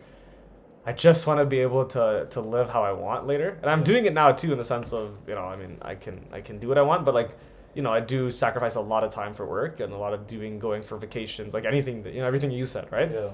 I 0.86 0.92
just 0.92 1.26
want 1.26 1.40
to 1.40 1.46
be 1.46 1.60
able 1.60 1.84
to 1.86 2.26
to 2.30 2.40
live 2.40 2.70
how 2.70 2.82
I 2.84 2.92
want 2.92 3.26
later. 3.26 3.58
And 3.62 3.70
I'm 3.70 3.82
doing 3.82 4.04
it 4.04 4.12
now 4.12 4.32
too, 4.32 4.52
in 4.52 4.58
the 4.58 4.64
sense 4.64 4.92
of 4.92 5.16
you 5.26 5.34
know, 5.34 5.44
I 5.44 5.56
mean, 5.56 5.78
I 5.82 5.94
can 5.94 6.26
I 6.32 6.40
can 6.40 6.58
do 6.58 6.68
what 6.68 6.78
I 6.78 6.82
want, 6.82 7.04
but 7.04 7.14
like, 7.14 7.30
you 7.74 7.82
know, 7.82 7.92
I 7.92 8.00
do 8.00 8.30
sacrifice 8.30 8.76
a 8.76 8.80
lot 8.80 9.04
of 9.04 9.10
time 9.10 9.34
for 9.34 9.46
work 9.46 9.80
and 9.80 9.92
a 9.92 9.96
lot 9.96 10.12
of 10.14 10.26
doing 10.26 10.58
going 10.58 10.82
for 10.82 10.96
vacations, 10.96 11.54
like 11.54 11.64
anything 11.64 12.02
that 12.04 12.14
you 12.14 12.20
know, 12.20 12.26
everything 12.26 12.50
you 12.50 12.66
said, 12.66 12.90
right? 12.92 13.10
Yeah. 13.10 13.32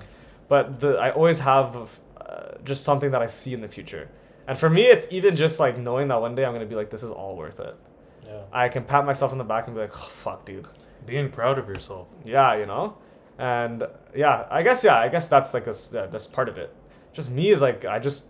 but 0.48 0.80
the 0.80 0.96
I 0.96 1.10
always 1.10 1.40
have 1.40 2.00
uh, 2.20 2.58
just 2.64 2.84
something 2.84 3.10
that 3.10 3.22
I 3.22 3.26
see 3.26 3.52
in 3.54 3.60
the 3.60 3.68
future. 3.68 4.08
And 4.48 4.56
for 4.56 4.70
me, 4.70 4.82
it's 4.82 5.08
even 5.10 5.34
just 5.34 5.58
like 5.58 5.76
knowing 5.78 6.08
that 6.08 6.20
one 6.20 6.34
day 6.36 6.44
I'm 6.44 6.52
gonna 6.52 6.66
be 6.66 6.76
like, 6.76 6.90
this 6.90 7.02
is 7.02 7.10
all 7.10 7.36
worth 7.36 7.58
it. 7.60 7.76
Yeah. 8.24 8.42
I 8.52 8.68
can 8.68 8.84
pat 8.84 9.04
myself 9.04 9.32
on 9.32 9.38
the 9.38 9.44
back 9.44 9.66
and 9.66 9.74
be 9.74 9.80
like, 9.82 9.96
oh 9.96 10.08
fuck, 10.08 10.44
dude. 10.44 10.66
Being 11.04 11.30
proud 11.30 11.58
of 11.58 11.68
yourself. 11.68 12.08
Yeah, 12.24 12.56
you 12.56 12.66
know, 12.66 12.98
and 13.38 13.82
yeah, 14.14 14.46
I 14.50 14.62
guess 14.62 14.82
yeah, 14.84 14.98
I 14.98 15.08
guess 15.08 15.28
that's 15.28 15.52
like 15.54 15.66
a 15.66 15.74
that's 15.90 16.26
part 16.26 16.48
of 16.48 16.56
it. 16.58 16.74
Just 17.12 17.30
me 17.30 17.50
is 17.50 17.60
like 17.60 17.84
I 17.84 17.98
just 17.98 18.26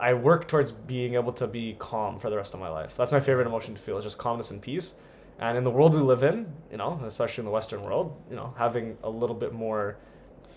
I 0.00 0.14
work 0.14 0.48
towards 0.48 0.70
being 0.72 1.14
able 1.14 1.32
to 1.34 1.46
be 1.46 1.76
calm 1.78 2.18
for 2.18 2.30
the 2.30 2.36
rest 2.36 2.54
of 2.54 2.60
my 2.60 2.68
life. 2.68 2.96
That's 2.96 3.12
my 3.12 3.20
favorite 3.20 3.46
emotion 3.46 3.74
to 3.74 3.80
feel, 3.80 3.98
is 3.98 4.04
just 4.04 4.18
calmness 4.18 4.50
and 4.50 4.60
peace. 4.62 4.94
And 5.38 5.58
in 5.58 5.64
the 5.64 5.70
world 5.70 5.94
we 5.94 6.00
live 6.00 6.22
in, 6.22 6.52
you 6.70 6.76
know, 6.78 6.98
especially 7.04 7.42
in 7.42 7.46
the 7.46 7.50
Western 7.50 7.82
world, 7.82 8.16
you 8.30 8.36
know, 8.36 8.54
having 8.56 8.96
a 9.02 9.10
little 9.10 9.34
bit 9.36 9.52
more 9.52 9.98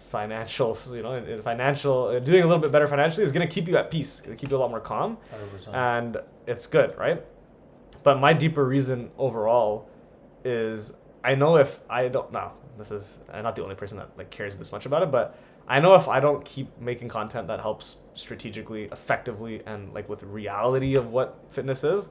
financial, 0.10 0.78
you 0.94 1.02
know, 1.04 1.14
in- 1.14 1.26
in 1.26 1.42
financial, 1.42 2.06
uh, 2.06 2.20
doing 2.20 2.44
a 2.44 2.46
little 2.46 2.62
bit 2.62 2.72
better 2.72 2.88
financially 2.88 3.24
is 3.24 3.32
going 3.32 3.46
to 3.48 3.54
keep 3.54 3.68
you 3.68 3.76
at 3.76 3.92
peace, 3.92 4.22
going 4.22 4.36
to 4.38 4.40
keep 4.40 4.52
you 4.52 4.58
a 4.58 4.60
lot 4.60 4.70
more 4.70 4.80
calm 4.80 5.18
100%. 5.66 5.74
and 5.76 6.18
it's 6.46 6.68
good, 6.68 6.98
right? 6.98 7.24
But 8.04 8.20
my 8.20 8.34
deeper 8.34 8.64
reason 8.64 9.12
overall 9.18 9.90
is 10.46 10.94
I 11.24 11.36
know 11.36 11.58
if 11.58 11.82
I 11.90 12.08
don't 12.08 12.32
now 12.32 12.54
this 12.78 12.92
is 12.92 13.20
I'm 13.32 13.44
not 13.44 13.56
the 13.56 13.64
only 13.64 13.76
person 13.76 13.98
that 13.98 14.10
like 14.18 14.30
cares 14.30 14.58
this 14.58 14.72
much 14.72 14.86
about 14.86 15.04
it, 15.04 15.12
but 15.12 15.38
I 15.68 15.80
know 15.80 15.96
if 15.96 16.08
I 16.08 16.20
don't 16.20 16.46
keep 16.46 16.80
making 16.80 17.10
content 17.10 17.48
that 17.48 17.60
helps 17.60 17.98
strategically, 18.14 18.86
effectively, 18.86 19.62
and 19.66 19.94
like 19.94 20.08
with 20.08 20.24
reality 20.24 20.96
of 20.96 21.12
what 21.12 21.38
fitness 21.50 21.84
is, 21.84 22.08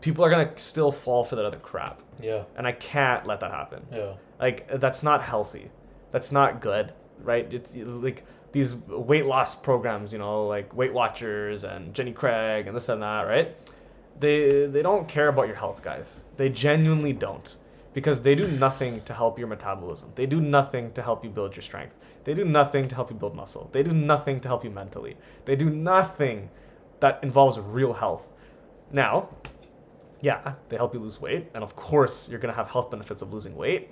people 0.00 0.24
are 0.24 0.30
gonna 0.30 0.52
still 0.56 0.90
fall 0.90 1.24
for 1.24 1.36
that 1.36 1.44
other 1.44 1.58
crap, 1.58 2.02
yeah. 2.20 2.44
and 2.56 2.66
I 2.66 2.72
can't 2.72 3.26
let 3.26 3.40
that 3.40 3.50
happen. 3.50 3.86
Yeah. 3.92 4.14
like 4.40 4.68
that's 4.80 5.02
not 5.02 5.22
healthy. 5.22 5.70
That's 6.12 6.32
not 6.32 6.60
good 6.60 6.92
right? 7.22 7.52
It's 7.52 7.74
like 7.76 8.24
these 8.52 8.74
weight 8.74 9.26
loss 9.26 9.54
programs 9.54 10.12
you 10.12 10.18
know 10.18 10.46
like 10.46 10.74
weight 10.74 10.92
watchers 10.92 11.62
and 11.62 11.94
jenny 11.94 12.12
craig 12.12 12.66
and 12.66 12.76
this 12.76 12.88
and 12.88 13.02
that 13.02 13.22
right? 13.22 13.54
They 14.18 14.66
they 14.66 14.82
don't 14.82 15.08
care 15.08 15.28
about 15.28 15.46
your 15.46 15.56
health 15.56 15.82
guys. 15.82 16.20
They 16.36 16.48
genuinely 16.48 17.12
don't 17.12 17.54
because 17.92 18.22
they 18.22 18.34
do 18.34 18.46
nothing 18.46 19.02
to 19.02 19.12
help 19.12 19.38
your 19.38 19.48
metabolism 19.48 20.10
they 20.14 20.26
do 20.26 20.40
nothing 20.40 20.92
to 20.92 21.02
help 21.02 21.24
you 21.24 21.30
build 21.30 21.56
your 21.56 21.62
strength 21.62 21.96
they 22.24 22.34
do 22.34 22.44
nothing 22.44 22.88
to 22.88 22.94
help 22.94 23.10
you 23.10 23.16
build 23.16 23.34
muscle 23.34 23.68
they 23.72 23.82
do 23.82 23.92
nothing 23.92 24.40
to 24.40 24.48
help 24.48 24.64
you 24.64 24.70
mentally 24.70 25.16
they 25.44 25.56
do 25.56 25.70
nothing 25.70 26.48
that 27.00 27.18
involves 27.22 27.58
real 27.58 27.94
health 27.94 28.28
now 28.92 29.28
yeah, 30.20 30.54
they 30.68 30.76
help 30.76 30.94
you 30.94 31.00
lose 31.00 31.20
weight, 31.20 31.50
and 31.54 31.64
of 31.64 31.74
course 31.76 32.28
you're 32.28 32.38
gonna 32.38 32.54
have 32.54 32.68
health 32.70 32.90
benefits 32.90 33.22
of 33.22 33.32
losing 33.32 33.56
weight. 33.56 33.90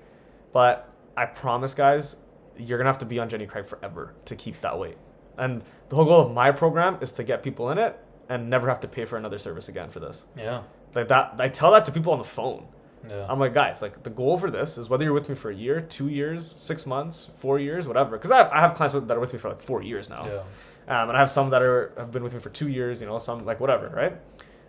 But 0.52 0.90
I 1.16 1.26
promise, 1.26 1.74
guys, 1.74 2.16
you're 2.56 2.78
gonna 2.78 2.90
have 2.90 2.98
to 2.98 3.06
be 3.06 3.18
on 3.18 3.28
Jenny 3.28 3.46
Craig 3.46 3.66
forever 3.66 4.14
to 4.26 4.36
keep 4.36 4.60
that 4.60 4.78
weight. 4.78 4.98
And 5.36 5.62
the 5.88 5.96
whole 5.96 6.04
goal 6.04 6.26
of 6.26 6.32
my 6.32 6.50
program 6.50 6.98
is 7.00 7.12
to 7.12 7.24
get 7.24 7.42
people 7.42 7.70
in 7.70 7.78
it 7.78 7.98
and 8.28 8.50
never 8.50 8.68
have 8.68 8.80
to 8.80 8.88
pay 8.88 9.04
for 9.04 9.16
another 9.16 9.38
service 9.38 9.68
again 9.68 9.88
for 9.88 10.00
this. 10.00 10.26
Yeah. 10.36 10.62
Like 10.94 11.08
that, 11.08 11.34
I 11.38 11.48
tell 11.48 11.70
that 11.72 11.84
to 11.86 11.92
people 11.92 12.12
on 12.12 12.18
the 12.18 12.24
phone. 12.24 12.66
Yeah. 13.08 13.26
I'm 13.28 13.38
like, 13.38 13.54
guys, 13.54 13.82
like 13.82 14.02
the 14.02 14.10
goal 14.10 14.38
for 14.38 14.50
this 14.50 14.78
is 14.78 14.88
whether 14.88 15.04
you're 15.04 15.12
with 15.12 15.28
me 15.28 15.34
for 15.34 15.50
a 15.50 15.54
year, 15.54 15.80
two 15.80 16.08
years, 16.08 16.54
six 16.56 16.86
months, 16.86 17.30
four 17.36 17.58
years, 17.58 17.86
whatever. 17.86 18.16
Because 18.16 18.30
I 18.30 18.38
have, 18.38 18.50
I 18.50 18.60
have 18.60 18.74
clients 18.74 18.94
that 18.94 19.10
are 19.16 19.20
with 19.20 19.32
me 19.32 19.38
for 19.38 19.48
like 19.48 19.60
four 19.60 19.82
years 19.82 20.08
now, 20.08 20.26
yeah. 20.26 21.02
um, 21.02 21.08
and 21.08 21.16
I 21.16 21.20
have 21.20 21.30
some 21.30 21.50
that 21.50 21.62
are 21.62 21.92
have 21.96 22.10
been 22.10 22.22
with 22.22 22.34
me 22.34 22.40
for 22.40 22.50
two 22.50 22.68
years. 22.68 23.00
You 23.00 23.06
know, 23.06 23.18
some 23.18 23.44
like 23.44 23.60
whatever, 23.60 23.88
right? 23.88 24.16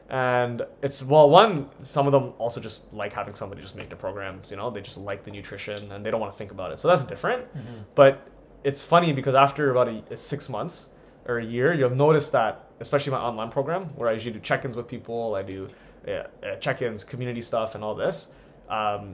And 0.09 0.63
it's 0.81 1.03
well, 1.03 1.29
one, 1.29 1.69
some 1.81 2.07
of 2.07 2.11
them 2.13 2.33
also 2.39 2.59
just 2.59 2.91
like 2.93 3.13
having 3.13 3.35
somebody 3.35 3.61
just 3.61 3.75
make 3.75 3.89
the 3.89 3.95
programs. 3.95 4.49
You 4.49 4.57
know, 4.57 4.71
they 4.71 4.81
just 4.81 4.97
like 4.97 5.23
the 5.23 5.31
nutrition 5.31 5.91
and 5.91 6.03
they 6.03 6.09
don't 6.09 6.19
want 6.19 6.33
to 6.33 6.37
think 6.37 6.51
about 6.51 6.71
it. 6.71 6.79
So 6.79 6.87
that's 6.87 7.03
different. 7.03 7.45
Mhm. 7.55 7.85
But 7.93 8.27
it's 8.63 8.81
funny 8.81 9.13
because 9.13 9.35
after 9.35 9.69
about 9.69 9.87
a, 9.87 10.17
six 10.17 10.49
months 10.49 10.89
or 11.27 11.37
a 11.37 11.45
year, 11.45 11.73
you'll 11.73 11.91
notice 11.91 12.31
that, 12.31 12.65
especially 12.79 13.11
my 13.11 13.19
online 13.19 13.51
program, 13.51 13.85
where 13.95 14.09
I 14.09 14.13
usually 14.13 14.33
do 14.33 14.39
check-ins 14.39 14.75
with 14.75 14.87
people, 14.87 15.35
I 15.35 15.43
do 15.43 15.69
uh, 16.09 16.55
check-ins, 16.59 17.03
community 17.03 17.41
stuff, 17.41 17.75
and 17.75 17.83
all 17.83 17.95
this. 17.95 18.31
Um, 18.69 19.13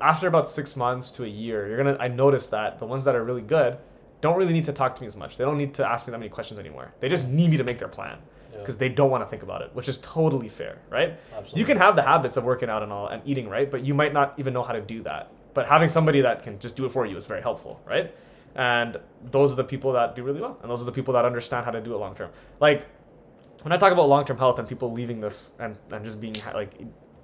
after 0.00 0.28
about 0.28 0.48
six 0.48 0.76
months 0.76 1.10
to 1.12 1.24
a 1.24 1.28
year, 1.28 1.66
you're 1.68 1.76
gonna. 1.78 1.96
I 1.98 2.08
noticed 2.08 2.50
that 2.50 2.78
the 2.78 2.86
ones 2.86 3.04
that 3.04 3.14
are 3.16 3.24
really 3.24 3.42
good 3.42 3.78
don't 4.20 4.36
really 4.36 4.52
need 4.52 4.64
to 4.66 4.72
talk 4.72 4.94
to 4.96 5.00
me 5.00 5.06
as 5.06 5.16
much. 5.16 5.36
They 5.38 5.44
don't 5.44 5.56
need 5.56 5.72
to 5.74 5.88
ask 5.88 6.06
me 6.06 6.10
that 6.10 6.18
many 6.18 6.28
questions 6.28 6.60
anymore. 6.60 6.92
They 7.00 7.08
just 7.08 7.26
need 7.28 7.50
me 7.50 7.56
to 7.56 7.64
make 7.64 7.78
their 7.78 7.88
plan 7.88 8.18
Yeah. 8.52 8.58
because 8.58 8.76
they 8.76 8.90
don't 8.90 9.10
want 9.10 9.24
to 9.24 9.28
think 9.30 9.42
about 9.42 9.62
it, 9.62 9.70
which 9.72 9.88
is 9.88 9.96
totally 9.98 10.48
fair, 10.50 10.76
right? 10.90 11.18
Absolutely. 11.32 11.58
You 11.60 11.64
can 11.64 11.78
have 11.78 11.96
the 11.96 12.02
habits 12.02 12.36
of 12.36 12.44
working 12.44 12.68
out 12.68 12.82
and 12.82 12.92
all 12.92 13.06
and 13.08 13.22
eating 13.24 13.48
right, 13.48 13.70
but 13.70 13.82
you 13.82 13.94
might 13.94 14.12
not 14.12 14.34
even 14.36 14.52
know 14.52 14.62
how 14.62 14.74
to 14.74 14.82
do 14.82 15.02
that. 15.04 15.32
But 15.54 15.66
having 15.66 15.88
somebody 15.88 16.20
that 16.20 16.42
can 16.42 16.58
just 16.58 16.76
do 16.76 16.84
it 16.84 16.92
for 16.92 17.06
you 17.06 17.16
is 17.16 17.24
very 17.26 17.40
helpful, 17.40 17.80
right? 17.86 18.14
And 18.54 18.98
those 19.30 19.52
are 19.52 19.56
the 19.56 19.64
people 19.64 19.92
that 19.94 20.14
do 20.16 20.22
really 20.22 20.40
well, 20.42 20.58
and 20.60 20.70
those 20.70 20.82
are 20.82 20.84
the 20.84 20.92
people 20.92 21.14
that 21.14 21.24
understand 21.24 21.64
how 21.64 21.70
to 21.70 21.80
do 21.80 21.94
it 21.94 21.98
long 21.98 22.14
term. 22.14 22.30
Like 22.60 22.86
when 23.62 23.72
I 23.72 23.76
talk 23.76 23.92
about 23.92 24.08
long 24.08 24.24
term 24.24 24.38
health 24.38 24.58
and 24.58 24.68
people 24.68 24.92
leaving 24.92 25.20
this 25.20 25.52
and, 25.58 25.76
and 25.90 26.04
just 26.04 26.20
being 26.20 26.36
like 26.54 26.72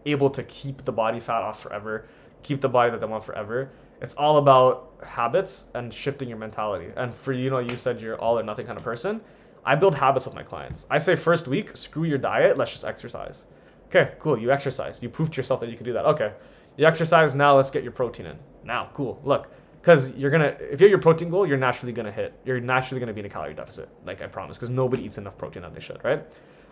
able 0.05 0.31
to 0.31 0.43
keep 0.45 0.85
the 0.85 0.93
body 0.93 1.21
fat 1.21 1.43
off 1.43 1.61
forever, 1.61 2.07
keep 2.43 2.61
the 2.61 2.69
body 2.69 2.91
that 2.91 3.01
they 3.01 3.07
want 3.07 3.25
forever, 3.25 3.71
it's 4.01 4.15
all 4.15 4.37
about 4.37 4.93
habits 5.05 5.67
and 5.75 5.93
shifting 5.93 6.29
your 6.29 6.39
mentality. 6.39 6.93
And 6.97 7.13
for 7.13 7.33
you 7.33 7.51
know, 7.51 7.59
you 7.59 7.77
said 7.77 8.01
you're 8.01 8.19
all 8.19 8.39
or 8.39 8.43
nothing 8.43 8.67
kind 8.67 8.79
of 8.79 8.85
person. 8.85 9.21
I 9.65 9.75
build 9.75 9.97
habits 9.97 10.27
with 10.27 10.35
my 10.35 10.43
clients. 10.43 10.87
I 10.91 10.99
say 10.99 11.17
first 11.17 11.49
week, 11.49 11.77
screw 11.77 12.05
your 12.05 12.19
diet, 12.19 12.57
let's 12.57 12.73
just 12.73 12.85
exercise. 12.85 13.47
Okay, 13.87 14.13
cool. 14.19 14.39
You 14.39 14.53
exercise. 14.53 15.03
You 15.03 15.09
proved 15.09 15.33
to 15.35 15.37
yourself 15.39 15.61
that 15.61 15.71
you 15.71 15.77
can 15.77 15.87
do 15.87 15.93
that. 15.93 16.05
Okay, 16.07 16.33
you 16.77 16.87
exercise. 16.87 17.35
Now 17.35 17.57
let's 17.57 17.71
get 17.71 17.83
your 17.83 17.93
protein 17.93 18.27
in. 18.27 18.39
Now, 18.65 18.91
cool. 18.93 19.21
Look, 19.25 19.49
because 19.87 20.11
you're 20.17 20.33
gonna 20.33 20.57
if 20.73 20.81
you 20.81 20.87
have 20.87 20.91
your 20.91 20.99
protein 20.99 21.31
goal, 21.31 21.47
you're 21.47 21.57
naturally 21.57 21.93
gonna 21.93 22.11
hit. 22.11 22.35
You're 22.45 22.59
naturally 22.59 22.99
gonna 22.99 23.13
be 23.13 23.21
in 23.21 23.27
a 23.27 23.29
calorie 23.29 23.55
deficit, 23.55 23.89
like 24.05 24.21
I 24.21 24.27
promise, 24.27 24.57
because 24.57 24.69
nobody 24.69 25.05
eats 25.05 25.17
enough 25.17 25.39
protein 25.39 25.63
that 25.63 25.75
they 25.75 25.81
should, 25.81 26.03
right? 26.03 26.25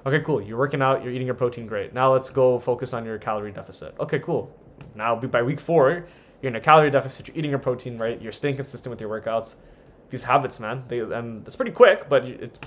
Okay, 0.04 0.18
cool. 0.18 0.42
You're 0.42 0.58
working 0.58 0.82
out. 0.82 1.04
You're 1.04 1.12
eating 1.12 1.26
your 1.26 1.36
protein. 1.36 1.68
Great. 1.68 1.94
Now 1.94 2.12
let's 2.12 2.28
go 2.28 2.58
focus 2.58 2.92
on 2.92 3.04
your 3.04 3.18
calorie 3.18 3.52
deficit. 3.52 3.94
Okay, 4.00 4.18
cool. 4.18 4.52
Now 4.96 5.14
by 5.14 5.42
week 5.42 5.60
four, 5.60 6.06
you're 6.42 6.50
in 6.50 6.56
a 6.56 6.60
calorie 6.60 6.90
deficit. 6.90 7.28
You're 7.28 7.36
eating 7.36 7.52
your 7.52 7.60
protein, 7.60 7.98
right? 7.98 8.20
You're 8.20 8.32
staying 8.32 8.56
consistent 8.56 8.90
with 8.90 9.00
your 9.00 9.08
workouts. 9.08 9.54
These 10.10 10.24
habits, 10.24 10.58
man. 10.58 10.82
They 10.88 10.98
and 10.98 11.46
it's 11.46 11.54
pretty 11.54 11.70
quick, 11.70 12.08
but 12.08 12.24
it's 12.24 12.58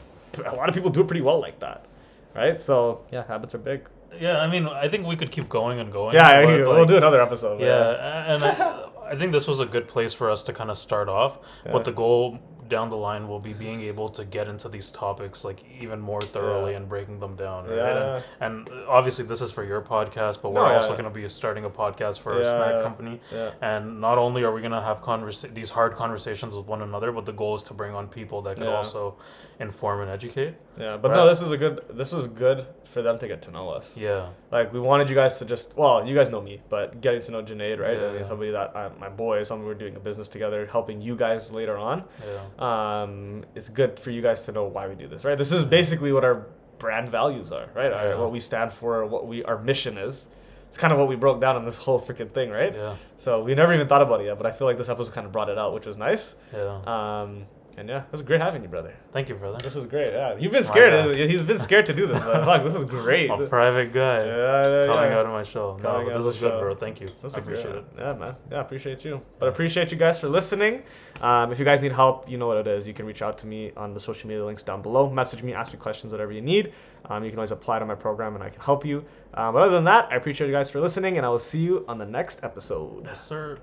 a 0.45 0.55
lot 0.55 0.69
of 0.69 0.75
people 0.75 0.91
do 0.91 1.01
it 1.01 1.07
pretty 1.07 1.21
well 1.21 1.41
like 1.41 1.59
that, 1.59 1.87
right? 2.33 2.57
So 2.57 3.01
yeah, 3.11 3.27
habits 3.27 3.53
are 3.53 3.57
big. 3.59 3.89
Yeah, 4.17 4.39
I 4.39 4.47
mean, 4.49 4.65
I 4.65 4.87
think 4.87 5.05
we 5.05 5.17
could 5.17 5.31
keep 5.31 5.49
going 5.49 5.81
and 5.81 5.91
going. 5.91 6.15
Yeah, 6.15 6.45
but, 6.45 6.69
we'll 6.69 6.85
do 6.85 6.95
another 6.95 7.21
episode. 7.21 7.59
but 7.59 7.65
Yeah, 7.65 8.33
and 8.33 8.43
I, 8.43 8.86
I 9.09 9.15
think 9.15 9.31
this 9.31 9.47
was 9.47 9.59
a 9.59 9.65
good 9.65 9.87
place 9.87 10.13
for 10.13 10.29
us 10.29 10.43
to 10.43 10.53
kind 10.53 10.69
of 10.69 10.77
start 10.77 11.09
off. 11.09 11.39
Yeah. 11.65 11.71
But 11.73 11.85
the 11.85 11.91
goal 11.91 12.39
down 12.67 12.89
the 12.89 12.97
line 12.97 13.29
will 13.29 13.39
be 13.39 13.53
being 13.53 13.81
able 13.81 14.09
to 14.09 14.25
get 14.25 14.49
into 14.49 14.67
these 14.67 14.91
topics 14.91 15.45
like 15.45 15.63
even 15.79 16.01
more 16.01 16.19
thoroughly 16.19 16.71
Yeah. 16.71 16.77
and 16.79 16.89
breaking 16.89 17.19
them 17.21 17.35
down. 17.37 17.65
Right? 17.65 17.77
Yeah. 17.77 18.21
And, 18.41 18.67
and 18.67 18.85
obviously, 18.89 19.23
this 19.23 19.39
is 19.39 19.51
for 19.53 19.63
your 19.63 19.81
podcast, 19.81 20.41
but 20.41 20.51
we're 20.51 20.67
No, 20.67 20.73
also 20.75 20.89
yeah. 20.89 21.01
going 21.01 21.13
to 21.13 21.19
be 21.21 21.29
starting 21.29 21.63
a 21.63 21.69
podcast 21.69 22.19
for 22.19 22.41
Yeah, 22.41 22.51
snack 22.55 22.83
company. 22.83 23.21
Yeah. 23.33 23.51
And 23.61 24.01
not 24.01 24.17
only 24.17 24.43
are 24.43 24.51
we 24.51 24.59
going 24.59 24.73
to 24.73 24.81
have 24.81 25.01
conversa- 25.01 25.53
these 25.53 25.69
hard 25.69 25.93
conversations 25.95 26.55
with 26.57 26.65
one 26.67 26.81
another, 26.81 27.13
but 27.13 27.25
the 27.25 27.31
goal 27.31 27.55
is 27.55 27.63
to 27.63 27.73
bring 27.73 27.93
on 27.95 28.07
people 28.09 28.41
that 28.41 28.57
can 28.57 28.65
Yeah. 28.65 28.75
also 28.75 29.15
inform 29.61 30.01
and 30.01 30.11
educate. 30.11 30.55
Yeah, 30.79 30.97
but 30.97 31.09
Right. 31.09 31.17
no, 31.17 31.27
this 31.27 31.41
is 31.41 31.51
a 31.51 31.57
good. 31.57 31.81
This 31.89 32.11
was 32.11 32.27
good 32.27 32.65
for 32.85 33.01
them 33.01 33.17
to 33.19 33.27
get 33.27 33.41
to 33.43 33.51
know 33.51 33.69
us. 33.69 33.97
Yeah. 33.97 34.27
Like 34.51 34.71
we 34.71 34.79
wanted 34.79 35.09
you 35.09 35.15
guys 35.15 35.39
to 35.39 35.45
just. 35.45 35.75
Well, 35.75 36.05
you 36.07 36.13
guys 36.15 36.29
know 36.29 36.41
me, 36.41 36.61
but 36.69 37.01
getting 37.01 37.21
to 37.23 37.31
know 37.31 37.41
Junaid, 37.41 37.79
right? 37.79 37.97
I 37.97 38.01
Yeah, 38.01 38.07
mean, 38.11 38.21
yeah. 38.21 38.27
somebody 38.27 38.51
that 38.51 38.75
uh, 38.75 38.89
my 38.99 39.09
boy, 39.09 39.43
somebody 39.43 39.67
we're 39.67 39.73
doing 39.73 39.95
a 39.95 39.99
business 39.99 40.29
together, 40.29 40.67
helping 40.67 41.01
you 41.01 41.15
guys 41.15 41.51
later 41.51 41.77
on. 41.77 42.03
Yeah. 42.25 43.01
Um, 43.01 43.43
it's 43.55 43.69
good 43.69 43.99
for 43.99 44.11
you 44.11 44.21
guys 44.21 44.45
to 44.45 44.51
know 44.51 44.65
why 44.65 44.87
we 44.87 44.95
do 44.95 45.07
this, 45.07 45.25
right? 45.25 45.37
This 45.37 45.51
is 45.51 45.63
basically 45.63 46.11
what 46.13 46.23
our 46.23 46.45
brand 46.79 47.09
values 47.09 47.51
are, 47.51 47.67
right? 47.73 47.91
Our- 47.91 48.17
what 48.19 48.31
we 48.31 48.39
stand 48.39 48.71
for, 48.71 49.05
what 49.05 49.25
we 49.27 49.43
our 49.43 49.57
mission 49.57 49.97
is. 49.97 50.27
It's 50.69 50.77
kind 50.77 50.91
of 50.91 50.99
what 50.99 51.07
we 51.07 51.15
broke 51.15 51.39
down 51.39 51.55
in 51.55 51.63
this 51.63 51.77
whole 51.77 51.97
freaking 51.99 52.29
thing, 52.29 52.49
right? 52.51 52.75
Yeah. 52.75 52.95
So 53.15 53.41
we 53.41 53.55
never 53.55 53.73
even 53.73 53.87
thought 53.87 54.01
about 54.01 54.19
it 54.19 54.25
yet, 54.25 54.37
but 54.37 54.45
I 54.45 54.51
feel 54.51 54.67
like 54.67 54.77
this 54.77 54.89
episode 54.89 55.13
kind 55.13 55.25
of 55.25 55.31
brought 55.31 55.47
it 55.49 55.57
out, 55.57 55.73
which 55.73 55.85
was 55.85 55.97
nice. 55.97 56.35
Yeah. 56.53 56.81
Um, 56.85 57.45
and 57.77 57.87
yeah, 57.87 57.99
it 57.99 58.11
was 58.11 58.23
great 58.23 58.41
having 58.41 58.63
you, 58.63 58.67
brother. 58.67 58.93
Thank 59.13 59.29
you, 59.29 59.35
brother. 59.35 59.59
This 59.61 59.75
is 59.75 59.85
great. 59.85 60.11
Yeah, 60.11 60.35
you've 60.35 60.51
been 60.51 60.63
scared. 60.63 61.15
He's 61.15 61.43
been 61.43 61.59
scared 61.59 61.85
to 61.85 61.93
do 61.93 62.07
this, 62.07 62.19
but 62.19 62.43
fuck, 62.43 62.63
this 62.63 62.73
is 62.73 62.85
great. 62.85 63.29
A 63.29 63.45
private 63.47 63.93
guy. 63.93 64.25
Yeah, 64.25 64.85
yeah, 64.85 64.91
Coming 64.91 65.11
yeah. 65.11 65.19
out 65.19 65.25
of 65.27 65.31
my. 65.31 65.43
No, 65.53 65.77
Coming 65.77 66.07
but 66.07 66.17
this 66.17 66.25
is 66.25 66.41
good, 66.41 66.49
shell. 66.51 66.59
bro. 66.59 66.75
Thank 66.75 67.01
you. 67.01 67.07
I 67.23 67.27
appreciate 67.37 67.75
it. 67.75 67.85
Yeah, 67.97 68.13
man. 68.13 68.35
Yeah, 68.51 68.61
appreciate 68.61 69.05
you. 69.05 69.21
But 69.37 69.49
appreciate 69.49 69.91
you 69.91 69.97
guys 69.97 70.19
for 70.19 70.27
listening. 70.27 70.83
Um, 71.21 71.51
if 71.51 71.59
you 71.59 71.65
guys 71.65 71.83
need 71.83 71.91
help, 71.91 72.29
you 72.29 72.37
know 72.37 72.47
what 72.47 72.57
it 72.57 72.67
is. 72.67 72.87
You 72.87 72.95
can 72.95 73.05
reach 73.05 73.21
out 73.21 73.37
to 73.39 73.47
me 73.47 73.71
on 73.77 73.93
the 73.93 73.99
social 73.99 74.27
media 74.27 74.43
links 74.43 74.63
down 74.63 74.81
below. 74.81 75.09
Message 75.09 75.43
me, 75.43 75.53
ask 75.53 75.71
me 75.71 75.77
questions, 75.79 76.11
whatever 76.11 76.31
you 76.31 76.41
need. 76.41 76.73
Um, 77.05 77.23
you 77.23 77.29
can 77.29 77.37
always 77.37 77.51
apply 77.51 77.77
to 77.79 77.85
my 77.85 77.95
program, 77.95 78.33
and 78.33 78.43
I 78.43 78.49
can 78.49 78.61
help 78.61 78.85
you. 78.85 79.05
Um, 79.35 79.53
but 79.53 79.61
other 79.61 79.75
than 79.75 79.83
that, 79.83 80.07
I 80.11 80.15
appreciate 80.15 80.47
you 80.47 80.53
guys 80.53 80.69
for 80.71 80.81
listening, 80.81 81.17
and 81.17 81.25
I 81.25 81.29
will 81.29 81.37
see 81.37 81.59
you 81.59 81.85
on 81.87 81.99
the 81.99 82.05
next 82.05 82.43
episode. 82.43 83.05
Yes, 83.05 83.23
sir. 83.23 83.59